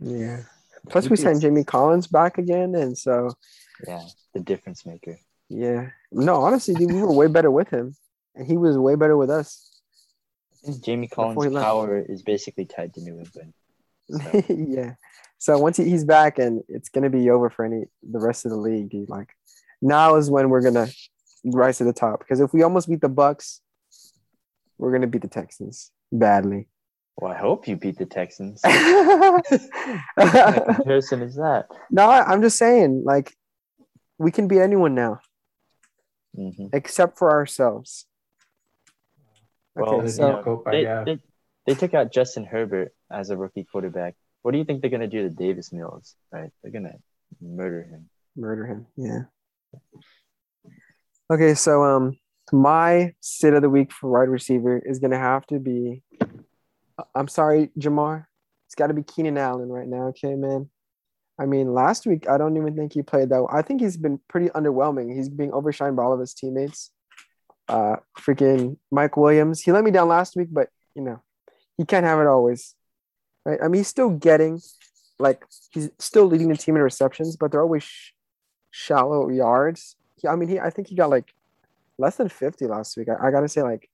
Yeah. 0.00 0.42
Plus, 0.88 1.04
we 1.04 1.10
could- 1.16 1.20
sent 1.20 1.42
Jamie 1.42 1.64
Collins 1.64 2.06
back 2.06 2.38
again, 2.38 2.74
and 2.74 2.96
so 2.96 3.30
Yeah, 3.86 4.02
the 4.34 4.40
difference 4.40 4.84
maker. 4.86 5.18
yeah. 5.48 5.90
No, 6.10 6.42
honestly, 6.42 6.74
dude, 6.74 6.92
we 6.92 7.00
were 7.02 7.12
way 7.12 7.26
better 7.28 7.50
with 7.50 7.68
him, 7.68 7.94
and 8.34 8.46
he 8.46 8.56
was 8.56 8.76
way 8.78 8.94
better 8.96 9.16
with 9.16 9.30
us. 9.30 9.80
Jamie 10.80 11.08
Collins' 11.08 11.52
power 11.54 11.98
is 11.98 12.22
basically 12.22 12.64
tied 12.64 12.94
to 12.94 13.00
New 13.00 13.18
England. 13.18 13.52
So, 14.08 14.42
yeah. 14.54 14.94
So 15.38 15.58
once 15.58 15.76
he, 15.76 15.84
he's 15.84 16.04
back, 16.04 16.38
and 16.38 16.62
it's 16.68 16.88
gonna 16.88 17.10
be 17.10 17.30
over 17.30 17.50
for 17.50 17.64
any 17.64 17.84
the 18.02 18.20
rest 18.20 18.44
of 18.44 18.50
the 18.52 18.56
league, 18.56 18.90
dude. 18.90 19.08
Like 19.08 19.30
now 19.80 20.14
is 20.16 20.30
when 20.30 20.50
we're 20.50 20.60
gonna 20.60 20.88
rise 21.44 21.78
to 21.78 21.84
the 21.84 21.92
top 21.92 22.20
because 22.20 22.38
if 22.40 22.52
we 22.52 22.62
almost 22.62 22.88
beat 22.88 23.00
the 23.00 23.08
Bucks, 23.08 23.60
we're 24.78 24.92
gonna 24.92 25.08
beat 25.08 25.22
the 25.22 25.28
Texans 25.28 25.90
badly. 26.12 26.68
Well, 27.16 27.32
I 27.32 27.36
hope 27.36 27.68
you 27.68 27.76
beat 27.76 27.98
the 27.98 28.06
Texans. 28.06 28.60
what 28.64 29.44
kind 30.16 30.56
of 30.56 30.66
no, 30.66 30.74
comparison 30.74 31.22
is 31.22 31.36
that? 31.36 31.66
No, 31.90 32.08
I'm 32.08 32.42
just 32.42 32.58
saying, 32.58 33.02
like, 33.04 33.36
we 34.18 34.30
can 34.30 34.48
beat 34.48 34.60
anyone 34.60 34.94
now 34.94 35.20
hmm 36.34 36.66
except 36.72 37.18
for 37.18 37.30
ourselves. 37.30 38.06
Well, 39.74 39.94
Okay, 39.96 40.06
you 40.06 40.12
so 40.12 40.28
know, 40.28 40.42
Cope, 40.42 40.64
They, 40.70 40.82
yeah. 40.82 41.04
they, 41.04 41.18
they 41.66 41.74
took 41.74 41.94
out 41.94 42.12
Justin 42.12 42.44
Herbert 42.44 42.94
as 43.10 43.30
a 43.30 43.36
rookie 43.36 43.64
quarterback. 43.64 44.14
What 44.42 44.52
do 44.52 44.58
you 44.58 44.64
think 44.64 44.80
they're 44.80 44.90
gonna 44.90 45.06
do 45.06 45.22
to 45.22 45.30
Davis 45.30 45.72
Mills? 45.72 46.16
Right, 46.32 46.50
they're 46.62 46.72
gonna 46.72 46.96
murder 47.40 47.82
him. 47.84 48.08
murder 48.36 48.66
him. 48.66 48.86
Yeah. 48.96 49.22
Okay, 51.32 51.54
so 51.54 51.82
um, 51.82 52.18
my 52.52 53.14
sit 53.20 53.54
of 53.54 53.62
the 53.62 53.70
week 53.70 53.92
for 53.92 54.10
wide 54.10 54.28
receiver 54.28 54.78
is 54.78 54.98
gonna 54.98 55.18
have 55.18 55.46
to 55.46 55.58
be. 55.58 56.02
I'm 57.14 57.28
sorry, 57.28 57.70
Jamar. 57.78 58.26
It's 58.66 58.74
got 58.74 58.88
to 58.88 58.94
be 58.94 59.02
Keenan 59.02 59.38
Allen 59.38 59.68
right 59.68 59.86
now. 59.86 60.08
Okay, 60.08 60.34
man. 60.34 60.70
I 61.38 61.46
mean, 61.46 61.72
last 61.72 62.06
week 62.06 62.28
I 62.28 62.38
don't 62.38 62.56
even 62.56 62.76
think 62.76 62.92
he 62.92 63.02
played 63.02 63.30
that. 63.30 63.46
I 63.50 63.62
think 63.62 63.80
he's 63.80 63.96
been 63.96 64.20
pretty 64.28 64.48
underwhelming. 64.50 65.14
He's 65.14 65.28
being 65.28 65.50
overshined 65.50 65.96
by 65.96 66.02
all 66.02 66.12
of 66.12 66.20
his 66.20 66.34
teammates. 66.34 66.90
Uh, 67.68 67.96
freaking 68.18 68.76
Mike 68.90 69.16
Williams. 69.16 69.62
He 69.62 69.72
let 69.72 69.84
me 69.84 69.90
down 69.90 70.08
last 70.08 70.36
week, 70.36 70.48
but 70.50 70.68
you 70.94 71.02
know, 71.02 71.22
he 71.76 71.84
can't 71.84 72.04
have 72.04 72.20
it 72.20 72.26
always, 72.26 72.74
right? 73.44 73.58
I 73.62 73.68
mean, 73.68 73.80
he's 73.80 73.88
still 73.88 74.10
getting, 74.10 74.60
like, 75.18 75.44
he's 75.70 75.90
still 75.98 76.26
leading 76.26 76.48
the 76.48 76.56
team 76.56 76.76
in 76.76 76.82
receptions, 76.82 77.36
but 77.36 77.50
they're 77.50 77.62
always 77.62 77.82
sh- 77.82 78.10
shallow 78.70 79.30
yards. 79.30 79.96
He, 80.16 80.28
I 80.28 80.36
mean, 80.36 80.48
he 80.48 80.60
I 80.60 80.70
think 80.70 80.88
he 80.88 80.96
got 80.96 81.10
like 81.10 81.32
less 81.98 82.16
than 82.16 82.28
50 82.28 82.66
last 82.66 82.96
week. 82.96 83.08
I, 83.08 83.28
I 83.28 83.30
gotta 83.30 83.48
say 83.48 83.62
like 83.62 83.88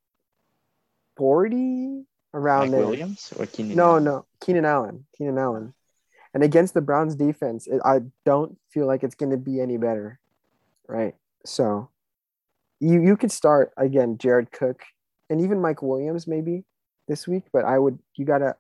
40 1.17 2.05
around 2.35 2.63
Mike 2.63 2.71
there. 2.73 2.87
Williams 2.87 3.33
or 3.37 3.47
Keenan? 3.47 3.77
No, 3.77 3.91
Allen? 3.91 4.05
no, 4.05 4.27
Keenan 4.41 4.65
Allen. 4.65 5.07
Keenan 5.17 5.39
Allen. 5.39 5.75
And 6.35 6.43
against 6.43 6.75
the 6.75 6.81
Browns 6.81 7.15
defense, 7.15 7.67
it, 7.67 7.81
I 7.85 8.01
don't 8.25 8.59
feel 8.71 8.87
like 8.87 9.03
it's 9.03 9.15
going 9.15 9.31
to 9.31 9.39
be 9.39 9.61
any 9.61 9.77
better, 9.77 10.21
right? 10.87 11.15
So, 11.45 11.89
you 12.81 13.01
you 13.01 13.17
could 13.17 13.33
start 13.33 13.73
again, 13.77 14.19
Jared 14.19 14.53
Cook, 14.53 14.83
and 15.31 15.41
even 15.41 15.61
Mike 15.61 15.83
Williams 15.83 16.27
maybe 16.27 16.65
this 17.09 17.27
week, 17.27 17.45
but 17.53 17.65
I 17.65 17.79
would 17.79 17.99
you 18.17 18.25
gotta 18.25 18.57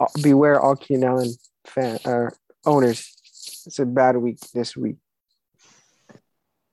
uh, 0.00 0.06
beware 0.22 0.60
all 0.60 0.76
Keenan 0.76 1.04
Allen 1.04 1.30
fan 1.66 1.98
uh, 2.04 2.30
owners. 2.64 3.12
It's 3.66 3.78
a 3.78 3.86
bad 3.86 4.16
week 4.16 4.38
this 4.54 4.76
week. 4.76 4.96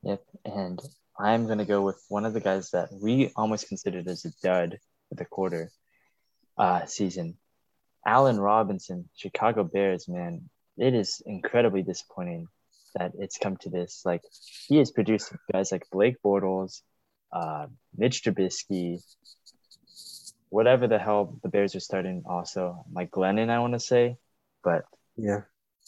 Yep, 0.03 0.23
and 0.45 0.81
I'm 1.19 1.47
gonna 1.47 1.65
go 1.65 1.81
with 1.81 2.01
one 2.09 2.25
of 2.25 2.34
the 2.34 2.39
guys 2.39 2.71
that 2.71 2.89
we 2.91 3.31
almost 3.36 3.67
considered 3.67 4.07
as 4.07 4.25
a 4.25 4.31
dud 4.41 4.79
the 5.18 5.26
quarter 5.26 5.72
uh, 6.57 6.86
season, 6.86 7.38
Allen 8.05 8.39
Robinson, 8.39 9.09
Chicago 9.16 9.64
Bears, 9.64 10.07
man, 10.07 10.49
it 10.78 10.93
is 10.93 11.22
incredibly 11.26 11.84
disappointing 11.84 12.47
that 12.95 13.14
it's 13.18 13.38
come 13.38 13.57
to 13.57 13.70
this. 13.70 14.01
Like 14.05 14.22
he 14.68 14.78
has 14.78 14.91
produced 14.91 15.34
guys 15.51 15.72
like 15.72 15.86
Blake 15.91 16.18
Bortles, 16.24 16.82
uh, 17.32 17.68
Mitch 17.97 18.24
Trubisky, 18.24 19.01
whatever 20.49 20.88
the 20.88 20.99
hell 20.99 21.39
the 21.41 21.49
Bears 21.49 21.76
are 21.76 21.80
starting. 21.80 22.24
Also, 22.26 22.86
Mike 22.91 23.11
Glennon, 23.11 23.49
I 23.49 23.59
want 23.59 23.74
to 23.74 23.80
say, 23.80 24.18
but 24.64 24.84
Yeah. 25.18 25.41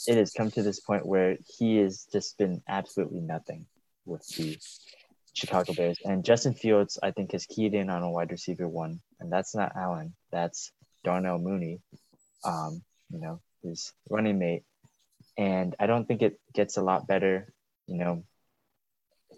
it 0.07 0.17
has 0.17 0.31
come 0.33 0.49
to 0.51 0.63
this 0.63 0.79
point 0.79 1.05
where 1.05 1.37
he 1.57 1.77
has 1.77 2.07
just 2.11 2.37
been 2.37 2.61
absolutely 2.67 3.21
nothing 3.21 3.67
with 4.05 4.25
the 4.37 4.57
Chicago 5.33 5.73
Bears. 5.73 5.99
And 6.03 6.23
Justin 6.25 6.53
Fields, 6.55 6.97
I 7.01 7.11
think, 7.11 7.33
has 7.33 7.45
keyed 7.45 7.73
in 7.73 7.89
on 7.89 8.01
a 8.03 8.09
wide 8.09 8.31
receiver 8.31 8.67
one, 8.67 9.01
and 9.19 9.31
that's 9.31 9.55
not 9.55 9.75
Allen. 9.75 10.15
That's 10.31 10.71
Darnell 11.03 11.39
Mooney, 11.39 11.79
um, 12.43 12.81
you 13.11 13.19
know, 13.19 13.41
his 13.63 13.93
running 14.09 14.39
mate. 14.39 14.63
And 15.37 15.75
I 15.79 15.87
don't 15.87 16.05
think 16.05 16.21
it 16.21 16.39
gets 16.53 16.77
a 16.77 16.81
lot 16.81 17.07
better. 17.07 17.53
You 17.87 17.97
know, 17.97 18.23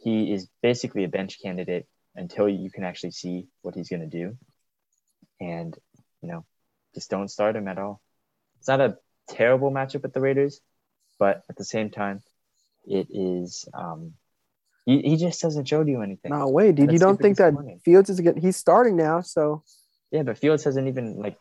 he 0.03 0.31
is 0.31 0.47
basically 0.61 1.03
a 1.03 1.09
bench 1.09 1.37
candidate 1.41 1.87
until 2.15 2.47
you 2.47 2.71
can 2.71 2.83
actually 2.83 3.11
see 3.11 3.47
what 3.61 3.75
he's 3.75 3.89
going 3.89 4.07
to 4.09 4.17
do. 4.17 4.37
And, 5.39 5.75
you 6.21 6.29
know, 6.29 6.45
just 6.95 7.09
don't 7.09 7.29
start 7.29 7.55
him 7.55 7.67
at 7.67 7.77
all. 7.77 8.01
It's 8.59 8.67
not 8.67 8.81
a 8.81 8.97
terrible 9.29 9.71
matchup 9.71 10.03
with 10.03 10.13
the 10.13 10.21
Raiders, 10.21 10.61
but 11.19 11.43
at 11.49 11.55
the 11.55 11.65
same 11.65 11.89
time, 11.89 12.21
it 12.85 13.07
is. 13.09 13.67
Um, 13.73 14.13
he, 14.87 15.01
he 15.01 15.17
just 15.17 15.41
doesn't 15.41 15.65
show 15.65 15.81
you 15.81 16.01
anything. 16.01 16.31
No 16.31 16.47
way, 16.47 16.71
dude. 16.71 16.93
You 16.93 16.97
don't 16.97 17.19
think 17.19 17.37
that 17.37 17.51
disappointing. 17.51 17.79
Fields 17.79 18.09
is 18.09 18.21
getting? 18.21 18.41
He's 18.41 18.55
starting 18.55 18.95
now, 18.95 19.19
so 19.19 19.63
Yeah, 20.11 20.23
but 20.23 20.37
Fields 20.37 20.63
hasn't 20.63 20.87
even 20.87 21.17
like 21.17 21.37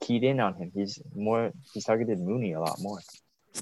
keyed 0.00 0.24
in 0.24 0.40
on 0.40 0.54
him. 0.54 0.72
He's 0.74 1.00
more. 1.14 1.52
He's 1.72 1.84
targeted 1.84 2.18
Mooney 2.18 2.52
a 2.52 2.60
lot 2.60 2.80
more. 2.80 2.98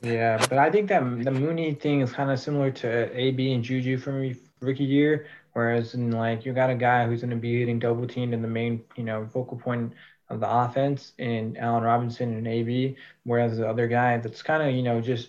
Yeah, 0.03 0.39
but 0.49 0.57
I 0.57 0.70
think 0.70 0.89
that 0.89 1.03
the 1.24 1.31
Mooney 1.31 1.74
thing 1.74 2.01
is 2.01 2.11
kind 2.11 2.31
of 2.31 2.41
similar 2.41 2.70
to 2.70 3.14
AB 3.14 3.53
and 3.53 3.62
Juju 3.62 3.99
from 3.99 4.35
rookie 4.61 4.85
year. 4.85 5.26
Whereas 5.53 5.93
in 5.93 6.11
like 6.11 6.47
you 6.47 6.55
got 6.55 6.70
a 6.70 6.74
guy 6.74 7.07
who's 7.07 7.20
going 7.20 7.31
to 7.31 7.37
be 7.37 7.59
hitting 7.59 7.79
double 7.79 8.07
teamed 8.07 8.33
in 8.33 8.41
the 8.41 8.49
main, 8.49 8.83
you 8.97 9.05
know, 9.05 9.29
focal 9.31 9.59
point 9.59 9.93
of 10.31 10.41
the 10.41 10.49
offense 10.51 11.12
in 11.18 11.57
Allen 11.59 11.85
Robinson 11.85 12.33
and 12.33 12.47
AB, 12.47 12.97
whereas 13.24 13.59
the 13.59 13.68
other 13.68 13.89
guy 13.89 14.16
that's 14.16 14.43
kind 14.43 14.62
of 14.62 14.74
you 14.74 14.83
know 14.83 15.03
just 15.03 15.29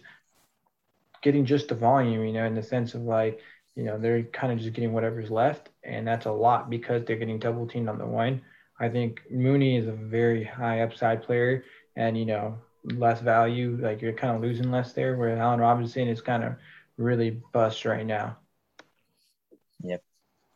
getting 1.22 1.45
just 1.45 1.68
the 1.68 1.76
volume, 1.76 2.24
you 2.24 2.32
know, 2.32 2.45
in 2.45 2.56
the 2.56 2.64
sense 2.64 2.93
of 2.93 3.02
like 3.02 3.41
you 3.80 3.86
know 3.86 3.97
they're 3.97 4.23
kind 4.23 4.51
of 4.51 4.59
just 4.59 4.73
getting 4.73 4.91
whatever's 4.91 5.32
left, 5.32 5.69
and 5.86 6.05
that's 6.05 6.25
a 6.25 6.32
lot 6.32 6.69
because 6.69 7.05
they're 7.05 7.15
getting 7.15 7.39
double 7.39 7.65
teamed 7.65 7.88
on 7.88 7.97
the 7.97 8.05
one. 8.05 8.41
I 8.77 8.89
think 8.89 9.21
Mooney 9.32 9.77
is 9.77 9.88
a 9.88 9.93
very 9.93 10.43
high 10.43 10.82
upside 10.82 11.23
player, 11.23 11.63
and 11.95 12.17
you 12.17 12.25
know 12.25 12.57
less 12.84 13.21
value. 13.21 13.80
Like 13.82 14.01
you're 14.01 14.11
kind 14.11 14.36
of 14.36 14.41
losing 14.41 14.69
less 14.69 14.91
there, 14.91 15.15
where 15.15 15.38
Allen 15.38 15.61
Robinson 15.61 16.09
is 16.09 16.19
kind 16.19 16.43
of 16.43 16.55
really 16.97 17.41
bust 17.53 17.86
right 17.86 18.05
now. 18.05 18.38
Yep. 19.82 20.03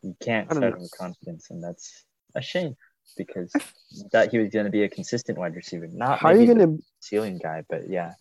You 0.01 0.15
can't 0.21 0.51
I 0.51 0.55
start 0.57 0.77
with 0.77 0.91
confidence, 0.99 1.49
and 1.49 1.63
that's 1.63 2.03
a 2.35 2.41
shame 2.41 2.75
because 3.15 3.53
you 3.91 4.09
thought 4.11 4.31
he 4.31 4.37
was 4.37 4.49
going 4.49 4.65
to 4.65 4.71
be 4.71 4.83
a 4.83 4.89
consistent 4.89 5.37
wide 5.37 5.55
receiver, 5.55 5.87
not 5.87 6.19
how 6.19 6.29
are 6.29 6.33
you 6.33 6.39
maybe 6.39 6.53
the 6.53 6.65
gonna 6.65 6.77
ceiling 6.99 7.39
guy, 7.41 7.63
but 7.69 7.89
yeah. 7.89 8.11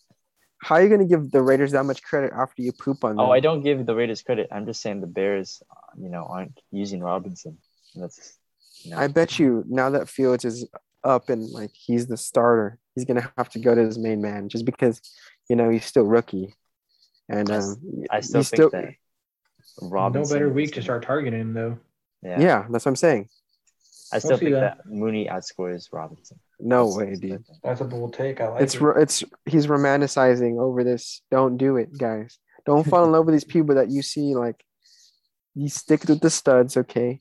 How 0.62 0.76
are 0.76 0.82
you 0.82 0.88
gonna 0.88 1.04
give 1.06 1.30
the 1.32 1.42
Raiders 1.42 1.72
that 1.72 1.84
much 1.84 2.02
credit 2.02 2.32
after 2.32 2.62
you 2.62 2.72
poop 2.72 3.02
on 3.04 3.16
them? 3.16 3.20
Oh, 3.20 3.30
I 3.32 3.40
don't 3.40 3.62
give 3.62 3.84
the 3.84 3.94
Raiders 3.94 4.22
credit. 4.22 4.48
I'm 4.52 4.64
just 4.64 4.80
saying 4.80 5.00
the 5.00 5.08
Bears, 5.08 5.60
you 5.98 6.08
know, 6.08 6.24
aren't 6.24 6.58
using 6.70 7.00
Robinson. 7.02 7.58
That's, 7.96 8.38
you 8.82 8.92
know, 8.92 8.98
I 8.98 9.08
bet 9.08 9.38
you 9.40 9.64
now 9.68 9.90
that 9.90 10.08
Fields 10.08 10.44
is 10.44 10.68
up 11.04 11.30
and 11.30 11.50
like 11.50 11.72
he's 11.74 12.06
the 12.06 12.16
starter, 12.16 12.78
he's 12.94 13.04
gonna 13.04 13.30
have 13.36 13.48
to 13.50 13.58
go 13.58 13.74
to 13.74 13.82
his 13.82 13.98
main 13.98 14.22
man 14.22 14.48
just 14.48 14.64
because 14.64 15.00
you 15.50 15.56
know 15.56 15.68
he's 15.68 15.84
still 15.84 16.04
rookie, 16.04 16.54
and 17.28 17.50
um, 17.50 18.06
I 18.10 18.20
still 18.20 18.40
he's 18.40 18.50
think 18.50 18.70
that 18.70 18.94
Robinson. 19.82 20.32
no 20.32 20.38
better 20.38 20.48
week 20.52 20.68
to 20.70 20.74
gonna- 20.76 20.84
start 20.84 21.02
targeting 21.02 21.40
him 21.40 21.54
though. 21.54 21.78
Yeah, 22.22 22.40
yeah. 22.40 22.66
that's 22.70 22.84
what 22.84 22.90
I'm 22.90 22.96
saying. 22.96 23.28
I 24.12 24.18
still 24.18 24.30
We'll 24.32 24.38
think 24.38 24.50
that. 24.54 24.78
that. 24.78 24.86
Mooney 24.86 25.26
outscores 25.26 25.88
Robinson. 25.92 26.38
No 26.60 26.86
That's- 26.92 26.96
way, 26.96 27.04
that's 27.06 27.20
what 27.20 27.28
dude. 27.30 27.44
That's 27.62 27.80
a 27.80 27.84
bold 27.84 28.14
take. 28.14 28.40
I 28.40 28.48
like 28.48 28.62
It's 28.62 28.74
it. 28.74 28.82
it's 28.98 29.24
he's 29.46 29.66
romanticizing 29.66 30.60
over 30.60 30.84
this. 30.84 31.22
Don't 31.30 31.56
do 31.56 31.76
it, 31.76 31.96
guys. 31.96 32.38
Don't 32.66 32.86
fall 32.86 33.04
in 33.04 33.12
love 33.12 33.26
with 33.26 33.34
these 33.34 33.44
people 33.44 33.74
that 33.76 33.90
you 33.90 34.02
see 34.02 34.34
like. 34.34 34.62
You 35.54 35.68
stick 35.68 36.04
with 36.08 36.20
the 36.20 36.30
studs, 36.30 36.76
okay? 36.76 37.20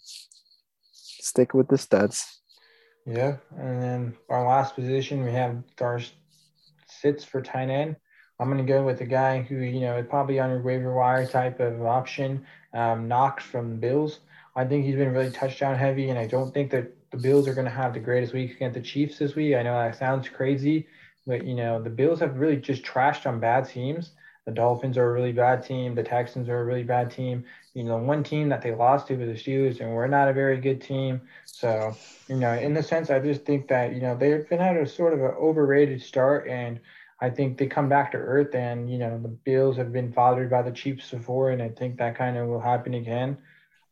Stick 0.93 1.53
with 1.53 1.67
the 1.67 1.77
studs. 1.77 2.39
Yeah, 3.05 3.37
and 3.57 3.81
then 3.81 4.17
our 4.29 4.45
last 4.47 4.75
position 4.75 5.23
we 5.23 5.31
have 5.31 5.63
our 5.81 5.99
sits 6.87 7.23
for 7.23 7.41
tight 7.41 7.69
end. 7.69 7.95
I'm 8.39 8.49
gonna 8.49 8.63
go 8.63 8.83
with 8.85 9.01
a 9.01 9.05
guy 9.05 9.41
who 9.41 9.55
you 9.57 9.81
know 9.81 9.97
is 9.97 10.05
probably 10.07 10.39
on 10.39 10.49
your 10.49 10.61
waiver 10.61 10.93
wire 10.93 11.25
type 11.27 11.59
of 11.59 11.81
option, 11.85 12.45
um, 12.73 13.07
Knox 13.07 13.43
from 13.43 13.69
the 13.71 13.75
Bills. 13.75 14.19
I 14.55 14.65
think 14.65 14.85
he's 14.85 14.95
been 14.95 15.13
really 15.13 15.31
touchdown 15.31 15.75
heavy, 15.75 16.09
and 16.09 16.19
I 16.19 16.27
don't 16.27 16.53
think 16.53 16.71
that 16.71 16.93
the 17.11 17.17
Bills 17.17 17.47
are 17.47 17.53
gonna 17.53 17.69
have 17.69 17.93
the 17.93 17.99
greatest 17.99 18.33
week 18.33 18.55
against 18.55 18.75
the 18.75 18.81
Chiefs 18.81 19.17
this 19.17 19.35
week. 19.35 19.55
I 19.55 19.63
know 19.63 19.77
that 19.77 19.97
sounds 19.97 20.29
crazy, 20.29 20.87
but 21.25 21.45
you 21.45 21.55
know 21.55 21.81
the 21.81 21.89
Bills 21.89 22.19
have 22.19 22.37
really 22.37 22.57
just 22.57 22.83
trashed 22.83 23.25
on 23.25 23.39
bad 23.39 23.67
teams. 23.67 24.11
The 24.45 24.51
Dolphins 24.51 24.97
are 24.97 25.09
a 25.09 25.13
really 25.13 25.31
bad 25.33 25.63
team. 25.63 25.93
The 25.93 26.03
Texans 26.03 26.49
are 26.49 26.61
a 26.61 26.65
really 26.65 26.83
bad 26.83 27.11
team. 27.11 27.43
You 27.73 27.83
know, 27.83 27.97
one 27.97 28.23
team 28.23 28.49
that 28.49 28.61
they 28.61 28.73
lost 28.73 29.07
to 29.07 29.15
was 29.15 29.27
the 29.27 29.51
Steelers, 29.51 29.79
and 29.81 29.93
we're 29.93 30.07
not 30.07 30.27
a 30.27 30.33
very 30.33 30.57
good 30.59 30.81
team. 30.81 31.21
So 31.45 31.95
you 32.31 32.37
know, 32.37 32.53
in 32.53 32.73
the 32.73 32.81
sense, 32.81 33.09
I 33.09 33.19
just 33.19 33.43
think 33.45 33.67
that, 33.67 33.93
you 33.93 34.01
know, 34.01 34.15
they've 34.15 34.47
been 34.47 34.61
at 34.61 34.77
a 34.77 34.87
sort 34.87 35.13
of 35.13 35.19
an 35.19 35.35
overrated 35.37 36.01
start 36.01 36.47
and 36.47 36.79
I 37.19 37.29
think 37.29 37.57
they 37.57 37.67
come 37.67 37.89
back 37.89 38.11
to 38.13 38.17
earth 38.17 38.55
and, 38.55 38.89
you 38.89 38.97
know, 38.97 39.19
the 39.21 39.27
Bills 39.27 39.75
have 39.77 39.91
been 39.91 40.13
fathered 40.13 40.49
by 40.49 40.61
the 40.61 40.71
Chiefs 40.71 41.11
before 41.11 41.51
and 41.51 41.61
I 41.61 41.69
think 41.69 41.97
that 41.97 42.15
kind 42.17 42.37
of 42.37 42.47
will 42.47 42.61
happen 42.61 42.93
again. 42.93 43.37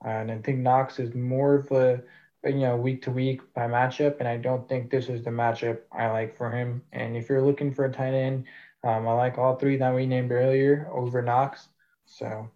And 0.03 0.31
I 0.31 0.37
think 0.39 0.59
Knox 0.59 0.99
is 0.99 1.13
more 1.13 1.55
of 1.55 1.71
a, 1.71 2.01
you 2.45 2.59
know, 2.59 2.77
week 2.77 3.01
to 3.03 3.11
week 3.11 3.41
by 3.53 3.67
matchup. 3.67 4.19
And 4.19 4.27
I 4.27 4.37
don't 4.37 4.67
think 4.69 4.89
this 4.89 5.09
is 5.09 5.23
the 5.23 5.29
matchup 5.29 5.79
I 5.91 6.07
like 6.09 6.37
for 6.37 6.49
him. 6.49 6.81
And 6.93 7.17
if 7.17 7.27
you're 7.29 7.41
looking 7.41 7.73
for 7.73 7.85
a 7.85 7.91
tight 7.91 8.13
end, 8.13 8.45
um, 8.83 9.07
I 9.07 9.13
like 9.13 9.37
all 9.37 9.55
three 9.55 9.77
that 9.77 9.93
we 9.93 10.05
named 10.05 10.31
earlier 10.31 10.89
over 10.93 11.21
Knox. 11.21 11.67
So 12.05 12.49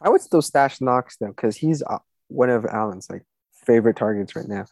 I 0.00 0.08
would 0.08 0.22
still 0.22 0.42
stash 0.42 0.80
Knox 0.80 1.16
though, 1.16 1.28
because 1.28 1.56
he's 1.56 1.82
uh, 1.82 1.98
one 2.28 2.50
of 2.50 2.64
Allen's 2.64 3.08
like 3.10 3.22
favorite 3.66 3.96
targets 3.96 4.34
right 4.34 4.48
now. 4.48 4.66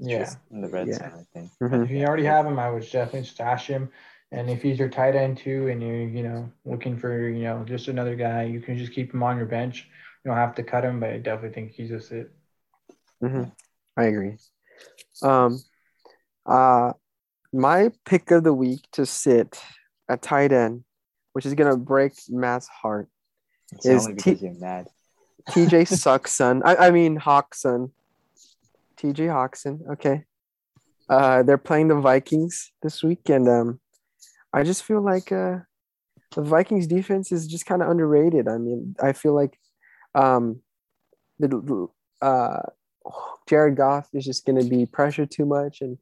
yeah. 0.00 0.30
In 0.50 0.62
the 0.62 0.68
red 0.68 0.88
Yeah. 0.88 0.98
zone, 0.98 1.12
I 1.14 1.38
think. 1.38 1.50
Mhm. 1.60 1.84
If 1.84 1.90
you 1.90 2.04
already 2.04 2.24
have 2.24 2.46
him, 2.46 2.58
I 2.58 2.70
would 2.70 2.82
definitely 2.90 3.24
stash 3.24 3.66
him. 3.66 3.90
And 4.32 4.50
if 4.50 4.62
he's 4.62 4.78
your 4.78 4.88
tight 4.88 5.14
end 5.14 5.38
too, 5.38 5.68
and 5.68 5.82
you're 5.82 6.08
you 6.08 6.22
know 6.22 6.50
looking 6.64 6.96
for 6.96 7.28
you 7.28 7.44
know 7.44 7.62
just 7.64 7.88
another 7.88 8.16
guy, 8.16 8.44
you 8.44 8.60
can 8.60 8.76
just 8.76 8.92
keep 8.92 9.12
him 9.12 9.22
on 9.22 9.36
your 9.36 9.46
bench. 9.46 9.88
You 10.24 10.30
don't 10.30 10.38
have 10.38 10.54
to 10.54 10.62
cut 10.62 10.84
him, 10.84 11.00
but 11.00 11.10
I 11.10 11.18
definitely 11.18 11.54
think 11.54 11.72
he's 11.72 11.90
a 11.90 12.00
sit. 12.00 12.32
hmm 13.20 13.44
I 13.96 14.04
agree. 14.04 14.36
Um, 15.22 15.60
uh, 16.46 16.92
my 17.52 17.90
pick 18.04 18.30
of 18.30 18.42
the 18.42 18.52
week 18.52 18.80
to 18.92 19.06
sit 19.06 19.62
at 20.08 20.22
tight 20.22 20.52
end, 20.52 20.84
which 21.32 21.46
is 21.46 21.54
gonna 21.54 21.76
break 21.76 22.14
Matt's 22.28 22.68
heart. 22.68 23.08
It's 23.72 23.86
Is 23.86 24.06
only 24.06 24.16
T- 24.16 24.32
you're 24.32 24.54
mad. 24.54 24.88
TJ 25.50 25.86
sucks, 25.86 26.32
son. 26.32 26.62
I, 26.64 26.76
I 26.76 26.90
mean 26.90 27.16
Hawkson. 27.16 27.92
TJ 28.96 29.30
Hawkson. 29.30 29.84
Okay. 29.92 30.24
Uh, 31.08 31.42
they're 31.42 31.58
playing 31.58 31.88
the 31.88 31.96
Vikings 31.96 32.72
this 32.82 33.02
week, 33.02 33.28
and 33.28 33.46
um, 33.48 33.80
I 34.54 34.62
just 34.62 34.84
feel 34.84 35.02
like 35.02 35.30
uh, 35.30 35.58
the 36.34 36.42
Vikings 36.42 36.86
defense 36.86 37.30
is 37.30 37.46
just 37.46 37.66
kind 37.66 37.82
of 37.82 37.90
underrated. 37.90 38.48
I 38.48 38.56
mean, 38.56 38.96
I 39.02 39.12
feel 39.12 39.34
like 39.34 39.58
um, 40.14 40.60
the 41.38 41.88
uh, 42.22 42.60
Jared 43.48 43.76
Goff 43.76 44.08
is 44.12 44.24
just 44.24 44.46
going 44.46 44.60
to 44.62 44.68
be 44.68 44.86
pressured 44.86 45.30
too 45.30 45.44
much, 45.44 45.80
and 45.80 45.98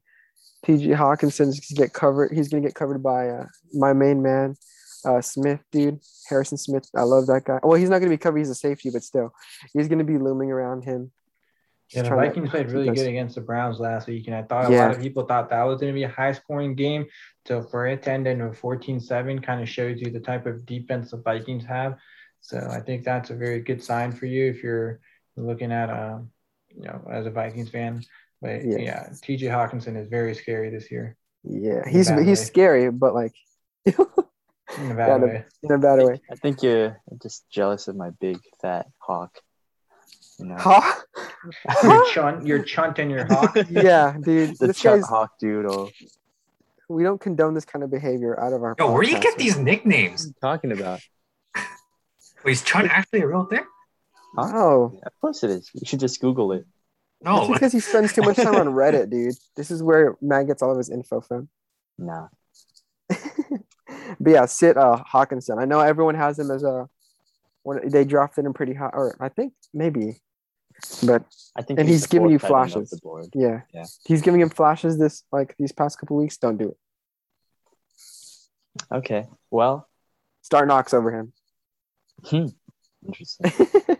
TJ 0.65 0.95
Hockenson's 0.95 1.59
going 1.59 1.61
to 1.67 1.75
get 1.75 1.93
covered. 1.93 2.31
He's 2.31 2.49
going 2.49 2.63
to 2.63 2.69
get 2.69 2.75
covered 2.75 3.03
by 3.03 3.29
uh, 3.29 3.45
my 3.73 3.93
main 3.93 4.21
man, 4.21 4.55
uh, 5.05 5.21
Smith, 5.21 5.59
dude, 5.71 5.99
Harrison 6.29 6.57
Smith. 6.57 6.87
I 6.95 7.01
love 7.01 7.27
that 7.27 7.43
guy. 7.45 7.59
Well, 7.63 7.77
he's 7.77 7.89
not 7.89 7.99
going 7.99 8.09
to 8.09 8.17
be 8.17 8.21
covered. 8.21 8.39
He's 8.39 8.49
a 8.49 8.55
safety, 8.55 8.89
but 8.89 9.03
still, 9.03 9.33
he's 9.73 9.87
going 9.87 9.99
to 9.99 10.05
be 10.05 10.17
looming 10.17 10.51
around 10.51 10.83
him. 10.83 11.11
Yeah, 11.93 12.03
the 12.03 12.09
to 12.09 12.15
Vikings 12.15 12.49
played 12.49 12.71
really 12.71 12.89
good 12.89 13.07
against 13.07 13.35
the 13.35 13.41
Browns 13.41 13.79
last 13.79 14.07
week, 14.07 14.25
and 14.27 14.35
I 14.35 14.43
thought 14.43 14.65
a 14.65 14.71
Yeah. 14.71 14.87
lot 14.87 14.95
of 14.95 15.01
people 15.01 15.25
thought 15.25 15.49
that 15.49 15.63
was 15.63 15.79
going 15.79 15.93
to 15.93 15.95
be 15.95 16.03
a 16.03 16.09
high 16.09 16.31
scoring 16.31 16.75
game. 16.75 17.05
So 17.45 17.61
for 17.61 17.85
it 17.87 18.03
to 18.03 18.11
end 18.11 18.25
in 18.25 18.41
a 18.41 18.49
14-7 18.49 19.43
kind 19.43 19.61
of 19.61 19.69
shows 19.69 20.01
you 20.01 20.09
the 20.09 20.19
type 20.19 20.45
of 20.45 20.65
defense 20.65 21.11
the 21.11 21.17
Vikings 21.17 21.65
have. 21.65 21.97
So 22.43 22.57
I 22.69 22.79
think 22.81 23.03
that's 23.03 23.29
a 23.31 23.35
very 23.35 23.61
good 23.61 23.81
sign 23.83 24.11
for 24.11 24.25
you 24.27 24.49
if 24.49 24.61
you're 24.63 24.99
looking 25.37 25.71
at 25.71 25.89
um, 25.89 26.29
you 26.75 26.83
know, 26.83 27.01
as 27.09 27.25
a 27.25 27.31
Vikings 27.31 27.69
fan. 27.69 28.03
But 28.41 28.63
Yeah. 28.65 28.77
yeah, 28.79 29.09
TJ 29.23 29.43
Hockenson 29.49 29.95
is 29.97 30.07
very 30.09 30.35
scary 30.35 30.69
this 30.69 30.91
year 30.91 31.15
Yeah, 31.43 31.87
he's 31.87 32.09
he's 32.09 32.25
way. 32.27 32.35
scary, 32.35 32.91
but 32.91 33.13
like 33.15 33.33
in 33.85 33.95
in 34.77 34.91
a 34.91 34.95
bad 34.95 35.07
Yeah, 35.07 35.17
the- 35.17 35.25
way. 35.27 35.45
a 35.71 35.77
bad 35.77 35.99
way. 36.05 36.21
I 36.29 36.35
think 36.35 36.61
you're 36.63 36.99
just 37.21 37.49
jealous 37.49 37.87
of 37.87 37.95
my 37.95 38.09
big 38.19 38.39
fat 38.61 38.87
hawk. 38.99 39.39
You 40.39 40.45
know, 40.47 40.55
Huh? 40.59 41.01
Your 41.83 42.05
chunt, 42.11 42.45
your 42.47 42.61
chunt 42.63 42.99
and 42.99 43.09
your 43.11 43.25
hawk. 43.25 43.55
yeah, 43.69 44.15
dude. 44.21 44.57
the 44.59 44.67
This 44.67 44.79
chub 44.79 45.01
hawk 45.01 45.31
doodle. 45.39 45.91
we 46.89 47.03
don't 47.03 47.21
condone 47.21 47.53
this 47.53 47.65
kind 47.65 47.83
of 47.83 47.89
behavior 47.91 48.37
out 48.39 48.51
of 48.53 48.63
our. 48.63 48.75
Yo, 48.79 48.91
where 48.91 49.03
do 49.03 49.09
you 49.11 49.19
get 49.19 49.37
these 49.37 49.57
nicknames? 49.57 50.25
you 50.27 50.33
talking 50.41 50.71
about? 50.73 50.99
Wait, 52.45 52.51
is 52.51 52.61
Chun 52.61 52.87
actually 52.87 53.21
a 53.21 53.27
real 53.27 53.45
thing? 53.45 53.63
Oh, 54.37 54.99
Of 55.05 55.11
course 55.21 55.43
it 55.43 55.49
is. 55.51 55.69
You 55.73 55.85
should 55.85 55.99
just 55.99 56.19
Google 56.19 56.51
it. 56.53 56.65
that's 57.21 57.47
No. 57.47 57.53
because 57.53 57.71
he 57.71 57.79
spends 57.79 58.13
too 58.13 58.21
much 58.23 58.35
time 58.37 58.55
on 58.55 58.67
Reddit, 58.67 59.09
dude. 59.09 59.35
This 59.55 59.69
is 59.71 59.81
where 59.83 60.15
Matt 60.21 60.47
gets 60.47 60.61
all 60.61 60.71
of 60.71 60.77
his 60.77 60.89
info 60.89 61.21
from. 61.21 61.49
Nah. 61.97 62.27
but 63.09 64.29
yeah, 64.31 64.45
Sit 64.45 64.75
uh, 64.77 65.03
Hockenson. 65.11 65.59
I 65.61 65.65
know 65.65 65.79
everyone 65.79 66.15
has 66.15 66.39
him 66.39 66.49
as 66.51 66.63
a. 66.63 66.89
When 67.63 67.87
they 67.89 68.03
drafted 68.03 68.43
him 68.45 68.53
pretty 68.53 68.73
high, 68.73 68.89
or 68.91 69.15
I 69.21 69.29
think 69.29 69.53
maybe, 69.73 70.17
but 71.05 71.23
I 71.55 71.61
think 71.61 71.79
And 71.79 71.87
he's 71.87 71.99
he's 72.01 72.07
giving 72.07 72.29
you 72.29 72.37
fourth 72.39 72.51
tight 72.51 72.57
end 72.57 72.65
off 72.65 72.71
flashes. 72.73 72.89
the 72.89 72.97
board. 73.01 73.25
yeah, 73.33 73.61
Yeah. 73.73 73.85
he's 74.05 74.21
giving 74.21 74.41
him 74.41 74.49
flashes 74.49 74.97
this 74.97 75.23
like 75.31 75.55
these 75.57 75.71
past 75.71 75.97
couple 75.97 76.17
weeks. 76.17 76.35
Don't 76.37 76.57
do 76.57 76.69
it. 76.69 76.77
Okay. 78.91 79.27
Well, 79.49 79.87
Start 80.41 80.67
Knox 80.67 80.93
over 80.93 81.11
him. 81.17 81.31
Hmm. 82.25 82.47
interesting. 83.05 83.51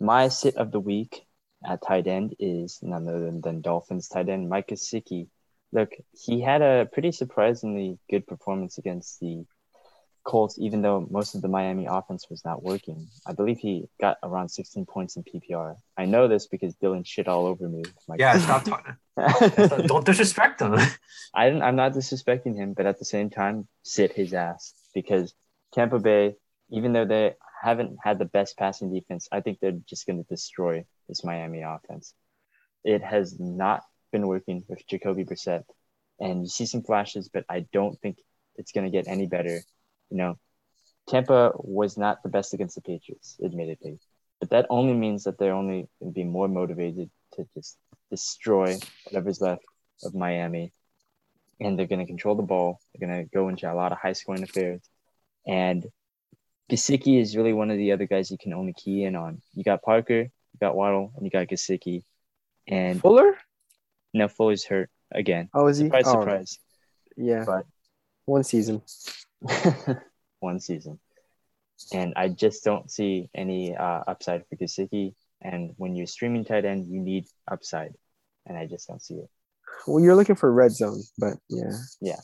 My 0.00 0.28
sit 0.28 0.56
of 0.56 0.72
the 0.72 0.80
week 0.80 1.24
at 1.64 1.82
tight 1.86 2.06
end 2.06 2.34
is 2.38 2.80
none 2.82 3.08
other 3.08 3.20
than, 3.20 3.40
than 3.40 3.60
Dolphins 3.60 4.08
tight 4.08 4.28
end 4.28 4.48
Mike 4.48 4.68
Gesicki. 4.68 5.28
Look, 5.72 5.92
he 6.12 6.40
had 6.40 6.60
a 6.60 6.88
pretty 6.92 7.12
surprisingly 7.12 7.98
good 8.10 8.26
performance 8.26 8.78
against 8.78 9.20
the 9.20 9.44
Colts, 10.24 10.56
even 10.58 10.82
though 10.82 11.06
most 11.10 11.34
of 11.34 11.42
the 11.42 11.48
Miami 11.48 11.86
offense 11.86 12.26
was 12.30 12.44
not 12.44 12.62
working. 12.62 13.08
I 13.26 13.32
believe 13.32 13.58
he 13.58 13.88
got 14.00 14.18
around 14.22 14.50
16 14.50 14.86
points 14.86 15.16
in 15.16 15.24
PPR. 15.24 15.76
I 15.96 16.04
know 16.04 16.28
this 16.28 16.46
because 16.46 16.74
Dylan 16.76 17.06
shit 17.06 17.28
all 17.28 17.46
over 17.46 17.68
me. 17.68 17.82
with 18.06 18.20
Yeah, 18.20 18.38
stop 18.38 18.64
talking. 18.64 18.94
Don't 19.86 20.06
disrespect 20.06 20.60
him. 20.60 20.76
I 21.34 21.50
don't, 21.50 21.62
I'm 21.62 21.76
not 21.76 21.92
disrespecting 21.92 22.56
him, 22.56 22.72
but 22.72 22.86
at 22.86 22.98
the 22.98 23.04
same 23.04 23.30
time, 23.30 23.68
sit 23.82 24.12
his 24.12 24.32
ass 24.32 24.74
because 24.94 25.34
Tampa 25.74 25.98
Bay, 25.98 26.36
even 26.72 26.92
though 26.92 27.04
they 27.04 27.34
haven't 27.62 27.96
had 28.02 28.18
the 28.18 28.24
best 28.24 28.56
passing 28.56 28.92
defense, 28.92 29.28
I 29.30 29.40
think 29.40 29.58
they're 29.60 29.78
just 29.86 30.06
going 30.06 30.22
to 30.22 30.28
destroy 30.28 30.84
this 31.08 31.22
Miami 31.22 31.62
offense. 31.62 32.14
It 32.84 33.02
has 33.02 33.38
not 33.38 33.82
been 34.10 34.26
working 34.26 34.64
with 34.68 34.86
Jacoby 34.88 35.24
Brissett, 35.24 35.64
and 36.18 36.42
you 36.42 36.48
see 36.48 36.66
some 36.66 36.82
flashes, 36.82 37.28
but 37.28 37.44
I 37.48 37.66
don't 37.72 38.00
think 38.00 38.18
it's 38.56 38.72
going 38.72 38.84
to 38.84 38.90
get 38.90 39.06
any 39.06 39.26
better. 39.26 39.60
You 40.10 40.16
know, 40.16 40.38
Tampa 41.08 41.52
was 41.56 41.96
not 41.96 42.22
the 42.22 42.28
best 42.28 42.54
against 42.54 42.74
the 42.74 42.80
Patriots, 42.80 43.36
admittedly, 43.44 44.00
but 44.40 44.50
that 44.50 44.66
only 44.70 44.94
means 44.94 45.24
that 45.24 45.38
they're 45.38 45.54
only 45.54 45.88
going 46.00 46.12
to 46.12 46.14
be 46.14 46.24
more 46.24 46.48
motivated 46.48 47.10
to 47.34 47.46
just 47.54 47.78
destroy 48.10 48.76
whatever's 49.04 49.40
left 49.40 49.64
of 50.04 50.14
Miami 50.14 50.72
and 51.60 51.78
they're 51.78 51.86
going 51.86 52.00
to 52.00 52.06
control 52.06 52.34
the 52.34 52.42
ball. 52.42 52.80
They're 52.94 53.08
going 53.08 53.24
to 53.24 53.30
go 53.30 53.48
into 53.48 53.70
a 53.70 53.74
lot 53.74 53.92
of 53.92 53.98
high 53.98 54.12
scoring 54.14 54.42
affairs. 54.42 54.82
And 55.46 55.86
Gesicki 56.70 57.20
is 57.20 57.36
really 57.36 57.52
one 57.52 57.70
of 57.70 57.76
the 57.76 57.92
other 57.92 58.06
guys 58.06 58.30
you 58.30 58.38
can 58.38 58.52
only 58.54 58.72
key 58.72 59.04
in 59.04 59.16
on. 59.16 59.42
You 59.54 59.64
got 59.64 59.82
Parker, 59.82 60.22
you 60.22 60.58
got 60.60 60.74
Waddle, 60.76 61.12
and 61.16 61.24
you 61.24 61.30
got 61.30 61.48
Gesicki. 61.48 62.04
And 62.68 63.00
Fuller? 63.00 63.36
now 64.14 64.28
Fuller's 64.28 64.64
hurt 64.64 64.88
again. 65.10 65.48
Oh, 65.52 65.66
is 65.66 65.78
he? 65.78 65.86
Surprise, 65.86 66.04
oh, 66.06 66.12
surprise. 66.20 66.58
Yeah. 67.16 67.44
But- 67.46 67.66
One 68.24 68.44
season. 68.44 68.82
One 70.40 70.60
season. 70.60 70.98
And 71.92 72.14
I 72.16 72.28
just 72.28 72.64
don't 72.64 72.90
see 72.90 73.28
any 73.34 73.76
uh, 73.76 74.02
upside 74.06 74.44
for 74.46 74.56
Gesicki. 74.56 75.14
And 75.40 75.72
when 75.76 75.96
you're 75.96 76.06
streaming 76.06 76.44
tight 76.44 76.64
end, 76.64 76.86
you 76.86 77.00
need 77.00 77.26
upside. 77.50 77.94
And 78.46 78.56
I 78.56 78.66
just 78.66 78.86
don't 78.86 79.02
see 79.02 79.14
it. 79.14 79.28
Well, 79.86 80.02
you're 80.02 80.14
looking 80.14 80.36
for 80.36 80.52
red 80.52 80.70
zone, 80.72 81.02
but 81.18 81.34
yeah. 81.48 81.72
Yeah. 82.00 82.20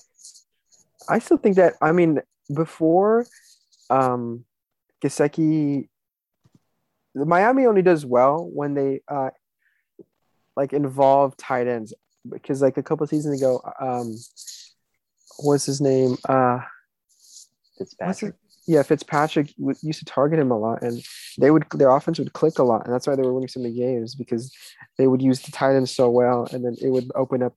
I 1.09 1.19
still 1.19 1.39
think 1.39 1.57
that 1.57 1.75
I 1.81 1.93
mean 1.93 2.21
before 2.55 3.27
um 3.91 4.45
Gesicki 5.03 5.89
Miami 7.15 7.67
only 7.67 7.83
does 7.83 8.05
well 8.05 8.49
when 8.53 8.75
they 8.75 9.01
uh 9.09 9.31
like 10.57 10.73
involve 10.73 11.37
tight 11.37 11.67
ends. 11.67 11.95
Because 12.29 12.61
like 12.61 12.77
a 12.77 12.83
couple 12.83 13.07
seasons 13.07 13.41
ago 13.41 13.61
um 13.81 14.15
what's 15.39 15.67
his 15.67 15.81
name? 15.81 16.17
Uh 16.29 16.61
Fitzpatrick. 17.79 18.35
his, 18.57 18.75
yeah 18.75 18.83
Fitzpatrick 18.83 19.55
w- 19.57 19.79
used 19.83 20.01
to 20.01 20.05
target 20.05 20.39
him 20.39 20.51
a 20.51 20.59
lot 20.59 20.83
and 20.83 21.03
they 21.39 21.51
would 21.51 21.65
their 21.75 21.91
offense 21.91 22.19
would 22.19 22.33
click 22.33 22.59
a 22.59 22.63
lot 22.65 22.85
and 22.85 22.93
that's 22.93 23.07
why 23.07 23.15
they 23.15 23.23
were 23.23 23.33
winning 23.33 23.49
so 23.49 23.61
many 23.61 23.75
games 23.75 24.15
because 24.17 24.53
they 24.99 25.07
would 25.07 25.23
use 25.23 25.41
the 25.43 25.53
tight 25.53 25.77
ends 25.77 25.93
so 25.95 26.11
well 26.11 26.47
and 26.53 26.65
then 26.65 26.75
it 26.83 26.91
would 26.91 27.11
open 27.15 27.43
up 27.43 27.55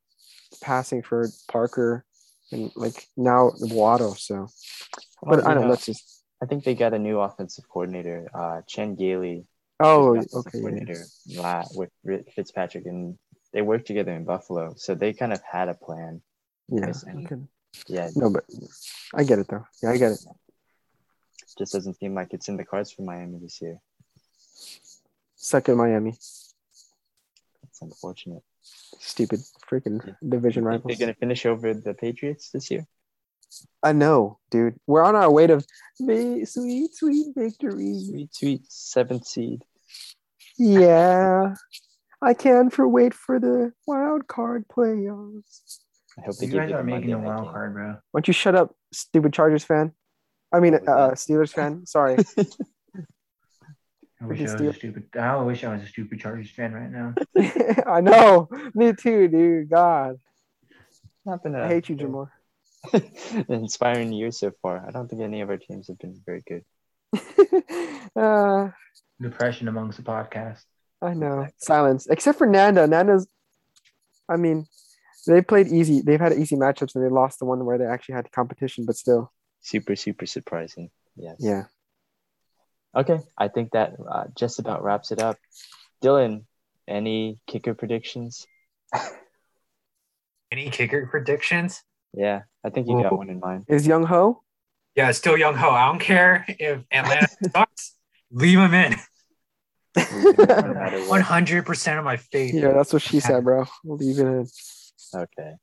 passing 0.62 1.02
for 1.02 1.28
Parker 1.48 2.06
and 2.52 2.72
like 2.76 3.08
now 3.18 3.52
Waddle 3.60 4.16
so. 4.16 4.48
But 5.24 5.40
Oh, 5.40 5.44
I 5.44 5.54
don't 5.54 5.56
know, 5.56 5.62
know 5.62 5.70
that's 5.70 5.86
just 5.86 6.21
I 6.42 6.46
think 6.48 6.64
they 6.64 6.74
got 6.76 6.94
a 6.94 7.00
new 7.00 7.20
offensive 7.20 7.66
coordinator, 7.70 8.28
uh, 8.34 8.62
Chan 8.68 8.96
Gailey. 8.96 9.46
oh 9.80 10.14
was 10.14 10.26
the 10.28 10.38
offensive 10.40 10.40
okay 10.40 10.58
yeah. 10.58 10.62
coordinator 10.62 11.06
la- 11.44 11.66
with 11.74 11.90
Fitzpatrick, 12.36 12.86
and 12.86 13.18
they 13.54 13.62
worked 13.62 13.86
together 13.88 14.14
in 14.14 14.24
Buffalo, 14.26 14.74
so 14.78 14.96
they 14.96 15.14
kind 15.14 15.34
of 15.34 15.42
had 15.44 15.70
a 15.70 15.74
plan. 15.76 16.22
yeah 16.70 16.92
okay. 17.26 17.36
Yeah, 17.88 18.10
no 18.16 18.30
but 18.30 18.44
I 19.16 19.24
get 19.24 19.40
it 19.40 19.48
though 19.48 19.66
yeah 19.82 19.92
I 19.92 19.98
get 19.98 20.12
it 20.12 20.20
just 21.58 21.72
doesn't 21.74 21.96
seem 22.00 22.14
like 22.16 22.34
it's 22.34 22.48
in 22.50 22.58
the 22.58 22.66
cards 22.66 22.92
for 22.92 23.04
Miami 23.04 23.40
this 23.40 23.62
year. 23.62 23.78
second 25.36 25.78
Miami 25.78 26.12
It's 27.64 27.82
unfortunate. 27.82 28.44
stupid 29.00 29.40
freaking 29.70 30.00
division 30.28 30.64
rivals 30.66 30.88
They're 30.90 31.06
gonna 31.08 31.16
finish 31.26 31.46
over 31.46 31.74
the 31.74 31.94
Patriots 31.94 32.50
this 32.52 32.72
year. 32.72 32.86
I 33.84 33.92
know 33.94 34.40
dude 34.50 34.76
we're 34.88 35.04
on 35.04 35.16
our 35.16 35.32
way 35.32 35.48
to 35.48 35.62
vi- 36.00 36.46
sweet 36.46 36.94
sweet 36.96 37.28
victory 37.36 37.94
Sweet, 38.00 38.34
sweet 38.36 38.62
seventh 38.72 39.26
seed. 39.28 39.64
Yeah, 40.58 41.56
I 42.22 42.34
can't 42.34 42.72
for 42.72 42.88
wait 42.88 43.14
for 43.14 43.40
the 43.40 43.74
wild 43.88 44.28
card 44.28 44.66
playoffs. 44.68 45.80
I 46.18 46.22
hope 46.26 46.38
they 46.38 46.46
You 46.46 46.52
give 46.52 46.60
guys 46.62 46.70
you 46.70 46.76
are 46.76 46.80
the 46.80 46.84
making 46.84 47.14
a 47.14 47.18
night 47.18 47.26
wild 47.26 47.44
game. 47.46 47.52
card, 47.54 47.74
bro. 47.74 47.88
Why 48.12 48.20
don't 48.20 48.28
you 48.28 48.34
shut 48.34 48.56
up, 48.56 48.76
stupid 48.94 49.34
Chargers 49.34 49.64
fan? 49.64 49.94
I 50.54 50.60
mean, 50.60 50.76
uh. 50.76 51.12
Steelers 51.16 51.52
fan. 51.54 51.86
Sorry. 51.96 52.18
I 54.22 54.26
wish 54.28 54.40
I 54.40 54.44
was 54.44 54.52
steal- 54.52 54.70
a 54.70 54.74
stupid. 54.74 55.04
I 55.18 55.36
wish 55.38 55.64
I 55.64 55.74
was 55.74 55.84
a 55.84 55.88
stupid 55.88 56.20
Chargers 56.20 56.52
fan 56.52 56.74
right 56.74 56.92
now. 56.92 57.16
I 57.92 58.02
know. 58.02 58.50
Me 58.76 58.94
too, 58.94 59.28
dude. 59.28 59.70
God, 59.70 60.18
Nothing. 61.26 61.54
been 61.54 61.62
a 61.62 61.64
I 61.66 61.68
hate 61.70 61.90
you, 61.90 61.96
Jamar. 61.96 62.30
An 62.94 63.46
inspiring 63.50 64.12
year 64.12 64.32
so 64.32 64.52
far. 64.62 64.86
I 64.88 64.92
don't 64.92 65.08
think 65.08 65.22
any 65.22 65.42
of 65.42 65.50
our 65.50 65.58
teams 65.58 65.88
have 65.88 66.00
been 66.00 66.22
very 66.26 66.44
good. 66.48 66.64
uh, 68.16 68.70
Depression 69.22 69.68
amongst 69.68 69.98
the 69.98 70.04
podcast. 70.04 70.64
I 71.02 71.14
know. 71.14 71.48
Silence, 71.58 72.08
except 72.08 72.38
for 72.38 72.48
Nanda. 72.48 72.88
Nanda's. 72.88 73.28
I 74.30 74.38
mean, 74.38 74.66
they 75.28 75.42
played 75.42 75.68
easy. 75.68 76.02
They've 76.02 76.20
had 76.20 76.34
easy 76.34 76.56
matchups, 76.56 76.96
and 76.96 77.04
they 77.04 77.10
lost 77.10 77.40
the 77.40 77.46
one 77.46 77.66
where 77.66 77.78
they 77.78 77.86
actually 77.86 78.16
had 78.16 78.32
competition. 78.32 78.86
But 78.86 78.96
still, 78.96 79.32
Super, 79.62 79.96
super 79.96 80.26
surprising. 80.26 80.90
Yes. 81.16 81.38
yeah. 81.40 81.66
Okay, 82.96 83.20
I 83.38 83.48
think 83.48 83.72
that 83.72 83.94
uh, 84.10 84.26
just 84.36 84.60
about 84.60 84.84
wraps 84.84 85.12
it 85.12 85.22
up. 85.22 85.38
Dylan, 86.04 86.44
any 86.88 87.40
kicker 87.48 87.74
predictions? 87.74 88.46
Any 90.52 90.70
kicker 90.70 91.08
predictions? 91.08 91.82
Yeah, 92.14 92.42
I 92.64 92.70
think 92.70 92.88
you 92.88 93.02
got 93.02 93.14
Ooh. 93.14 93.18
one 93.18 93.30
in 93.30 93.40
mind. 93.40 93.66
Is 93.68 93.88
Younghoe? 93.88 94.36
Yeah, 94.96 95.10
it's 95.10 95.18
still 95.20 95.36
Younghoe. 95.36 95.72
I 95.72 95.88
don't 95.88 96.00
care 96.00 96.46
if 96.48 96.82
Atlanta 96.92 97.28
sucks. 97.56 97.96
Leave 98.32 98.60
him 98.60 98.74
in. 98.74 98.96
No 99.96 100.04
matter 100.74 101.00
One 101.00 101.08
what. 101.10 101.22
hundred 101.22 101.66
percent 101.66 102.00
of 102.00 102.06
my 102.06 102.18
faith. 102.18 102.54
Yeah, 102.54 102.72
that's 102.74 102.94
what 102.94 103.02
she 103.02 103.20
said, 103.20 103.44
bro. 103.44 103.66
We'll 103.84 103.98
leave 103.98 104.20
it 104.20 104.26
in. 104.26 104.48
Okay. 105.14 105.54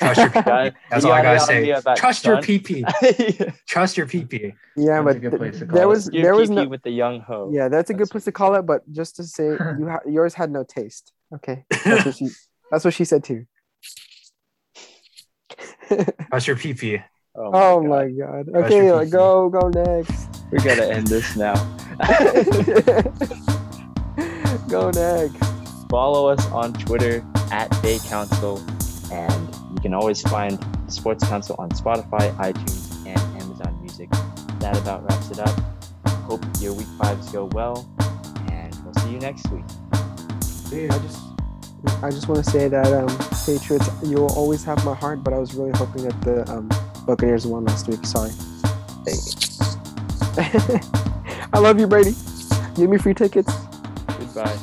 Trust 0.00 0.18
your 0.18 0.28
PP. 0.30 0.44
Guys, 0.44 0.72
That's 0.90 1.04
you 1.04 1.10
all 1.10 1.16
I 1.16 1.22
gotta 1.22 1.38
gotta 1.38 1.52
be 1.60 1.66
say. 1.66 1.70
about 1.70 1.96
Trust 1.96 2.24
your 2.24 2.36
Sun. 2.42 2.44
PP. 2.44 3.54
Trust 3.68 3.96
your 3.96 4.06
PP. 4.08 4.52
Yeah, 4.76 5.02
That's 5.02 5.04
but 5.04 5.16
a 5.16 5.18
good 5.20 5.30
th- 5.30 5.38
place 5.40 5.58
to 5.60 5.66
call 5.66 5.74
there 5.76 5.84
it. 5.84 5.88
was 5.88 6.10
Your 6.12 6.22
there 6.24 6.34
was 6.34 6.50
no. 6.50 6.66
with 6.66 6.82
the 6.82 6.90
young 6.90 7.20
ho. 7.20 7.50
Yeah, 7.52 7.68
that's 7.68 7.90
a 7.90 7.94
good 7.94 8.10
place 8.10 8.24
to 8.24 8.32
call 8.32 8.54
it. 8.56 8.62
But 8.62 8.90
just 8.92 9.14
to 9.16 9.24
say, 9.24 9.46
you 9.50 9.86
ha- 9.88 10.00
yours 10.06 10.34
had 10.34 10.50
no 10.50 10.64
taste. 10.64 11.12
Okay, 11.32 11.64
that's 11.84 12.06
what 12.06 12.16
she. 12.16 12.28
That's 12.72 12.84
what 12.84 12.94
she 12.94 13.04
said 13.04 13.22
too. 13.22 13.46
Trust 16.30 16.46
your 16.46 16.56
PP. 16.56 17.02
Oh, 17.36 17.46
oh 17.46 17.80
God. 17.80 17.88
my 17.88 18.08
god. 18.10 18.46
That's 18.46 18.66
Okay, 18.66 18.92
like, 18.92 19.10
go 19.10 19.48
go 19.48 19.68
next. 19.68 20.28
We 20.50 20.58
gotta 20.58 20.92
end 20.92 21.06
this 21.08 21.36
now. 21.36 21.54
go 24.68 24.90
next. 24.90 25.36
Follow 25.90 26.28
us 26.28 26.44
on 26.50 26.72
Twitter 26.74 27.24
at 27.50 27.70
Bay 27.82 27.98
Council, 28.06 28.62
and 29.12 29.54
you 29.72 29.78
can 29.82 29.94
always 29.94 30.22
find 30.22 30.58
Sports 30.88 31.26
Council 31.28 31.56
on 31.58 31.70
Spotify, 31.70 32.34
iTunes, 32.36 33.06
and 33.06 33.18
Amazon 33.42 33.76
Music. 33.80 34.08
That 34.60 34.76
about 34.78 35.02
wraps 35.08 35.30
it 35.30 35.40
up. 35.40 35.58
Hope 36.26 36.44
your 36.60 36.72
week 36.72 36.86
fives 36.98 37.30
go 37.30 37.46
well, 37.46 37.88
and 38.50 38.74
we'll 38.84 38.94
see 38.94 39.10
you 39.10 39.18
next 39.18 39.48
week. 39.50 39.64
I 40.72 40.98
just 40.98 41.20
I 42.02 42.10
just 42.10 42.28
want 42.28 42.44
to 42.44 42.50
say 42.50 42.68
that 42.68 42.92
um 42.92 43.08
Patriots. 43.46 43.88
You 44.02 44.16
will 44.16 44.32
always 44.34 44.64
have 44.64 44.84
my 44.84 44.94
heart, 44.94 45.22
but 45.22 45.32
I 45.34 45.38
was 45.38 45.54
really 45.54 45.72
hoping 45.74 46.04
that 46.04 46.20
the 46.22 46.50
um, 46.50 46.68
Buccaneers 47.06 47.46
won 47.46 47.64
last 47.64 47.88
week. 47.88 48.04
Sorry. 48.06 48.30
I 51.52 51.58
love 51.58 51.78
you, 51.78 51.86
Brady. 51.86 52.14
Give 52.74 52.90
me 52.90 52.98
free 52.98 53.14
tickets. 53.14 53.52
Goodbye. 54.06 54.58